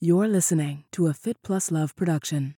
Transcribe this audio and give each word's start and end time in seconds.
You're 0.00 0.28
listening 0.28 0.84
to 0.92 1.08
a 1.08 1.12
Fit 1.12 1.42
Plus 1.42 1.72
Love 1.72 1.96
production. 1.96 2.54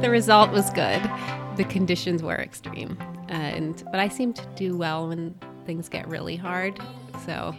The 0.00 0.08
result 0.10 0.50
was 0.50 0.68
good. 0.70 1.00
The 1.54 1.64
conditions 1.68 2.24
were 2.24 2.34
extreme, 2.34 2.98
and 3.28 3.84
but 3.92 4.00
I 4.00 4.08
seem 4.08 4.32
to 4.32 4.44
do 4.56 4.76
well 4.76 5.06
when 5.06 5.36
things 5.64 5.88
get 5.88 6.08
really 6.08 6.34
hard. 6.34 6.80
So, 7.24 7.54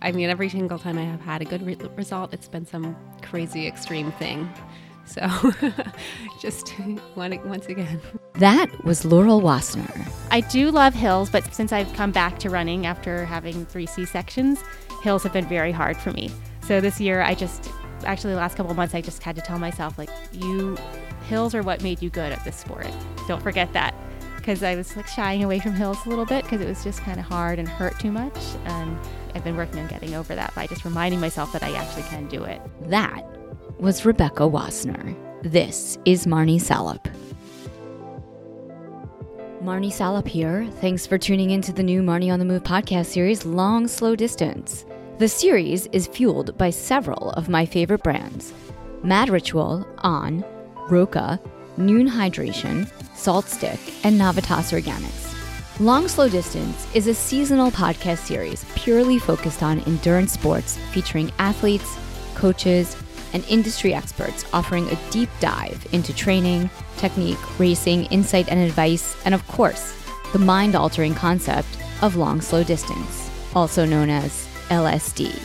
I 0.00 0.12
mean, 0.12 0.30
every 0.30 0.48
single 0.48 0.78
time 0.78 0.96
I 0.96 1.04
have 1.04 1.20
had 1.20 1.42
a 1.42 1.44
good 1.44 1.60
re- 1.60 1.76
result, 1.94 2.32
it's 2.32 2.48
been 2.48 2.64
some 2.64 2.96
crazy 3.20 3.66
extreme 3.66 4.10
thing. 4.12 4.50
So, 5.06 5.52
just 6.40 6.74
once 7.14 7.66
again. 7.66 8.00
That 8.34 8.84
was 8.84 9.04
Laurel 9.04 9.40
Wassner. 9.40 10.12
I 10.30 10.40
do 10.40 10.70
love 10.70 10.94
hills, 10.94 11.30
but 11.30 11.54
since 11.54 11.72
I've 11.72 11.92
come 11.94 12.10
back 12.10 12.38
to 12.40 12.50
running 12.50 12.86
after 12.86 13.24
having 13.24 13.64
three 13.66 13.86
C 13.86 14.04
sections, 14.04 14.62
hills 15.02 15.22
have 15.22 15.32
been 15.32 15.46
very 15.46 15.72
hard 15.72 15.96
for 15.96 16.12
me. 16.12 16.30
So 16.62 16.80
this 16.80 17.00
year, 17.00 17.22
I 17.22 17.34
just 17.34 17.70
actually 18.04 18.34
the 18.34 18.38
last 18.38 18.56
couple 18.56 18.70
of 18.70 18.76
months, 18.76 18.94
I 18.94 19.00
just 19.00 19.22
had 19.22 19.36
to 19.36 19.42
tell 19.42 19.58
myself 19.58 19.96
like, 19.96 20.10
you 20.32 20.76
hills 21.28 21.54
are 21.54 21.62
what 21.62 21.82
made 21.82 22.02
you 22.02 22.10
good 22.10 22.32
at 22.32 22.44
this 22.44 22.56
sport. 22.56 22.88
Don't 23.26 23.42
forget 23.42 23.72
that. 23.72 23.94
Because 24.36 24.62
I 24.62 24.76
was 24.76 24.96
like 24.96 25.08
shying 25.08 25.42
away 25.42 25.58
from 25.58 25.72
hills 25.72 25.98
a 26.06 26.08
little 26.08 26.26
bit 26.26 26.44
because 26.44 26.60
it 26.60 26.68
was 26.68 26.84
just 26.84 27.00
kind 27.00 27.18
of 27.18 27.26
hard 27.26 27.58
and 27.58 27.68
hurt 27.68 27.98
too 27.98 28.12
much. 28.12 28.36
And 28.64 28.96
I've 29.34 29.42
been 29.42 29.56
working 29.56 29.80
on 29.80 29.88
getting 29.88 30.14
over 30.14 30.34
that 30.36 30.54
by 30.54 30.66
just 30.68 30.84
reminding 30.84 31.20
myself 31.20 31.52
that 31.52 31.64
I 31.64 31.72
actually 31.74 32.04
can 32.04 32.28
do 32.28 32.44
it. 32.44 32.60
That 32.82 33.24
was 33.78 34.06
Rebecca 34.06 34.42
Wassner. 34.42 35.14
This 35.42 35.98
is 36.06 36.26
Marni 36.26 36.58
Salup. 36.58 37.08
Marni 39.62 39.92
Salup 39.92 40.26
here. 40.26 40.66
Thanks 40.80 41.06
for 41.06 41.18
tuning 41.18 41.50
into 41.50 41.72
the 41.72 41.82
new 41.82 42.02
Marni 42.02 42.32
on 42.32 42.38
the 42.38 42.44
Move 42.44 42.62
podcast 42.62 43.06
series, 43.06 43.44
Long 43.44 43.86
Slow 43.86 44.16
Distance. 44.16 44.86
The 45.18 45.28
series 45.28 45.86
is 45.88 46.06
fueled 46.06 46.56
by 46.56 46.70
several 46.70 47.30
of 47.32 47.48
my 47.48 47.66
favorite 47.66 48.02
brands 48.02 48.54
Mad 49.02 49.28
Ritual, 49.28 49.86
On, 49.98 50.42
Roka, 50.88 51.38
Noon 51.76 52.08
Hydration, 52.08 52.90
Salt 53.14 53.46
Stick, 53.46 53.80
and 54.04 54.18
Navitas 54.18 54.72
Organics. 54.72 55.34
Long 55.80 56.08
Slow 56.08 56.30
Distance 56.30 56.86
is 56.94 57.06
a 57.08 57.14
seasonal 57.14 57.70
podcast 57.70 58.18
series 58.18 58.64
purely 58.74 59.18
focused 59.18 59.62
on 59.62 59.80
endurance 59.80 60.32
sports 60.32 60.78
featuring 60.92 61.30
athletes, 61.38 61.98
coaches, 62.34 62.96
and 63.36 63.44
industry 63.50 63.92
experts 63.92 64.46
offering 64.54 64.88
a 64.88 64.98
deep 65.10 65.28
dive 65.40 65.86
into 65.92 66.14
training, 66.14 66.70
technique, 66.96 67.60
racing, 67.60 68.06
insight, 68.06 68.48
and 68.48 68.58
advice, 68.58 69.14
and 69.26 69.34
of 69.34 69.46
course, 69.46 69.94
the 70.32 70.38
mind 70.38 70.74
altering 70.74 71.14
concept 71.14 71.68
of 72.00 72.16
long 72.16 72.40
slow 72.40 72.64
distance, 72.64 73.30
also 73.54 73.84
known 73.84 74.08
as 74.08 74.48
LSD. 74.70 75.38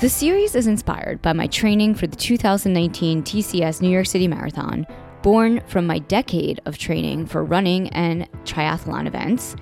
The 0.00 0.08
series 0.08 0.56
is 0.56 0.66
inspired 0.66 1.22
by 1.22 1.32
my 1.32 1.46
training 1.46 1.94
for 1.94 2.08
the 2.08 2.16
2019 2.16 3.22
TCS 3.22 3.80
New 3.80 3.90
York 3.90 4.06
City 4.06 4.26
Marathon, 4.26 4.84
born 5.22 5.60
from 5.68 5.86
my 5.86 6.00
decade 6.00 6.60
of 6.66 6.78
training 6.78 7.26
for 7.26 7.44
running 7.44 7.90
and 7.90 8.28
triathlon 8.44 9.06
events, 9.06 9.54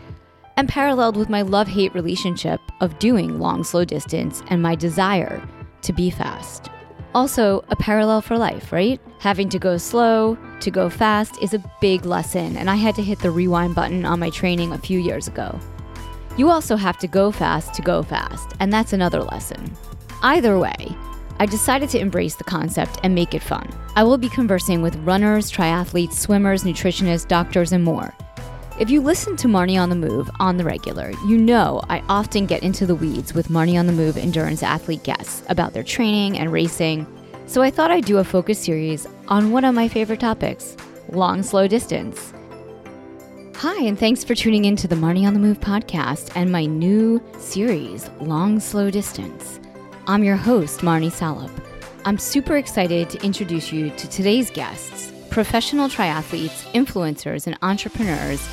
and 0.56 0.70
paralleled 0.70 1.18
with 1.18 1.28
my 1.28 1.42
love 1.42 1.68
hate 1.68 1.94
relationship 1.94 2.60
of 2.80 2.98
doing 2.98 3.38
long 3.38 3.62
slow 3.62 3.84
distance 3.84 4.42
and 4.48 4.62
my 4.62 4.74
desire 4.74 5.46
to 5.82 5.92
be 5.92 6.08
fast. 6.08 6.70
Also, 7.14 7.62
a 7.68 7.76
parallel 7.76 8.22
for 8.22 8.38
life, 8.38 8.72
right? 8.72 8.98
Having 9.18 9.50
to 9.50 9.58
go 9.58 9.76
slow, 9.76 10.38
to 10.60 10.70
go 10.70 10.88
fast 10.88 11.36
is 11.42 11.52
a 11.52 11.62
big 11.80 12.06
lesson, 12.06 12.56
and 12.56 12.70
I 12.70 12.76
had 12.76 12.94
to 12.94 13.02
hit 13.02 13.18
the 13.18 13.30
rewind 13.30 13.74
button 13.74 14.06
on 14.06 14.18
my 14.18 14.30
training 14.30 14.72
a 14.72 14.78
few 14.78 14.98
years 14.98 15.28
ago. 15.28 15.58
You 16.38 16.48
also 16.48 16.76
have 16.76 16.96
to 16.98 17.06
go 17.06 17.30
fast 17.30 17.74
to 17.74 17.82
go 17.82 18.02
fast, 18.02 18.54
and 18.60 18.72
that's 18.72 18.94
another 18.94 19.22
lesson. 19.22 19.76
Either 20.22 20.58
way, 20.58 20.96
I 21.38 21.44
decided 21.44 21.90
to 21.90 21.98
embrace 21.98 22.36
the 22.36 22.44
concept 22.44 22.98
and 23.02 23.14
make 23.14 23.34
it 23.34 23.42
fun. 23.42 23.68
I 23.94 24.04
will 24.04 24.16
be 24.16 24.30
conversing 24.30 24.80
with 24.80 24.96
runners, 24.96 25.52
triathletes, 25.52 26.14
swimmers, 26.14 26.62
nutritionists, 26.64 27.28
doctors, 27.28 27.72
and 27.72 27.84
more. 27.84 28.14
If 28.82 28.90
you 28.90 29.00
listen 29.00 29.36
to 29.36 29.46
Marni 29.46 29.80
on 29.80 29.90
the 29.90 29.94
Move 29.94 30.28
on 30.40 30.56
the 30.56 30.64
regular, 30.64 31.12
you 31.28 31.38
know 31.38 31.80
I 31.88 32.02
often 32.08 32.46
get 32.46 32.64
into 32.64 32.84
the 32.84 32.96
weeds 32.96 33.32
with 33.32 33.46
Marni 33.46 33.78
on 33.78 33.86
the 33.86 33.92
Move 33.92 34.16
endurance 34.16 34.60
athlete 34.60 35.04
guests 35.04 35.44
about 35.48 35.72
their 35.72 35.84
training 35.84 36.36
and 36.36 36.50
racing. 36.50 37.06
So 37.46 37.62
I 37.62 37.70
thought 37.70 37.92
I'd 37.92 38.06
do 38.06 38.18
a 38.18 38.24
focus 38.24 38.58
series 38.58 39.06
on 39.28 39.52
one 39.52 39.64
of 39.64 39.72
my 39.72 39.86
favorite 39.86 40.18
topics 40.18 40.76
long, 41.10 41.44
slow 41.44 41.68
distance. 41.68 42.32
Hi, 43.54 43.84
and 43.84 43.96
thanks 43.96 44.24
for 44.24 44.34
tuning 44.34 44.64
in 44.64 44.74
to 44.74 44.88
the 44.88 44.96
Marni 44.96 45.28
on 45.28 45.34
the 45.34 45.38
Move 45.38 45.60
podcast 45.60 46.32
and 46.34 46.50
my 46.50 46.64
new 46.64 47.22
series, 47.38 48.10
Long, 48.18 48.58
Slow 48.58 48.90
Distance. 48.90 49.60
I'm 50.08 50.24
your 50.24 50.34
host, 50.34 50.80
Marni 50.80 51.12
Salup. 51.12 51.52
I'm 52.04 52.18
super 52.18 52.56
excited 52.56 53.10
to 53.10 53.24
introduce 53.24 53.72
you 53.72 53.90
to 53.90 54.10
today's 54.10 54.50
guests, 54.50 55.12
professional 55.30 55.88
triathletes, 55.88 56.68
influencers, 56.72 57.46
and 57.46 57.56
entrepreneurs 57.62 58.44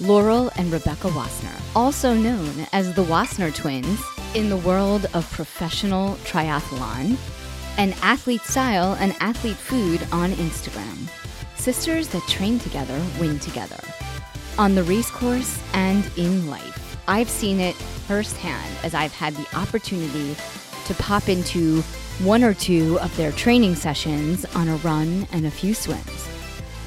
Laurel 0.00 0.50
and 0.56 0.72
Rebecca 0.72 1.08
Wassner, 1.08 1.60
also 1.76 2.14
known 2.14 2.66
as 2.72 2.94
the 2.94 3.04
Wassner 3.04 3.54
twins 3.54 4.00
in 4.34 4.48
the 4.48 4.56
world 4.56 5.06
of 5.12 5.30
professional 5.30 6.14
triathlon 6.24 7.18
and 7.76 7.94
athlete 8.00 8.40
style 8.42 8.96
and 8.98 9.14
athlete 9.20 9.56
food 9.56 10.00
on 10.10 10.30
Instagram. 10.32 11.08
Sisters 11.56 12.08
that 12.08 12.26
train 12.28 12.58
together 12.58 12.98
win 13.18 13.38
together. 13.40 13.80
On 14.56 14.74
the 14.74 14.84
race 14.84 15.10
course 15.10 15.62
and 15.74 16.10
in 16.16 16.48
life. 16.48 16.96
I've 17.06 17.28
seen 17.28 17.60
it 17.60 17.74
firsthand 17.74 18.74
as 18.82 18.94
I've 18.94 19.12
had 19.12 19.34
the 19.34 19.56
opportunity 19.56 20.34
to 20.86 20.94
pop 20.94 21.28
into 21.28 21.82
one 22.20 22.42
or 22.42 22.54
two 22.54 22.98
of 23.00 23.14
their 23.18 23.32
training 23.32 23.74
sessions 23.74 24.46
on 24.54 24.68
a 24.68 24.76
run 24.76 25.26
and 25.32 25.46
a 25.46 25.50
few 25.50 25.74
swims. 25.74 26.28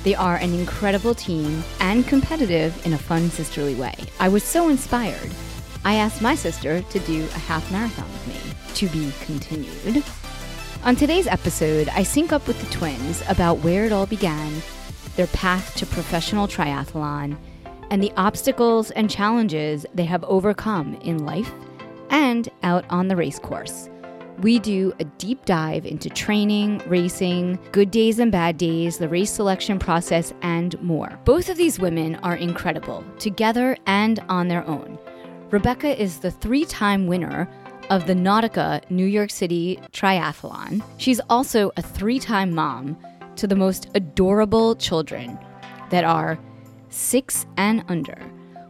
They 0.04 0.16
are 0.16 0.36
an 0.36 0.54
incredible 0.54 1.16
team 1.16 1.64
and 1.80 2.06
competitive 2.06 2.86
in 2.86 2.94
a 2.94 2.98
fun, 2.98 3.30
sisterly 3.30 3.76
way. 3.76 3.96
I 4.20 4.28
was 4.28 4.44
so 4.44 4.68
inspired. 4.68 5.32
I 5.86 5.96
asked 5.96 6.22
my 6.22 6.36
sister 6.36 6.82
to 6.82 7.00
do 7.00 7.24
a 7.24 7.40
half 7.40 7.72
marathon 7.72 8.12
with 8.12 8.28
me, 8.28 8.76
to 8.76 8.88
be 8.88 9.14
continued. 9.22 10.04
On 10.84 10.96
today's 10.96 11.28
episode, 11.28 11.88
I 11.90 12.04
sync 12.04 12.34
up 12.34 12.46
with 12.48 12.60
the 12.60 12.76
twins 12.76 13.24
about 13.30 13.60
where 13.60 13.86
it 13.86 13.94
all 13.94 14.06
began, 14.06 14.62
their 15.16 15.28
path 15.28 15.74
to 15.76 15.86
professional 15.86 16.48
triathlon, 16.48 17.38
and 17.90 18.04
the 18.04 18.12
obstacles 18.18 18.92
and 18.92 19.10
challenges 19.10 19.86
they 19.94 20.06
have 20.06 20.24
overcome 20.26 20.96
in 20.96 21.26
life 21.26 21.52
and 22.10 22.50
out 22.64 22.84
on 22.90 23.08
the 23.08 23.16
race 23.16 23.40
course. 23.40 23.90
We 24.40 24.60
do 24.60 24.94
a 25.00 25.04
deep 25.04 25.46
dive 25.46 25.86
into 25.86 26.10
training, 26.10 26.82
racing, 26.88 27.60
good 27.72 27.92
days 27.92 28.20
and 28.20 28.32
bad 28.32 28.58
days, 28.58 28.98
the 28.98 29.08
race 29.08 29.32
selection 29.32 29.80
process, 29.80 30.34
and 30.42 30.82
more. 30.82 31.20
Both 31.24 31.50
of 31.50 31.58
these 31.58 31.80
women 31.80 32.16
are 32.18 32.36
incredible, 32.36 33.04
together 33.20 33.78
and 33.86 34.20
on 34.30 34.48
their 34.48 34.68
own. 34.68 34.98
Rebecca 35.52 36.02
is 36.02 36.18
the 36.18 36.32
three 36.32 36.66
time 36.66 37.06
winner 37.08 37.48
of 37.90 38.08
the 38.08 38.14
Nautica 38.14 38.82
New 38.90 39.06
York 39.06 39.30
City 39.30 39.80
Triathlon. 39.92 40.84
She's 40.98 41.22
also 41.30 41.72
a 41.78 41.82
three 41.82 42.20
time 42.20 42.54
mom 42.54 42.98
to 43.36 43.48
the 43.48 43.56
most 43.56 43.90
adorable 43.94 44.76
children 44.76 45.38
that 45.90 46.04
are 46.04 46.40
six 46.90 47.46
and 47.58 47.84
under. 47.88 48.18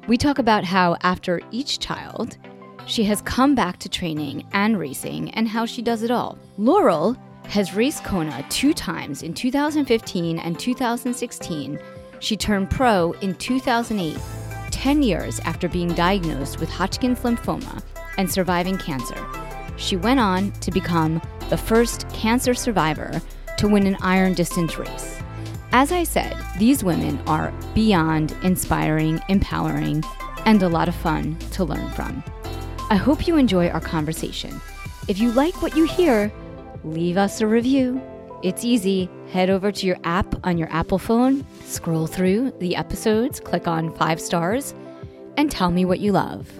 We 0.07 0.17
talk 0.17 0.39
about 0.39 0.65
how, 0.65 0.97
after 1.03 1.39
each 1.51 1.79
child, 1.79 2.37
she 2.85 3.03
has 3.05 3.21
come 3.21 3.55
back 3.55 3.79
to 3.79 3.89
training 3.89 4.45
and 4.53 4.77
racing 4.77 5.29
and 5.31 5.47
how 5.47 5.65
she 5.65 5.81
does 5.81 6.03
it 6.03 6.11
all. 6.11 6.37
Laurel 6.57 7.15
has 7.45 7.73
raced 7.73 8.03
Kona 8.03 8.45
two 8.49 8.73
times 8.73 9.23
in 9.23 9.33
2015 9.33 10.39
and 10.39 10.59
2016. 10.59 11.79
She 12.19 12.37
turned 12.37 12.69
pro 12.69 13.11
in 13.21 13.35
2008, 13.35 14.17
10 14.71 15.03
years 15.03 15.39
after 15.41 15.67
being 15.67 15.89
diagnosed 15.93 16.59
with 16.59 16.69
Hodgkin's 16.69 17.19
lymphoma 17.19 17.83
and 18.17 18.29
surviving 18.31 18.77
cancer. 18.77 19.17
She 19.77 19.97
went 19.97 20.19
on 20.19 20.51
to 20.53 20.71
become 20.71 21.21
the 21.49 21.57
first 21.57 22.07
cancer 22.09 22.53
survivor 22.53 23.21
to 23.57 23.67
win 23.67 23.87
an 23.87 23.97
iron 24.01 24.33
distance 24.33 24.77
race. 24.77 25.19
As 25.71 25.91
I 25.91 26.03
said, 26.03 26.37
these 26.59 26.83
women 26.83 27.19
are 27.27 27.51
beyond 27.73 28.35
inspiring, 28.43 29.19
empowering, 29.27 30.03
and 30.45 30.61
a 30.61 30.69
lot 30.69 30.87
of 30.87 30.95
fun 30.95 31.37
to 31.51 31.63
learn 31.63 31.89
from. 31.91 32.23
I 32.89 32.95
hope 32.95 33.27
you 33.27 33.37
enjoy 33.37 33.69
our 33.69 33.81
conversation. 33.81 34.59
If 35.07 35.19
you 35.19 35.31
like 35.31 35.61
what 35.61 35.75
you 35.75 35.85
hear, 35.85 36.31
leave 36.83 37.17
us 37.17 37.41
a 37.41 37.47
review. 37.47 38.01
It's 38.43 38.65
easy. 38.65 39.09
Head 39.31 39.49
over 39.49 39.71
to 39.71 39.87
your 39.87 39.97
app 40.03 40.45
on 40.45 40.57
your 40.57 40.71
Apple 40.71 40.99
phone, 40.99 41.45
scroll 41.63 42.07
through 42.07 42.51
the 42.59 42.75
episodes, 42.75 43.39
click 43.39 43.67
on 43.67 43.95
five 43.95 44.19
stars, 44.19 44.75
and 45.37 45.49
tell 45.49 45.71
me 45.71 45.85
what 45.85 46.01
you 46.01 46.11
love. 46.11 46.51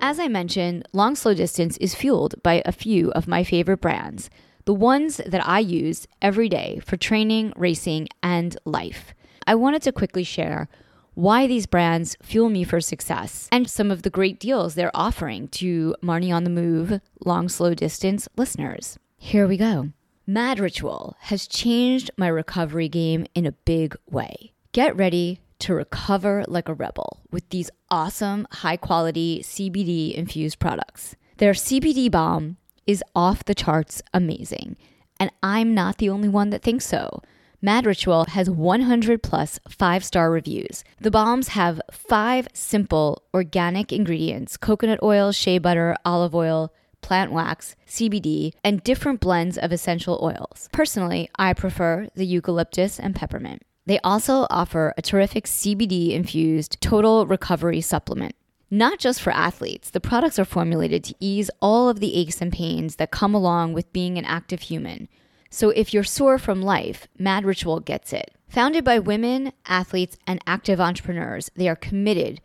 As 0.00 0.20
I 0.20 0.28
mentioned, 0.28 0.86
Long 0.92 1.16
Slow 1.16 1.34
Distance 1.34 1.76
is 1.78 1.94
fueled 1.94 2.40
by 2.42 2.62
a 2.64 2.72
few 2.72 3.10
of 3.12 3.26
my 3.26 3.42
favorite 3.42 3.80
brands, 3.80 4.30
the 4.66 4.74
ones 4.74 5.20
that 5.26 5.46
I 5.46 5.58
use 5.58 6.06
every 6.22 6.48
day 6.48 6.80
for 6.84 6.96
training, 6.96 7.52
racing, 7.56 8.08
and 8.22 8.56
life. 8.64 9.14
I 9.46 9.56
wanted 9.56 9.82
to 9.82 9.92
quickly 9.92 10.24
share 10.24 10.68
why 11.16 11.46
these 11.46 11.64
brands 11.64 12.14
fuel 12.22 12.50
me 12.50 12.62
for 12.62 12.78
success, 12.78 13.48
and 13.50 13.68
some 13.70 13.90
of 13.90 14.02
the 14.02 14.10
great 14.10 14.38
deals 14.38 14.74
they're 14.74 14.94
offering 14.94 15.48
to 15.48 15.94
Marni 16.02 16.30
on 16.30 16.44
the 16.44 16.50
Move 16.50 17.00
long, 17.24 17.48
slow 17.48 17.72
distance 17.72 18.28
listeners. 18.36 18.98
Here 19.16 19.48
we 19.48 19.56
go. 19.56 19.92
Mad 20.26 20.58
Ritual 20.60 21.16
has 21.20 21.46
changed 21.46 22.10
my 22.18 22.28
recovery 22.28 22.90
game 22.90 23.26
in 23.34 23.46
a 23.46 23.52
big 23.52 23.96
way. 24.10 24.52
Get 24.72 24.94
ready 24.94 25.40
to 25.60 25.72
recover 25.72 26.44
like 26.48 26.68
a 26.68 26.74
rebel 26.74 27.22
with 27.30 27.48
these 27.48 27.70
awesome, 27.90 28.46
high 28.50 28.76
quality 28.76 29.40
CBD 29.42 30.12
infused 30.14 30.58
products. 30.58 31.16
Their 31.38 31.54
CBD 31.54 32.10
balm 32.10 32.58
is 32.86 33.02
off 33.14 33.46
the 33.46 33.54
charts 33.54 34.02
amazing, 34.12 34.76
and 35.18 35.30
I'm 35.42 35.72
not 35.72 35.96
the 35.96 36.10
only 36.10 36.28
one 36.28 36.50
that 36.50 36.62
thinks 36.62 36.84
so. 36.84 37.22
Mad 37.62 37.86
Ritual 37.86 38.26
has 38.26 38.50
100 38.50 39.22
plus 39.22 39.58
five 39.68 40.04
star 40.04 40.30
reviews. 40.30 40.84
The 41.00 41.10
balms 41.10 41.48
have 41.48 41.80
five 41.90 42.48
simple 42.52 43.22
organic 43.32 43.92
ingredients 43.92 44.56
coconut 44.56 45.00
oil, 45.02 45.32
shea 45.32 45.58
butter, 45.58 45.96
olive 46.04 46.34
oil, 46.34 46.72
plant 47.00 47.32
wax, 47.32 47.76
CBD, 47.86 48.52
and 48.62 48.82
different 48.82 49.20
blends 49.20 49.56
of 49.56 49.72
essential 49.72 50.18
oils. 50.22 50.68
Personally, 50.72 51.30
I 51.38 51.54
prefer 51.54 52.08
the 52.14 52.26
eucalyptus 52.26 52.98
and 52.98 53.14
peppermint. 53.14 53.62
They 53.86 54.00
also 54.00 54.46
offer 54.50 54.92
a 54.96 55.02
terrific 55.02 55.44
CBD 55.44 56.10
infused 56.12 56.80
total 56.80 57.26
recovery 57.26 57.80
supplement. 57.80 58.34
Not 58.70 58.98
just 58.98 59.22
for 59.22 59.30
athletes, 59.32 59.90
the 59.90 60.00
products 60.00 60.40
are 60.40 60.44
formulated 60.44 61.04
to 61.04 61.14
ease 61.20 61.50
all 61.62 61.88
of 61.88 62.00
the 62.00 62.16
aches 62.16 62.42
and 62.42 62.52
pains 62.52 62.96
that 62.96 63.12
come 63.12 63.32
along 63.32 63.72
with 63.72 63.92
being 63.92 64.18
an 64.18 64.24
active 64.24 64.62
human. 64.62 65.08
So 65.50 65.70
if 65.70 65.94
you're 65.94 66.04
sore 66.04 66.38
from 66.38 66.62
life, 66.62 67.08
Mad 67.18 67.44
Ritual 67.44 67.80
gets 67.80 68.12
it. 68.12 68.32
Founded 68.48 68.84
by 68.84 68.98
women, 68.98 69.52
athletes, 69.66 70.16
and 70.26 70.40
active 70.46 70.80
entrepreneurs, 70.80 71.50
they 71.56 71.68
are 71.68 71.76
committed 71.76 72.40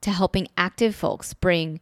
to 0.00 0.10
helping 0.10 0.48
active 0.56 0.94
folks 0.94 1.34
bring 1.34 1.80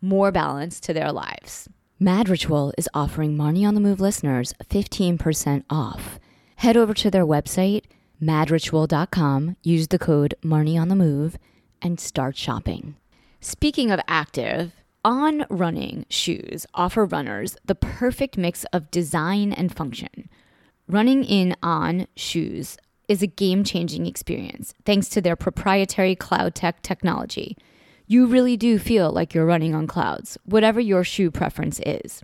more 0.00 0.32
balance 0.32 0.80
to 0.80 0.92
their 0.92 1.12
lives. 1.12 1.68
Mad 1.98 2.28
Ritual 2.28 2.72
is 2.76 2.88
offering 2.94 3.36
Marni 3.36 3.66
on 3.66 3.74
the 3.74 3.80
Move 3.80 4.00
listeners 4.00 4.52
15% 4.68 5.64
off. 5.70 6.18
Head 6.56 6.76
over 6.76 6.94
to 6.94 7.10
their 7.10 7.24
website, 7.24 7.84
madritual.com, 8.20 9.56
use 9.62 9.88
the 9.88 9.98
code 9.98 10.34
Marni 10.42 10.80
on 10.80 10.88
the 10.88 10.96
Move, 10.96 11.38
and 11.80 12.00
start 12.00 12.36
shopping. 12.36 12.96
Speaking 13.40 13.90
of 13.90 14.00
active, 14.08 14.72
on 15.04 15.44
running 15.50 16.06
shoes 16.08 16.66
offer 16.74 17.04
runners 17.04 17.56
the 17.64 17.74
perfect 17.74 18.36
mix 18.36 18.64
of 18.72 18.90
design 18.90 19.52
and 19.52 19.74
function. 19.74 20.28
Running 20.88 21.24
in 21.24 21.56
on 21.62 22.06
shoes 22.16 22.76
is 23.08 23.22
a 23.22 23.26
game 23.26 23.64
changing 23.64 24.06
experience 24.06 24.74
thanks 24.84 25.08
to 25.10 25.20
their 25.20 25.36
proprietary 25.36 26.16
CloudTec 26.16 26.82
technology. 26.82 27.56
You 28.06 28.26
really 28.26 28.56
do 28.56 28.78
feel 28.78 29.10
like 29.10 29.34
you're 29.34 29.46
running 29.46 29.74
on 29.74 29.86
clouds, 29.86 30.38
whatever 30.44 30.80
your 30.80 31.04
shoe 31.04 31.30
preference 31.30 31.80
is. 31.84 32.22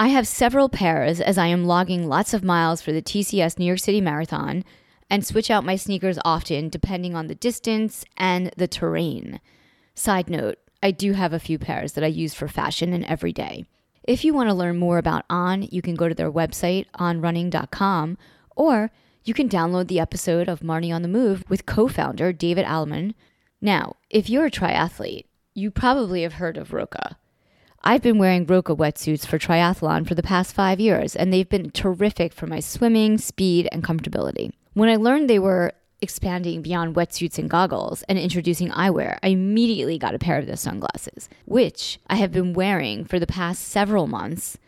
I 0.00 0.08
have 0.08 0.28
several 0.28 0.68
pairs 0.68 1.20
as 1.20 1.38
I 1.38 1.48
am 1.48 1.64
logging 1.64 2.06
lots 2.08 2.32
of 2.32 2.44
miles 2.44 2.80
for 2.80 2.92
the 2.92 3.02
TCS 3.02 3.58
New 3.58 3.66
York 3.66 3.80
City 3.80 4.00
Marathon 4.00 4.64
and 5.10 5.26
switch 5.26 5.50
out 5.50 5.64
my 5.64 5.76
sneakers 5.76 6.18
often 6.24 6.68
depending 6.68 7.14
on 7.14 7.26
the 7.26 7.34
distance 7.34 8.04
and 8.16 8.52
the 8.56 8.68
terrain. 8.68 9.40
Side 9.94 10.30
note, 10.30 10.58
I 10.82 10.90
do 10.90 11.12
have 11.12 11.32
a 11.32 11.40
few 11.40 11.58
pairs 11.58 11.92
that 11.92 12.04
I 12.04 12.08
use 12.08 12.34
for 12.34 12.48
fashion 12.48 12.92
and 12.92 13.04
every 13.04 13.32
day. 13.32 13.66
If 14.04 14.24
you 14.24 14.32
want 14.32 14.48
to 14.48 14.54
learn 14.54 14.78
more 14.78 14.98
about 14.98 15.24
On, 15.28 15.68
you 15.70 15.82
can 15.82 15.94
go 15.94 16.08
to 16.08 16.14
their 16.14 16.32
website, 16.32 16.86
onrunning.com, 16.98 18.16
or 18.56 18.90
you 19.24 19.34
can 19.34 19.48
download 19.48 19.88
the 19.88 20.00
episode 20.00 20.48
of 20.48 20.60
Marni 20.60 20.94
on 20.94 21.02
the 21.02 21.08
Move 21.08 21.44
with 21.48 21.66
co 21.66 21.88
founder 21.88 22.32
David 22.32 22.64
Allemann. 22.64 23.14
Now, 23.60 23.96
if 24.08 24.30
you're 24.30 24.46
a 24.46 24.50
triathlete, 24.50 25.26
you 25.52 25.70
probably 25.70 26.22
have 26.22 26.34
heard 26.34 26.56
of 26.56 26.72
Roka. 26.72 27.18
I've 27.82 28.02
been 28.02 28.18
wearing 28.18 28.46
Roka 28.46 28.74
wetsuits 28.74 29.26
for 29.26 29.38
triathlon 29.38 30.06
for 30.06 30.14
the 30.14 30.22
past 30.22 30.54
five 30.54 30.80
years, 30.80 31.14
and 31.14 31.32
they've 31.32 31.48
been 31.48 31.70
terrific 31.70 32.32
for 32.32 32.46
my 32.46 32.60
swimming, 32.60 33.18
speed, 33.18 33.68
and 33.70 33.84
comfortability. 33.84 34.52
When 34.72 34.88
I 34.88 34.96
learned 34.96 35.28
they 35.28 35.38
were 35.38 35.72
expanding 36.00 36.62
beyond 36.62 36.94
wetsuits 36.94 37.38
and 37.38 37.50
goggles 37.50 38.02
and 38.08 38.18
introducing 38.18 38.70
eyewear, 38.70 39.18
I 39.22 39.28
immediately 39.28 39.98
got 39.98 40.14
a 40.14 40.18
pair 40.18 40.38
of 40.38 40.46
those 40.46 40.60
sunglasses, 40.60 41.28
which 41.44 41.98
I 42.06 42.16
have 42.16 42.32
been 42.32 42.52
wearing 42.52 43.04
for 43.04 43.18
the 43.18 43.26
past 43.26 43.62
several 43.62 44.06
months. 44.06 44.58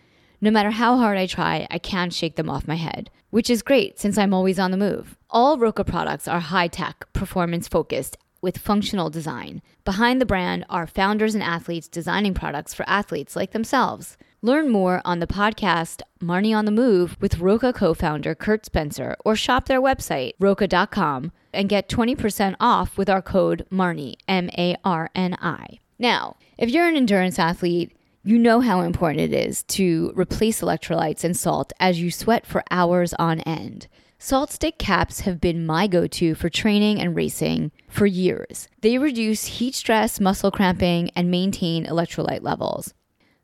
No 0.40 0.50
matter 0.50 0.70
how 0.70 0.96
hard 0.96 1.18
I 1.18 1.26
try, 1.26 1.66
I 1.70 1.78
can't 1.78 2.12
shake 2.14 2.36
them 2.36 2.48
off 2.48 2.66
my 2.66 2.76
head, 2.76 3.10
which 3.30 3.50
is 3.50 3.62
great 3.62 3.98
since 3.98 4.16
I'm 4.16 4.34
always 4.34 4.58
on 4.58 4.70
the 4.70 4.76
move. 4.76 5.16
All 5.28 5.58
Roka 5.58 5.84
products 5.84 6.26
are 6.26 6.40
high 6.40 6.68
tech, 6.68 7.12
performance 7.12 7.68
focused, 7.68 8.16
with 8.42 8.58
functional 8.58 9.10
design. 9.10 9.60
Behind 9.84 10.20
the 10.20 10.26
brand 10.26 10.64
are 10.70 10.86
founders 10.86 11.34
and 11.34 11.44
athletes 11.44 11.88
designing 11.88 12.34
products 12.34 12.72
for 12.72 12.88
athletes 12.88 13.36
like 13.36 13.52
themselves. 13.52 14.16
Learn 14.42 14.70
more 14.70 15.02
on 15.04 15.20
the 15.20 15.26
podcast 15.26 16.00
Marni 16.18 16.56
on 16.56 16.64
the 16.64 16.70
Move 16.70 17.18
with 17.20 17.40
Roka 17.40 17.74
co 17.74 17.92
founder 17.92 18.34
Kurt 18.34 18.64
Spencer 18.64 19.14
or 19.22 19.36
shop 19.36 19.66
their 19.66 19.82
website, 19.82 20.32
roka.com, 20.38 21.30
and 21.52 21.68
get 21.68 21.90
20% 21.90 22.56
off 22.58 22.96
with 22.96 23.10
our 23.10 23.20
code 23.20 23.66
MARNI, 23.70 24.16
M 24.26 24.48
A 24.56 24.76
R 24.82 25.10
N 25.14 25.36
I. 25.42 25.80
Now, 25.98 26.36
if 26.56 26.70
you're 26.70 26.88
an 26.88 26.96
endurance 26.96 27.38
athlete, 27.38 27.94
you 28.22 28.38
know 28.38 28.60
how 28.60 28.80
important 28.80 29.20
it 29.20 29.34
is 29.34 29.62
to 29.64 30.10
replace 30.16 30.62
electrolytes 30.62 31.22
and 31.22 31.36
salt 31.36 31.74
as 31.78 32.00
you 32.00 32.10
sweat 32.10 32.46
for 32.46 32.64
hours 32.70 33.12
on 33.18 33.40
end. 33.40 33.88
Salt 34.18 34.50
stick 34.50 34.78
caps 34.78 35.20
have 35.20 35.38
been 35.38 35.66
my 35.66 35.86
go 35.86 36.06
to 36.06 36.34
for 36.34 36.48
training 36.48 36.98
and 36.98 37.14
racing 37.14 37.72
for 37.88 38.06
years. 38.06 38.68
They 38.80 38.96
reduce 38.96 39.44
heat 39.44 39.74
stress, 39.74 40.18
muscle 40.18 40.50
cramping, 40.50 41.10
and 41.14 41.30
maintain 41.30 41.84
electrolyte 41.84 42.42
levels. 42.42 42.94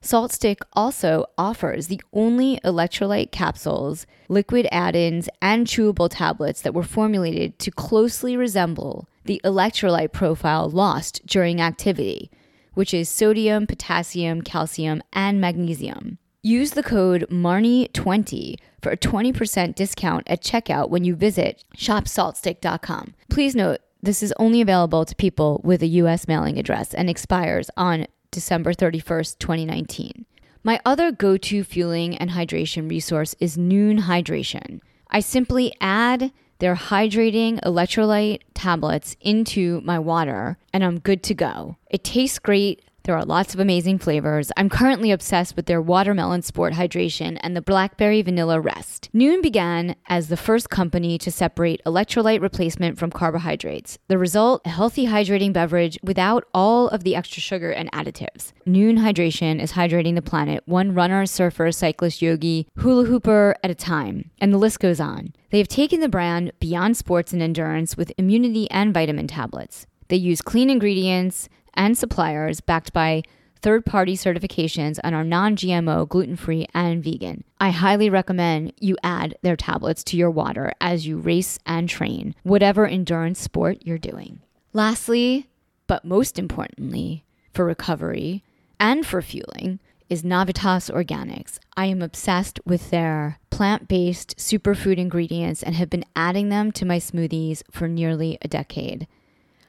Salt 0.06 0.30
Stick 0.30 0.60
also 0.74 1.26
offers 1.36 1.88
the 1.88 2.00
only 2.12 2.60
electrolyte 2.64 3.32
capsules, 3.32 4.06
liquid 4.28 4.68
add 4.70 4.94
ins, 4.94 5.28
and 5.42 5.66
chewable 5.66 6.08
tablets 6.08 6.60
that 6.62 6.74
were 6.74 6.84
formulated 6.84 7.58
to 7.58 7.72
closely 7.72 8.36
resemble 8.36 9.08
the 9.24 9.40
electrolyte 9.42 10.12
profile 10.12 10.70
lost 10.70 11.26
during 11.26 11.60
activity, 11.60 12.30
which 12.74 12.94
is 12.94 13.08
sodium, 13.08 13.66
potassium, 13.66 14.42
calcium, 14.42 15.02
and 15.12 15.40
magnesium. 15.40 16.18
Use 16.40 16.70
the 16.70 16.84
code 16.84 17.26
MARNI20 17.28 18.60
for 18.80 18.92
a 18.92 18.96
20% 18.96 19.74
discount 19.74 20.22
at 20.28 20.40
checkout 20.40 20.88
when 20.88 21.02
you 21.02 21.16
visit 21.16 21.64
shopsaltstick.com. 21.76 23.14
Please 23.28 23.56
note, 23.56 23.80
this 24.00 24.22
is 24.22 24.32
only 24.38 24.60
available 24.60 25.04
to 25.04 25.16
people 25.16 25.60
with 25.64 25.82
a 25.82 25.88
U.S. 25.88 26.28
mailing 26.28 26.60
address 26.60 26.94
and 26.94 27.10
expires 27.10 27.70
on 27.76 28.06
December 28.36 28.74
31st, 28.74 29.38
2019. 29.38 30.26
My 30.62 30.78
other 30.84 31.10
go 31.10 31.38
to 31.38 31.64
fueling 31.64 32.18
and 32.18 32.32
hydration 32.32 32.90
resource 32.90 33.34
is 33.40 33.56
Noon 33.56 34.02
Hydration. 34.02 34.80
I 35.10 35.20
simply 35.20 35.72
add 35.80 36.32
their 36.58 36.74
hydrating 36.74 37.58
electrolyte 37.62 38.42
tablets 38.52 39.16
into 39.22 39.80
my 39.86 39.98
water 39.98 40.58
and 40.70 40.84
I'm 40.84 40.98
good 40.98 41.22
to 41.22 41.34
go. 41.34 41.78
It 41.90 42.04
tastes 42.04 42.38
great. 42.38 42.82
There 43.06 43.16
are 43.16 43.24
lots 43.24 43.54
of 43.54 43.60
amazing 43.60 44.00
flavors. 44.00 44.50
I'm 44.56 44.68
currently 44.68 45.12
obsessed 45.12 45.54
with 45.54 45.66
their 45.66 45.80
watermelon 45.80 46.42
sport 46.42 46.72
hydration 46.72 47.38
and 47.40 47.56
the 47.56 47.62
blackberry 47.62 48.20
vanilla 48.20 48.58
rest. 48.58 49.10
Noon 49.12 49.40
began 49.40 49.94
as 50.08 50.26
the 50.26 50.36
first 50.36 50.70
company 50.70 51.16
to 51.18 51.30
separate 51.30 51.80
electrolyte 51.86 52.40
replacement 52.40 52.98
from 52.98 53.12
carbohydrates. 53.12 53.96
The 54.08 54.18
result, 54.18 54.62
a 54.64 54.70
healthy 54.70 55.06
hydrating 55.06 55.52
beverage 55.52 56.00
without 56.02 56.48
all 56.52 56.88
of 56.88 57.04
the 57.04 57.14
extra 57.14 57.40
sugar 57.40 57.70
and 57.70 57.92
additives. 57.92 58.52
Noon 58.66 58.96
hydration 58.96 59.62
is 59.62 59.74
hydrating 59.74 60.16
the 60.16 60.20
planet 60.20 60.64
one 60.66 60.92
runner, 60.92 61.26
surfer, 61.26 61.70
cyclist, 61.70 62.20
yogi, 62.20 62.66
hula 62.78 63.04
hooper 63.04 63.54
at 63.62 63.70
a 63.70 63.76
time, 63.76 64.32
and 64.40 64.52
the 64.52 64.58
list 64.58 64.80
goes 64.80 64.98
on. 64.98 65.32
They 65.50 65.58
have 65.58 65.68
taken 65.68 66.00
the 66.00 66.08
brand 66.08 66.50
beyond 66.58 66.96
sports 66.96 67.32
and 67.32 67.40
endurance 67.40 67.96
with 67.96 68.12
immunity 68.18 68.68
and 68.72 68.92
vitamin 68.92 69.28
tablets. 69.28 69.86
They 70.08 70.16
use 70.16 70.42
clean 70.42 70.70
ingredients, 70.70 71.48
and 71.76 71.96
suppliers 71.96 72.60
backed 72.60 72.92
by 72.92 73.22
third 73.62 73.84
party 73.84 74.16
certifications 74.16 74.98
and 75.02 75.14
are 75.14 75.24
non 75.24 75.56
GMO, 75.56 76.08
gluten 76.08 76.36
free, 76.36 76.66
and 76.74 77.02
vegan. 77.02 77.44
I 77.60 77.70
highly 77.70 78.10
recommend 78.10 78.72
you 78.80 78.96
add 79.02 79.36
their 79.42 79.56
tablets 79.56 80.04
to 80.04 80.16
your 80.16 80.30
water 80.30 80.72
as 80.80 81.06
you 81.06 81.18
race 81.18 81.58
and 81.66 81.88
train, 81.88 82.34
whatever 82.42 82.86
endurance 82.86 83.40
sport 83.40 83.78
you're 83.82 83.98
doing. 83.98 84.40
Lastly, 84.72 85.48
but 85.86 86.04
most 86.04 86.38
importantly, 86.38 87.24
for 87.52 87.64
recovery 87.64 88.44
and 88.78 89.06
for 89.06 89.22
fueling, 89.22 89.80
is 90.08 90.22
Navitas 90.22 90.90
Organics. 90.92 91.58
I 91.76 91.86
am 91.86 92.00
obsessed 92.02 92.60
with 92.64 92.90
their 92.90 93.38
plant 93.50 93.88
based 93.88 94.36
superfood 94.36 94.98
ingredients 94.98 95.62
and 95.62 95.74
have 95.74 95.90
been 95.90 96.04
adding 96.14 96.48
them 96.48 96.70
to 96.72 96.84
my 96.84 96.98
smoothies 96.98 97.62
for 97.70 97.88
nearly 97.88 98.38
a 98.42 98.48
decade. 98.48 99.08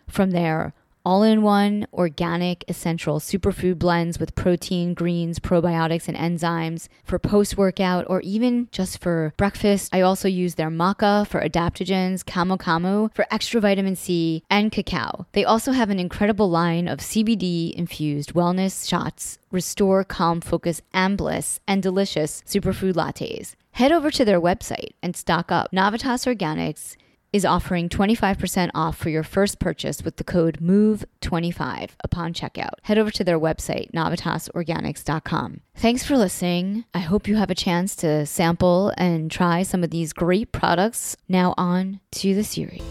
From 0.07 0.31
their 0.31 0.73
all 1.07 1.23
in 1.23 1.41
one 1.41 1.87
organic 1.93 2.65
essential 2.67 3.17
superfood 3.17 3.79
blends 3.79 4.19
with 4.19 4.35
protein, 4.35 4.93
greens, 4.93 5.39
probiotics, 5.39 6.09
and 6.09 6.17
enzymes 6.17 6.89
for 7.05 7.17
post 7.17 7.55
workout 7.57 8.03
or 8.09 8.19
even 8.23 8.67
just 8.73 9.01
for 9.01 9.33
breakfast. 9.37 9.89
I 9.95 10.01
also 10.01 10.27
use 10.27 10.55
their 10.55 10.69
maca 10.69 11.25
for 11.25 11.39
adaptogens, 11.39 12.25
camu 12.25 12.57
camu 12.57 13.15
for 13.15 13.25
extra 13.31 13.61
vitamin 13.61 13.95
C, 13.95 14.43
and 14.49 14.69
cacao. 14.69 15.25
They 15.31 15.45
also 15.45 15.71
have 15.71 15.89
an 15.89 15.97
incredible 15.97 16.49
line 16.49 16.89
of 16.89 16.99
CBD 16.99 17.71
infused 17.71 18.33
wellness 18.33 18.85
shots, 18.85 19.39
restore, 19.49 20.03
calm, 20.03 20.41
focus, 20.41 20.81
and 20.93 21.17
bliss, 21.17 21.61
and 21.65 21.81
delicious 21.81 22.43
superfood 22.45 22.95
lattes. 22.95 23.55
Head 23.71 23.93
over 23.93 24.11
to 24.11 24.25
their 24.25 24.41
website 24.41 24.91
and 25.01 25.15
stock 25.15 25.53
up. 25.53 25.71
Navitas 25.71 26.27
Organics 26.27 26.97
is 27.34 27.46
offering 27.46 27.89
25% 27.89 28.72
off 28.74 28.98
for 28.98 29.10
your 29.10 29.24
first 29.24 29.60
purchase 29.60 30.01
with 30.01 30.17
the 30.17 30.24
code 30.24 30.60
MOVE25 30.62 31.91
upon 32.03 32.34
checkout. 32.34 32.74
Head 32.84 32.98
over 32.98 33.12
to 33.12 33.24
their 33.24 33.39
website, 33.39 33.91
navitasorganics.com. 33.91 35.62
Thanks 35.75 36.03
for 36.03 36.17
listening. 36.17 36.86
I 36.93 37.00
hope 37.00 37.27
you 37.27 37.36
have 37.36 37.51
a 37.51 37.55
chance 37.55 37.96
to 37.98 38.25
sample 38.25 38.93
and 38.98 39.29
try 39.29 39.63
some 39.63 39.84
of 39.84 39.89
these 39.89 40.13
great 40.13 40.51
products. 40.51 41.17
Now, 41.27 41.53
on 41.57 42.00
to 42.12 42.34
the 42.34 42.43
series. 42.43 42.81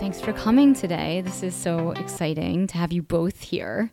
Thanks 0.00 0.20
for 0.20 0.32
coming 0.32 0.74
today. 0.74 1.20
This 1.20 1.42
is 1.42 1.54
so 1.54 1.90
exciting 1.90 2.66
to 2.68 2.78
have 2.78 2.90
you 2.90 3.02
both 3.02 3.42
here. 3.42 3.92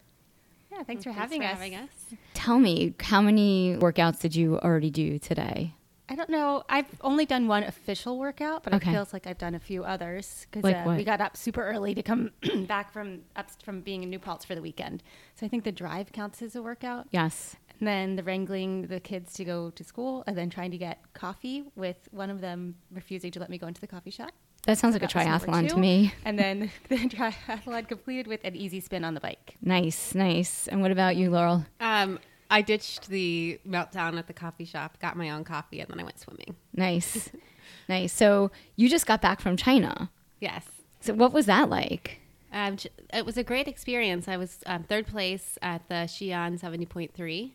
Yeah, 0.72 0.84
thanks 0.84 1.04
for, 1.04 1.12
having, 1.12 1.44
us. 1.44 1.52
having 1.52 1.76
us. 1.76 1.90
Tell 2.34 2.60
me, 2.60 2.94
how 3.02 3.22
many 3.22 3.76
workouts 3.76 4.22
did 4.22 4.36
you 4.36 4.58
already 4.60 4.90
do 4.90 5.20
today? 5.20 5.74
I 6.10 6.16
don't 6.16 6.30
know. 6.30 6.64
I've 6.70 6.88
only 7.02 7.26
done 7.26 7.48
one 7.48 7.64
official 7.64 8.18
workout, 8.18 8.64
but 8.64 8.74
Okay. 8.74 8.92
it 8.92 8.94
feels 8.94 9.12
like 9.14 9.28
I've 9.28 9.38
done 9.38 9.56
a 9.56 9.60
few 9.60 9.84
others 9.84 10.46
because 10.50 10.64
Like 10.64 10.86
uh, 10.88 10.94
we 10.96 11.04
got 11.04 11.20
up 11.20 11.36
super 11.36 11.64
early 11.66 11.94
to 11.96 12.02
come 12.04 12.32
back 12.68 12.92
from 12.94 13.22
up 13.36 13.50
from 13.62 13.82
being 13.82 14.04
in 14.04 14.10
New 14.10 14.20
Paltz 14.20 14.46
for 14.46 14.56
the 14.56 14.62
weekend. 14.62 15.04
So 15.36 15.46
I 15.46 15.50
think 15.50 15.64
the 15.66 15.72
drive 15.72 16.12
counts 16.14 16.42
as 16.42 16.56
a 16.56 16.62
workout. 16.62 17.08
Yes. 17.12 17.56
And 17.80 17.88
then 17.88 18.16
the 18.16 18.24
wrangling 18.24 18.88
the 18.88 19.00
kids 19.00 19.34
to 19.34 19.46
go 19.46 19.70
to 19.72 19.84
school, 19.84 20.24
and 20.28 20.36
then 20.38 20.50
trying 20.50 20.72
to 20.72 20.78
get 20.78 21.00
coffee 21.14 21.66
with 21.76 22.08
one 22.12 22.30
of 22.30 22.42
them 22.42 22.76
refusing 22.92 23.30
to 23.32 23.40
let 23.40 23.50
me 23.50 23.58
go 23.58 23.68
into 23.68 23.82
the 23.82 23.88
coffee 23.88 24.10
shop. 24.10 24.32
That 24.66 24.78
sounds 24.78 24.94
like 24.96 25.04
a 25.04 25.08
That 25.08 25.16
was 25.16 25.48
number 25.48 25.68
triathlon 25.68 25.70
to 25.70 25.78
me. 25.78 26.14
And 26.26 26.38
then 26.40 26.72
the 26.90 26.98
triathlon 26.98 27.88
completed 27.88 28.28
with 28.28 28.42
an 28.44 28.56
easy 28.56 28.80
spin 28.80 29.04
on 29.06 29.14
the 29.14 29.20
bike. 29.20 29.56
Nice, 29.62 30.16
nice. 30.16 30.68
And 30.68 30.82
what 30.82 30.92
about 30.92 31.16
you, 31.18 31.30
Laurel? 31.30 31.66
Um, 31.80 32.20
I 32.50 32.62
ditched 32.62 33.08
the 33.10 33.60
meltdown 33.68 34.18
at 34.18 34.28
the 34.28 34.34
coffee 34.34 34.66
shop, 34.66 35.00
got 35.00 35.18
my 35.18 35.30
own 35.30 35.44
coffee, 35.44 35.80
and 35.80 35.90
then 35.90 36.00
I 36.00 36.04
went 36.04 36.20
swimming. 36.20 36.56
Nice. 36.74 37.30
nice. 37.90 38.14
So 38.14 38.52
you 38.76 38.90
just 38.90 39.06
got 39.06 39.22
back 39.22 39.42
from 39.42 39.58
China. 39.58 40.10
Yes. 40.40 40.66
So 41.02 41.14
what 41.14 41.34
was 41.34 41.46
that 41.48 41.70
like? 41.70 42.20
Um, 42.54 42.78
it 43.14 43.26
was 43.26 43.38
a 43.38 43.44
great 43.44 43.68
experience. 43.68 44.28
I 44.28 44.38
was 44.38 44.60
um, 44.66 44.84
third 44.84 45.08
place 45.08 45.58
at 45.62 45.88
the 45.90 45.96
Xi'an 46.08 46.60
70.3. 46.60 47.52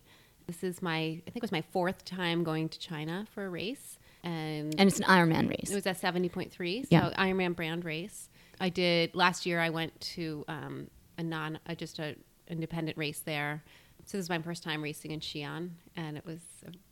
This 0.46 0.62
is 0.62 0.82
my, 0.82 0.98
I 0.98 1.22
think 1.24 1.36
it 1.36 1.42
was 1.42 1.52
my 1.52 1.62
fourth 1.62 2.04
time 2.04 2.44
going 2.44 2.68
to 2.68 2.78
China 2.78 3.26
for 3.32 3.46
a 3.46 3.50
race. 3.50 3.98
And, 4.22 4.74
And 4.78 4.88
it's 4.88 4.98
an 5.00 5.06
Ironman 5.06 5.48
race. 5.48 5.70
it 5.70 5.74
was 5.74 5.86
a 5.86 5.94
70.3, 5.94 6.82
so 6.82 6.86
Yeah. 6.90 7.10
Ironman 7.18 7.56
brand 7.56 7.84
race. 7.84 8.28
I 8.60 8.68
did, 8.68 9.14
last 9.14 9.46
year 9.46 9.58
I 9.60 9.70
went 9.70 9.98
to 10.00 10.44
um, 10.46 10.88
a 11.18 11.22
non, 11.22 11.58
uh, 11.66 11.74
just 11.74 11.98
a 11.98 12.14
independent 12.48 12.96
race 12.98 13.20
there. 13.20 13.62
So 14.04 14.18
this 14.18 14.24
is 14.24 14.30
my 14.30 14.38
first 14.40 14.62
time 14.62 14.82
racing 14.82 15.12
in 15.12 15.20
Xi'an, 15.20 15.70
and 15.96 16.16
it 16.16 16.26
was, 16.26 16.40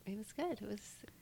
it 0.05 0.17
was 0.17 0.31
good. 0.31 0.59
It 0.61 0.67
was, 0.67 0.81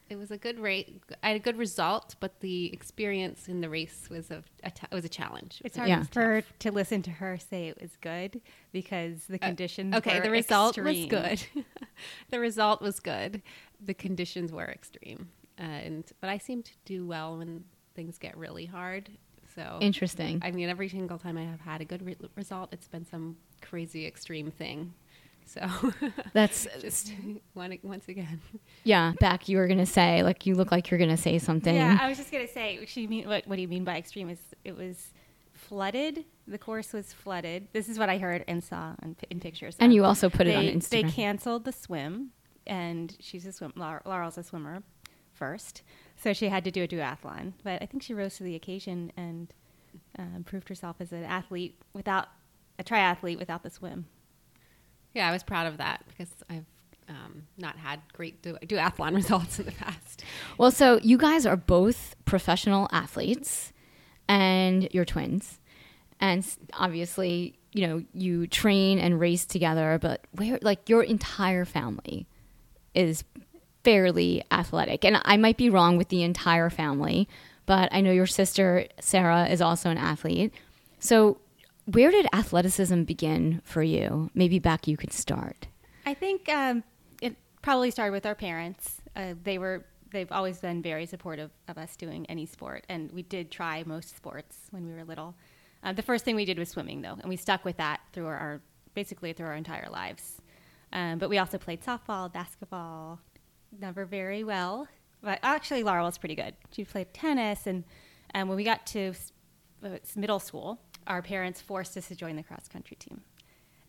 it 0.10 0.16
was 0.18 0.32
a 0.32 0.38
good 0.38 0.60
race. 0.60 0.90
I 1.24 1.30
had 1.30 1.36
a 1.36 1.40
good 1.40 1.58
result, 1.58 2.16
but 2.20 2.40
the 2.42 2.72
experience 2.72 3.48
in 3.48 3.62
the 3.62 3.70
race 3.70 4.08
was 4.10 4.30
a, 4.32 4.44
a 4.64 4.72
t- 4.72 4.88
it 4.92 4.94
was 4.96 5.04
a 5.06 5.10
challenge. 5.10 5.62
It's 5.66 5.78
hard 5.78 5.90
Yeah. 5.90 6.04
for 6.04 6.44
to 6.60 6.72
listen 6.72 7.02
to 7.04 7.12
her 7.12 7.38
say 7.38 7.68
it 7.68 7.82
was 7.82 7.96
good 8.02 8.40
because 8.72 9.26
the 9.26 9.36
uh, 9.42 9.48
conditions. 9.48 9.96
Okay, 9.96 10.18
were 10.20 10.24
the 10.24 10.32
result 10.32 10.78
extreme. 10.78 11.10
was 11.10 11.10
good. 11.10 11.66
the 12.30 12.40
result 12.40 12.82
was 12.82 13.00
good. 13.00 13.42
The 13.84 13.94
conditions 13.96 14.52
were 14.52 14.68
extreme, 14.68 15.30
and 15.58 16.06
but 16.22 16.30
I 16.30 16.38
seem 16.38 16.64
to 16.64 16.72
do 16.86 17.06
well 17.06 17.38
when 17.38 17.64
things 17.96 18.18
get 18.18 18.38
really 18.38 18.66
hard. 18.66 19.10
So 19.56 19.80
Interesting. 19.82 20.40
I 20.44 20.52
mean, 20.52 20.70
every 20.70 20.88
single 20.90 21.18
time 21.18 21.36
I 21.38 21.44
have 21.44 21.60
had 21.60 21.82
a 21.82 21.86
good 21.86 22.06
re- 22.06 22.16
result, 22.36 22.70
it's 22.72 22.88
been 22.88 23.06
some 23.06 23.36
crazy 23.62 24.06
extreme 24.06 24.52
thing. 24.52 24.94
So 25.50 25.68
That's 26.34 26.68
just 26.80 27.14
one, 27.54 27.78
once 27.82 28.08
again. 28.08 28.40
yeah. 28.84 29.14
Back, 29.20 29.50
you 29.50 29.58
were 29.58 29.68
gonna 29.68 29.86
say 29.86 30.22
like 30.22 30.46
you 30.46 30.56
look 30.56 30.72
like 30.72 30.92
you're 30.92 31.00
gonna 31.00 31.18
say 31.18 31.40
something. 31.40 31.76
Yeah, 31.76 31.98
I 32.00 32.08
was 32.08 32.18
just 32.18 32.32
gonna 32.32 32.48
say. 32.48 32.86
She 32.86 33.08
mean 33.08 33.28
what? 33.28 33.48
What 33.48 33.56
do 33.56 33.62
you 33.62 33.68
mean 33.68 33.84
by 33.84 33.98
extreme? 33.98 34.30
Is 34.30 34.40
it 34.64 34.78
was 34.78 35.12
flooded? 35.54 36.26
The 36.48 36.58
course 36.58 36.94
was 36.94 37.14
flooded. 37.14 37.68
This 37.74 37.90
is 37.90 37.98
what 37.98 38.10
I 38.10 38.18
heard 38.18 38.44
and 38.48 38.64
saw 38.64 38.96
in, 39.02 39.16
in 39.30 39.40
pictures. 39.40 39.76
and 39.80 39.94
you 39.94 40.06
also 40.06 40.30
put 40.30 40.48
it 40.48 40.56
on 40.56 40.66
they, 40.66 41.02
They 41.02 41.04
canceled 41.04 41.66
the 41.66 41.72
swim, 41.72 42.32
and 42.68 43.16
she's 43.20 43.46
a 43.46 43.52
swim. 43.52 43.74
Laurel's 43.76 44.38
a 44.38 44.44
swimmer 44.44 44.84
first, 45.34 45.82
so 46.16 46.32
she 46.32 46.50
had 46.50 46.64
to 46.66 46.72
do 46.72 46.84
a 46.84 46.88
duathlon. 46.88 47.54
But 47.64 47.82
I 47.82 47.88
think 47.88 48.04
she 48.04 48.14
rose 48.14 48.38
to 48.38 48.44
the 48.44 48.56
occasion 48.56 49.12
and 49.18 49.54
um, 50.18 50.44
proved 50.46 50.70
herself 50.70 50.98
as 51.00 51.12
an 51.12 51.24
athlete 51.24 51.82
without 51.94 52.28
a 52.78 52.84
triathlete 52.84 53.40
without 53.40 53.64
the 53.64 53.70
swim. 53.70 54.06
Yeah, 55.14 55.28
I 55.28 55.32
was 55.32 55.44
proud 55.44 55.68
of 55.68 55.78
that 55.78 56.04
because 56.08 56.30
I've 56.50 56.66
um, 57.10 57.44
not 57.58 57.78
had 57.78 58.00
great 58.14 58.42
du- 58.42 58.58
duathlon 58.66 59.16
results 59.22 59.60
in 59.60 59.66
the 59.66 59.72
past. 59.72 60.24
Well, 60.58 60.72
so 60.72 61.00
you 61.02 61.18
guys 61.18 61.46
are 61.46 61.58
both 61.58 62.16
professional 62.26 62.88
athletes 62.92 63.74
and 64.28 64.88
you're 64.92 65.06
twins. 65.06 65.60
And 66.22 66.46
obviously, 66.74 67.58
you 67.74 67.88
know, 67.88 68.04
you 68.14 68.46
train 68.48 69.00
and 69.00 69.20
race 69.20 69.46
together, 69.46 69.98
but 70.02 70.22
where, 70.34 70.60
like, 70.62 70.90
your 70.90 71.02
entire 71.02 71.66
family 71.66 72.28
is 72.94 73.24
fairly 73.84 74.44
athletic. 74.52 75.06
And 75.06 75.22
I 75.24 75.38
might 75.38 75.58
be 75.58 75.70
wrong 75.70 75.98
with 75.98 76.10
the 76.10 76.24
entire 76.24 76.70
family, 76.70 77.28
but 77.66 77.90
I 77.92 78.02
know 78.02 78.12
your 78.12 78.28
sister, 78.28 78.86
Sarah, 79.00 79.48
is 79.48 79.62
also 79.62 79.90
an 79.90 79.98
athlete. 79.98 80.54
So, 81.00 81.40
where 81.94 82.12
did 82.12 82.28
athleticism 82.34 83.04
begin 83.04 83.62
for 83.64 83.82
you? 83.82 84.30
Maybe 84.34 84.60
back 84.60 84.88
you 84.88 84.98
could 84.98 85.12
start. 85.12 85.68
I 86.06 86.14
think 86.14 86.48
um, 86.50 86.84
it 87.22 87.36
probably 87.62 87.92
started 87.92 88.12
with 88.12 88.26
our 88.26 88.36
parents. 88.36 89.02
Uh, 89.16 89.34
they 89.44 89.58
were 89.58 89.86
they've 90.12 90.32
always 90.32 90.60
been 90.60 90.82
very 90.82 91.06
supportive 91.06 91.52
of 91.68 91.78
us 91.78 91.96
doing 91.96 92.26
any 92.28 92.46
sport, 92.46 92.86
and 92.90 93.12
we 93.12 93.24
did 93.24 93.52
try 93.52 93.84
most 93.86 94.16
sports 94.16 94.58
when 94.72 94.86
we 94.86 94.94
were 94.94 95.04
little. 95.04 95.36
Uh, 95.84 95.94
the 95.94 96.02
first 96.02 96.26
thing 96.26 96.36
we 96.36 96.46
did 96.46 96.60
was 96.60 96.70
swimming, 96.70 97.02
though, 97.02 97.16
and 97.20 97.30
we 97.30 97.36
stuck 97.36 97.64
with 97.64 97.78
that 97.78 98.02
through 98.12 98.26
our, 98.26 98.62
basically 98.94 99.34
through 99.34 99.46
our 99.46 99.56
entire 99.56 99.88
lives. 99.90 100.42
Um, 100.92 101.20
but 101.20 101.30
we 101.30 101.38
also 101.38 101.58
played 101.58 101.82
softball, 101.82 102.32
basketball, 102.32 103.20
never 103.80 104.06
very 104.06 104.44
well. 104.44 104.88
But 105.22 105.40
actually, 105.44 105.84
Laura 105.84 106.04
was 106.04 106.18
pretty 106.18 106.36
good. 106.36 106.56
She 106.72 106.84
played 106.84 107.14
tennis, 107.14 107.68
and 107.68 107.84
and 108.32 108.48
when 108.48 108.58
we 108.58 108.64
got 108.64 108.86
to 108.88 109.14
uh, 109.84 109.90
middle 110.16 110.40
school, 110.40 110.80
our 111.10 111.22
parents 111.22 111.60
forced 111.60 111.98
us 111.98 112.08
to 112.08 112.16
join 112.16 112.36
the 112.36 112.44
cross 112.44 112.68
country 112.68 112.96
team. 112.96 113.22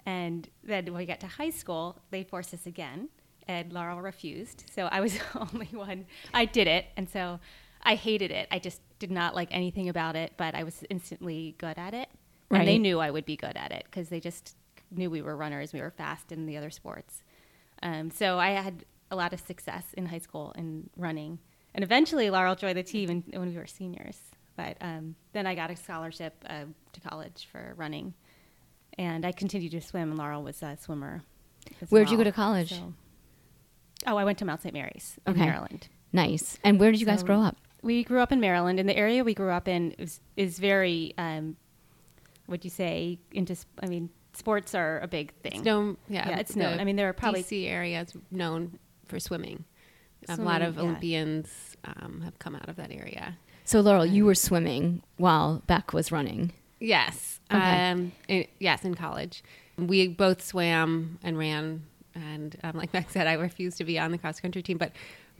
And 0.06 0.48
then 0.64 0.86
when 0.86 0.94
we 0.94 1.06
got 1.06 1.20
to 1.20 1.26
high 1.26 1.50
school, 1.50 2.00
they 2.10 2.24
forced 2.24 2.54
us 2.54 2.66
again, 2.66 3.10
and 3.46 3.72
Laurel 3.72 4.00
refused. 4.00 4.64
So 4.74 4.86
I 4.86 5.00
was 5.00 5.12
the 5.32 5.48
only 5.52 5.68
one. 5.72 6.06
I 6.32 6.46
did 6.46 6.66
it, 6.66 6.86
and 6.96 7.08
so 7.08 7.38
I 7.82 7.94
hated 7.94 8.30
it. 8.30 8.48
I 8.50 8.58
just 8.58 8.80
did 8.98 9.10
not 9.10 9.34
like 9.34 9.48
anything 9.50 9.88
about 9.88 10.16
it, 10.16 10.32
but 10.36 10.54
I 10.54 10.64
was 10.64 10.82
instantly 10.90 11.54
good 11.58 11.78
at 11.78 11.94
it. 11.94 12.08
And 12.52 12.66
they 12.66 12.78
knew 12.78 12.98
I 12.98 13.12
would 13.12 13.26
be 13.26 13.36
good 13.36 13.56
at 13.56 13.70
it 13.70 13.84
because 13.84 14.08
they 14.08 14.18
just 14.18 14.56
knew 14.90 15.08
we 15.08 15.22
were 15.22 15.36
runners, 15.36 15.72
we 15.72 15.80
were 15.80 15.90
fast 15.90 16.32
in 16.32 16.46
the 16.46 16.56
other 16.56 16.70
sports. 16.70 17.22
Um, 17.80 18.10
so 18.10 18.38
I 18.38 18.50
had 18.50 18.84
a 19.10 19.16
lot 19.16 19.32
of 19.32 19.40
success 19.40 19.84
in 19.96 20.06
high 20.06 20.18
school 20.18 20.52
in 20.56 20.90
running. 20.96 21.38
And 21.74 21.84
eventually, 21.84 22.28
Laurel 22.28 22.56
joined 22.56 22.76
the 22.76 22.82
team 22.82 23.08
in, 23.10 23.24
when 23.38 23.50
we 23.50 23.56
were 23.56 23.66
seniors. 23.66 24.18
But 24.60 24.76
um, 24.86 25.14
then 25.32 25.46
I 25.46 25.54
got 25.54 25.70
a 25.70 25.76
scholarship 25.76 26.34
uh, 26.48 26.64
to 26.92 27.00
college 27.00 27.48
for 27.50 27.72
running. 27.76 28.12
And 28.98 29.24
I 29.24 29.32
continued 29.32 29.72
to 29.72 29.80
swim, 29.80 30.10
and 30.10 30.18
Laurel 30.18 30.42
was 30.42 30.62
a 30.62 30.76
swimmer. 30.78 31.22
as 31.80 31.90
Where'd 31.90 32.10
you 32.10 32.18
go 32.18 32.24
to 32.24 32.32
college? 32.32 32.70
So- 32.74 32.92
oh, 34.06 34.16
I 34.18 34.24
went 34.24 34.36
to 34.38 34.44
Mount 34.44 34.60
St. 34.60 34.74
Mary's 34.74 35.18
in 35.26 35.32
Okay. 35.32 35.46
Maryland. 35.46 35.88
Nice. 36.12 36.58
And 36.62 36.78
where 36.78 36.90
did 36.90 37.00
you 37.00 37.06
guys 37.06 37.20
So- 37.20 37.26
grow 37.26 37.40
up? 37.40 37.56
We 37.82 38.04
grew 38.04 38.20
up 38.20 38.30
in 38.32 38.40
Maryland, 38.40 38.78
and 38.78 38.86
the 38.86 38.96
area 38.96 39.24
we 39.24 39.32
grew 39.32 39.48
up 39.50 39.66
in 39.66 39.92
is, 39.92 40.20
is 40.36 40.58
very, 40.58 41.14
um, 41.16 41.56
would 42.46 42.62
you 42.62 42.70
say, 42.70 43.18
into, 43.32 43.56
I 43.82 43.86
mean, 43.86 44.10
sports 44.34 44.74
are 44.74 44.98
a 45.00 45.08
big 45.08 45.32
thing. 45.42 45.52
It's 45.54 45.64
known, 45.64 45.96
yeah, 46.06 46.28
Yeah, 46.28 46.38
it's 46.40 46.52
the 46.52 46.60
known. 46.60 46.80
I 46.80 46.84
mean, 46.84 46.96
there 46.96 47.08
are 47.08 47.14
probably- 47.14 47.42
DC 47.42 47.66
area 47.66 48.02
is 48.02 48.12
known 48.30 48.78
for 49.06 49.18
swimming. 49.18 49.64
a 50.28 50.32
lot 50.32 50.36
Swimming, 50.36 50.62
of 50.68 50.76
yeah. 50.76 50.82
Olympians 50.82 51.76
um, 51.84 52.20
have 52.22 52.38
come 52.38 52.54
out 52.54 52.68
of 52.68 52.76
that 52.76 52.90
area. 52.90 53.38
So, 53.70 53.78
Laurel, 53.80 54.04
you 54.04 54.24
were 54.24 54.34
swimming 54.34 55.00
while 55.16 55.62
Beck 55.68 55.92
was 55.92 56.10
running. 56.10 56.52
Yes, 56.80 57.38
Okay. 57.52 57.90
um, 57.90 58.10
in- 58.26 58.48
yes, 58.58 58.84
in 58.84 58.96
college, 58.96 59.44
we 59.78 60.08
both 60.08 60.42
swam 60.44 61.20
and 61.22 61.38
ran. 61.38 61.84
And 62.16 62.56
um, 62.64 62.72
like 62.76 62.90
Beck 62.90 63.10
said, 63.10 63.28
I 63.28 63.34
refused 63.34 63.78
to 63.78 63.84
be 63.84 63.96
on 63.96 64.10
the 64.10 64.18
cross 64.18 64.40
country 64.40 64.60
team, 64.60 64.76
but 64.76 64.90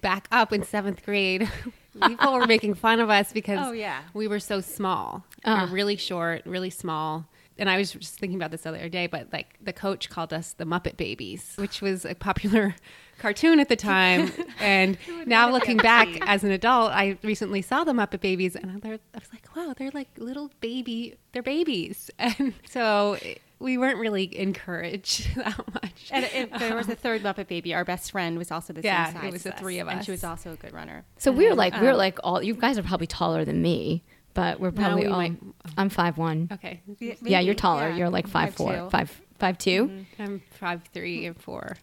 back 0.00 0.28
up 0.30 0.52
in 0.52 0.62
seventh 0.62 1.04
grade, 1.04 1.50
people 2.06 2.32
were 2.34 2.46
making 2.46 2.75
fun 2.75 3.00
of 3.00 3.10
us 3.10 3.32
because 3.32 3.58
Oh, 3.60 3.72
yeah. 3.72 4.02
we 4.14 4.28
were 4.28 4.38
so 4.38 4.60
small. 4.60 5.25
We 5.44 5.50
Ah. 5.50 5.64
were 5.66 5.72
really 5.72 5.96
short, 5.96 6.42
really 6.46 6.70
small. 6.70 7.26
And 7.61 7.71
I 7.71 7.76
was 7.76 7.93
just 7.93 8.19
thinking 8.19 8.37
about 8.37 8.50
this 8.50 8.62
the 8.62 8.71
other 8.71 8.88
day, 8.88 9.07
but 9.07 9.29
like 9.33 9.55
the 9.62 9.73
coach 9.73 10.09
called 10.11 10.33
us 10.33 10.55
the 10.55 10.64
Muppet 10.64 10.97
Babies, 10.97 11.52
which 11.57 11.81
was 11.83 12.05
a 12.05 12.14
popular 12.14 12.75
cartoon 13.19 13.61
at 13.61 13.69
the 13.69 13.76
time. 13.76 14.33
And 14.61 14.99
now 15.26 15.50
looking 15.50 15.76
back 15.76 16.09
as 16.26 16.43
an 16.45 16.50
adult, 16.50 16.93
I 16.93 17.17
recently 17.23 17.62
saw 17.62 17.85
the 17.85 17.93
Muppet 17.93 18.21
Babies 18.21 18.57
and 18.57 18.71
I 18.85 18.88
was 18.90 19.29
like, 19.33 19.55
wow, 19.57 19.75
they're 19.76 19.90
like 19.95 20.09
little 20.19 20.50
baby, 20.61 21.17
they're 21.33 21.43
babies. 21.43 22.11
And 22.19 22.55
so 22.69 23.19
we 23.59 23.76
weren't 23.76 23.99
really 23.99 24.38
encouraged 24.38 25.35
that 25.37 25.59
much. 25.75 26.09
And 26.11 26.25
it, 26.25 26.59
there 26.59 26.75
was 26.75 26.88
a 26.88 26.97
third 26.97 27.23
Muppet 27.23 27.47
baby. 27.49 27.75
Our 27.75 27.85
best 27.85 28.11
friend 28.11 28.38
was 28.38 28.50
also 28.50 28.73
the 28.73 28.83
Yeah, 28.83 29.07
same 29.07 29.17
it 29.17 29.21
size. 29.21 29.33
was 29.33 29.47
as 29.47 29.52
the 29.52 29.59
three 29.59 29.79
of 29.81 29.88
us. 29.88 29.95
and 29.97 30.05
she 30.05 30.11
was 30.12 30.25
also 30.25 30.52
a 30.52 30.57
good 30.57 30.73
runner. 30.73 31.05
So 31.19 31.31
we 31.31 31.47
were 31.49 31.55
like 31.55 31.75
we're 31.81 31.93
um, 31.93 31.99
like 31.99 32.19
all 32.25 32.43
you 32.43 32.55
guys 32.55 32.79
are 32.79 32.83
probably 32.83 33.07
taller 33.07 33.45
than 33.45 33.61
me, 33.62 34.02
but 34.34 34.60
we're 34.60 34.70
probably 34.72 35.02
we 35.02 35.06
all. 35.08 35.18
might- 35.18 35.38
I'm 35.76 35.88
five 35.88 36.18
one. 36.18 36.49
okay. 36.52 36.80
Yeah, 37.22 37.40
you're 37.40 37.54
taller. 37.54 37.88
yeah. 37.90 37.96
You're 37.96 38.10
like 38.10 38.26
five 38.28 38.50
Five 38.50 38.54
four, 38.54 38.72
two. 38.76 38.90
five 38.90 39.20
five 39.38 39.58
two? 39.58 40.04
I'm 40.18 40.42
five 40.52 40.82
three 40.92 41.26
and 41.26 41.40
four. 41.40 41.76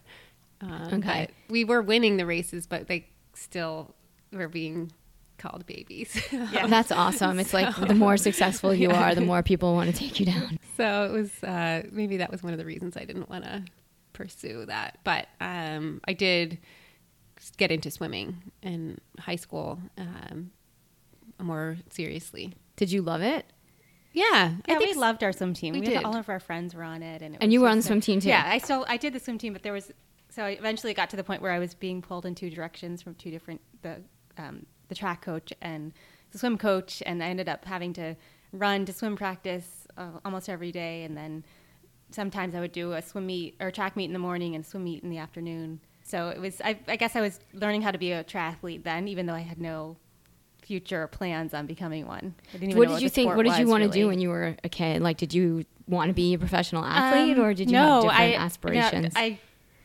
Um, 0.60 0.88
Okay. 0.94 1.26
but 1.28 1.52
we 1.52 1.64
were 1.64 1.82
winning 1.82 2.16
the 2.16 2.26
races, 2.26 2.66
but 2.66 2.88
they 2.88 3.06
still 3.34 3.94
were 4.32 4.48
being 4.48 4.90
called 5.38 5.64
babies. 5.66 6.20
That's 6.32 6.90
awesome. 6.90 7.38
It's 7.38 7.54
like 7.54 7.74
the 7.88 7.94
more 7.94 8.16
successful 8.16 8.74
you 8.74 8.90
are, 8.90 9.14
the 9.14 9.20
more 9.20 9.42
people 9.42 9.74
want 9.74 9.88
to 9.88 9.96
take 9.96 10.18
you 10.18 10.26
down. 10.26 10.58
so 10.76 11.04
it 11.04 11.12
was 11.12 11.44
uh, 11.44 11.82
maybe 11.92 12.16
that 12.16 12.30
was 12.32 12.42
one 12.42 12.52
of 12.52 12.58
the 12.58 12.64
reasons 12.64 12.96
I 12.96 13.04
didn't 13.04 13.30
want 13.30 13.44
to 13.44 13.62
pursue 14.14 14.66
that. 14.66 14.98
But 15.04 15.28
um, 15.40 16.00
I 16.08 16.12
did 16.12 16.58
get 17.56 17.70
into 17.70 17.88
swimming 17.92 18.42
in 18.62 18.98
high 19.20 19.36
school 19.36 19.78
um, 19.96 20.50
more 21.38 21.76
seriously. 21.90 22.54
Did 22.76 22.90
you 22.92 23.02
love 23.02 23.22
it? 23.22 23.46
Yeah, 24.12 24.24
I 24.32 24.60
Yeah, 24.68 24.78
we 24.78 24.94
loved 24.94 25.22
our 25.22 25.32
swim 25.32 25.54
team. 25.54 25.74
we 25.74 25.80
We, 25.80 25.86
had 25.86 25.94
did. 25.98 26.04
all 26.04 26.16
of 26.16 26.28
our 26.28 26.40
friends 26.40 26.74
were 26.74 26.82
on 26.82 27.02
it, 27.02 27.22
and 27.22 27.34
it 27.34 27.38
And 27.42 27.52
you 27.52 27.60
were 27.60 27.68
on 27.68 27.76
the 27.78 27.82
swim 27.82 28.00
team, 28.00 28.20
too? 28.20 28.28
Yeah, 28.28 28.44
I 28.46 28.58
still 28.58 28.84
I 28.88 28.96
did 28.96 29.12
the 29.12 29.20
swim 29.20 29.38
team, 29.38 29.52
but 29.52 29.62
there 29.62 29.72
was 29.72 29.92
so 30.30 30.44
I 30.44 30.50
eventually 30.50 30.94
got 30.94 31.10
to 31.10 31.16
the 31.16 31.24
point 31.24 31.42
where 31.42 31.52
I 31.52 31.58
was 31.58 31.74
being 31.74 32.02
pulled 32.02 32.26
in 32.26 32.34
two 32.34 32.50
directions 32.50 33.02
from 33.02 33.14
two 33.14 33.30
different 33.30 33.60
the 33.82 34.02
um, 34.36 34.66
the 34.88 34.94
track 34.94 35.22
coach 35.22 35.52
and 35.60 35.92
the 36.32 36.38
swim 36.38 36.58
coach, 36.58 37.02
and 37.06 37.22
I 37.22 37.26
ended 37.28 37.48
up 37.48 37.64
having 37.64 37.92
to 37.94 38.16
run 38.52 38.84
to 38.86 38.92
swim 38.92 39.16
practice 39.16 39.86
uh, 39.96 40.20
almost 40.24 40.48
every 40.48 40.72
day, 40.72 41.04
and 41.04 41.16
then 41.16 41.44
sometimes 42.10 42.54
I 42.54 42.60
would 42.60 42.72
do 42.72 42.92
a 42.94 43.02
swim 43.02 43.26
meet 43.26 43.56
or 43.60 43.70
track 43.70 43.96
meet 43.96 44.06
in 44.06 44.12
the 44.12 44.18
morning 44.18 44.54
and 44.54 44.64
swim 44.64 44.84
meet 44.84 45.02
in 45.02 45.10
the 45.10 45.18
afternoon. 45.18 45.80
So 46.02 46.28
it 46.30 46.40
was 46.40 46.60
I, 46.64 46.78
I 46.88 46.96
guess 46.96 47.14
I 47.16 47.20
was 47.20 47.38
learning 47.52 47.82
how 47.82 47.90
to 47.90 47.98
be 47.98 48.12
a 48.12 48.24
triathlete 48.24 48.82
then, 48.84 49.06
even 49.08 49.26
though 49.26 49.34
I 49.34 49.40
had 49.40 49.60
no 49.60 49.96
future 50.68 51.06
plans 51.06 51.54
on 51.54 51.64
becoming 51.64 52.06
one. 52.06 52.34
I 52.50 52.52
didn't 52.52 52.70
even 52.70 52.78
What 52.78 52.88
did 52.90 53.00
you 53.00 53.08
think? 53.08 53.34
What 53.34 53.46
did 53.46 53.56
you 53.56 53.66
want 53.66 53.84
to 53.84 53.88
do 53.88 54.06
when 54.06 54.20
you 54.20 54.28
were 54.28 54.54
a 54.62 54.68
kid? 54.68 55.00
Like, 55.00 55.16
did 55.16 55.32
you 55.32 55.64
want 55.88 56.10
to 56.10 56.14
be 56.14 56.34
a 56.34 56.38
professional 56.38 56.84
athlete, 56.84 57.38
Um, 57.38 57.42
or 57.42 57.54
did 57.54 57.70
you 57.70 57.72
no, 57.78 57.86
have 57.86 58.02
different 58.02 58.20
I, 58.20 58.34
aspirations? 58.34 59.14
No, 59.14 59.20
I, 59.20 59.38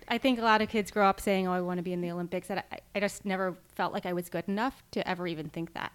I 0.10 0.18
think 0.18 0.40
a 0.40 0.42
lot 0.42 0.62
of 0.62 0.68
kids 0.68 0.92
grow 0.92 1.08
up 1.08 1.22
saying, 1.22 1.48
"Oh, 1.48 1.54
I 1.54 1.62
want 1.62 1.78
to 1.78 1.84
be 1.84 1.94
in 1.94 2.02
the 2.02 2.12
Olympics." 2.12 2.50
And 2.50 2.60
I, 2.60 2.80
I 2.94 3.00
just 3.00 3.24
never 3.24 3.56
felt 3.75 3.94
like 3.94 4.06
I 4.06 4.12
was 4.12 4.28
good 4.28 4.44
enough 4.50 4.84
to 4.92 5.08
ever 5.08 5.25
even 5.25 5.48
think 5.48 5.74
that. 5.74 5.94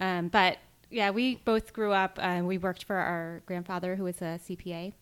Um, 0.00 0.28
but 0.28 0.56
yeah, 0.90 1.10
we 1.10 1.36
both 1.44 1.74
grew 1.74 1.92
up. 1.92 2.18
Uh, 2.18 2.40
we 2.42 2.56
worked 2.56 2.84
for 2.84 2.96
our 2.96 3.42
grandfather, 3.44 3.94
who 3.94 4.04
was 4.04 4.22
a 4.22 4.40
CPA, 4.48 4.94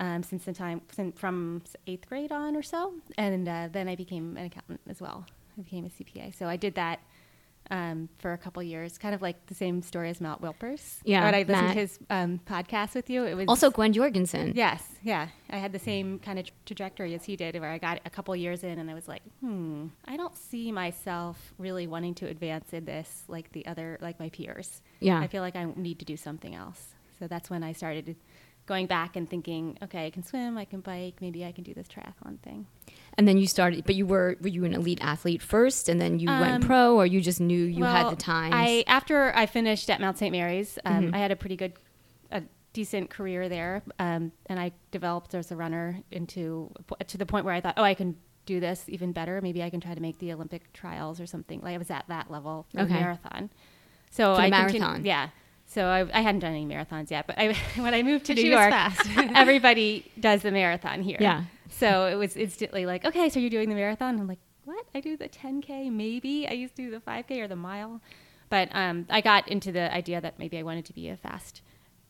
um, 0.00 0.24
since 0.24 0.44
the 0.44 0.52
time 0.52 0.80
since, 0.90 1.16
from 1.16 1.62
eighth 1.86 2.08
grade 2.08 2.32
on 2.32 2.56
or 2.56 2.62
so, 2.64 2.94
and 3.16 3.48
uh, 3.48 3.68
then 3.70 3.86
I 3.88 3.94
became 3.94 4.36
an 4.36 4.46
accountant 4.46 4.80
as 4.88 5.00
well. 5.00 5.26
I 5.56 5.62
became 5.62 5.84
a 5.84 5.90
CPA, 5.90 6.34
so 6.36 6.48
I 6.48 6.56
did 6.56 6.74
that. 6.74 6.98
Um, 7.70 8.08
for 8.18 8.32
a 8.32 8.38
couple 8.38 8.62
years, 8.62 8.96
kind 8.96 9.14
of 9.14 9.20
like 9.20 9.44
the 9.44 9.54
same 9.54 9.82
story 9.82 10.08
as 10.08 10.22
Matt 10.22 10.40
Wilpers. 10.40 11.00
Yeah, 11.04 11.24
when 11.24 11.34
I 11.34 11.40
listened 11.40 11.66
Matt. 11.66 11.74
to 11.74 11.80
his 11.80 11.98
um, 12.08 12.40
podcast 12.46 12.94
with 12.94 13.10
you, 13.10 13.24
it 13.24 13.34
was 13.34 13.46
also, 13.46 13.70
Gwen 13.70 13.92
Jorgensen. 13.92 14.54
Yes, 14.56 14.82
yeah. 15.02 15.28
I 15.50 15.58
had 15.58 15.72
the 15.72 15.78
same 15.78 16.18
kind 16.18 16.38
of 16.38 16.46
tra- 16.46 16.54
trajectory 16.64 17.14
as 17.14 17.24
he 17.24 17.36
did, 17.36 17.60
where 17.60 17.70
I 17.70 17.76
got 17.76 18.00
a 18.06 18.10
couple 18.10 18.34
years 18.34 18.64
in 18.64 18.78
and 18.78 18.90
I 18.90 18.94
was 18.94 19.06
like, 19.06 19.20
hmm, 19.40 19.88
I 20.06 20.16
don't 20.16 20.34
see 20.34 20.72
myself 20.72 21.52
really 21.58 21.86
wanting 21.86 22.14
to 22.16 22.26
advance 22.26 22.72
in 22.72 22.86
this 22.86 23.24
like 23.28 23.52
the 23.52 23.66
other, 23.66 23.98
like 24.00 24.18
my 24.18 24.30
peers. 24.30 24.80
Yeah. 25.00 25.20
I 25.20 25.26
feel 25.26 25.42
like 25.42 25.54
I 25.54 25.64
need 25.76 25.98
to 25.98 26.06
do 26.06 26.16
something 26.16 26.54
else. 26.54 26.94
So 27.18 27.26
that's 27.26 27.50
when 27.50 27.62
I 27.62 27.72
started 27.72 28.16
going 28.68 28.86
back 28.86 29.16
and 29.16 29.28
thinking, 29.28 29.76
okay, 29.82 30.06
I 30.06 30.10
can 30.10 30.22
swim, 30.22 30.56
I 30.56 30.64
can 30.64 30.80
bike, 30.80 31.16
maybe 31.20 31.44
I 31.44 31.50
can 31.50 31.64
do 31.64 31.74
this 31.74 31.88
triathlon 31.88 32.38
thing. 32.40 32.66
And 33.16 33.26
then 33.26 33.38
you 33.38 33.46
started, 33.48 33.84
but 33.84 33.96
you 33.96 34.06
were 34.06 34.36
were 34.40 34.48
you 34.48 34.64
an 34.64 34.74
elite 34.74 35.00
athlete 35.02 35.42
first, 35.42 35.88
and 35.88 36.00
then 36.00 36.20
you 36.20 36.28
went 36.28 36.54
Um, 36.56 36.60
pro, 36.62 36.94
or 36.96 37.06
you 37.06 37.20
just 37.20 37.40
knew 37.40 37.64
you 37.64 37.82
had 37.84 38.10
the 38.10 38.16
time? 38.16 38.52
I 38.54 38.84
after 38.86 39.32
I 39.34 39.46
finished 39.46 39.90
at 39.90 40.00
Mount 40.00 40.18
St. 40.18 40.30
Mary's, 40.30 40.78
um, 40.84 41.06
Mm-hmm. 41.06 41.14
I 41.14 41.18
had 41.18 41.30
a 41.32 41.36
pretty 41.36 41.56
good, 41.56 41.72
a 42.30 42.42
decent 42.74 43.10
career 43.10 43.48
there, 43.48 43.82
um, 43.98 44.30
and 44.46 44.60
I 44.60 44.70
developed 44.92 45.34
as 45.34 45.50
a 45.50 45.56
runner 45.56 45.98
into 46.12 46.70
to 47.08 47.18
the 47.18 47.26
point 47.26 47.44
where 47.44 47.54
I 47.54 47.60
thought, 47.60 47.74
oh, 47.76 47.82
I 47.82 47.94
can 47.94 48.16
do 48.46 48.60
this 48.60 48.84
even 48.88 49.12
better. 49.12 49.40
Maybe 49.42 49.62
I 49.62 49.70
can 49.70 49.80
try 49.80 49.94
to 49.94 50.00
make 50.00 50.18
the 50.18 50.32
Olympic 50.32 50.72
trials 50.72 51.20
or 51.20 51.26
something. 51.26 51.60
Like 51.60 51.74
I 51.74 51.78
was 51.78 51.90
at 51.90 52.04
that 52.08 52.30
level 52.30 52.66
for 52.72 52.80
Okay. 52.80 52.94
the 52.94 53.00
marathon. 53.00 53.50
So 54.10 54.34
For 54.36 54.40
the 54.42 54.46
I 54.46 54.50
continu- 54.50 54.80
marathon. 54.80 55.04
yeah. 55.04 55.28
So 55.68 55.84
I, 55.84 56.00
I 56.18 56.22
hadn't 56.22 56.40
done 56.40 56.52
any 56.52 56.64
marathons 56.64 57.10
yet, 57.10 57.26
but 57.26 57.38
I, 57.38 57.52
when 57.76 57.92
I 57.92 58.02
moved 58.02 58.24
to 58.26 58.34
New 58.34 58.50
York, 58.50 58.72
everybody 59.34 60.10
does 60.18 60.42
the 60.42 60.50
marathon 60.50 61.02
here. 61.02 61.18
Yeah. 61.20 61.44
So 61.68 62.06
it 62.06 62.14
was 62.14 62.36
instantly 62.36 62.86
like, 62.86 63.04
okay, 63.04 63.28
so 63.28 63.38
you're 63.38 63.50
doing 63.50 63.68
the 63.68 63.74
marathon? 63.74 64.18
I'm 64.18 64.26
like, 64.26 64.38
what? 64.64 64.86
I 64.94 65.00
do 65.00 65.16
the 65.16 65.28
10K, 65.28 65.92
maybe. 65.92 66.48
I 66.48 66.52
used 66.52 66.74
to 66.76 66.82
do 66.82 66.90
the 66.90 67.00
5K 67.00 67.42
or 67.42 67.48
the 67.48 67.56
mile. 67.56 68.00
But 68.48 68.70
um, 68.72 69.06
I 69.10 69.20
got 69.20 69.46
into 69.48 69.70
the 69.70 69.92
idea 69.92 70.22
that 70.22 70.38
maybe 70.38 70.58
I 70.58 70.62
wanted 70.62 70.86
to 70.86 70.94
be 70.94 71.10
a 71.10 71.16
fast 71.16 71.60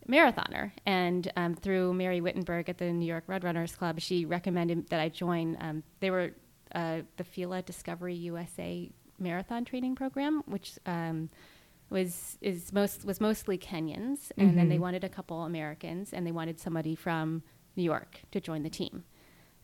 marathoner. 0.09 0.71
And 0.87 1.31
um, 1.37 1.55
through 1.55 1.94
Mary 1.94 2.21
Wittenberg 2.21 2.68
at 2.68 2.79
the 2.79 2.92
New 2.92 3.07
York 3.07 3.27
Roadrunners 3.27 3.77
Club, 3.77 4.01
she 4.01 4.25
recommended 4.25 4.88
that 4.90 5.01
I 5.01 5.09
join. 5.09 5.57
Um, 5.61 5.83
they 5.99 6.12
were 6.12 6.31
uh, 6.75 7.01
the 7.16 7.25
Fila 7.25 7.62
Discovery 7.62 8.14
USA 8.14 8.88
marathon 9.18 9.64
training 9.64 9.97
program, 9.97 10.42
which 10.47 10.79
um, 10.87 11.29
was 11.90 12.37
is 12.40 12.72
most 12.72 13.05
was 13.05 13.20
mostly 13.20 13.59
Kenyans, 13.59 14.31
and 14.37 14.59
then 14.59 14.68
they 14.68 14.79
wanted 14.79 15.05
a 15.05 15.09
couple 15.09 15.44
Americans, 15.44 16.12
and 16.12 16.27
they 16.27 16.33
wanted 16.33 16.61
somebody 16.61 16.94
from 16.94 17.42
New 17.77 17.83
York 17.83 18.20
to 18.33 18.40
join 18.40 18.62
the 18.62 18.70
team. 18.70 19.05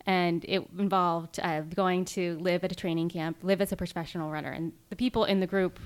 And 0.07 0.45
it 0.47 0.63
involved 0.79 1.41
uh, 1.41 1.63
going 1.63 2.05
to 2.07 2.37
live 2.39 2.63
at 2.63 2.73
a 2.73 2.75
training 2.75 3.09
camp, 3.09 3.39
live 3.43 3.61
as 3.61 3.73
a 3.73 3.77
professional 3.77 4.31
runner. 4.31 4.51
And 4.51 4.73
the 4.91 4.97
people 4.97 5.25
in 5.25 5.41
the 5.41 5.47
group, 5.47 5.79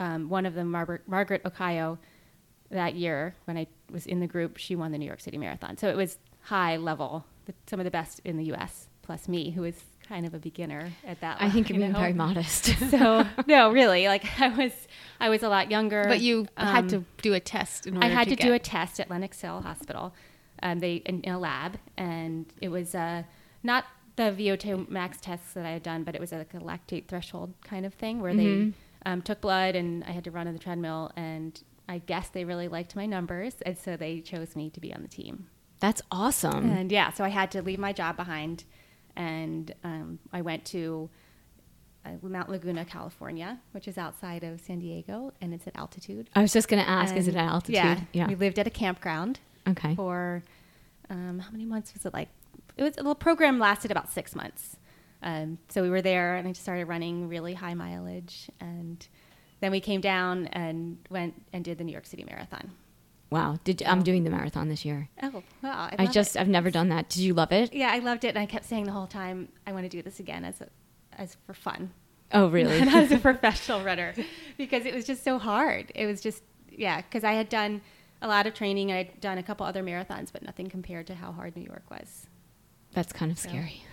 um, 0.00 0.30
one 0.30 0.46
of 0.46 0.54
them, 0.54 0.70
Margaret, 0.70 1.02
Margaret 1.06 1.42
Okayo, 1.44 1.98
that 2.70 2.94
year 2.94 3.34
when 3.44 3.56
I 3.56 3.66
was 3.90 4.06
in 4.06 4.20
the 4.20 4.26
group, 4.26 4.56
she 4.56 4.74
won 4.74 4.92
the 4.92 4.98
New 4.98 5.06
York 5.06 5.20
City 5.20 5.36
Marathon. 5.36 5.76
So 5.76 5.88
it 5.88 5.96
was 5.96 6.18
high 6.40 6.76
level, 6.76 7.26
the, 7.44 7.54
some 7.66 7.78
of 7.78 7.84
the 7.84 7.90
best 7.90 8.20
in 8.24 8.38
the 8.38 8.44
U.S. 8.44 8.88
Plus 9.02 9.28
me, 9.28 9.50
who 9.50 9.62
was 9.62 9.84
kind 10.08 10.26
of 10.26 10.34
a 10.34 10.38
beginner 10.38 10.92
at 11.06 11.20
that. 11.20 11.38
I 11.40 11.50
think 11.50 11.68
you're 11.68 11.76
you 11.76 11.80
being 11.82 11.92
know? 11.92 11.98
very 12.00 12.12
modest. 12.12 12.66
so 12.90 13.26
no, 13.46 13.70
really, 13.72 14.06
like 14.08 14.24
I 14.40 14.48
was, 14.48 14.72
I 15.20 15.28
was 15.28 15.42
a 15.42 15.48
lot 15.48 15.70
younger. 15.70 16.04
but 16.06 16.20
you 16.20 16.46
had 16.56 16.84
Um, 16.84 16.88
to 16.88 17.04
do 17.22 17.34
a 17.34 17.40
test. 17.40 17.86
In 17.86 17.96
order 17.96 18.06
I 18.06 18.10
had 18.10 18.28
to, 18.28 18.36
to 18.36 18.42
do 18.42 18.52
a 18.52 18.58
test 18.58 19.00
at 19.00 19.10
Lenox 19.10 19.40
Hill 19.40 19.62
Hospital. 19.62 20.14
Um, 20.62 20.78
they 20.78 20.94
in, 20.96 21.20
in 21.22 21.32
a 21.34 21.38
lab, 21.38 21.78
and 21.98 22.46
it 22.62 22.68
was 22.68 22.94
uh, 22.94 23.24
not 23.62 23.84
the 24.16 24.24
VO2 24.32 24.88
max 24.88 25.18
tests 25.20 25.52
that 25.52 25.66
I 25.66 25.70
had 25.72 25.82
done, 25.82 26.02
but 26.02 26.14
it 26.14 26.20
was 26.20 26.32
like 26.32 26.54
a 26.54 26.58
lactate 26.58 27.08
threshold 27.08 27.52
kind 27.62 27.84
of 27.84 27.92
thing 27.92 28.22
where 28.22 28.32
Mm-hmm. 28.32 28.70
they 28.70 29.10
um, 29.10 29.20
took 29.22 29.40
blood, 29.42 29.74
and 29.76 30.02
I 30.04 30.12
had 30.12 30.24
to 30.24 30.30
run 30.30 30.46
on 30.48 30.54
the 30.54 30.58
treadmill. 30.58 31.12
And 31.14 31.62
I 31.88 31.98
guess 31.98 32.28
they 32.30 32.44
really 32.46 32.68
liked 32.68 32.96
my 32.96 33.04
numbers, 33.06 33.54
and 33.66 33.76
so 33.76 33.96
they 33.98 34.20
chose 34.20 34.56
me 34.56 34.70
to 34.70 34.80
be 34.80 34.94
on 34.94 35.02
the 35.02 35.08
team. 35.08 35.48
That's 35.78 36.00
awesome. 36.10 36.70
And 36.70 36.90
yeah, 36.90 37.12
so 37.12 37.22
I 37.22 37.28
had 37.28 37.50
to 37.50 37.60
leave 37.60 37.78
my 37.78 37.92
job 37.92 38.16
behind, 38.16 38.64
and 39.16 39.74
um, 39.84 40.18
I 40.32 40.42
went 40.42 40.64
to 40.66 41.08
uh, 42.04 42.10
Mount 42.22 42.48
Laguna, 42.50 42.84
California, 42.84 43.58
which 43.72 43.88
is 43.88 43.98
outside 43.98 44.44
of 44.44 44.60
San 44.60 44.78
Diego, 44.78 45.32
and 45.40 45.52
it's 45.52 45.66
at 45.66 45.76
altitude. 45.76 46.30
I 46.34 46.42
was 46.42 46.52
just 46.52 46.68
going 46.68 46.82
to 46.82 46.88
ask, 46.88 47.14
is 47.16 47.26
it 47.28 47.34
at 47.34 47.44
altitude? 47.48 47.74
Yeah, 47.74 48.00
yeah. 48.12 48.28
We 48.28 48.34
lived 48.36 48.58
at 48.58 48.66
a 48.66 48.70
campground 48.70 49.40
Okay. 49.68 49.94
for 49.96 50.42
um, 51.10 51.40
how 51.40 51.50
many 51.50 51.64
months 51.64 51.92
was 51.94 52.04
it? 52.06 52.12
Like 52.14 52.28
it 52.76 52.82
was 52.82 52.94
the 52.94 53.14
program 53.14 53.58
lasted 53.58 53.90
about 53.90 54.10
six 54.12 54.34
months. 54.36 54.76
Um, 55.22 55.58
so 55.68 55.82
we 55.82 55.90
were 55.90 56.02
there, 56.02 56.36
and 56.36 56.46
I 56.46 56.52
just 56.52 56.62
started 56.62 56.84
running 56.86 57.28
really 57.28 57.54
high 57.54 57.74
mileage, 57.74 58.50
and 58.60 59.04
then 59.60 59.70
we 59.72 59.80
came 59.80 60.00
down 60.00 60.46
and 60.48 60.98
went 61.10 61.34
and 61.52 61.64
did 61.64 61.78
the 61.78 61.84
New 61.84 61.92
York 61.92 62.06
City 62.06 62.24
Marathon. 62.28 62.70
Wow. 63.30 63.58
Did 63.64 63.82
I'm 63.82 64.02
doing 64.02 64.24
the 64.24 64.30
marathon 64.30 64.68
this 64.68 64.84
year. 64.84 65.08
Oh 65.22 65.42
wow! 65.62 65.90
I 65.98 66.04
love 66.04 66.12
just 66.12 66.36
it. 66.36 66.40
I've 66.40 66.48
never 66.48 66.70
done 66.70 66.90
that. 66.90 67.08
Did 67.08 67.20
you 67.22 67.34
love 67.34 67.50
it? 67.52 67.72
yeah, 67.72 67.90
I 67.92 67.98
loved 67.98 68.24
it, 68.24 68.28
and 68.28 68.38
I 68.38 68.46
kept 68.46 68.64
saying 68.64 68.84
the 68.84 68.92
whole 68.92 69.06
time, 69.08 69.48
I 69.66 69.72
want 69.72 69.84
to 69.84 69.88
do 69.88 70.00
this 70.02 70.20
again 70.20 70.44
as 70.44 70.60
a, 70.60 70.68
as 71.18 71.36
for 71.46 71.52
fun. 71.54 71.90
Oh, 72.32 72.48
really? 72.48 72.78
not 72.84 72.94
as 73.04 73.12
a 73.12 73.18
professional 73.30 73.82
runner 73.82 74.14
because 74.56 74.84
it 74.86 74.94
was 74.94 75.04
just 75.04 75.24
so 75.24 75.38
hard. 75.38 75.90
It 75.94 76.06
was 76.06 76.20
just 76.20 76.42
yeah, 76.70 77.00
because 77.00 77.24
I 77.24 77.32
had 77.32 77.48
done 77.48 77.80
a 78.22 78.28
lot 78.28 78.46
of 78.46 78.54
training. 78.54 78.92
I 78.92 78.98
had 78.98 79.20
done 79.20 79.38
a 79.38 79.42
couple 79.42 79.66
other 79.66 79.82
marathons, 79.82 80.32
but 80.32 80.42
nothing 80.42 80.68
compared 80.68 81.06
to 81.08 81.14
how 81.16 81.32
hard 81.32 81.56
New 81.56 81.64
York 81.64 81.84
was. 81.90 82.28
That's 82.92 83.12
kind 83.12 83.30
of 83.32 83.38
scary. 83.38 83.82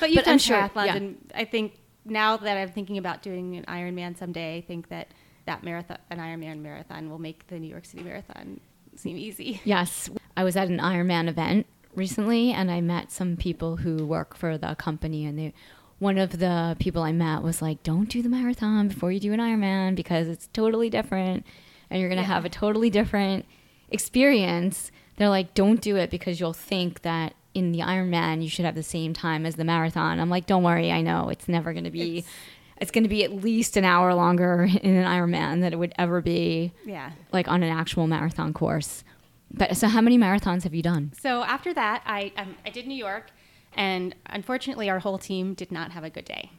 But 0.00 0.10
you've 0.10 0.16
But 0.16 0.24
done 0.24 0.32
I'm 0.34 0.38
sure- 0.38 0.56
triathlons, 0.56 0.86
yeah. 0.86 0.96
and 0.96 1.32
I 1.34 1.44
think 1.44 1.74
now 2.04 2.36
that 2.36 2.56
I'm 2.56 2.70
thinking 2.70 2.96
about 2.98 3.22
doing 3.22 3.56
an 3.56 3.64
Ironman 3.64 4.16
someday, 4.16 4.56
I 4.58 4.60
think 4.60 4.88
that 4.88 5.08
that 5.46 5.62
marathon, 5.62 5.98
an 6.10 6.18
Ironman 6.18 6.60
marathon, 6.60 7.10
will 7.10 7.18
make 7.18 7.46
the 7.48 7.58
New 7.58 7.68
York 7.68 7.84
City 7.84 8.02
Marathon 8.02 8.60
seem 8.96 9.16
easy. 9.16 9.60
Yes. 9.64 10.08
I 10.36 10.44
was 10.44 10.56
at 10.56 10.68
an 10.68 10.78
Ironman 10.78 11.28
event 11.28 11.66
recently 11.94 12.50
and 12.52 12.70
I 12.70 12.80
met 12.80 13.12
some 13.12 13.36
people 13.36 13.76
who 13.76 14.04
work 14.06 14.36
for 14.36 14.56
the 14.58 14.74
company 14.74 15.24
and 15.26 15.38
they 15.38 15.54
one 16.00 16.18
of 16.18 16.38
the 16.40 16.76
people 16.80 17.02
I 17.02 17.12
met 17.12 17.42
was 17.42 17.62
like, 17.62 17.82
"Don't 17.84 18.08
do 18.08 18.20
the 18.20 18.28
marathon 18.28 18.88
before 18.88 19.12
you 19.12 19.20
do 19.20 19.32
an 19.32 19.38
Ironman 19.40 19.94
because 19.94 20.26
it's 20.26 20.48
totally 20.52 20.90
different 20.90 21.46
and 21.88 22.00
you're 22.00 22.08
going 22.08 22.20
to 22.20 22.28
Yeah. 22.28 22.34
have 22.34 22.44
a 22.44 22.48
totally 22.48 22.90
different 22.90 23.46
experience." 23.90 24.90
They're 25.16 25.28
like, 25.28 25.54
"Don't 25.54 25.80
do 25.80 25.96
it 25.96 26.10
because 26.10 26.40
you'll 26.40 26.52
think 26.52 27.02
that 27.02 27.34
in 27.54 27.70
the 27.70 27.78
Ironman 27.78 28.42
you 28.42 28.48
should 28.48 28.64
have 28.64 28.74
the 28.74 28.82
same 28.82 29.12
time 29.14 29.46
as 29.46 29.54
the 29.54 29.64
marathon." 29.64 30.18
I'm 30.18 30.28
like, 30.30 30.46
"Don't 30.46 30.64
worry, 30.64 30.90
I 30.90 31.00
know 31.00 31.28
it's 31.28 31.48
never 31.48 31.72
going 31.72 31.84
to 31.84 31.90
be 31.92 32.18
It's- 32.18 32.32
it's 32.78 32.90
going 32.90 33.04
to 33.04 33.08
be 33.08 33.24
at 33.24 33.32
least 33.32 33.76
an 33.76 33.84
hour 33.84 34.14
longer 34.14 34.64
in 34.82 34.96
an 34.96 35.04
Ironman 35.04 35.60
than 35.60 35.72
it 35.72 35.78
would 35.78 35.92
ever 35.98 36.20
be 36.20 36.72
Yeah. 36.84 37.12
like 37.32 37.48
on 37.48 37.62
an 37.62 37.70
actual 37.76 38.06
marathon 38.06 38.52
course. 38.52 39.04
But 39.52 39.76
so, 39.76 39.86
how 39.88 40.00
many 40.00 40.18
marathons 40.18 40.64
have 40.64 40.74
you 40.74 40.82
done? 40.82 41.12
So 41.20 41.44
after 41.44 41.72
that, 41.74 42.02
I 42.06 42.32
um, 42.36 42.56
I 42.66 42.70
did 42.70 42.86
New 42.88 42.96
York, 42.96 43.30
and 43.76 44.14
unfortunately, 44.26 44.90
our 44.90 44.98
whole 44.98 45.18
team 45.18 45.54
did 45.54 45.70
not 45.70 45.92
have 45.92 46.02
a 46.02 46.10
good 46.10 46.24
day. 46.24 46.50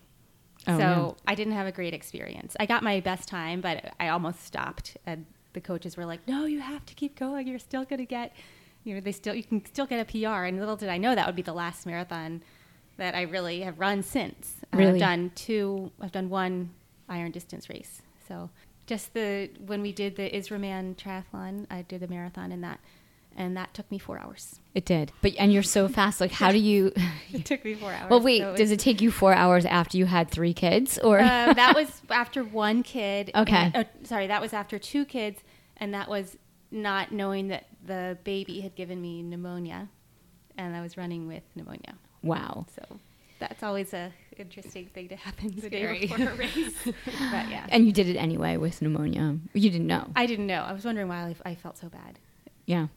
Oh, 0.67 0.77
so. 0.79 1.17
I 1.27 1.35
didn't 1.35 1.53
have 1.53 1.67
a 1.67 1.71
great 1.71 1.93
experience. 1.93 2.55
I 2.59 2.65
got 2.65 2.81
my 2.83 2.99
best 3.01 3.27
time, 3.27 3.59
but 3.61 3.93
I 3.99 4.07
almost 4.07 4.43
stopped, 4.45 4.95
and 5.05 5.25
the 5.53 5.59
coaches 5.61 5.97
were 5.97 6.05
like, 6.05 6.25
"No, 6.27 6.45
you 6.45 6.61
have 6.61 6.85
to 6.85 6.93
keep 6.95 7.19
going. 7.19 7.47
You're 7.47 7.59
still 7.59 7.83
going 7.83 7.99
to 7.99 8.05
get, 8.05 8.33
you 8.85 8.95
know, 8.95 9.01
they 9.01 9.11
still 9.11 9.35
you 9.35 9.43
can 9.43 9.65
still 9.65 9.85
get 9.85 9.99
a 9.99 10.05
PR." 10.05 10.45
And 10.45 10.57
little 10.57 10.77
did 10.77 10.87
I 10.89 10.97
know 10.97 11.13
that 11.15 11.25
would 11.27 11.35
be 11.35 11.41
the 11.41 11.53
last 11.53 11.85
marathon 11.85 12.41
that 12.97 13.15
I 13.15 13.23
really 13.23 13.61
have 13.61 13.79
run 13.79 14.03
since. 14.03 14.55
Uh, 14.73 14.77
Really? 14.77 14.93
I've 14.93 14.99
done 14.99 15.31
two. 15.35 15.91
I've 16.01 16.11
done 16.11 16.29
one 16.29 16.71
iron 17.09 17.31
distance 17.31 17.69
race. 17.69 18.01
So 18.27 18.49
just 18.87 19.13
the 19.13 19.49
when 19.65 19.81
we 19.81 19.91
did 19.91 20.15
the 20.15 20.29
Israman 20.29 20.95
triathlon, 20.95 21.65
I 21.69 21.81
did 21.83 22.03
a 22.03 22.07
marathon 22.07 22.51
in 22.51 22.61
that, 22.61 22.79
and 23.35 23.55
that 23.57 23.73
took 23.73 23.89
me 23.91 23.97
four 23.99 24.19
hours. 24.19 24.59
It 24.73 24.85
did, 24.85 25.11
but 25.21 25.33
and 25.39 25.53
you're 25.53 25.63
so 25.63 25.87
fast. 25.87 26.19
Like, 26.21 26.31
how 26.31 26.51
do 26.51 26.57
you? 26.57 26.91
It 27.33 27.45
took 27.45 27.63
me 27.65 27.73
four 27.75 27.91
hours. 27.91 28.09
well, 28.09 28.21
wait. 28.21 28.39
so 28.41 28.55
does 28.55 28.71
it 28.71 28.79
take 28.79 29.01
you 29.01 29.11
four 29.11 29.33
hours 29.33 29.65
after 29.65 29.97
you 29.97 30.05
had 30.05 30.29
three 30.31 30.53
kids, 30.53 30.97
or 30.99 31.19
uh, 31.19 31.53
that 31.53 31.73
was 31.75 32.01
after 32.09 32.43
one 32.43 32.81
kid. 32.83 33.31
Okay. 33.35 33.71
and- 33.73 33.75
uh, 33.75 33.83
sorry, 34.03 34.27
that 34.27 34.41
was 34.41 34.53
after 34.53 34.79
two 34.79 35.05
kids, 35.05 35.41
and 35.77 35.93
that 35.93 36.09
was 36.09 36.37
not 36.71 37.11
knowing 37.11 37.47
that 37.49 37.65
the 37.85 38.17
baby 38.23 38.61
had 38.61 38.75
given 38.75 39.01
me 39.01 39.21
pneumonia, 39.21 39.89
and 40.57 40.75
I 40.75 40.81
was 40.81 40.97
running 40.97 41.27
with 41.27 41.43
pneumonia. 41.55 41.95
Wow? 42.25 42.65
So 42.75 42.99
that's 43.39 43.63
always 43.63 43.93
a 43.93 44.11
interesting 44.37 44.87
thing 44.87 45.07
to 45.09 45.15
happen 45.15 45.53
the 45.55 45.69
day 45.69 45.99
before 46.07 46.29
a 46.29 46.35
race. 46.45 46.73
but 46.85 47.49
yeah, 47.49 47.65
And 47.69 47.85
you 47.85 47.91
did 47.93 48.07
it 48.09 48.17
anyway 48.17 48.57
with 48.57 48.81
pneumonia. 48.81 49.37
You 49.53 49.69
didn't 49.69 49.87
know. 49.87 50.09
I 50.15 50.25
didn't 50.25 50.47
know. 50.47 50.61
I 50.61 50.73
was 50.73 50.83
wondering 50.83 51.07
why 51.07 51.33
I, 51.45 51.51
I 51.51 51.55
felt 51.55 51.77
so 51.77 51.87
bad. 51.87 52.19
yeah. 52.65 52.87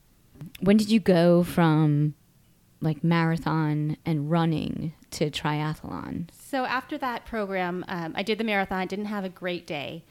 When 0.61 0.77
did 0.77 0.89
you 0.89 1.01
go 1.01 1.43
from 1.43 2.15
like 2.81 3.03
marathon 3.03 3.97
and 4.07 4.31
running 4.31 4.93
to 5.13 5.31
triathlon? 5.31 6.29
So 6.33 6.65
after 6.65 6.97
that 6.99 7.27
program, 7.27 7.85
um, 7.89 8.13
I 8.17 8.23
did 8.23 8.39
the 8.39 8.45
marathon. 8.45 8.87
Didn't 8.87 9.07
have 9.07 9.25
a 9.25 9.29
great 9.29 9.67
day, 9.67 10.05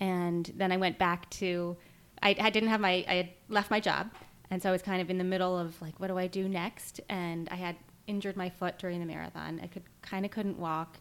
and 0.00 0.50
then 0.56 0.72
I 0.72 0.78
went 0.78 0.98
back 0.98 1.28
to. 1.40 1.76
I, 2.22 2.34
I 2.40 2.48
didn't 2.48 2.70
have 2.70 2.80
my. 2.80 3.04
I 3.06 3.14
had 3.14 3.28
left 3.50 3.70
my 3.70 3.78
job, 3.78 4.10
and 4.50 4.62
so 4.62 4.70
I 4.70 4.72
was 4.72 4.80
kind 4.80 5.02
of 5.02 5.10
in 5.10 5.18
the 5.18 5.24
middle 5.24 5.58
of 5.58 5.80
like, 5.82 6.00
what 6.00 6.06
do 6.08 6.16
I 6.16 6.28
do 6.28 6.48
next? 6.48 7.00
And 7.10 7.46
I 7.50 7.56
had 7.56 7.76
injured 8.06 8.36
my 8.36 8.50
foot 8.50 8.78
during 8.78 9.00
the 9.00 9.06
marathon. 9.06 9.60
I 9.62 9.66
could 9.66 9.82
kind 10.02 10.24
of 10.24 10.30
couldn't 10.30 10.58
walk. 10.58 10.98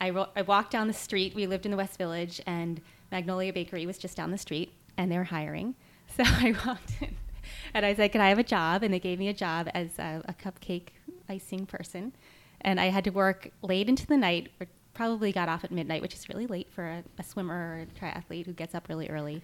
I, 0.00 0.10
ro- 0.10 0.28
I 0.34 0.42
walked 0.42 0.72
down 0.72 0.86
the 0.88 0.92
street. 0.92 1.34
We 1.34 1.46
lived 1.46 1.64
in 1.64 1.70
the 1.70 1.76
West 1.76 1.98
Village, 1.98 2.40
and 2.46 2.80
Magnolia 3.12 3.52
Bakery 3.52 3.86
was 3.86 3.98
just 3.98 4.16
down 4.16 4.30
the 4.30 4.38
street, 4.38 4.72
and 4.96 5.10
they 5.10 5.18
were 5.18 5.24
hiring. 5.24 5.74
So 6.16 6.22
I 6.24 6.54
walked 6.64 6.92
in, 7.00 7.16
and 7.72 7.84
I 7.84 7.92
said, 7.94 8.12
"Can 8.12 8.20
I 8.20 8.28
have 8.28 8.38
a 8.38 8.44
job?" 8.44 8.84
And 8.84 8.94
they 8.94 9.00
gave 9.00 9.18
me 9.18 9.28
a 9.28 9.32
job 9.32 9.68
as 9.74 9.98
a, 9.98 10.22
a 10.26 10.34
cupcake 10.34 10.88
icing 11.28 11.66
person, 11.66 12.12
and 12.60 12.78
I 12.78 12.90
had 12.90 13.02
to 13.04 13.10
work 13.10 13.50
late 13.62 13.88
into 13.88 14.06
the 14.06 14.16
night. 14.16 14.50
Or 14.60 14.68
probably 14.94 15.32
got 15.32 15.48
off 15.48 15.64
at 15.64 15.72
midnight, 15.72 16.00
which 16.00 16.14
is 16.14 16.28
really 16.28 16.46
late 16.46 16.72
for 16.72 16.84
a, 16.84 17.02
a 17.18 17.22
swimmer 17.24 17.54
or 17.54 17.80
a 17.80 17.86
triathlete 17.98 18.46
who 18.46 18.52
gets 18.52 18.74
up 18.74 18.88
really 18.88 19.08
early. 19.08 19.42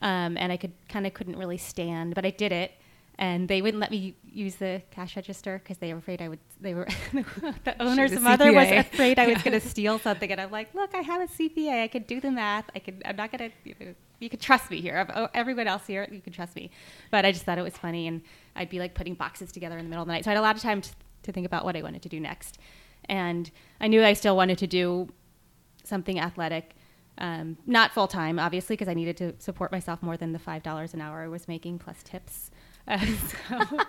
Um, 0.00 0.36
and 0.36 0.50
I 0.50 0.56
could 0.56 0.72
kind 0.88 1.06
of 1.06 1.14
couldn't 1.14 1.36
really 1.36 1.58
stand, 1.58 2.14
but 2.14 2.24
I 2.24 2.30
did 2.30 2.52
it. 2.52 2.72
And 3.18 3.46
they 3.46 3.60
wouldn't 3.60 3.80
let 3.80 3.90
me 3.90 4.16
use 4.24 4.56
the 4.56 4.82
cash 4.90 5.16
register 5.16 5.60
because 5.62 5.78
they 5.78 5.92
were 5.92 5.98
afraid 5.98 6.22
I 6.22 6.28
would. 6.28 6.38
They 6.60 6.74
were 6.74 6.88
the 7.12 7.76
owner's 7.78 8.18
mother 8.18 8.52
was 8.52 8.70
afraid 8.70 9.18
I 9.18 9.26
was 9.26 9.42
going 9.42 9.52
to 9.60 9.66
steal 9.66 9.98
something, 9.98 10.30
and 10.32 10.40
I'm 10.40 10.50
like, 10.50 10.74
look, 10.74 10.94
I 10.94 11.02
have 11.02 11.20
a 11.20 11.26
CPA. 11.32 11.82
I 11.82 11.88
could 11.88 12.06
do 12.06 12.20
the 12.20 12.30
math. 12.30 12.64
I 12.74 12.78
could. 12.78 13.02
I'm 13.04 13.16
not 13.16 13.30
going 13.30 13.50
to. 13.50 13.56
You, 13.68 13.74
know, 13.78 13.94
you 14.18 14.30
could 14.30 14.40
trust 14.40 14.70
me 14.70 14.80
here. 14.80 15.06
Oh, 15.14 15.28
Everyone 15.34 15.68
else 15.68 15.86
here, 15.86 16.08
you 16.10 16.20
can 16.20 16.32
trust 16.32 16.56
me. 16.56 16.70
But 17.10 17.24
I 17.26 17.32
just 17.32 17.44
thought 17.44 17.58
it 17.58 17.62
was 17.62 17.76
funny, 17.76 18.06
and 18.08 18.22
I'd 18.56 18.70
be 18.70 18.78
like 18.78 18.94
putting 18.94 19.14
boxes 19.14 19.52
together 19.52 19.76
in 19.76 19.84
the 19.84 19.90
middle 19.90 20.02
of 20.02 20.08
the 20.08 20.14
night. 20.14 20.24
So 20.24 20.30
I 20.30 20.34
had 20.34 20.40
a 20.40 20.42
lot 20.42 20.56
of 20.56 20.62
time 20.62 20.80
to, 20.80 20.90
to 21.24 21.32
think 21.32 21.46
about 21.46 21.64
what 21.64 21.76
I 21.76 21.82
wanted 21.82 22.02
to 22.02 22.08
do 22.08 22.18
next, 22.18 22.58
and 23.06 23.50
I 23.80 23.88
knew 23.88 24.02
I 24.02 24.14
still 24.14 24.36
wanted 24.36 24.58
to 24.58 24.66
do 24.66 25.08
something 25.84 26.18
athletic. 26.18 26.74
Um, 27.18 27.58
not 27.66 27.92
full 27.92 28.08
time, 28.08 28.38
obviously, 28.38 28.74
because 28.74 28.88
I 28.88 28.94
needed 28.94 29.18
to 29.18 29.34
support 29.38 29.70
myself 29.70 30.02
more 30.02 30.16
than 30.16 30.32
the 30.32 30.38
five 30.38 30.62
dollars 30.62 30.94
an 30.94 31.00
hour 31.02 31.22
I 31.22 31.28
was 31.28 31.46
making 31.46 31.78
plus 31.78 32.02
tips. 32.02 32.50
Uh, 32.88 32.98
so 32.98 33.80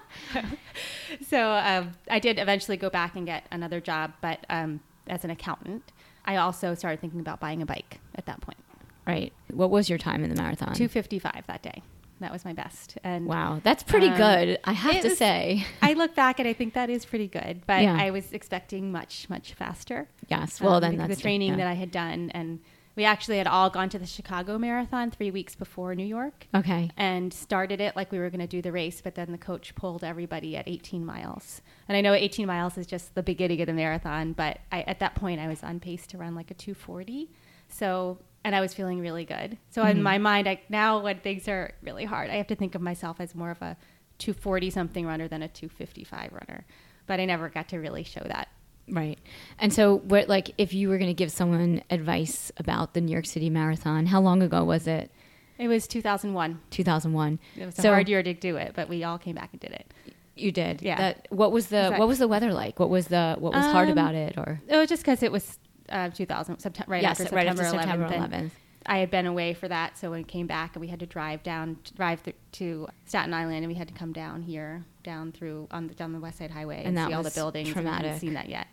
so 1.27 1.51
um, 1.51 1.91
I 2.10 2.19
did 2.19 2.38
eventually 2.39 2.77
go 2.77 2.89
back 2.89 3.15
and 3.15 3.25
get 3.25 3.45
another 3.51 3.79
job, 3.82 4.13
but 4.21 4.45
um, 4.49 4.82
as 5.08 5.23
an 5.23 5.32
accountant, 5.32 5.91
I 6.25 6.36
also 6.38 6.75
started 6.75 7.01
thinking 7.01 7.19
about 7.19 7.39
buying 7.39 7.62
a 7.62 7.65
bike 7.65 7.99
at 8.15 8.25
that 8.27 8.41
point. 8.41 8.60
Right. 9.08 9.34
What 9.51 9.69
was 9.69 9.89
your 9.89 9.97
time 9.97 10.23
in 10.23 10.29
the 10.29 10.41
marathon? 10.41 10.73
Two 10.75 10.88
fifty 10.88 11.19
five 11.19 11.43
that 11.47 11.62
day. 11.62 11.82
That 12.19 12.32
was 12.32 12.45
my 12.45 12.53
best. 12.53 12.97
And 13.03 13.25
Wow, 13.25 13.60
that's 13.63 13.84
pretty 13.84 14.08
Um, 14.08 14.15
good. 14.17 14.60
I 14.63 14.71
have 14.71 15.01
to 15.01 15.10
was- 15.10 15.17
say. 15.17 15.65
I 15.82 15.93
look 15.93 16.15
back 16.15 16.39
and 16.39 16.47
I 16.47 16.53
think 16.53 16.73
that 16.75 16.89
is 16.89 17.03
pretty 17.03 17.27
good, 17.27 17.63
but 17.67 17.82
Yeah. 17.84 17.97
I 17.99 18.12
was 18.12 18.32
expecting 18.32 18.91
much 18.91 19.27
much 19.29 19.53
faster. 19.53 20.08
Yes. 20.29 20.62
Well, 20.62 20.75
um, 20.75 20.82
then 20.82 20.97
that's 20.97 21.15
the 21.15 21.21
training 21.21 21.49
yeah. 21.49 21.58
that 21.58 21.67
I 21.67 21.73
had 21.73 21.91
done, 21.91 22.29
and 22.34 22.60
we 22.95 23.06
actually 23.06 23.38
had 23.38 23.47
all 23.47 23.69
gone 23.69 23.89
to 23.89 23.99
the 23.99 24.06
Chicago 24.06 24.58
Marathon 24.58 25.10
three 25.10 25.32
weeks 25.32 25.56
before 25.56 25.95
New 25.95 26.06
York. 26.06 26.47
Okay. 26.53 26.91
and 26.97 27.34
started 27.34 27.82
it 27.82 27.95
like 27.95 28.12
we 28.12 28.19
were 28.19 28.29
going 28.29 28.39
to 28.39 28.47
do 28.47 28.62
the 28.62 28.71
race, 28.71 29.01
but 29.01 29.15
then 29.15 29.32
the 29.32 29.38
coach 29.38 29.73
pulled 29.75 30.03
everybody 30.03 30.56
at 30.56 30.67
18 30.67 31.06
miles. 31.06 31.62
And 31.88 31.97
I 31.97 32.01
know 32.01 32.13
18 32.13 32.45
miles 32.45 32.77
is 32.77 32.86
just 32.86 33.15
the 33.15 33.23
beginning 33.23 33.62
of 33.62 33.67
the 33.67 33.73
marathon, 33.73 34.34
but 34.34 34.60
I, 34.71 34.82
at 34.82 34.99
that 34.99 35.15
point 35.15 35.39
I 35.39 35.47
was 35.47 35.63
on 35.63 35.79
pace 35.79 36.06
to 36.08 36.17
run 36.17 36.36
like 36.36 36.51
a 36.51 36.53
240. 36.53 37.32
So, 37.69 38.19
and 38.43 38.56
I 38.56 38.62
was 38.62 38.73
feeling 38.73 38.99
really 38.99 39.25
good. 39.25 39.58
So 39.71 39.84
in 39.84 39.95
mm-hmm. 39.95 40.03
my 40.03 40.17
mind, 40.17 40.47
I, 40.47 40.62
now 40.69 40.99
when 40.99 41.19
things 41.19 41.47
are 41.47 41.73
really 41.82 42.06
hard, 42.06 42.29
I 42.29 42.36
have 42.36 42.47
to 42.47 42.56
think 42.56 42.75
of 42.75 42.82
myself 42.82 43.19
as 43.19 43.34
more 43.34 43.51
of 43.51 43.62
a 43.62 43.77
240 44.19 44.69
something 44.69 45.08
runner 45.08 45.27
than 45.27 45.41
a 45.41 45.47
255 45.47 46.32
runner. 46.32 46.65
But 47.08 47.19
I 47.19 47.25
never 47.25 47.49
got 47.49 47.69
to 47.69 47.77
really 47.77 48.03
show 48.03 48.23
that. 48.25 48.49
Right. 48.89 49.17
And 49.60 49.72
so, 49.74 49.98
what, 50.00 50.28
like, 50.28 50.52
if 50.58 50.74
you 50.74 50.89
were 50.89 50.98
going 50.98 51.10
to 51.10 51.13
give 51.13 51.32
someone 51.32 51.82
advice 51.89 52.52
about 52.58 52.93
the 52.93 53.02
New 53.02 53.12
York 53.13 53.26
City 53.26 53.50
Marathon, 53.50 54.08
how 54.08 54.19
long 54.22 54.41
ago 54.41 54.63
was 54.63 54.88
it? 54.88 55.10
It 55.58 55.67
was 55.67 55.88
2001. 55.88 56.60
2001. 56.69 57.39
It 57.56 57.65
was 57.65 57.80
a 57.80 57.82
So- 57.82 57.89
hard 57.91 58.10
year 58.10 58.22
to 58.24 58.34
do 58.34 58.58
it, 58.58 58.74
but 58.76 58.89
we 58.89 59.04
all 59.04 59.17
came 59.17 59.36
back 59.36 59.50
and 59.54 59.60
did 59.62 59.72
it. 59.72 59.93
You 60.36 60.52
did. 60.52 60.82
Yeah. 60.82 60.98
That, 60.98 61.28
what 61.30 61.52
was 61.52 61.67
the 61.67 61.78
Exactly. 61.78 62.00
What 62.00 62.08
was 62.08 62.19
the 62.19 62.28
weather 62.28 62.52
like? 62.54 62.80
What 62.80 62.89
was 62.89 63.08
the 63.08 63.36
What 63.39 63.54
was 63.54 63.65
hard 63.65 63.88
Um, 63.89 63.93
about 63.93 64.15
it? 64.15 64.38
Or 64.38 64.62
It 64.67 64.76
was 64.76 64.89
just 64.89 65.04
because 65.04 65.22
it 65.24 65.32
was 65.32 65.60
uh, 65.89 66.10
2000, 66.10 66.58
September, 66.60 66.91
right 66.91 67.04
yes, 67.04 67.22
after 67.22 67.36
right 67.36 67.46
September 67.48 67.63
after 67.63 67.78
11th. 67.78 67.82
September 68.10 68.13
and 68.15 68.34
11th. 68.34 68.52
I 68.88 68.98
had 68.98 69.12
been 69.12 69.28
away 69.28 69.54
for 69.54 69.67
that, 69.69 69.98
so 69.98 70.10
when 70.10 70.19
we 70.22 70.24
came 70.26 70.48
back 70.48 70.76
and 70.76 70.82
we 70.82 70.88
had 70.88 71.00
to 71.02 71.06
drive 71.06 71.41
down, 71.43 71.78
drive 71.96 72.22
th- 72.24 72.36
to 72.54 72.88
Staten 73.06 73.34
Island, 73.34 73.58
and 73.60 73.67
we 73.67 73.76
had 73.76 73.88
to 73.88 73.93
come 73.93 74.12
down 74.12 74.41
here, 74.41 74.84
down 75.03 75.31
through 75.31 75.67
on 75.71 75.87
the, 75.87 75.93
down 75.93 76.13
the 76.13 76.19
West 76.19 76.37
Side 76.39 76.51
Highway, 76.51 76.83
And 76.85 76.97
and, 76.97 77.07
see 77.09 77.13
all 77.13 77.23
the 77.23 77.31
buildings. 77.31 77.67
And 77.69 77.77
I 77.77 77.81
traumatic. 77.81 78.05
hadn't 78.05 78.19
seen 78.21 78.33
that 78.33 78.49
yet. 78.49 78.67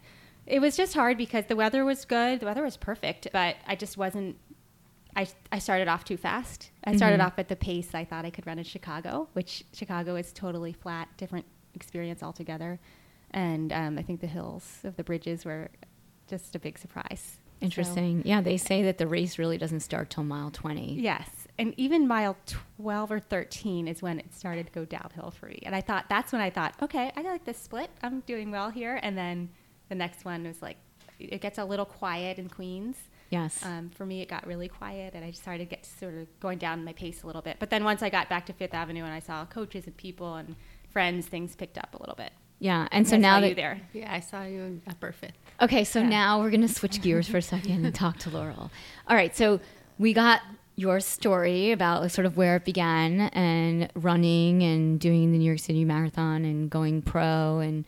It 0.46 0.60
was 0.60 0.76
just 0.76 0.94
hard 0.94 1.18
because 1.18 1.44
the 1.46 1.56
weather 1.56 1.84
was 1.84 2.04
good, 2.04 2.40
the 2.40 2.46
weather 2.46 2.62
was 2.62 2.76
perfect, 2.76 3.28
but 3.32 3.56
I 3.66 3.76
just 3.76 3.96
wasn't. 3.96 4.36
I, 5.16 5.26
I 5.50 5.58
started 5.58 5.88
off 5.88 6.04
too 6.04 6.16
fast. 6.16 6.70
I 6.84 6.94
started 6.96 7.18
Mhm. 7.20 7.26
off 7.26 7.38
at 7.38 7.48
the 7.48 7.56
pace 7.56 7.94
I 7.94 8.04
thought 8.04 8.24
I 8.24 8.30
could 8.30 8.46
run 8.46 8.58
in 8.58 8.64
Chicago, 8.64 9.28
which 9.32 9.64
Chicago 9.72 10.14
is 10.14 10.32
totally 10.32 10.72
flat, 10.72 11.08
different 11.16 11.46
experience 11.74 12.22
altogether. 12.22 12.78
And 13.32 13.72
um, 13.72 13.98
I 13.98 14.02
think 14.02 14.20
the 14.20 14.28
hills 14.28 14.78
of 14.84 14.96
the 14.96 15.02
bridges 15.04 15.44
were 15.44 15.68
just 16.28 16.54
a 16.54 16.60
big 16.60 16.78
surprise. 16.78 17.38
So- 17.60 17.64
Interesting. 17.64 18.22
Yeah, 18.24 18.40
they 18.40 18.56
say 18.56 18.82
that 18.84 18.98
the 18.98 19.06
race 19.08 19.36
really 19.38 19.58
doesn't 19.58 19.80
start 19.80 20.10
till 20.10 20.22
mile 20.24 20.50
20. 20.52 20.94
Yes. 21.00 21.28
And 21.60 21.74
even 21.76 22.08
mile 22.08 22.38
12 22.78 23.12
or 23.12 23.20
13 23.20 23.86
is 23.86 24.00
when 24.00 24.18
it 24.18 24.34
started 24.34 24.66
to 24.66 24.72
go 24.72 24.86
downhill 24.86 25.30
for 25.30 25.44
me. 25.44 25.60
And 25.66 25.76
I 25.76 25.82
thought, 25.82 26.06
that's 26.08 26.32
when 26.32 26.40
I 26.40 26.48
thought, 26.48 26.74
okay, 26.80 27.12
I 27.14 27.20
like 27.20 27.44
this 27.44 27.58
split. 27.58 27.90
I'm 28.02 28.20
doing 28.20 28.50
well 28.50 28.70
here. 28.70 28.98
And 29.02 29.16
then 29.16 29.50
the 29.90 29.94
next 29.94 30.24
one 30.24 30.44
was 30.44 30.62
like, 30.62 30.78
it 31.18 31.42
gets 31.42 31.58
a 31.58 31.64
little 31.66 31.84
quiet 31.84 32.38
in 32.38 32.48
Queens. 32.48 32.96
Yes. 33.28 33.62
Um, 33.62 33.90
for 33.90 34.06
me, 34.06 34.22
it 34.22 34.28
got 34.28 34.46
really 34.46 34.68
quiet, 34.68 35.12
and 35.14 35.22
I 35.22 35.30
just 35.30 35.42
started 35.42 35.68
to 35.68 35.76
get 35.76 35.84
sort 35.84 36.14
of 36.14 36.40
going 36.40 36.56
down 36.56 36.82
my 36.82 36.94
pace 36.94 37.24
a 37.24 37.26
little 37.26 37.42
bit. 37.42 37.58
But 37.60 37.68
then 37.68 37.84
once 37.84 38.02
I 38.02 38.08
got 38.08 38.30
back 38.30 38.46
to 38.46 38.54
Fifth 38.54 38.72
Avenue 38.72 39.04
and 39.04 39.12
I 39.12 39.20
saw 39.20 39.44
coaches 39.44 39.84
and 39.86 39.94
people 39.98 40.36
and 40.36 40.56
friends, 40.88 41.26
things 41.26 41.54
picked 41.54 41.76
up 41.76 41.94
a 41.94 41.98
little 41.98 42.16
bit. 42.16 42.32
Yeah, 42.58 42.88
and 42.90 43.06
so 43.06 43.16
I 43.16 43.18
now 43.18 43.36
saw 43.36 43.40
that 43.40 43.48
you 43.50 43.54
there. 43.54 43.80
Yeah, 43.92 44.12
I 44.12 44.20
saw 44.20 44.44
you 44.44 44.60
in 44.62 44.82
upper 44.88 45.12
fifth. 45.12 45.38
Okay, 45.60 45.84
so 45.84 46.02
now 46.02 46.40
we're 46.40 46.50
going 46.50 46.60
to 46.62 46.68
switch 46.68 47.02
gears 47.02 47.28
for 47.28 47.36
a 47.36 47.42
second 47.42 47.84
and 47.84 47.94
talk 47.94 48.18
to 48.18 48.30
Laurel. 48.30 48.70
All 49.06 49.16
right, 49.16 49.36
so 49.36 49.60
we 49.98 50.12
got 50.12 50.40
your 50.80 50.98
story 50.98 51.72
about 51.72 52.10
sort 52.10 52.24
of 52.24 52.38
where 52.38 52.56
it 52.56 52.64
began 52.64 53.20
and 53.34 53.90
running 53.94 54.62
and 54.62 54.98
doing 54.98 55.30
the 55.30 55.38
New 55.38 55.44
York 55.44 55.58
City 55.58 55.84
Marathon 55.84 56.42
and 56.44 56.70
going 56.70 57.02
pro 57.02 57.58
and 57.58 57.84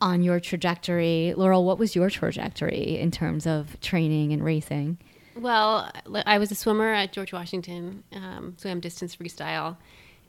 on 0.00 0.22
your 0.22 0.40
trajectory. 0.40 1.34
Laurel, 1.36 1.66
what 1.66 1.78
was 1.78 1.94
your 1.94 2.08
trajectory 2.08 2.98
in 2.98 3.10
terms 3.10 3.46
of 3.46 3.78
training 3.80 4.32
and 4.32 4.42
racing? 4.42 4.96
Well, 5.36 5.92
I 6.26 6.38
was 6.38 6.50
a 6.50 6.54
swimmer 6.54 6.92
at 6.92 7.12
George 7.12 7.32
Washington, 7.32 8.04
um, 8.12 8.54
swam 8.56 8.80
distance 8.80 9.14
freestyle, 9.16 9.76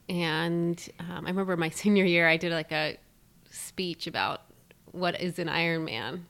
and 0.09 0.89
um, 0.99 1.25
I 1.25 1.29
remember 1.29 1.55
my 1.55 1.69
senior 1.81 2.03
year, 2.03 2.27
I 2.27 2.35
did 2.35 2.51
like 2.51 2.73
a 2.73 2.97
speech 3.49 4.05
about 4.05 4.41
what 4.91 5.19
is 5.21 5.39
an 5.39 5.47
Ironman 5.47 6.23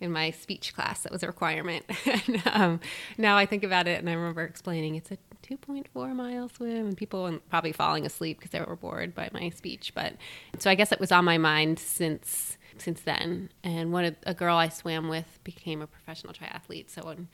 in 0.00 0.12
my 0.12 0.30
speech 0.30 0.74
class. 0.74 1.02
That 1.02 1.12
was 1.12 1.22
a 1.22 1.26
requirement. 1.26 1.84
and, 2.06 2.42
um, 2.46 2.80
now 3.16 3.36
I 3.36 3.46
think 3.46 3.64
about 3.64 3.88
it, 3.88 3.98
and 3.98 4.08
I 4.08 4.12
remember 4.12 4.42
explaining 4.44 4.94
it's 4.94 5.10
a 5.10 5.18
2.4 5.42 6.14
mile 6.14 6.48
swim, 6.48 6.88
and 6.88 6.96
people 6.96 7.22
were 7.22 7.38
probably 7.50 7.72
falling 7.72 8.04
asleep 8.06 8.38
because 8.38 8.50
they 8.50 8.60
were 8.60 8.76
bored 8.76 9.14
by 9.14 9.30
my 9.32 9.50
speech. 9.50 9.92
But 9.94 10.14
so 10.58 10.70
I 10.70 10.74
guess 10.74 10.92
it 10.92 11.00
was 11.00 11.12
on 11.12 11.24
my 11.24 11.38
mind 11.38 11.78
since 11.78 12.56
since 12.76 13.00
then. 13.00 13.50
And 13.64 13.92
one 13.92 14.16
a 14.24 14.34
girl 14.34 14.56
I 14.56 14.68
swam 14.68 15.08
with 15.08 15.40
became 15.44 15.82
a 15.82 15.86
professional 15.86 16.32
triathlete. 16.32 16.90
So 16.90 17.02
when 17.04 17.28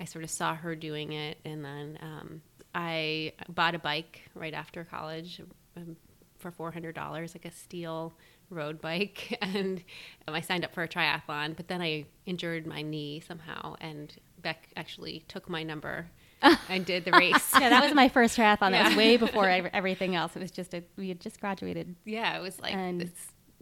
I 0.00 0.04
sort 0.04 0.24
of 0.24 0.30
saw 0.30 0.54
her 0.54 0.76
doing 0.76 1.12
it, 1.12 1.38
and 1.44 1.64
then 1.64 1.98
um, 2.00 2.42
I 2.74 3.32
bought 3.48 3.74
a 3.74 3.78
bike 3.78 4.22
right 4.34 4.54
after 4.54 4.84
college 4.84 5.40
um, 5.76 5.96
for 6.38 6.50
four 6.50 6.70
hundred 6.70 6.94
dollars, 6.94 7.34
like 7.34 7.44
a 7.44 7.50
steel 7.50 8.14
road 8.50 8.80
bike, 8.80 9.36
and 9.42 9.82
um, 10.28 10.34
I 10.34 10.40
signed 10.40 10.64
up 10.64 10.74
for 10.74 10.82
a 10.82 10.88
triathlon. 10.88 11.56
But 11.56 11.68
then 11.68 11.80
I 11.80 12.06
injured 12.26 12.66
my 12.66 12.82
knee 12.82 13.22
somehow, 13.26 13.76
and 13.80 14.14
Beck 14.42 14.68
actually 14.76 15.24
took 15.28 15.48
my 15.48 15.62
number 15.62 16.06
and 16.68 16.84
did 16.84 17.04
the 17.04 17.12
race. 17.12 17.52
Yeah, 17.58 17.70
that 17.70 17.82
was 17.82 17.94
my 17.94 18.08
first 18.08 18.36
triathlon. 18.36 18.72
That 18.72 18.88
was 18.88 18.96
way 18.96 19.16
before 19.18 19.48
everything 19.48 20.14
else. 20.14 20.36
It 20.36 20.40
was 20.40 20.50
just 20.50 20.74
a 20.74 20.82
we 20.96 21.08
had 21.08 21.20
just 21.20 21.40
graduated. 21.40 21.94
yeah, 22.04 22.36
it 22.38 22.42
was 22.42 22.60
like 22.60 22.74
And 22.74 23.10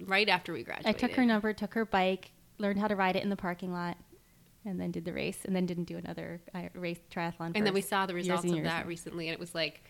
right 0.07 0.29
after 0.29 0.53
we 0.53 0.63
graduated. 0.63 0.97
I 0.97 0.99
took 0.99 1.17
her 1.17 1.25
number, 1.25 1.53
took 1.53 1.75
her 1.75 1.85
bike, 1.85 2.33
learned 2.59 2.79
how 2.79 2.89
to 2.89 2.97
ride 2.97 3.17
it 3.17 3.23
in 3.23 3.31
the 3.31 3.37
parking 3.37 3.73
lot, 3.73 3.97
and 4.65 4.81
then 4.81 4.91
did 4.91 5.05
the 5.05 5.13
race, 5.13 5.39
and 5.45 5.55
then 5.55 5.67
didn't 5.67 5.85
do 5.85 5.97
another 5.97 6.41
race 6.75 7.01
triathlon. 7.11 7.53
and 7.55 7.67
then 7.67 7.75
we 7.75 7.81
saw 7.81 8.07
the 8.07 8.15
results 8.15 8.45
of 8.45 8.63
that 8.65 8.87
recently 8.87 9.29
and 9.29 9.35
it 9.35 9.41
was 9.41 9.55
like 9.55 9.83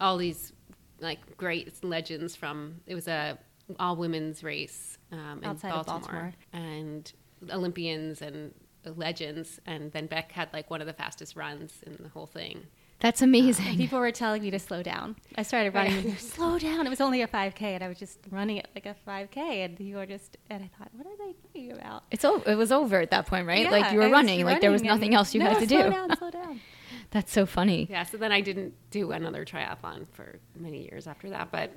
all 0.00 0.16
these 0.16 0.52
like 1.00 1.36
great 1.36 1.82
legends 1.84 2.34
from 2.34 2.80
it 2.86 2.94
was 2.94 3.08
a 3.08 3.38
all 3.78 3.96
women's 3.96 4.42
race 4.44 4.98
um, 5.12 5.40
in 5.42 5.54
baltimore, 5.54 5.84
Baltimore. 5.84 6.34
and 6.52 7.12
olympians 7.52 8.22
and 8.22 8.52
legends 8.96 9.60
and 9.66 9.90
then 9.92 10.06
beck 10.06 10.32
had 10.32 10.48
like 10.52 10.70
one 10.70 10.80
of 10.80 10.86
the 10.86 10.92
fastest 10.92 11.36
runs 11.36 11.74
in 11.86 11.96
the 12.00 12.08
whole 12.08 12.26
thing 12.26 12.66
That's 13.00 13.20
And 13.20 13.34
amazing. 13.34 13.76
people 13.76 13.98
were 13.98 14.12
telling 14.12 14.42
me 14.42 14.50
to 14.52 14.58
slow 14.58 14.82
down. 14.82 15.16
I 15.36 15.42
started 15.42 15.74
running. 15.74 16.02
they're, 16.02 16.16
slow 16.36 16.58
down. 16.58 16.86
It 16.86 16.88
was 16.88 17.00
only 17.02 17.20
a 17.20 17.28
5K, 17.28 17.60
and 17.76 17.84
I 17.84 17.88
was 17.88 17.98
just 17.98 18.18
running 18.30 18.56
it 18.56 18.68
like 18.74 18.86
a 18.86 18.96
5K, 19.06 19.36
and 19.66 19.78
you 19.78 19.96
were 19.96 20.06
just. 20.06 20.38
And 20.48 20.64
I 20.64 20.70
thought, 20.78 20.88
what 20.94 21.06
are 21.06 21.16
they 21.18 21.34
talking 21.42 21.72
about? 21.72 22.04
It's 22.10 22.24
o- 22.24 22.42
it 22.46 22.54
was 22.54 22.72
over 22.72 22.98
at 23.02 23.10
that 23.10 23.26
point, 23.26 23.46
right? 23.46 23.64
Yeah, 23.64 23.70
like 23.70 23.92
you 23.92 23.98
were 23.98 24.04
was 24.04 24.12
running, 24.12 24.46
like 24.46 24.62
there 24.62 24.70
was 24.70 24.82
nothing 24.82 25.14
else 25.14 25.34
you 25.34 25.40
no, 25.40 25.50
had 25.50 25.58
to 25.60 25.68
slow 25.68 25.82
do. 25.82 25.90
Down, 25.90 26.16
slow 26.16 26.30
down. 26.30 26.60
That's 27.10 27.30
so 27.32 27.44
funny. 27.44 27.86
yeah 27.90 28.02
so 28.04 28.16
then 28.16 28.32
i 28.32 28.40
didn't 28.40 28.72
do 28.90 29.12
another 29.12 29.44
triathlon 29.44 30.06
for 30.12 30.38
many 30.58 30.82
years 30.88 31.06
after 31.06 31.30
that 31.30 31.50
but 31.52 31.70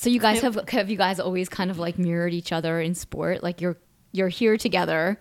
So 0.00 0.08
you 0.08 0.18
guys 0.18 0.40
have 0.40 0.58
have 0.70 0.88
you 0.88 0.96
guys 0.96 1.20
always 1.20 1.50
kind 1.50 1.70
of 1.70 1.78
like 1.78 1.98
mirrored 1.98 2.32
each 2.32 2.52
other 2.52 2.80
in 2.80 2.94
sport? 2.94 3.42
Like 3.42 3.60
you're 3.60 3.76
you're 4.12 4.30
here 4.30 4.56
together, 4.56 5.20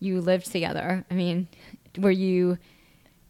you 0.00 0.20
lived 0.20 0.52
together. 0.52 1.02
I 1.10 1.14
mean, 1.14 1.48
were 1.96 2.10
you 2.10 2.58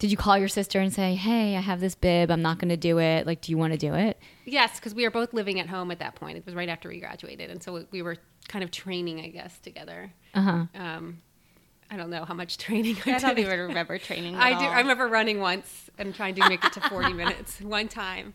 did 0.01 0.11
you 0.11 0.17
call 0.17 0.37
your 0.37 0.49
sister 0.49 0.81
and 0.81 0.93
say, 0.93 1.15
"Hey, 1.15 1.55
I 1.55 1.61
have 1.61 1.79
this 1.79 1.95
bib. 1.95 2.33
I'm 2.33 2.43
not 2.43 2.59
going 2.59 2.71
to 2.71 2.77
do 2.77 2.99
it. 2.99 3.29
Like, 3.29 3.43
do 3.43 3.53
you 3.53 3.59
want 3.59 3.75
to 3.75 3.79
do 3.79 3.95
it?" 3.95 4.19
Yes, 4.45 4.81
because 4.81 4.93
we 4.93 5.05
were 5.05 5.13
both 5.13 5.33
living 5.33 5.61
at 5.61 5.69
home 5.69 5.93
at 5.93 6.01
that 6.01 6.17
point. 6.17 6.37
It 6.37 6.45
was 6.45 6.57
right 6.57 6.69
after 6.69 6.89
we 6.89 6.99
graduated, 6.99 7.49
and 7.49 7.63
so 7.63 7.87
we 7.93 8.03
were 8.03 8.17
kind 8.49 8.65
of 8.65 8.73
training, 8.73 9.21
I 9.21 9.29
guess, 9.29 9.57
together. 9.61 10.13
Uh 10.35 10.41
huh. 10.41 10.65
Um, 10.75 11.19
I 11.93 11.97
don't 11.97 12.11
know 12.11 12.25
how 12.25 12.35
much 12.35 12.59
training 12.59 12.97
I, 13.07 13.15
I 13.15 13.19
don't 13.21 13.37
did. 13.37 13.47
even 13.47 13.61
remember 13.61 13.99
training. 13.99 14.35
at 14.35 14.43
I 14.43 14.59
do. 14.59 14.65
I 14.65 14.81
remember 14.81 15.07
running 15.07 15.39
once 15.39 15.91
and 15.97 16.13
trying 16.13 16.35
to 16.35 16.49
make 16.49 16.65
it 16.65 16.73
to 16.73 16.81
40 16.81 17.13
minutes 17.13 17.61
one 17.61 17.87
time, 17.87 18.35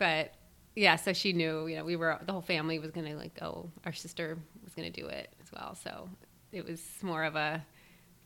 but 0.00 0.34
yeah. 0.76 0.96
So 0.96 1.12
she 1.12 1.32
knew, 1.32 1.66
you 1.66 1.74
know, 1.74 1.84
we 1.84 1.96
were 1.96 2.20
the 2.24 2.32
whole 2.32 2.42
family 2.42 2.78
was 2.78 2.92
to 3.06 3.16
like 3.16 3.38
go. 3.38 3.70
Our 3.84 3.92
sister 3.92 4.38
was 4.62 4.74
to 4.92 5.00
do 5.00 5.08
it 5.08 5.34
as 5.42 5.50
well. 5.50 5.74
So 5.74 6.08
it 6.52 6.64
was 6.64 6.82
more 7.02 7.24
of 7.24 7.34
a 7.34 7.64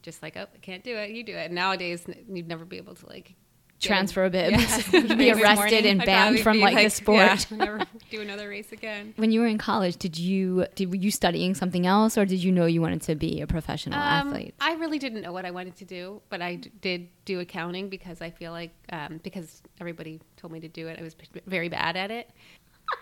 just 0.02 0.22
like, 0.22 0.36
oh, 0.36 0.46
I 0.52 0.58
can't 0.58 0.82
do 0.84 0.96
it. 0.96 1.10
You 1.10 1.22
do 1.22 1.32
it. 1.34 1.46
And 1.46 1.54
nowadays, 1.54 2.04
you'd 2.28 2.48
never 2.48 2.64
be 2.64 2.76
able 2.76 2.94
to 2.96 3.06
like 3.06 3.34
get 3.80 3.88
Transfer 3.88 4.24
a 4.26 4.30
bib. 4.30 4.52
Yeah. 4.52 4.80
You'd 4.92 5.18
be 5.18 5.30
arrested 5.32 5.56
morning, 5.56 5.86
and 5.86 6.04
banned 6.04 6.40
from 6.40 6.58
be 6.58 6.62
like, 6.62 6.76
the 6.76 6.90
sport. 6.90 7.18
Yeah, 7.18 7.38
never 7.56 7.80
do 8.10 8.20
another 8.20 8.48
race 8.48 8.72
again. 8.72 9.14
When 9.16 9.32
you 9.32 9.40
were 9.40 9.46
in 9.46 9.58
college, 9.58 9.96
did 9.96 10.18
you 10.18 10.66
did 10.74 10.90
were 10.90 10.96
you 10.96 11.10
studying 11.10 11.54
something 11.54 11.86
else, 11.86 12.16
or 12.18 12.24
did 12.24 12.42
you 12.42 12.52
know 12.52 12.66
you 12.66 12.80
wanted 12.80 13.02
to 13.02 13.14
be 13.14 13.40
a 13.40 13.46
professional 13.46 13.98
Um, 13.98 14.28
athlete? 14.28 14.54
I 14.60 14.74
really 14.74 14.98
didn't 14.98 15.22
know 15.22 15.32
what 15.32 15.44
I 15.46 15.50
wanted 15.50 15.76
to 15.76 15.84
do, 15.84 16.20
but 16.28 16.40
I 16.42 16.56
d- 16.56 16.70
did 16.80 17.08
do 17.24 17.40
accounting 17.40 17.88
because 17.88 18.20
I 18.20 18.30
feel 18.30 18.52
like 18.52 18.72
um, 18.92 19.18
because 19.22 19.62
everybody 19.80 20.20
told 20.36 20.52
me 20.52 20.60
to 20.60 20.68
do 20.68 20.88
it, 20.88 20.98
I 20.98 21.02
was 21.02 21.14
p- 21.14 21.26
very 21.46 21.68
bad 21.68 21.96
at 21.96 22.10
it. 22.10 22.30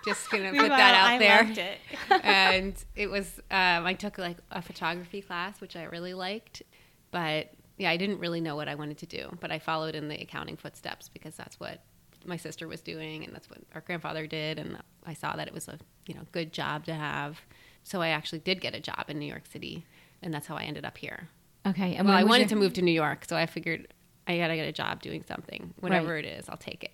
Just 0.04 0.30
gonna 0.30 0.50
put 0.52 0.68
that 0.68 0.94
out 0.94 1.10
I 1.12 1.18
there. 1.18 1.42
loved 1.44 1.58
it. 1.58 1.78
and 2.22 2.74
it 2.94 3.10
was 3.10 3.40
um, 3.50 3.86
I 3.86 3.94
took 3.94 4.18
like 4.18 4.36
a 4.50 4.60
photography 4.62 5.22
class, 5.22 5.60
which 5.60 5.76
I 5.76 5.84
really 5.84 6.12
liked, 6.14 6.62
but 7.10 7.50
yeah, 7.78 7.90
I 7.90 7.96
didn't 7.96 8.18
really 8.18 8.40
know 8.40 8.56
what 8.56 8.68
I 8.68 8.74
wanted 8.74 8.98
to 8.98 9.06
do. 9.06 9.36
But 9.40 9.50
I 9.50 9.58
followed 9.58 9.94
in 9.94 10.08
the 10.08 10.20
accounting 10.20 10.56
footsteps 10.56 11.08
because 11.08 11.34
that's 11.36 11.58
what 11.60 11.80
my 12.26 12.36
sister 12.36 12.66
was 12.68 12.80
doing, 12.80 13.24
and 13.24 13.32
that's 13.34 13.48
what 13.48 13.60
our 13.74 13.80
grandfather 13.80 14.26
did, 14.26 14.58
and 14.58 14.76
I 15.06 15.14
saw 15.14 15.36
that 15.36 15.46
it 15.48 15.54
was 15.54 15.68
a 15.68 15.78
you 16.06 16.14
know 16.14 16.22
good 16.32 16.52
job 16.52 16.84
to 16.86 16.94
have. 16.94 17.40
So 17.84 18.02
I 18.02 18.08
actually 18.08 18.40
did 18.40 18.60
get 18.60 18.74
a 18.74 18.80
job 18.80 19.04
in 19.08 19.18
New 19.18 19.26
York 19.26 19.46
City, 19.46 19.86
and 20.22 20.34
that's 20.34 20.46
how 20.46 20.56
I 20.56 20.64
ended 20.64 20.84
up 20.84 20.98
here. 20.98 21.28
Okay, 21.66 21.94
and 21.94 22.06
Well, 22.08 22.16
I 22.16 22.24
wanted 22.24 22.42
your- 22.42 22.48
to 22.50 22.56
move 22.56 22.72
to 22.74 22.82
New 22.82 22.92
York, 22.92 23.24
so 23.26 23.36
I 23.36 23.46
figured 23.46 23.88
I 24.26 24.36
gotta 24.36 24.56
get 24.56 24.66
a 24.68 24.72
job 24.72 25.00
doing 25.00 25.22
something, 25.24 25.72
whatever 25.80 26.14
Right. 26.14 26.24
it 26.24 26.38
is, 26.38 26.48
I'll 26.48 26.56
take 26.58 26.84
it. 26.84 26.92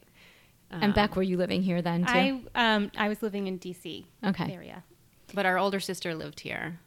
And 0.70 0.92
Beck, 0.94 1.14
were 1.16 1.22
you 1.22 1.36
living 1.36 1.62
here 1.62 1.80
then 1.82 2.04
too? 2.04 2.42
I 2.54 2.74
um 2.74 2.90
I 2.96 3.08
was 3.08 3.22
living 3.22 3.46
in 3.46 3.58
D.C. 3.58 4.06
Okay. 4.24 4.52
area. 4.52 4.82
But 5.32 5.46
our 5.46 5.56
older 5.58 5.80
sister 5.80 6.14
lived 6.14 6.40
here, 6.40 6.80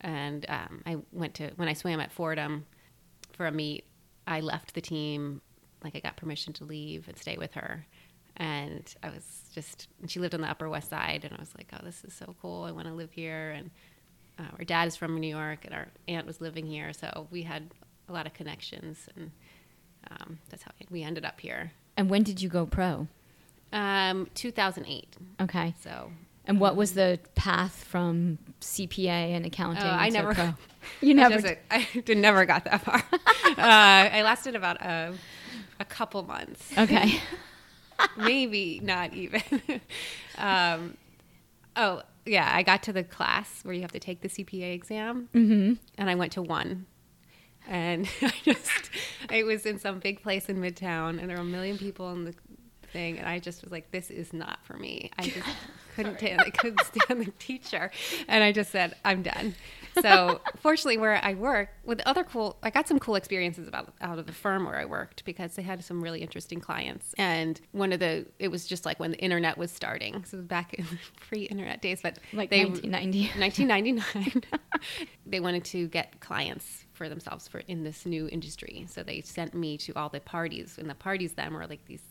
and 0.00 0.44
um, 0.48 0.82
I 0.86 0.96
went 1.12 1.34
to 1.34 1.50
when 1.56 1.68
I 1.68 1.72
swam 1.72 2.00
at 2.00 2.12
Fordham 2.12 2.66
for 3.36 3.46
a 3.46 3.52
meet. 3.52 3.84
I 4.26 4.40
left 4.40 4.74
the 4.74 4.80
team, 4.80 5.40
like 5.84 5.94
I 5.94 6.00
got 6.00 6.16
permission 6.16 6.52
to 6.54 6.64
leave 6.64 7.06
and 7.08 7.16
stay 7.18 7.36
with 7.36 7.52
her, 7.54 7.86
and 8.36 8.92
I 9.02 9.10
was 9.10 9.24
just. 9.54 9.88
And 10.00 10.10
she 10.10 10.18
lived 10.20 10.34
on 10.34 10.40
the 10.40 10.48
Upper 10.50 10.68
West 10.68 10.90
Side, 10.90 11.24
and 11.24 11.32
I 11.32 11.40
was 11.40 11.54
like, 11.56 11.68
"Oh, 11.72 11.84
this 11.84 12.02
is 12.04 12.12
so 12.12 12.34
cool! 12.42 12.64
I 12.64 12.72
want 12.72 12.86
to 12.88 12.94
live 12.94 13.12
here." 13.12 13.50
And 13.52 13.70
uh, 14.38 14.50
our 14.58 14.64
dad 14.64 14.88
is 14.88 14.96
from 14.96 15.18
New 15.20 15.34
York, 15.34 15.64
and 15.64 15.74
our 15.74 15.86
aunt 16.08 16.26
was 16.26 16.40
living 16.40 16.66
here, 16.66 16.92
so 16.92 17.28
we 17.30 17.42
had 17.42 17.70
a 18.08 18.12
lot 18.12 18.26
of 18.26 18.34
connections, 18.34 19.08
and 19.16 19.30
um, 20.10 20.38
that's 20.50 20.62
how 20.62 20.70
we 20.90 21.02
ended 21.02 21.24
up 21.24 21.40
here. 21.40 21.72
and 21.96 22.10
when 22.10 22.22
did 22.22 22.40
you 22.42 22.48
go 22.48 22.66
pro? 22.66 23.08
Um, 23.72 24.28
2008. 24.34 25.16
Okay, 25.40 25.74
So 25.80 26.12
and 26.46 26.60
what 26.60 26.76
was 26.76 26.94
the 26.94 27.18
path 27.34 27.84
from 27.84 28.38
CPA 28.60 29.08
and 29.08 29.44
accounting? 29.44 29.82
Oh, 29.82 29.90
I 29.90 30.08
to 30.08 30.14
never-? 30.14 30.56
You 31.00 31.14
never. 31.14 31.56
I 31.68 31.88
did, 32.04 32.16
never 32.16 32.46
got 32.46 32.64
that 32.64 32.80
far. 32.80 33.02
uh, 33.12 33.52
I 33.58 34.22
lasted 34.22 34.54
about 34.54 34.80
a, 34.80 35.14
a 35.80 35.84
couple 35.84 36.22
months, 36.22 36.72
Okay. 36.78 37.20
maybe 38.16 38.80
not 38.84 39.12
even. 39.12 39.42
um, 40.38 40.96
oh, 41.74 42.02
yeah, 42.24 42.48
I 42.54 42.62
got 42.62 42.84
to 42.84 42.92
the 42.92 43.02
class 43.02 43.64
where 43.64 43.74
you 43.74 43.80
have 43.80 43.90
to 43.92 43.98
take 43.98 44.20
the 44.20 44.28
CPA 44.28 44.74
exam, 44.74 45.28
mm-hmm. 45.34 45.74
and 45.98 46.10
I 46.10 46.14
went 46.14 46.32
to 46.32 46.42
one. 46.42 46.86
And 47.68 48.08
I 48.22 48.32
just, 48.44 48.90
it 49.28 49.44
was 49.44 49.66
in 49.66 49.80
some 49.80 49.98
big 49.98 50.22
place 50.22 50.48
in 50.48 50.60
Midtown, 50.60 51.20
and 51.20 51.28
there 51.28 51.36
were 51.36 51.42
a 51.42 51.44
million 51.44 51.78
people 51.78 52.12
in 52.12 52.24
the 52.24 52.34
thing, 52.92 53.18
and 53.18 53.28
I 53.28 53.40
just 53.40 53.62
was 53.62 53.72
like, 53.72 53.90
"This 53.90 54.10
is 54.10 54.32
not 54.32 54.64
for 54.64 54.76
me." 54.76 55.10
I 55.18 55.22
just 55.22 55.48
couldn't, 55.96 56.18
stand, 56.18 56.40
I 56.40 56.50
couldn't 56.50 56.80
stand 56.84 57.20
the 57.20 57.32
teacher, 57.38 57.90
and 58.28 58.44
I 58.44 58.52
just 58.52 58.70
said, 58.70 58.94
"I'm 59.04 59.22
done." 59.22 59.54
So, 60.00 60.40
fortunately, 60.58 60.98
where 60.98 61.18
I 61.24 61.34
work 61.34 61.70
with 61.84 62.00
other 62.06 62.22
cool, 62.22 62.58
I 62.62 62.70
got 62.70 62.86
some 62.86 62.98
cool 62.98 63.14
experiences 63.14 63.66
about 63.66 63.94
out 64.00 64.18
of 64.18 64.26
the 64.26 64.32
firm 64.32 64.64
where 64.64 64.76
I 64.76 64.84
worked 64.84 65.24
because 65.24 65.54
they 65.54 65.62
had 65.62 65.82
some 65.82 66.02
really 66.02 66.20
interesting 66.20 66.60
clients. 66.60 67.14
And 67.16 67.60
one 67.72 67.92
of 67.92 68.00
the, 68.00 68.26
it 68.38 68.48
was 68.48 68.66
just 68.66 68.84
like 68.84 69.00
when 69.00 69.12
the 69.12 69.18
internet 69.18 69.56
was 69.56 69.70
starting, 69.70 70.24
so 70.24 70.42
back 70.42 70.74
in 70.74 70.86
pre-internet 71.28 71.80
days, 71.80 72.00
but 72.02 72.18
Like 72.32 72.50
they 72.50 72.64
1990. 72.64 73.40
1999 73.40 74.42
they 75.26 75.40
wanted 75.40 75.64
to 75.64 75.88
get 75.88 76.20
clients 76.20 76.84
for 76.92 77.08
themselves 77.08 77.48
for 77.48 77.58
in 77.60 77.84
this 77.84 78.06
new 78.06 78.28
industry. 78.28 78.86
So 78.88 79.02
they 79.02 79.20
sent 79.22 79.54
me 79.54 79.76
to 79.78 79.92
all 79.96 80.08
the 80.08 80.20
parties. 80.20 80.76
And 80.78 80.88
the 80.88 80.94
parties 80.94 81.32
then 81.32 81.54
were 81.54 81.66
like 81.66 81.84
these 81.86 82.02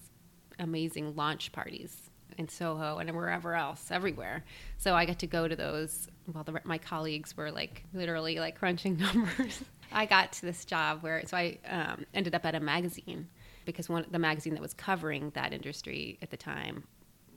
amazing 0.60 1.16
launch 1.16 1.52
parties 1.52 2.10
in 2.38 2.48
soho 2.48 2.98
and 2.98 3.10
wherever 3.16 3.56
else 3.56 3.90
everywhere 3.92 4.44
so 4.78 4.94
i 4.96 5.06
got 5.06 5.20
to 5.20 5.28
go 5.28 5.48
to 5.48 5.56
those 5.56 6.08
while 6.32 6.44
the, 6.44 6.60
my 6.64 6.78
colleagues 6.78 7.36
were 7.38 7.52
like 7.52 7.84
literally 7.94 8.40
like 8.40 8.58
crunching 8.58 8.98
numbers, 9.06 9.64
I 9.92 10.06
got 10.08 10.32
to 10.34 10.42
this 10.42 10.66
job 10.66 11.04
where 11.04 11.22
so 11.28 11.38
I 11.38 11.60
um, 11.70 12.06
ended 12.14 12.34
up 12.34 12.44
at 12.46 12.56
a 12.56 12.60
magazine 12.60 13.28
because 13.66 13.88
one 13.88 14.06
the 14.10 14.18
magazine 14.20 14.54
that 14.56 14.62
was 14.62 14.74
covering 14.74 15.30
that 15.36 15.54
industry 15.54 16.18
at 16.24 16.32
the 16.32 16.38
time 16.38 16.84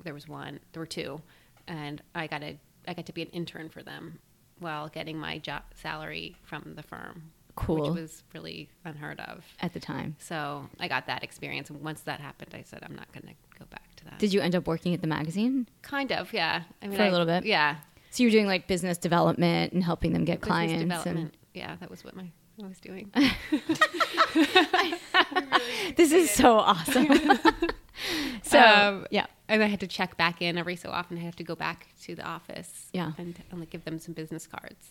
there 0.03 0.15
was 0.15 0.27
one 0.27 0.59
there 0.73 0.81
were 0.81 0.87
two 0.87 1.21
and 1.67 2.01
I 2.15 2.27
got 2.27 2.43
a 2.43 2.59
I 2.89 2.95
got 2.95 3.05
to 3.07 3.13
be 3.13 3.21
an 3.23 3.29
intern 3.29 3.69
for 3.69 3.83
them 3.83 4.19
while 4.59 4.89
getting 4.89 5.19
my 5.19 5.37
job 5.39 5.63
salary 5.75 6.37
from 6.43 6.73
the 6.75 6.83
firm 6.83 7.31
Cool. 7.55 7.91
which 7.91 8.01
was 8.01 8.23
really 8.33 8.71
unheard 8.85 9.21
of 9.21 9.45
At 9.61 9.75
the 9.75 9.81
time. 9.81 10.17
so 10.19 10.67
I 10.81 10.89
got 10.89 11.07
that 11.07 11.23
experience 11.23 11.69
and 11.69 11.83
once 11.83 12.01
that 12.03 12.21
happened 12.21 12.55
I 12.55 12.63
said 12.63 12.81
I'm 12.83 12.97
not 12.97 13.13
going 13.13 13.27
to 13.27 13.59
go 13.59 13.67
back 13.71 13.88
that 14.11 14.19
Did 14.19 14.33
you 14.33 14.41
end 14.41 14.55
up 14.55 14.67
working 14.67 14.95
at 14.95 15.01
the 15.01 15.07
magazine? 15.09 15.67
kind 15.83 16.13
of 16.13 16.33
yeah 16.33 16.63
I 16.83 16.87
mean 16.89 16.97
For 16.97 17.03
a 17.03 17.07
I- 17.07 17.11
little 17.11 17.27
bit? 17.27 17.45
yeah 17.45 17.77
So 18.11 18.23
you 18.23 18.29
were 18.29 18.33
doing 18.33 18.47
like 18.47 18.67
business 18.67 18.99
development 18.99 19.73
and 19.73 19.83
helping 19.85 20.13
them 20.13 20.25
get 20.25 20.41
business 20.41 20.49
clients. 20.49 20.73
And 20.75 20.83
development 20.91 21.35
yeah 21.55 21.77
that 21.81 21.91
was 21.91 22.05
what 22.05 22.17
my 22.17 22.31
I 22.63 22.67
was 22.67 22.81
doing 22.81 23.11
this 25.97 26.13
is 26.13 26.31
so 26.31 26.59
awesome. 26.59 27.09
so 28.43 28.61
Um, 28.61 29.07
yeah, 29.11 29.27
and 29.49 29.63
I 29.63 29.67
had 29.67 29.81
to 29.81 29.87
check 29.87 30.17
back 30.17 30.41
in 30.43 30.59
every 30.59 30.77
so 30.77 30.91
often. 30.91 31.19
I 31.19 31.23
have 31.23 31.37
to 31.37 31.45
go 31.45 31.55
back 31.55 31.89
to 32.03 32.15
the 32.15 32.25
office, 32.25 32.89
Yeah. 32.93 33.13
and, 33.19 33.39
and 33.51 33.61
like 33.61 33.71
give 33.71 33.85
them 33.85 33.99
some 33.99 34.15
business 34.15 34.47
cards. 34.47 34.89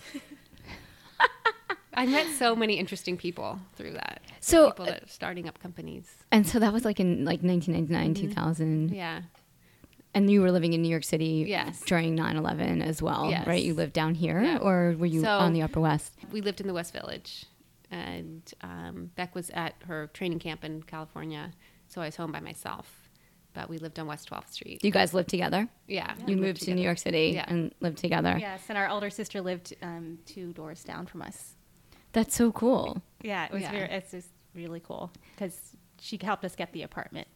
I 1.98 2.06
met 2.06 2.28
so 2.38 2.56
many 2.56 2.76
interesting 2.76 3.18
people 3.18 3.60
through 3.76 3.94
that. 3.94 4.22
So, 4.40 4.68
people 4.72 4.86
that 4.86 5.04
are 5.04 5.08
starting 5.08 5.48
up 5.50 5.60
companies. 5.60 6.06
and 6.32 6.46
so 6.48 6.60
that 6.60 6.72
was 6.72 6.86
like 6.86 7.00
in 7.00 7.26
like 7.26 7.42
1999, 7.42 8.14
Mm-hmm. 8.14 8.28
2000, 8.30 8.92
Yeah, 8.94 9.22
and 10.14 10.30
you 10.32 10.42
were 10.42 10.52
living 10.52 10.74
in 10.74 10.82
New 10.82 10.90
York 10.90 11.04
City 11.04 11.46
Yes. 11.48 11.82
during 11.82 12.16
9/11 12.16 12.82
as 12.82 13.02
well, 13.02 13.30
Yes. 13.30 13.46
right? 13.48 13.64
You 13.64 13.74
lived 13.74 13.94
down 13.94 14.14
here, 14.16 14.42
Yeah. 14.42 14.58
or 14.58 14.96
were 14.98 15.06
you 15.06 15.22
So- 15.22 15.38
on 15.40 15.54
the 15.54 15.64
Upper 15.64 15.82
West? 15.82 16.14
we 16.32 16.40
lived 16.42 16.62
in 16.62 16.68
the 16.68 16.74
West 16.74 16.94
Village, 16.94 17.46
and 17.92 18.44
um, 18.62 19.12
Beck 19.16 19.34
was 19.36 19.50
at 19.52 19.74
her 19.88 20.08
training 20.14 20.40
camp 20.40 20.64
in 20.64 20.84
California, 20.84 21.52
so 21.88 22.02
I 22.02 22.06
was 22.06 22.16
home 22.16 22.32
by 22.32 22.40
myself. 22.40 23.10
But 23.54 23.70
we 23.70 23.80
lived 23.80 23.98
on 23.98 24.06
West 24.06 24.30
12th 24.30 24.52
Street. 24.54 24.84
You 24.84 24.92
guys 24.92 25.16
lived 25.16 25.30
together. 25.30 25.68
Yeah, 25.88 26.14
You 26.20 26.26
we 26.28 26.36
moved 26.36 26.46
lived 26.46 26.62
to 26.64 26.76
New. 26.76 26.84
York 26.84 27.00
City 27.00 27.32
Yeah. 27.34 27.46
and 27.48 27.74
lived 27.80 27.98
together. 27.98 28.38
Yes, 28.40 28.62
and 28.70 28.78
our 28.78 28.88
older 28.88 29.10
sister 29.10 29.42
lived 29.42 29.74
um, 29.82 30.20
two 30.28 30.54
doors 30.54 30.84
down 30.84 31.08
from 31.08 31.24
us. 31.24 31.56
That's 32.18 32.36
so 32.36 32.52
cool. 32.52 33.00
Yeah, 33.22 33.46
it 33.46 33.52
was 33.52 33.62
Yeah. 33.62 33.72
very, 33.72 33.92
it's 33.92 34.10
just 34.10 34.30
really 34.56 34.80
cool 34.80 35.12
because 35.36 35.76
she 36.00 36.18
helped 36.22 36.44
us 36.44 36.56
get 36.56 36.74
the 36.74 36.82
apartment. 36.82 37.28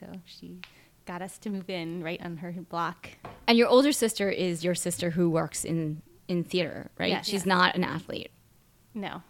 So 0.00 0.06
she 0.24 0.60
got 1.04 1.20
us 1.20 1.36
to 1.40 1.50
move 1.50 1.68
in 1.68 2.02
right 2.02 2.18
on 2.24 2.38
her 2.38 2.50
block. 2.52 3.10
And 3.46 3.58
your 3.58 3.68
older 3.68 3.92
sister 3.92 4.30
is 4.30 4.64
your 4.64 4.74
sister 4.74 5.10
who 5.10 5.28
works 5.28 5.62
in 5.64 6.00
in 6.26 6.42
theater, 6.42 6.90
right? 6.98 7.10
Yes. 7.10 7.28
She's 7.28 7.44
not 7.44 7.74
an 7.76 7.84
athlete. 7.84 8.30
No. 8.94 9.22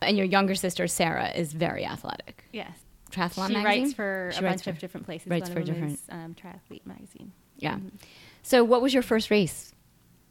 And 0.00 0.16
your 0.16 0.26
younger 0.26 0.56
sister 0.56 0.88
Sarah 0.88 1.30
is 1.30 1.52
very 1.52 1.86
athletic. 1.86 2.42
Yes. 2.52 2.76
Triathlon 3.12 3.46
she 3.46 3.52
magazine? 3.54 3.82
writes 3.84 3.94
for 3.94 4.30
She 4.32 4.40
a 4.40 4.42
writes 4.42 4.62
bunch 4.62 4.74
of 4.74 4.80
different 4.80 5.06
places. 5.06 5.28
writes 5.28 5.48
One 5.50 5.54
for 5.54 5.60
of 5.60 5.66
them 5.66 5.74
different- 5.76 5.92
is 6.00 6.04
um, 6.08 6.34
Triathlete 6.34 6.84
magazine. 6.84 7.30
Yeah. 7.58 7.78
So, 8.42 8.64
what 8.64 8.82
was 8.82 8.92
your 8.92 9.04
first 9.04 9.30
race? 9.30 9.72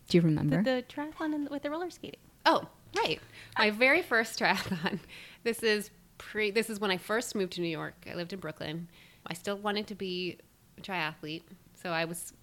Do 0.10 0.18
you 0.18 0.22
remember? 0.22 0.58
The, 0.64 0.84
the 0.86 0.86
triathlon 0.94 1.34
and, 1.34 1.48
with 1.50 1.62
the 1.62 1.70
roller 1.72 1.90
skating. 1.90 2.20
Oh, 2.46 2.68
right. 2.98 3.20
My 3.58 3.72
very 3.72 4.02
first 4.02 4.40
triathlon. 4.40 5.00
This 5.44 5.64
is 5.64 5.90
pre. 6.20 6.52
This 6.52 6.70
is 6.70 6.80
when 6.80 6.92
I 6.92 6.98
first 6.98 7.34
moved 7.34 7.54
to 7.54 7.62
New 7.62 7.68
York. 7.68 7.96
I 8.08 8.14
lived 8.14 8.32
in 8.32 8.40
Brooklyn. 8.40 8.88
I 9.26 9.34
still 9.34 9.58
wanted 9.58 9.88
to 9.88 9.96
be 9.96 10.38
a 10.78 10.82
triathlete, 10.82 11.42
so 11.74 11.90
I 11.90 12.06
was. 12.06 12.34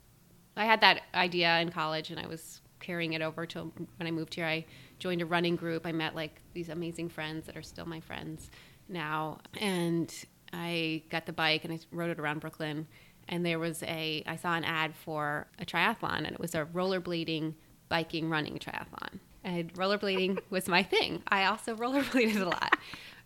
I 0.56 0.64
had 0.64 0.80
that 0.80 1.02
idea 1.14 1.60
in 1.60 1.70
college, 1.70 2.10
and 2.10 2.18
I 2.18 2.26
was 2.26 2.60
carrying 2.80 3.12
it 3.12 3.22
over 3.22 3.46
to 3.46 3.72
when 3.96 4.06
I 4.08 4.10
moved 4.10 4.34
here. 4.34 4.46
I 4.46 4.64
joined 4.98 5.22
a 5.22 5.26
running 5.26 5.54
group. 5.54 5.86
I 5.86 5.92
met 5.92 6.16
like 6.16 6.40
these 6.54 6.70
amazing 6.70 7.08
friends 7.08 7.46
that 7.46 7.56
are 7.56 7.62
still 7.62 7.86
my 7.86 8.00
friends 8.00 8.50
now, 8.88 9.38
and 9.60 10.12
I 10.52 11.04
got 11.08 11.26
the 11.26 11.32
bike 11.32 11.64
and 11.64 11.72
I 11.72 11.78
rode 11.92 12.10
it 12.10 12.18
around 12.18 12.40
Brooklyn. 12.40 12.88
And 13.28 13.46
there 13.46 13.60
was 13.60 13.84
a. 13.84 14.24
I 14.26 14.34
saw 14.34 14.54
an 14.54 14.64
ad 14.64 14.96
for 14.96 15.46
a 15.60 15.64
triathlon, 15.64 16.18
and 16.18 16.32
it 16.32 16.40
was 16.40 16.56
a 16.56 16.64
rollerblading, 16.64 17.54
biking, 17.88 18.28
running 18.28 18.58
triathlon 18.58 19.20
and 19.44 19.72
rollerblading 19.74 20.40
was 20.50 20.68
my 20.68 20.82
thing. 20.82 21.22
I 21.28 21.44
also 21.46 21.74
rollerbladed 21.76 22.40
a 22.40 22.44
lot. 22.44 22.76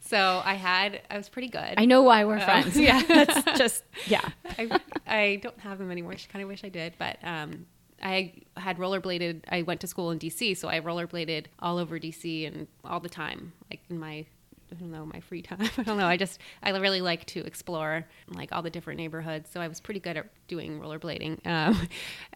So 0.01 0.43
I 0.45 0.55
had, 0.55 1.01
I 1.11 1.17
was 1.17 1.29
pretty 1.29 1.49
good. 1.49 1.75
I 1.77 1.85
know 1.85 2.03
why 2.03 2.25
we're 2.25 2.39
Oh, 2.39 2.41
friends. 2.41 2.77
yeah. 2.79 3.03
That's 3.09 3.59
just 3.59 3.85
yeah. 4.07 4.29
I, 4.59 4.81
I 5.07 5.37
don't 5.43 5.59
have 5.61 5.79
them 5.79 5.91
anymore. 5.91 6.13
I 6.13 6.33
kind 6.33 6.43
of 6.43 6.49
wish 6.49 6.65
I 6.65 6.69
did, 6.69 6.95
but 6.99 7.19
um, 7.23 7.67
I 8.03 8.33
had 8.57 8.79
rollerbladed. 8.79 9.43
I 9.49 9.63
went 9.63 9.81
to 9.83 9.87
school 9.87 10.11
in 10.11 10.19
DC, 10.19 10.57
so 10.57 10.69
I 10.69 10.81
rollerbladed 10.81 11.47
all 11.61 11.79
over 11.79 12.01
DC 12.01 12.47
and 12.49 12.67
all 12.85 13.01
the 13.01 13.09
time, 13.09 13.53
like 13.71 13.81
in 13.91 13.99
my. 13.99 14.27
I 14.71 14.75
don't 14.75 14.91
know 14.91 15.05
my 15.05 15.21
free 15.21 15.43
time. 15.43 15.69
I 15.79 15.83
don't 15.83 15.99
know. 15.99 16.07
I 16.07 16.17
just 16.17 16.41
I 16.63 16.71
really 16.71 17.03
like 17.03 17.27
to 17.27 17.45
explore 17.45 18.07
like 18.29 18.53
all 18.53 18.63
the 18.63 18.71
different 18.71 18.99
neighborhoods. 18.99 19.51
So 19.51 19.61
I 19.61 19.69
was 19.69 19.81
pretty 19.81 20.01
good 20.01 20.17
at 20.17 20.27
doing 20.49 20.81
rollerblading, 20.81 21.47
um, 21.47 21.89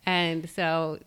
and 0.05 0.49
so 0.51 0.99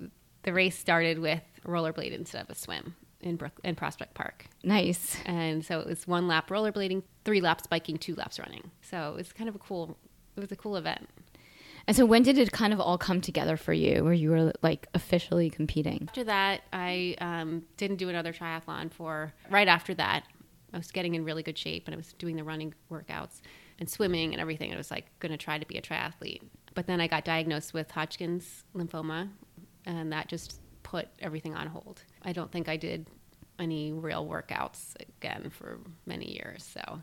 the 0.41 0.51
race 0.53 0.75
started 0.77 1.19
with 1.19 1.43
rollerblade 1.65 2.11
instead 2.11 2.43
of 2.43 2.49
a 2.49 2.55
swim 2.55 2.95
in 3.21 3.35
Brook 3.35 3.53
in 3.63 3.75
Prospect 3.75 4.13
Park. 4.13 4.45
Nice. 4.63 5.17
And 5.25 5.63
so 5.65 5.79
it 5.79 5.87
was 5.87 6.07
one 6.07 6.27
lap 6.27 6.49
rollerblading, 6.49 7.03
three 7.25 7.41
laps 7.41 7.67
biking, 7.67 7.97
two 7.97 8.15
laps 8.15 8.39
running. 8.39 8.71
So 8.81 9.11
it 9.11 9.15
was 9.15 9.33
kind 9.33 9.49
of 9.49 9.55
a 9.55 9.59
cool. 9.59 9.97
It 10.35 10.39
was 10.39 10.51
a 10.51 10.55
cool 10.55 10.77
event. 10.77 11.09
And 11.87 11.97
so, 11.97 12.05
when 12.05 12.21
did 12.21 12.37
it 12.37 12.51
kind 12.51 12.71
of 12.71 12.79
all 12.79 12.97
come 12.97 13.19
together 13.19 13.57
for 13.57 13.73
you, 13.73 14.03
where 14.03 14.13
you 14.13 14.29
were 14.29 14.53
like 14.61 14.87
officially 14.93 15.49
competing? 15.49 16.05
After 16.09 16.23
that, 16.25 16.61
I 16.71 17.15
um, 17.19 17.63
didn't 17.77 17.97
do 17.97 18.09
another 18.09 18.31
triathlon 18.31 18.91
for. 18.91 19.33
Right 19.49 19.67
after 19.67 19.93
that, 19.95 20.23
I 20.71 20.77
was 20.77 20.91
getting 20.91 21.15
in 21.15 21.25
really 21.25 21.41
good 21.41 21.57
shape, 21.57 21.87
and 21.87 21.95
I 21.95 21.97
was 21.97 22.13
doing 22.13 22.35
the 22.35 22.43
running 22.43 22.75
workouts 22.91 23.41
and 23.79 23.89
swimming 23.89 24.33
and 24.33 24.41
everything. 24.41 24.71
I 24.71 24.77
was 24.77 24.91
like 24.91 25.07
going 25.19 25.31
to 25.31 25.37
try 25.37 25.57
to 25.57 25.65
be 25.65 25.77
a 25.77 25.81
triathlete, 25.81 26.43
but 26.75 26.85
then 26.85 27.01
I 27.01 27.07
got 27.07 27.25
diagnosed 27.25 27.73
with 27.73 27.89
Hodgkin's 27.89 28.65
lymphoma, 28.75 29.29
and 29.85 30.11
that 30.13 30.27
just 30.27 30.59
put 30.89 31.07
everything 31.19 31.53
on 31.55 31.67
hold. 31.67 32.01
I 32.23 32.31
don't 32.33 32.51
think 32.51 32.67
I 32.67 32.77
did 32.77 33.05
any 33.59 33.91
real 33.91 34.25
workouts 34.25 34.95
again 35.19 35.51
for 35.51 35.77
many 36.07 36.33
years. 36.33 36.63
So 36.63 37.01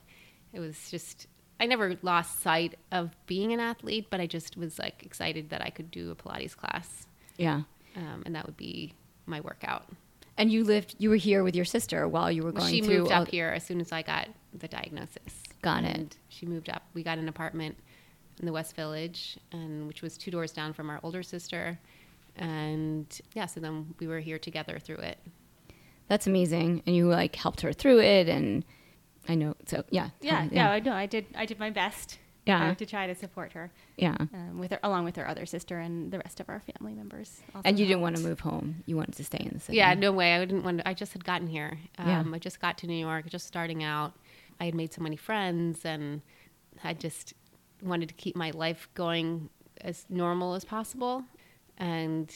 it 0.52 0.58
was 0.60 0.90
just 0.90 1.26
I 1.60 1.66
never 1.66 1.96
lost 2.02 2.40
sight 2.42 2.74
of 2.90 3.14
being 3.26 3.52
an 3.52 3.60
athlete, 3.60 4.08
but 4.10 4.20
I 4.20 4.26
just 4.26 4.56
was 4.56 4.78
like 4.78 5.04
excited 5.04 5.50
that 5.50 5.62
I 5.62 5.70
could 5.70 5.90
do 5.90 6.10
a 6.10 6.14
Pilates 6.16 6.56
class, 6.56 7.06
Yeah. 7.38 7.62
um, 7.96 8.22
and 8.26 8.34
that 8.34 8.44
would 8.44 8.56
be 8.56 8.92
my 9.24 9.40
workout. 9.40 9.86
And 10.36 10.52
you 10.52 10.64
lived, 10.64 10.96
you 10.98 11.08
were 11.08 11.16
here 11.16 11.42
with 11.44 11.54
your 11.56 11.64
sister 11.64 12.06
while 12.08 12.30
you 12.30 12.42
were 12.42 12.52
going 12.52 12.70
she 12.70 12.82
moved 12.82 13.10
up 13.10 13.28
here 13.28 13.48
as 13.48 13.64
soon 13.64 13.80
as 13.80 13.90
I 13.90 14.02
got 14.02 14.28
the 14.52 14.68
diagnosis. 14.68 15.42
Got 15.62 15.84
it. 15.84 15.96
And 15.96 16.16
She 16.28 16.44
moved 16.44 16.68
up. 16.68 16.82
We 16.92 17.02
got 17.02 17.16
an 17.16 17.28
apartment 17.28 17.78
in 18.38 18.44
the 18.44 18.52
West 18.52 18.76
Village, 18.76 19.38
and 19.52 19.86
which 19.86 20.02
was 20.02 20.18
two 20.18 20.30
doors 20.30 20.52
down 20.52 20.74
from 20.74 20.90
our 20.90 21.00
older 21.02 21.22
sister. 21.22 21.78
And 22.36 23.06
yeah, 23.34 23.46
so 23.46 23.60
then 23.60 23.94
we 23.98 24.06
were 24.06 24.20
here 24.20 24.38
together 24.38 24.78
through 24.78 24.96
it. 24.98 25.18
That's 26.08 26.26
amazing. 26.26 26.82
And 26.86 26.94
you 26.94 27.08
like 27.08 27.34
helped 27.34 27.62
her 27.62 27.72
through 27.72 28.00
it, 28.00 28.28
and 28.28 28.64
I 29.28 29.34
know. 29.34 29.54
So 29.66 29.84
yeah. 29.90 30.10
Yeah, 30.20 30.42
totally, 30.42 30.56
yeah, 30.56 30.70
I 30.70 30.80
know. 30.80 30.92
I 30.92 31.06
did. 31.06 31.26
I 31.34 31.46
did 31.46 31.58
my 31.58 31.70
best. 31.70 32.18
Yeah. 32.44 32.68
uh, 32.68 32.74
to 32.76 32.86
try 32.86 33.08
to 33.08 33.14
support 33.16 33.54
her, 33.54 33.72
yeah. 33.96 34.14
um, 34.20 34.60
with 34.60 34.70
her, 34.70 34.78
along 34.84 35.04
with 35.04 35.16
her 35.16 35.26
other 35.26 35.46
sister 35.46 35.80
and 35.80 36.12
the 36.12 36.18
rest 36.18 36.38
of 36.38 36.48
our 36.48 36.60
family 36.60 36.94
members. 36.94 37.40
also 37.52 37.68
And 37.68 37.76
you 37.76 37.86
didn't 37.86 38.02
want 38.02 38.16
to 38.18 38.22
move 38.22 38.38
home. 38.38 38.84
You 38.86 38.96
wanted 38.96 39.16
to 39.16 39.24
stay 39.24 39.38
in 39.40 39.50
the 39.52 39.58
city. 39.58 39.78
Yeah, 39.78 39.94
no 39.94 40.12
way. 40.12 40.36
I 40.36 40.44
didn't 40.44 40.62
want. 40.62 40.78
To, 40.78 40.88
I 40.88 40.94
just 40.94 41.12
had 41.12 41.24
gotten 41.24 41.48
here. 41.48 41.76
Um, 41.98 42.08
Yeah. 42.08 42.24
I 42.32 42.38
just 42.38 42.60
got 42.60 42.78
to 42.78 42.86
New 42.86 42.94
York, 42.94 43.28
just 43.28 43.48
starting 43.48 43.82
out. 43.82 44.12
I 44.60 44.66
had 44.66 44.76
made 44.76 44.92
so 44.92 45.02
many 45.02 45.16
friends, 45.16 45.84
and 45.84 46.22
I 46.84 46.94
just 46.94 47.34
wanted 47.82 48.08
to 48.10 48.14
keep 48.14 48.36
my 48.36 48.52
life 48.52 48.88
going 48.94 49.50
as 49.80 50.06
normal 50.08 50.54
as 50.54 50.64
possible, 50.64 51.24
and 51.78 52.32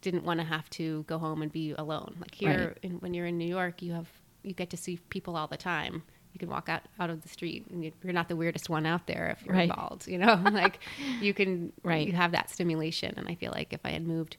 didn't 0.00 0.24
want 0.24 0.40
to 0.40 0.44
have 0.46 0.68
to 0.70 1.02
go 1.04 1.18
home 1.18 1.40
and 1.42 1.50
be 1.52 1.72
alone. 1.72 2.14
Like 2.20 2.34
here, 2.34 2.68
Right. 2.68 2.78
in, 2.82 2.92
when 3.00 3.14
you're 3.14 3.26
in 3.26 3.38
New 3.38 3.48
York, 3.48 3.80
you 3.82 3.92
have 3.92 4.08
you 4.42 4.52
get 4.52 4.68
to 4.70 4.76
see 4.76 4.98
people 5.08 5.36
all 5.36 5.46
the 5.46 5.56
time. 5.56 6.02
You 6.34 6.38
can 6.38 6.50
walk 6.50 6.68
out, 6.68 6.82
out 7.00 7.08
of 7.10 7.22
the 7.22 7.28
street, 7.28 7.66
and 7.70 7.82
you- 7.84 7.92
you're 8.02 8.12
not 8.12 8.28
the 8.28 8.36
weirdest 8.36 8.68
one 8.68 8.84
out 8.84 9.06
there 9.06 9.30
if 9.30 9.46
you're 9.46 9.54
Right. 9.54 9.70
bald. 9.74 10.06
You 10.06 10.18
know, 10.18 10.34
like 10.52 10.80
you 11.20 11.32
can 11.32 11.72
Right. 11.82 12.06
you 12.06 12.12
have 12.12 12.32
that 12.32 12.50
stimulation. 12.50 13.14
And 13.16 13.26
I 13.28 13.36
feel 13.36 13.52
like 13.52 13.72
if 13.72 13.80
I 13.84 13.90
had 13.90 14.06
moved 14.06 14.36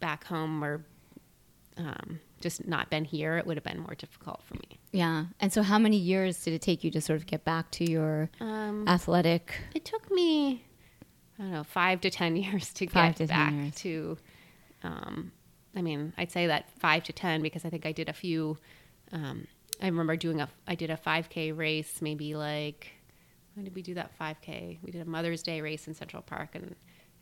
back 0.00 0.24
home 0.24 0.62
or 0.62 0.84
um, 1.76 2.20
just 2.40 2.66
not 2.68 2.90
been 2.90 3.04
here, 3.04 3.36
it 3.38 3.46
would 3.46 3.56
have 3.56 3.64
been 3.64 3.80
more 3.80 3.96
difficult 3.96 4.42
for 4.44 4.54
me. 4.54 4.78
Yeah. 4.92 5.24
And 5.40 5.52
so, 5.52 5.62
how 5.64 5.78
many 5.80 5.96
years 5.96 6.44
did 6.44 6.54
it 6.54 6.62
take 6.62 6.84
you 6.84 6.90
to 6.92 7.00
sort 7.00 7.16
of 7.16 7.26
get 7.26 7.44
back 7.44 7.72
to 7.72 7.90
your 7.90 8.30
Um, 8.40 8.86
athletic? 8.86 9.56
it 9.74 9.84
took 9.84 10.08
me, 10.12 10.64
I 11.38 11.42
don't 11.42 11.52
know, 11.52 11.64
five 11.64 12.00
to 12.02 12.10
10 12.10 12.36
years 12.44 12.72
to 12.74 12.86
Five 12.86 13.16
get 13.16 13.16
to 13.16 13.26
10 13.26 13.28
back 13.36 13.52
years. 13.52 13.74
to, 13.76 14.18
um, 14.82 15.32
I 15.76 15.82
mean, 15.82 16.12
I'd 16.16 16.30
say 16.30 16.46
that 16.46 16.70
five 16.78 17.02
to 17.04 17.12
10 17.12 17.42
because 17.42 17.64
I 17.64 17.70
think 17.70 17.86
I 17.86 17.92
did 17.92 18.08
a 18.08 18.12
few, 18.12 18.56
um, 19.12 19.46
I 19.82 19.86
remember 19.86 20.16
doing 20.16 20.40
a, 20.40 20.48
I 20.68 20.74
did 20.76 20.90
a 20.90 20.96
5K 20.96 21.56
race, 21.56 22.00
maybe 22.00 22.34
like, 22.36 22.88
when 23.54 23.64
did 23.64 23.74
we 23.74 23.82
do 23.82 23.94
that 23.94 24.12
5K? 24.18 24.78
We 24.82 24.90
did 24.92 25.02
a 25.02 25.04
Mother's 25.08 25.42
Day 25.42 25.60
race 25.60 25.86
in 25.88 25.94
Central 25.94 26.22
Park 26.22 26.50
and 26.54 26.74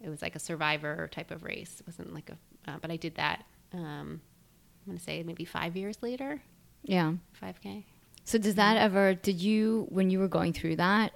it 0.02 0.08
was 0.08 0.20
like 0.20 0.34
a 0.36 0.38
survivor 0.38 1.08
type 1.12 1.30
of 1.30 1.42
race. 1.44 1.76
It 1.80 1.86
wasn't 1.86 2.12
like 2.12 2.30
a, 2.30 2.70
uh, 2.70 2.76
but 2.82 2.90
I 2.90 2.96
did 2.96 3.14
that. 3.14 3.44
Um, 3.72 4.20
I'm 4.84 4.86
going 4.86 4.98
to 4.98 5.04
say 5.04 5.22
maybe 5.22 5.44
five 5.44 5.76
years 5.76 5.96
later, 6.02 6.42
Yeah. 6.82 7.12
5K. 7.42 7.84
So 8.24 8.36
does 8.38 8.54
that 8.56 8.76
ever 8.76 9.14
did 9.14 9.40
you 9.40 9.86
when 9.88 10.10
you 10.10 10.18
were 10.18 10.28
going 10.28 10.52
through 10.52 10.76
that 10.76 11.12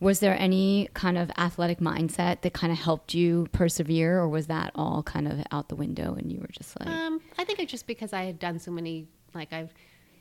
was 0.00 0.20
there 0.20 0.36
any 0.38 0.88
kind 0.94 1.18
of 1.18 1.30
athletic 1.36 1.78
mindset 1.80 2.42
that 2.42 2.52
kind 2.52 2.72
of 2.72 2.78
helped 2.78 3.14
you 3.14 3.48
persevere 3.52 4.18
or 4.18 4.28
was 4.28 4.46
that 4.46 4.70
all 4.74 5.02
kind 5.02 5.26
of 5.26 5.40
out 5.50 5.68
the 5.68 5.74
window 5.76 6.14
and 6.14 6.30
you 6.30 6.38
were 6.40 6.48
just 6.52 6.78
like 6.78 6.88
Um, 6.88 7.20
I 7.36 7.44
think 7.44 7.58
it's 7.58 7.70
just 7.70 7.86
because 7.86 8.12
I 8.12 8.22
had 8.24 8.38
done 8.38 8.58
so 8.58 8.70
many, 8.70 9.08
like 9.34 9.52
I've 9.52 9.72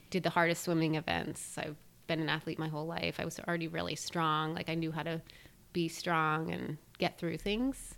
did 0.09 0.23
the 0.23 0.29
hardest 0.29 0.63
swimming 0.63 0.95
events. 0.95 1.57
I've 1.57 1.75
been 2.07 2.19
an 2.21 2.29
athlete 2.29 2.57
my 2.57 2.69
whole 2.69 2.87
life. 2.87 3.19
I 3.19 3.25
was 3.25 3.39
already 3.47 3.67
really 3.67 3.95
strong. 3.95 4.53
Like 4.53 4.69
I 4.69 4.75
knew 4.75 4.91
how 4.91 5.03
to 5.03 5.21
be 5.73 5.87
strong 5.89 6.49
and 6.51 6.77
get 6.97 7.17
through 7.19 7.37
things. 7.37 7.95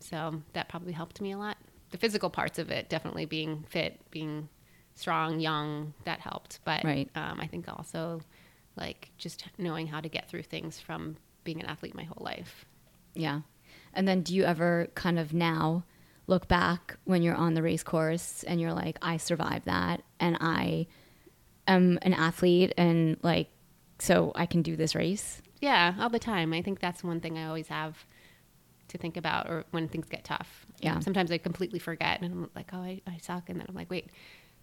So 0.00 0.40
that 0.52 0.68
probably 0.68 0.92
helped 0.92 1.20
me 1.20 1.32
a 1.32 1.38
lot. 1.38 1.56
The 1.90 1.98
physical 1.98 2.30
parts 2.30 2.58
of 2.58 2.70
it, 2.70 2.88
definitely 2.88 3.24
being 3.26 3.64
fit, 3.68 4.00
being 4.10 4.48
strong, 4.94 5.40
young, 5.40 5.92
that 6.04 6.20
helped. 6.20 6.60
But 6.64 6.84
Right. 6.84 7.10
um, 7.16 7.40
I 7.40 7.46
think 7.48 7.68
also 7.68 8.20
like 8.78 9.10
just 9.18 9.44
knowing 9.58 9.86
how 9.86 10.00
to 10.00 10.08
get 10.08 10.28
through 10.28 10.44
things 10.44 10.78
from 10.80 11.16
being 11.44 11.60
an 11.60 11.66
athlete 11.66 11.94
my 11.94 12.04
whole 12.04 12.24
life. 12.24 12.64
Yeah. 13.14 13.40
And 13.94 14.06
then 14.06 14.22
do 14.22 14.34
you 14.34 14.44
ever 14.44 14.88
kind 14.94 15.18
of 15.18 15.32
now 15.34 15.84
look 16.26 16.46
back 16.48 16.96
when 17.04 17.22
you're 17.22 17.34
on 17.34 17.54
the 17.54 17.62
race 17.62 17.82
course 17.82 18.44
and 18.46 18.60
you're 18.60 18.72
like, 18.72 18.98
I 19.02 19.16
survived 19.16 19.64
that 19.66 20.02
and 20.20 20.36
I 20.40 20.86
am 21.66 21.98
an 22.02 22.14
athlete 22.14 22.72
and 22.76 23.16
like, 23.22 23.48
so 23.98 24.32
I 24.34 24.46
can 24.46 24.62
do 24.62 24.76
this 24.76 24.94
race? 24.94 25.42
Yeah, 25.60 25.94
all 25.98 26.10
the 26.10 26.18
time. 26.18 26.52
I 26.52 26.62
think 26.62 26.80
that's 26.80 27.02
one 27.02 27.20
thing 27.20 27.36
I 27.38 27.46
always 27.46 27.68
have 27.68 28.06
to 28.88 28.98
think 28.98 29.16
about 29.16 29.48
or 29.48 29.64
when 29.70 29.88
things 29.88 30.06
get 30.08 30.24
tough. 30.24 30.66
Yeah. 30.80 31.00
Sometimes 31.00 31.32
I 31.32 31.38
completely 31.38 31.78
forget 31.78 32.20
and 32.20 32.32
I'm 32.32 32.50
like, 32.54 32.70
oh, 32.72 32.78
I, 32.78 33.00
I 33.06 33.18
suck. 33.20 33.48
And 33.50 33.58
then 33.58 33.66
I'm 33.68 33.74
like, 33.74 33.90
wait, 33.90 34.10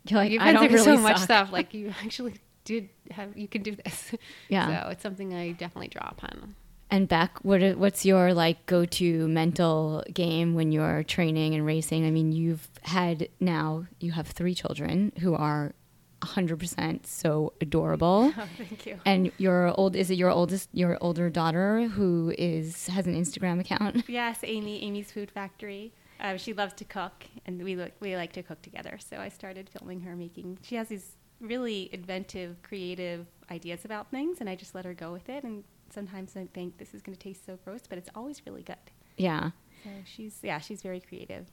You're 0.08 0.20
like, 0.20 0.32
you've 0.32 0.42
I 0.42 0.54
don't 0.54 0.68
through 0.68 0.78
really 0.78 0.98
so 0.98 1.02
much 1.02 1.18
suck. 1.18 1.24
stuff. 1.26 1.52
Like 1.56 1.74
you 1.74 1.94
actually 2.04 2.36
did 2.66 2.90
have, 3.12 3.38
you 3.38 3.48
can 3.48 3.64
do 3.64 3.76
this. 3.76 4.12
Yeah. 4.50 4.84
So 4.84 4.90
it's 4.90 5.04
something 5.04 5.34
I 5.34 5.52
definitely 5.52 5.88
draw 5.88 6.10
upon. 6.10 6.56
And 6.92 7.08
Beck, 7.08 7.40
what 7.44 7.78
what's 7.78 8.06
your 8.06 8.34
like 8.34 8.66
go-to 8.68 9.28
mental 9.28 10.04
game 10.14 10.54
when 10.54 10.72
you're 10.72 11.04
training 11.04 11.56
and 11.56 11.66
racing? 11.66 12.06
I 12.06 12.12
mean, 12.12 12.32
you've 12.32 12.70
had 12.84 13.30
now 13.40 13.86
you 14.00 14.12
have 14.12 14.28
three 14.28 14.54
children 14.54 15.12
who 15.20 15.34
are 15.34 15.74
100% 16.22 17.06
so 17.06 17.54
adorable. 17.62 18.34
Oh, 18.38 18.48
thank 18.58 18.86
you. 18.86 19.00
And 19.06 19.32
your 19.38 19.74
old 19.80 19.96
is 19.96 20.12
it 20.12 20.16
your 20.16 20.30
oldest 20.30 20.70
your 20.74 20.98
older 21.02 21.30
daughter 21.30 21.88
who 21.88 22.34
is 22.38 22.88
has 22.88 23.08
an 23.08 23.16
Instagram 23.16 23.60
account? 23.60 24.04
Yes, 24.10 24.40
Amy, 24.44 24.84
Amy's 24.84 25.12
Food 25.12 25.32
Factory. 25.32 25.94
Uh, 26.20 26.38
she 26.38 26.54
loves 26.54 26.74
to 26.76 26.86
cook, 26.86 27.26
and 27.46 27.62
we 27.62 27.76
look, 27.76 27.92
we 28.00 28.16
like 28.16 28.32
to 28.34 28.44
cook 28.44 28.62
together. 28.62 28.98
So 29.00 29.18
I 29.18 29.30
started 29.30 29.70
filming 29.70 30.02
her 30.02 30.16
making. 30.16 30.60
She 30.62 30.76
has 30.76 30.88
these 30.88 31.18
really 31.40 31.90
inventive, 31.92 32.62
creative 32.64 33.28
ideas 33.52 33.86
about 33.86 34.12
things, 34.12 34.38
and 34.40 34.50
I 34.50 34.56
just 34.56 34.76
let 34.76 34.86
her 34.86 34.94
go 34.94 35.12
with 35.12 35.30
it. 35.30 35.44
And 35.44 35.64
sometimes 35.90 36.36
I 36.36 36.48
think 36.54 36.78
this 36.78 36.94
is 36.94 37.02
going 37.02 37.16
to 37.16 37.22
taste 37.22 37.46
so 37.46 37.58
gross, 37.64 37.82
but 37.88 37.98
it's 37.98 38.10
always 38.16 38.42
really 38.46 38.64
good. 38.64 38.76
Yeah. 39.18 39.52
So 39.84 39.90
she's 40.06 40.40
yeah, 40.42 40.60
she's 40.60 40.82
very 40.82 41.00
creative. 41.00 41.48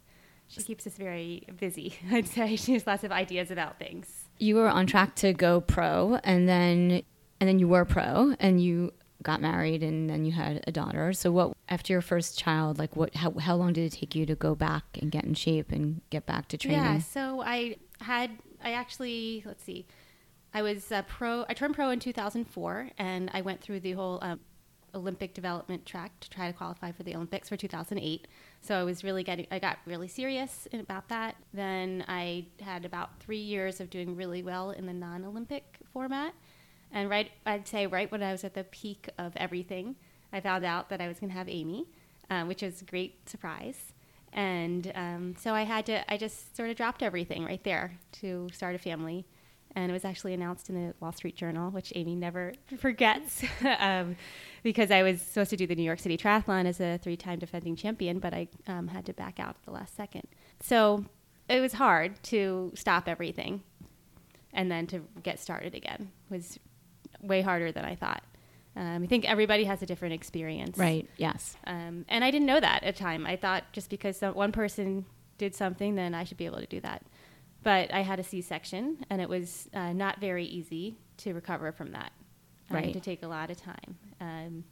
She 0.49 0.63
keeps 0.63 0.87
us 0.87 0.95
very 0.95 1.47
busy. 1.59 1.95
I'd 2.11 2.29
say 2.29 2.57
she 2.57 2.75
has 2.75 2.87
lots 2.87 3.05
of 3.05 3.13
ideas 3.13 3.51
about 3.51 3.79
things. 3.79 4.29
You 4.39 4.57
were 4.57 4.69
on 4.69 4.87
track 4.87 5.15
to 5.17 5.33
go 5.33 5.61
pro 5.61 6.19
and 6.25 6.49
then 6.49 7.03
and 7.41 7.49
then 7.49 7.59
you 7.59 7.69
were 7.69 7.85
pro 7.85 8.35
and 8.39 8.63
you 8.63 8.93
got 9.23 9.41
married 9.41 9.83
and 9.83 10.11
then 10.11 10.25
you 10.25 10.33
had 10.33 10.63
a 10.67 10.73
daughter. 10.73 11.13
So 11.13 11.31
what 11.31 11.57
after 11.69 11.93
your 11.93 12.03
first 12.03 12.39
child, 12.39 12.79
like 12.79 12.97
what 12.97 13.15
how 13.15 13.33
how 13.39 13.57
long 13.57 13.73
did 13.73 13.85
it 13.85 13.97
take 13.99 14.15
you 14.15 14.27
to 14.27 14.35
go 14.35 14.55
back 14.55 14.85
and 15.01 15.11
get 15.11 15.25
in 15.25 15.35
shape 15.35 15.73
and 15.73 16.01
get 16.11 16.27
back 16.27 16.49
to 16.49 16.59
training? 16.59 16.81
Yeah, 16.81 16.99
so 16.99 17.43
I 17.43 17.77
had 18.01 18.31
I 18.63 18.73
actually 18.73 19.43
let's 19.47 19.65
see, 19.65 19.87
I 20.55 20.63
was 20.63 20.93
pro. 21.09 21.45
I 21.49 21.55
turned 21.55 21.75
pro 21.75 21.91
in 21.91 21.99
2004, 22.01 22.91
and 22.99 23.31
I 23.33 23.41
went 23.41 23.61
through 23.61 23.81
the 23.81 23.93
whole 23.93 24.19
um, 24.23 24.41
Olympic 24.95 25.33
development 25.35 25.87
track 25.87 26.13
to 26.21 26.29
try 26.31 26.51
to 26.51 26.57
qualify 26.57 26.93
for 26.93 27.03
the 27.03 27.15
Olympics 27.15 27.49
for 27.49 27.57
2008. 27.57 28.29
So 28.61 28.79
I 28.79 28.85
was 28.85 29.03
really 29.03 29.25
getting 29.25 29.47
I 29.51 29.59
got 29.59 29.79
really 29.87 30.09
serious 30.09 30.69
about 30.73 31.09
that. 31.09 31.37
Then 31.55 32.05
I 32.09 32.47
had 32.61 32.85
about 32.85 33.21
three 33.21 33.39
years 33.39 33.81
of 33.81 33.91
doing 33.91 34.15
really 34.15 34.43
well 34.43 34.71
in 34.71 34.87
the 34.87 34.93
non-Olympic 34.93 35.79
format, 35.93 36.35
and 36.91 37.09
right 37.09 37.31
I'd 37.47 37.67
say 37.67 37.87
right 37.87 38.11
when 38.13 38.23
I 38.23 38.33
was 38.33 38.45
at 38.45 38.55
the 38.55 38.65
peak 38.65 39.09
of 39.19 39.33
everything, 39.37 39.97
I 40.33 40.41
found 40.41 40.65
out 40.65 40.91
that 40.91 41.01
I 41.01 41.09
was 41.09 41.19
going 41.19 41.31
to 41.31 41.37
have 41.37 41.49
Amy, 41.49 41.87
um, 42.29 42.49
which 42.49 42.63
was 42.63 42.83
a 42.83 42.85
great 42.85 43.29
surprise. 43.29 43.92
And 44.33 44.91
um, 44.95 45.35
so 45.39 45.55
I 45.55 45.63
had 45.63 45.87
to, 45.87 46.11
I 46.13 46.17
just 46.17 46.57
sort 46.57 46.71
of 46.71 46.77
dropped 46.77 47.03
everything 47.03 47.45
right 47.45 47.63
there 47.65 47.99
to 48.21 48.49
start 48.53 48.75
a 48.75 48.79
family. 48.79 49.27
And 49.75 49.91
it 49.91 49.93
was 49.93 50.05
actually 50.05 50.35
announced 50.35 50.69
in 50.69 50.75
the 50.75 50.95
Wall 51.01 51.13
Street 51.13 51.35
Journal, 51.35 51.71
which 51.71 51.93
Amy 51.97 52.15
never 52.15 52.53
forgets, 52.79 53.43
um, 53.79 54.17
because 54.63 54.91
I 54.91 55.03
was 55.03 55.21
supposed 55.23 55.51
to 55.51 55.57
do 55.57 55.67
the 55.67 55.75
New 55.75 55.83
York 55.83 55.99
City 55.99 56.17
Triathlon 56.17 56.67
as 56.67 56.81
a 56.81 56.99
three 56.99 57.17
time 57.17 57.39
defending 57.39 57.77
champion, 57.77 58.19
but 58.19 58.35
I 58.35 58.49
um, 58.67 58.89
had 58.89 59.07
to 59.07 59.15
back 59.15 59.41
out 59.41 59.57
at 59.57 59.63
the 59.65 59.71
last 59.71 59.97
second. 59.97 60.29
So 60.61 61.07
it 61.49 61.61
was 61.61 61.75
hard 61.75 62.23
to 62.25 62.73
stop 62.75 63.09
everything 63.09 63.63
and 64.53 64.71
then 64.71 64.87
to 64.89 65.03
get 65.23 65.41
started 65.41 65.75
again 65.75 66.11
was 66.31 66.59
way 67.21 67.41
harder 67.41 67.73
than 67.73 67.85
I 67.85 67.95
thought. 67.95 68.23
Um, 68.75 69.03
I 69.03 69.07
think 69.07 69.25
everybody 69.29 69.65
has 69.65 69.83
a 69.83 69.87
different 69.87 70.15
experience. 70.15 70.79
Right. 70.79 71.09
Yes. 71.17 71.57
Um, 71.67 72.05
and 72.09 72.25
I 72.25 72.31
didn't 72.31 72.47
know 72.47 72.59
that 72.61 72.83
at 72.85 72.95
the 72.97 73.01
time. 73.03 73.27
I 73.27 73.37
thought 73.37 73.65
just 73.73 73.91
because 73.91 74.17
some, 74.17 74.35
one 74.35 74.53
person 74.53 75.05
did 75.39 75.55
something, 75.55 75.95
then 75.95 76.15
I 76.15 76.25
should 76.25 76.39
be 76.39 76.47
able 76.47 76.59
to 76.61 76.67
do 76.67 76.81
that. 76.81 77.03
But 77.63 77.93
I 77.93 78.01
had 78.01 78.19
a 78.19 78.25
C-section, 78.25 79.05
and 79.11 79.21
it 79.21 79.29
was 79.29 79.69
uh, 79.75 79.93
not 79.93 80.21
very 80.21 80.45
easy 80.47 80.97
to 81.19 81.33
recover 81.35 81.71
from 81.73 81.93
that. 81.93 82.13
I 82.71 82.75
Right. 82.75 82.93
to 82.95 83.01
take 83.01 83.23
a 83.23 83.29
lot 83.29 83.51
of 83.51 83.59
time. 83.61 83.99
Um, 84.21 84.65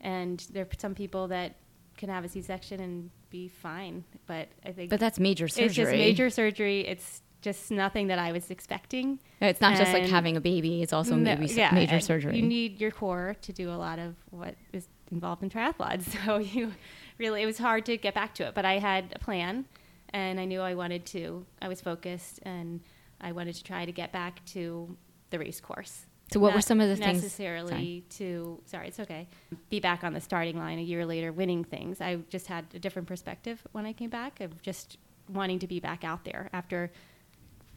and 0.00 0.38
there 0.52 0.62
are 0.64 0.68
some 0.78 0.94
people 0.94 1.28
that 1.28 1.56
can 1.96 2.08
have 2.08 2.24
a 2.24 2.28
C-section 2.28 2.80
and 2.80 3.10
be 3.30 3.48
fine, 3.48 4.04
but 4.26 4.48
I 4.64 4.72
think 4.72 4.90
But 4.90 5.00
that's 5.00 5.18
major 5.18 5.48
surgery. 5.48 5.66
it's 5.66 5.74
just 5.74 5.90
major 5.90 6.30
surgery. 6.30 6.86
It's 6.86 7.20
just 7.40 7.70
nothing 7.70 8.08
that 8.08 8.18
I 8.18 8.32
was 8.32 8.50
expecting. 8.50 9.18
It's 9.40 9.60
not 9.60 9.76
just 9.76 9.92
like 9.92 10.06
having 10.06 10.36
a 10.36 10.40
baby; 10.40 10.82
it's 10.82 10.92
also 10.92 11.16
No, 11.16 11.36
maybe 11.36 11.52
yeah, 11.52 11.70
major 11.72 12.00
surgery. 12.00 12.36
You 12.36 12.42
need 12.42 12.80
your 12.80 12.90
core 12.90 13.36
to 13.42 13.52
do 13.52 13.70
a 13.70 13.76
lot 13.76 13.98
of 13.98 14.14
what 14.30 14.54
is 14.72 14.88
involved 15.10 15.42
in 15.42 15.50
triathlons. 15.50 16.06
So 16.24 16.38
you 16.38 16.72
really, 17.18 17.42
it 17.42 17.46
was 17.46 17.58
hard 17.58 17.86
to 17.86 17.96
get 17.96 18.14
back 18.14 18.34
to 18.36 18.46
it. 18.48 18.54
But 18.54 18.64
I 18.64 18.78
had 18.78 19.12
a 19.14 19.18
plan, 19.18 19.66
and 20.10 20.38
I 20.38 20.44
knew 20.44 20.60
I 20.60 20.74
wanted 20.74 21.06
to. 21.06 21.44
I 21.62 21.68
was 21.68 21.80
focused, 21.80 22.40
and 22.42 22.80
I 23.20 23.32
wanted 23.32 23.54
to 23.56 23.64
try 23.64 23.84
to 23.84 23.92
get 23.92 24.12
back 24.12 24.44
to 24.46 24.96
the 25.30 25.38
race 25.38 25.60
course. 25.60 26.06
So 26.32 26.38
what 26.38 26.54
were 26.54 26.60
some 26.60 26.80
of 26.80 26.88
the 26.88 26.96
things- 26.96 27.22
necessarily 27.22 27.70
sorry. 27.70 28.04
to? 28.10 28.60
Sorry, 28.66 28.88
it's 28.88 29.00
okay. 29.00 29.26
Be 29.68 29.80
back 29.80 30.04
on 30.04 30.12
the 30.12 30.20
starting 30.20 30.58
line 30.58 30.78
a 30.78 30.82
year 30.82 31.04
later, 31.04 31.32
winning 31.32 31.64
things. 31.64 32.00
I 32.00 32.16
just 32.28 32.46
had 32.46 32.66
a 32.74 32.78
different 32.78 33.08
perspective 33.08 33.60
when 33.72 33.84
I 33.84 33.92
came 33.92 34.10
back 34.10 34.40
of 34.40 34.62
just 34.62 34.98
wanting 35.28 35.58
to 35.60 35.66
be 35.66 35.80
back 35.80 36.04
out 36.04 36.24
there 36.24 36.48
after 36.52 36.90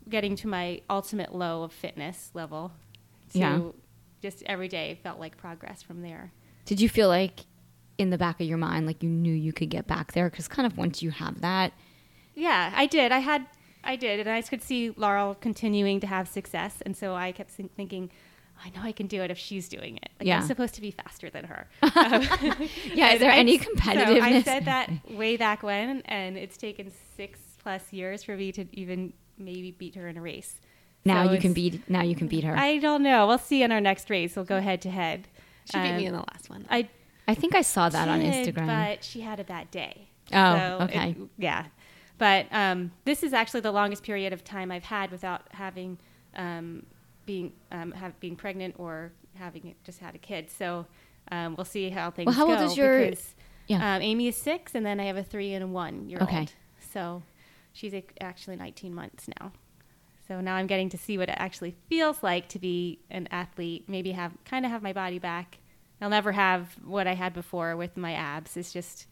getting 0.09 0.35
to 0.37 0.47
my 0.47 0.81
ultimate 0.89 1.33
low 1.33 1.63
of 1.63 1.71
fitness 1.71 2.31
level. 2.33 2.71
To 3.31 3.39
Yeah. 3.39 3.61
just 4.21 4.43
every 4.45 4.67
day 4.67 4.99
felt 5.03 5.19
like 5.19 5.37
progress 5.37 5.81
from 5.81 6.01
there. 6.01 6.31
Did 6.65 6.79
you 6.79 6.87
feel 6.89 7.07
like 7.07 7.41
in 7.97 8.09
the 8.09 8.17
back 8.17 8.39
of 8.41 8.47
your 8.47 8.57
mind, 8.57 8.85
like 8.85 9.01
you 9.03 9.09
knew 9.09 9.33
you 9.33 9.53
could 9.53 9.69
get 9.69 9.87
back 9.87 10.13
there? 10.13 10.29
Because 10.29 10.47
kind 10.47 10.65
of 10.65 10.77
once 10.77 11.01
you 11.01 11.11
have 11.11 11.41
that, 11.41 11.73
Yeah, 12.35 12.71
I 12.75 12.85
did. 12.87 13.11
I 13.11 13.19
had, 13.19 13.45
I 13.83 13.95
did, 13.95 14.19
and 14.19 14.29
I 14.29 14.41
could 14.41 14.61
see 14.63 14.89
Laurel 14.97 15.35
continuing 15.35 15.99
to 15.99 16.07
have 16.07 16.27
success, 16.27 16.77
and 16.85 16.97
so 16.97 17.13
I 17.15 17.31
kept 17.31 17.51
thinking, 17.51 18.09
I 18.63 18.69
know 18.71 18.81
I 18.83 18.91
can 18.91 19.05
do 19.07 19.21
it 19.21 19.29
if 19.29 19.37
she's 19.37 19.67
doing 19.69 19.97
it. 19.97 20.09
Like, 20.19 20.27
Yeah. 20.27 20.37
I'm 20.39 20.47
supposed 20.47 20.73
to 20.75 20.81
be 20.81 20.89
faster 20.91 21.29
than 21.29 21.45
her. 21.45 21.67
Um, 21.83 22.23
yeah, 22.93 23.13
is 23.13 23.19
there 23.19 23.31
I- 23.31 23.37
any 23.37 23.57
So 23.59 23.69
I 23.83 24.41
said 24.41 24.65
that 24.65 24.89
way 25.11 25.37
back 25.37 25.61
when, 25.63 26.01
and 26.05 26.37
it's 26.37 26.57
taken 26.57 26.91
six 27.17 27.39
plus 27.61 27.91
years 27.93 28.23
for 28.23 28.35
me 28.35 28.51
to 28.53 28.65
even 28.71 29.13
maybe 29.37 29.71
beat 29.71 29.95
her 29.95 30.07
in 30.07 30.17
a 30.17 30.21
race. 30.21 30.59
now 31.05 31.25
So 31.25 31.33
you 31.33 31.39
can 31.39 31.51
it's- 31.51 31.71
beat 31.71 31.89
now 31.89 32.01
you 32.03 32.15
can 32.15 32.27
beat 32.27 32.43
her. 32.43 32.55
I, 32.57 32.67
I 32.67 32.77
don't 32.79 33.03
know. 33.03 33.27
We'll 33.27 33.37
see 33.37 33.63
in 33.63 33.71
our 33.71 33.81
next 33.81 34.09
race. 34.09 34.35
We'll 34.35 34.45
go 34.45 34.61
head 34.61 34.81
to 34.83 34.89
head. 34.89 35.27
She 35.71 35.77
beat 35.77 35.95
me 35.95 36.07
Um, 36.07 36.13
in 36.13 36.13
the 36.13 36.19
last 36.33 36.49
one. 36.49 36.65
I 36.69 36.89
I 37.27 37.35
think 37.35 37.55
I 37.55 37.61
saw 37.61 37.87
that 37.89 38.07
on 38.07 38.21
Instagram. 38.21 38.67
but 38.67 39.03
she 39.03 39.21
had 39.21 39.39
a 39.39 39.43
bad 39.43 39.71
day. 39.71 40.09
Oh, 40.33 40.55
So 40.79 40.83
okay. 40.85 41.09
it- 41.11 41.29
yeah, 41.37 41.65
but 42.17 42.47
um, 42.51 42.91
this 43.05 43.23
is 43.23 43.33
actually 43.33 43.61
the 43.61 43.71
longest 43.71 44.03
period 44.03 44.33
of 44.33 44.43
time 44.43 44.71
I've 44.71 44.83
had 44.85 45.11
without 45.11 45.41
having 45.51 45.97
um, 46.35 46.85
being 47.25 47.53
um, 47.71 47.91
have 47.91 48.19
being 48.19 48.35
pregnant 48.35 48.75
or 48.77 49.11
having 49.35 49.75
just 49.83 49.99
had 49.99 50.15
a 50.15 50.17
kid. 50.17 50.49
So 50.49 50.85
um, 51.31 51.55
we'll 51.55 51.65
see 51.65 51.89
how 51.89 52.11
things. 52.11 52.25
Well, 52.27 52.35
how 52.35 52.47
old 52.49 52.59
go 52.59 52.65
is 52.65 52.77
your- 52.77 52.99
because, 53.05 53.35
yeah. 53.67 53.95
um, 53.95 54.01
Amy 54.01 54.27
is 54.27 54.35
six, 54.35 54.75
and 54.75 54.85
then 54.85 54.99
I 54.99 55.05
have 55.05 55.17
a 55.17 55.23
three 55.23 55.53
and 55.53 55.63
a 55.63 55.67
one 55.67 56.09
year 56.09 56.19
Okay. 56.21 56.39
old. 56.39 56.53
So 56.93 57.23
she's 57.73 57.93
a- 57.93 58.05
actually 58.21 58.55
19 58.55 58.93
months 58.93 59.27
now. 59.39 59.51
So 60.27 60.39
now 60.39 60.55
I'm 60.55 60.67
getting 60.67 60.89
to 60.89 60.97
see 60.97 61.17
what 61.17 61.27
it 61.29 61.35
actually 61.37 61.75
feels 61.89 62.23
like 62.23 62.47
to 62.49 62.59
be 62.59 62.99
an 63.09 63.27
athlete. 63.29 63.89
Maybe 63.89 64.11
have 64.13 64.31
kind 64.45 64.65
of 64.65 64.71
have 64.71 64.81
my 64.81 64.93
body 64.93 65.19
back. 65.19 65.57
I'll 66.01 66.09
never 66.09 66.31
have 66.31 66.75
what 66.83 67.07
I 67.07 67.13
had 67.13 67.33
before 67.33 67.75
with 67.75 67.97
my 67.97 68.13
abs. 68.13 68.55
It's 68.55 68.71
just 68.71 69.07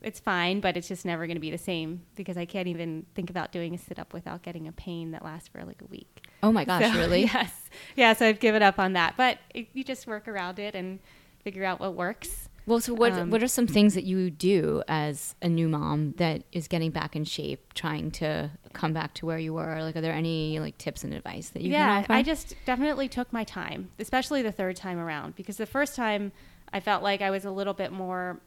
it's 0.00 0.20
fine, 0.20 0.60
but 0.60 0.76
it's 0.76 0.86
just 0.86 1.04
never 1.04 1.26
going 1.26 1.36
to 1.36 1.40
be 1.40 1.50
the 1.50 1.58
same 1.58 2.02
because 2.14 2.36
I 2.36 2.44
can't 2.44 2.68
even 2.68 3.04
think 3.16 3.30
about 3.30 3.50
doing 3.50 3.74
a 3.74 3.78
sit 3.78 3.98
up 3.98 4.12
without 4.12 4.42
getting 4.42 4.68
a 4.68 4.72
pain 4.72 5.10
that 5.10 5.24
lasts 5.24 5.48
for 5.48 5.64
like 5.64 5.82
a 5.82 5.86
week. 5.86 6.28
Oh 6.42 6.52
my 6.52 6.64
gosh, 6.64 6.92
So, 6.92 6.98
really? 6.98 7.22
Yes. 7.22 7.52
Yeah. 7.96 8.12
So 8.12 8.26
I've 8.26 8.38
given 8.38 8.62
up 8.62 8.78
on 8.78 8.92
that, 8.92 9.14
but 9.16 9.38
it, 9.52 9.68
you 9.72 9.82
just 9.82 10.06
work 10.06 10.28
around 10.28 10.60
it 10.60 10.76
and 10.76 11.00
figure 11.42 11.64
out 11.64 11.80
what 11.80 11.94
works. 11.94 12.47
Well, 12.68 12.80
so 12.80 12.92
what 12.92 13.12
Um, 13.14 13.30
what 13.30 13.42
are 13.42 13.48
some 13.48 13.66
things 13.66 13.94
that 13.94 14.04
you 14.04 14.30
do 14.30 14.82
as 14.86 15.34
a 15.40 15.48
new 15.48 15.68
mom 15.68 16.12
that 16.18 16.42
is 16.52 16.68
getting 16.68 16.90
back 16.90 17.16
in 17.16 17.24
shape, 17.24 17.72
trying 17.72 18.10
to 18.12 18.50
come 18.74 18.92
back 18.92 19.14
to 19.14 19.26
where 19.26 19.38
you 19.38 19.54
were? 19.54 19.80
Like, 19.80 19.96
are 19.96 20.02
there 20.02 20.12
any 20.12 20.60
like 20.60 20.76
tips 20.76 21.02
and 21.02 21.14
advice 21.14 21.48
that 21.50 21.62
you 21.62 21.70
yeah, 21.70 21.86
can 21.86 22.04
offer? 22.04 22.12
I 22.12 22.22
just 22.22 22.54
definitely 22.66 23.08
took 23.08 23.32
my 23.32 23.44
time, 23.44 23.90
especially 23.98 24.42
the 24.42 24.52
third 24.52 24.76
time 24.76 24.98
around, 24.98 25.34
because 25.34 25.56
the 25.56 25.66
first 25.66 25.96
time 25.96 26.30
I 26.70 26.80
felt 26.80 27.02
like 27.02 27.22
I 27.22 27.30
was 27.30 27.46
a 27.46 27.50
little 27.50 27.72
bit 27.72 27.90
more 27.90 28.38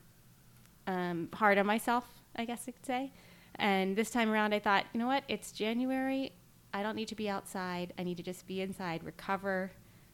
um, 0.86 1.30
hard 1.34 1.58
on 1.58 1.66
myself, 1.66 2.06
I 2.36 2.46
guess 2.46 2.66
I 2.68 2.72
could 2.72 2.86
say. 2.86 3.12
And 3.56 3.96
this 3.96 4.12
time 4.12 4.30
around, 4.30 4.54
I 4.54 4.60
thought, 4.60 4.86
you 4.94 5.00
know 5.00 5.08
what? 5.08 5.24
It's 5.28 5.52
January. 5.52 6.32
I 6.74 6.84
don't 6.84 6.96
need 6.96 7.08
to 7.08 7.16
be 7.16 7.28
outside. 7.28 7.92
I 7.98 8.04
need 8.04 8.18
to 8.18 8.24
just 8.24 8.46
be 8.46 8.62
inside, 8.62 9.04
recover. 9.04 9.72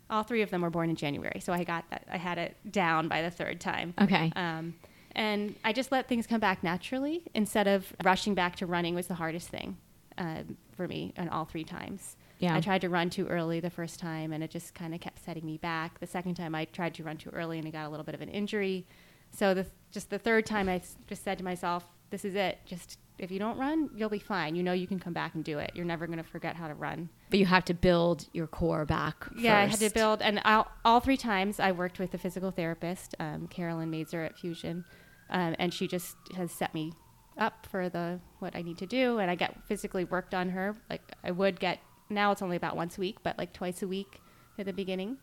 All 0.10 0.24
three 0.24 0.42
of 0.42 0.50
them 0.50 0.62
were 0.62 0.70
born 0.70 0.90
in 0.90 0.96
January, 0.96 1.40
so 1.40 1.52
I 1.54 1.64
got 1.64 1.90
that. 1.90 2.08
I 2.12 2.18
had 2.18 2.38
it 2.38 2.56
down 2.70 3.08
by 3.08 3.22
the 3.22 3.32
third 3.32 3.60
time. 3.60 3.94
okay. 4.00 4.32
Um, 4.36 4.76
and 5.18 5.56
I 5.66 5.74
just 5.74 5.92
let 5.92 6.08
things 6.08 6.28
come 6.28 6.40
back 6.40 6.64
naturally 6.64 7.24
instead 7.34 7.68
of 7.68 7.92
rushing 8.04 8.36
back 8.36 8.56
to 8.58 8.66
running 8.68 8.94
was 8.94 9.08
the 9.08 9.16
hardest 9.16 9.50
thing 9.50 9.76
um, 10.18 10.58
for 10.76 10.88
me 10.88 11.14
on 11.18 11.28
all 11.30 11.44
three 11.46 11.64
times. 11.64 12.16
Yeah. 12.40 12.56
I 12.56 12.62
tried 12.62 12.82
to 12.82 12.90
run 12.90 13.10
too 13.10 13.26
early 13.28 13.60
the 13.60 13.72
first 13.72 14.00
time 14.00 14.32
and 14.32 14.44
it 14.44 14.52
just 14.52 14.76
kind 14.76 14.94
of 14.94 15.02
kept 15.02 15.26
setting 15.26 15.44
me 15.44 15.58
back. 15.58 16.00
The 16.00 16.06
second 16.06 16.36
time 16.36 16.54
I 16.54 16.66
tried 16.66 16.94
to 16.96 17.04
run 17.04 17.18
too 17.18 17.32
early 17.32 17.58
and 17.58 17.68
I 17.68 17.72
got 17.72 17.88
a 17.88 17.90
little 17.90 18.06
bit 18.06 18.14
of 18.14 18.22
an 18.22 18.30
injury. 18.30 18.86
So 19.32 19.56
the, 19.56 19.66
just 19.92 20.12
the 20.12 20.20
third 20.20 20.46
time 20.46 20.70
I 20.70 20.82
just 21.08 21.24
said 21.24 21.40
to 21.40 21.44
myself, 21.44 21.84
this 22.12 22.24
is 22.24 22.36
it. 22.36 22.60
Just 22.66 23.00
if 23.20 23.32
you 23.32 23.40
don't 23.40 23.58
run, 23.58 23.90
you'll 23.96 24.10
be 24.10 24.20
fine. 24.20 24.56
You 24.56 24.64
know 24.64 24.74
you 24.74 24.88
can 24.88 25.00
come 25.00 25.14
back 25.14 25.36
and 25.36 25.44
do 25.44 25.60
it. 25.60 25.72
You're 25.74 25.86
never 25.86 26.06
going 26.08 26.18
to 26.18 26.24
forget 26.24 26.56
how 26.56 26.68
to 26.68 26.74
run. 26.74 27.10
but 27.30 27.40
you 27.40 27.46
have 27.46 27.66
to 27.66 27.74
build 27.74 28.28
your 28.34 28.48
core 28.48 28.86
back. 28.86 29.28
Yeah, 29.38 29.58
I 29.58 29.66
had 29.66 29.80
to 29.80 29.90
build, 29.90 30.22
and 30.22 30.40
all, 30.46 30.68
all 30.86 31.00
three 31.00 31.18
times 31.18 31.60
I 31.60 31.72
worked 31.72 32.00
with 32.00 32.14
a 32.14 32.18
physical 32.18 32.52
therapist, 32.52 33.16
um, 33.20 33.48
Carolyn 33.48 33.90
Mazer 33.90 34.24
at 34.24 34.38
Fusion, 34.38 34.86
um, 35.30 35.56
and 35.60 35.74
she 35.74 35.88
just 35.88 36.16
has 36.36 36.52
set 36.52 36.74
me 36.74 36.94
up 37.38 37.68
for 37.70 37.90
the 37.90 38.20
what 38.40 38.56
I 38.56 38.62
need 38.62 38.78
to 38.80 38.86
do, 38.86 39.20
and 39.20 39.30
I 39.30 39.36
get 39.36 39.56
physically 39.68 40.06
worked 40.06 40.34
on 40.34 40.50
her. 40.50 40.76
Like 40.90 41.02
I 41.24 41.32
would 41.32 41.60
get 41.60 41.80
now, 42.10 42.32
it's 42.32 42.42
only 42.42 42.56
about 42.56 42.76
once 42.78 42.98
a 42.98 43.02
week, 43.02 43.18
but 43.24 43.38
like 43.38 43.52
twice 43.54 43.82
a 43.82 43.88
week 43.88 44.22
at 44.58 44.66
the 44.66 44.74
beginning. 44.74 45.18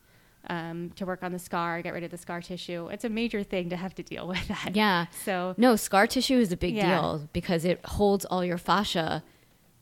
Um, 0.49 0.91
to 0.97 1.07
work 1.07 1.23
on 1.23 1.33
the 1.33 1.39
scar, 1.39 1.81
get 1.81 1.95
rid 1.95 2.05
of 2.05 2.11
the 2.11 2.19
scar 2.19 2.43
tissue. 2.43 2.89
It's 2.89 3.05
a 3.05 3.09
major 3.09 3.43
thing 3.43 3.71
to 3.71 3.77
have 3.77 3.95
to 3.95 4.03
deal 4.03 4.29
with 4.33 4.47
that. 4.49 4.77
Yeah. 4.77 5.07
So 5.25 5.55
No, 5.57 5.75
scar 5.75 6.07
tissue 6.07 6.39
is 6.39 6.53
a 6.53 6.57
big 6.57 6.75
Yeah. 6.75 7.01
deal 7.01 7.29
because 7.33 7.65
it 7.65 7.81
holds 7.87 8.27
all 8.27 8.45
your 8.45 8.59
fascia 8.59 9.25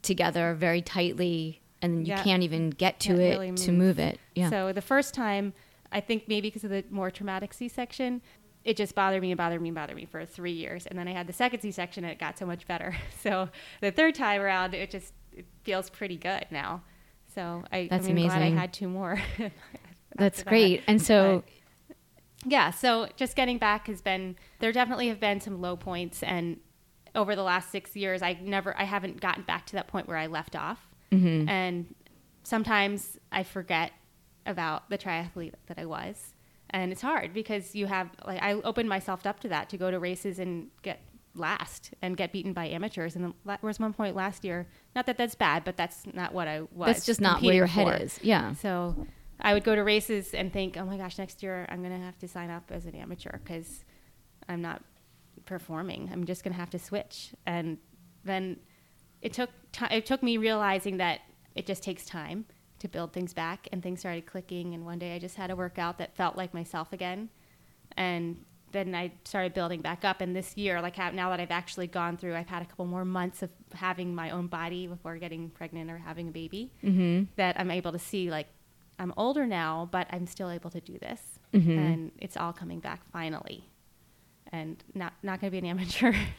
together 0.03 0.55
very 0.55 0.81
tightly, 0.81 1.61
and 1.81 2.07
you 2.07 2.13
Yeah. 2.15 2.23
can't 2.23 2.43
even 2.45 2.71
get 2.71 3.01
to 3.01 3.09
Can't 3.09 3.21
it 3.21 3.31
really 3.39 3.53
to 3.53 3.73
move. 3.73 3.99
it. 3.99 4.21
Yeah. 4.37 4.51
So 4.51 4.73
the 4.73 4.83
first 4.83 5.15
time, 5.15 5.53
I 5.91 6.01
think 6.01 6.29
maybe 6.29 6.49
because 6.49 6.63
of 6.65 6.71
the 6.71 6.85
more 6.91 7.11
traumatic 7.11 7.53
C-section, 7.55 8.23
it 8.65 8.77
just 8.77 8.95
bothered 8.95 9.21
me 9.21 9.33
and 9.33 9.37
bothered 9.39 9.61
me 9.61 9.71
and 9.71 9.75
bothered 9.75 9.97
me 9.97 10.05
for 10.05 10.25
three 10.25 10.53
years. 10.53 10.87
And 10.87 10.97
then 10.97 11.09
I 11.09 11.13
had 11.13 11.27
the 11.27 11.33
second 11.33 11.61
C-section, 11.61 12.05
and 12.05 12.13
it 12.13 12.21
got 12.21 12.39
so 12.39 12.47
much 12.47 12.67
better. 12.69 12.95
So 13.21 13.49
the 13.81 13.91
third 13.91 14.15
time 14.15 14.41
around, 14.41 14.75
it 14.75 14.91
just 14.93 15.13
it 15.33 15.45
feels 15.65 15.91
pretty 15.91 16.17
good 16.17 16.47
now. 16.53 16.83
So 17.35 17.65
I, 17.73 17.89
That's 17.91 18.07
I'm 18.07 18.15
glad 18.15 18.43
I 18.43 18.51
had 18.51 18.73
two 18.73 18.89
more. 18.89 19.21
That's 20.17 20.39
that. 20.43 20.49
great. 20.49 20.83
And 20.87 21.01
so, 21.01 21.45
yeah, 22.45 22.71
so 22.71 23.09
just 23.17 23.37
getting 23.37 23.59
back 23.59 23.87
has 23.87 24.01
been 24.01 24.37
there 24.59 24.73
definitely 24.73 25.09
have 25.09 25.21
been 25.21 25.41
some 25.41 25.61
low 25.61 25.77
points 25.77 26.23
and 26.23 26.59
over 27.15 27.37
the 27.37 27.43
last 27.43 27.71
6 27.71 27.95
years 27.95 28.23
I 28.23 28.39
never 28.41 28.79
I 28.79 28.85
haven't 28.85 29.21
gotten 29.21 29.43
back 29.45 29.67
to 29.67 29.73
that 29.75 29.87
point 29.87 30.09
where 30.09 30.17
I 30.17 30.27
left 30.27 30.57
off. 30.57 30.81
Mm-hmm. 31.11 31.49
And 31.49 31.95
sometimes 32.43 33.19
I 33.31 33.43
forget 33.43 33.93
about 34.47 34.91
the 34.91 34.99
triathlete 34.99 35.55
that 35.67 35.79
I 35.79 35.85
was. 35.85 36.35
And 36.71 36.91
it's 36.91 37.03
hard 37.03 37.35
because 37.35 37.75
you 37.75 37.87
have 37.87 38.11
like 38.27 38.43
I 38.43 38.55
opened 38.55 38.89
myself 38.89 39.27
up 39.27 39.41
to 39.41 39.49
that 39.49 39.69
to 39.71 39.77
go 39.77 39.91
to 39.91 39.99
races 39.99 40.39
and 40.39 40.69
get 40.83 41.01
last 41.35 41.95
and 42.03 42.17
get 42.17 42.33
beaten 42.33 42.53
by 42.53 42.69
amateurs 42.69 43.17
and 43.17 43.33
there 43.47 43.59
was 43.63 43.81
one 43.81 43.95
point 43.95 44.15
last 44.15 44.45
year 44.45 44.67
not 44.95 45.07
that 45.07 45.17
that's 45.17 45.35
bad 45.35 45.65
but 45.65 45.79
that's 45.79 46.05
not 46.13 46.35
what 46.35 46.47
I 46.47 46.61
was 46.73 46.89
that's 46.89 47.07
just 47.07 47.23
not 47.23 47.41
where 47.41 47.55
your 47.55 47.67
head 47.67 47.87
for. 47.87 48.05
is. 48.05 48.19
Yeah. 48.23 48.53
So 48.55 49.07
I 49.43 49.53
would 49.55 49.65
go 49.65 49.75
to 49.75 49.83
races 49.83 50.35
and 50.35 50.53
think, 50.53 50.77
oh 50.77 50.85
my 50.85 50.97
gosh, 50.97 51.19
next 51.19 51.43
year 51.43 51.67
I'm 51.69 51.83
going 51.83 51.99
to 51.99 52.05
have 52.05 52.19
to 52.21 52.29
sign 52.29 52.49
up 52.51 52.71
as 52.71 52.87
an 52.87 52.95
amateur 52.95 53.33
because 53.33 53.85
I'm 54.49 54.63
not 54.63 54.83
performing. 55.45 56.09
I'm 56.13 56.25
just 56.25 56.45
going 56.45 56.55
to 56.55 56.61
have 56.61 56.71
to 56.71 56.79
switch. 56.79 57.35
And 57.45 57.79
then 58.25 58.59
it 59.21 59.33
took 59.33 59.51
ti 59.73 59.87
it 59.91 60.07
took 60.07 60.23
me 60.23 60.37
realizing 60.37 60.99
that 60.99 61.21
it 61.55 61.67
just 61.67 61.83
takes 61.83 62.05
time 62.07 62.45
to 62.79 62.89
build 62.89 63.13
things 63.13 63.33
back, 63.33 63.69
and 63.71 63.81
things 63.83 64.01
started 64.01 64.27
clicking. 64.27 64.75
And 64.75 64.85
one 64.85 64.99
day 64.99 65.15
I 65.15 65.19
just 65.19 65.37
had 65.37 65.51
a 65.51 65.57
workout 65.57 65.99
that 65.99 66.17
felt 66.17 66.37
like 66.37 66.53
myself 66.53 66.93
again, 66.93 67.29
and 67.97 68.45
then 68.73 68.95
I 68.95 69.13
started 69.25 69.55
building 69.55 69.81
back 69.83 70.05
up. 70.05 70.21
And 70.21 70.35
this 70.35 70.57
year, 70.57 70.81
like 70.81 70.97
now 70.99 71.31
that 71.31 71.39
I've 71.41 71.51
actually 71.51 71.87
gone 71.87 72.17
through, 72.17 72.35
I've 72.35 72.49
had 72.49 72.63
a 72.63 72.65
couple 72.65 72.87
more 72.87 73.05
months 73.05 73.43
of 73.43 73.51
having 73.75 74.15
my 74.15 74.31
own 74.31 74.47
body 74.47 74.87
before 74.87 75.17
getting 75.19 75.51
pregnant 75.51 75.91
or 75.91 75.99
having 75.99 76.29
a 76.29 76.31
baby 76.33 76.73
Mm-hmm. 76.83 77.25
that 77.37 77.61
I'm 77.61 77.71
able 77.71 77.93
to 77.93 77.99
see 77.99 78.31
like 78.31 78.49
I'm 79.03 79.13
older 79.17 79.47
now, 79.47 79.89
but 79.91 80.07
I'm 80.11 80.27
still 80.27 80.51
able 80.51 80.71
to 80.71 80.81
do 80.81 80.99
this, 80.99 81.21
Mhm. 81.53 81.77
and 81.79 82.13
it's 82.19 82.37
all 82.37 82.53
coming 82.53 82.81
back 82.81 83.01
finally. 83.13 83.65
And 84.55 84.83
not 84.95 85.15
not 85.23 85.41
going 85.41 85.51
to 85.51 85.53
be 85.53 85.59
an 85.59 85.65
amateur. 85.67 86.13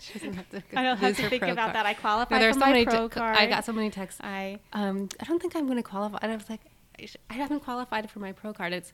She 0.00 0.12
doesn't 0.14 0.34
have 0.34 0.48
to 0.50 0.62
I 0.76 0.82
don't 0.82 0.96
have 0.98 1.16
to 1.16 1.28
think 1.28 1.42
about 1.44 1.56
card. 1.72 1.74
that. 1.76 1.86
I 1.86 1.92
No, 1.92 1.98
qualified 2.00 2.42
there's 2.42 2.56
for 2.56 2.60
so 2.60 2.70
my 2.70 2.84
pro 2.84 3.08
card. 3.08 3.36
I 3.36 3.46
got 3.46 3.64
so 3.64 3.72
many 3.72 3.88
texts. 3.90 4.20
I 4.22 4.58
Um, 4.72 5.08
I 5.20 5.24
don't 5.24 5.40
think 5.40 5.54
I'm 5.54 5.66
going 5.66 5.76
to 5.76 5.82
qualify. 5.84 6.18
And 6.22 6.32
I 6.32 6.36
was 6.36 6.50
like, 6.50 6.60
I 7.00 7.06
sh- 7.06 7.16
I 7.30 7.34
haven't 7.34 7.60
qualified 7.60 8.10
for 8.10 8.18
my 8.18 8.32
pro 8.32 8.52
card. 8.52 8.72
It's 8.72 8.92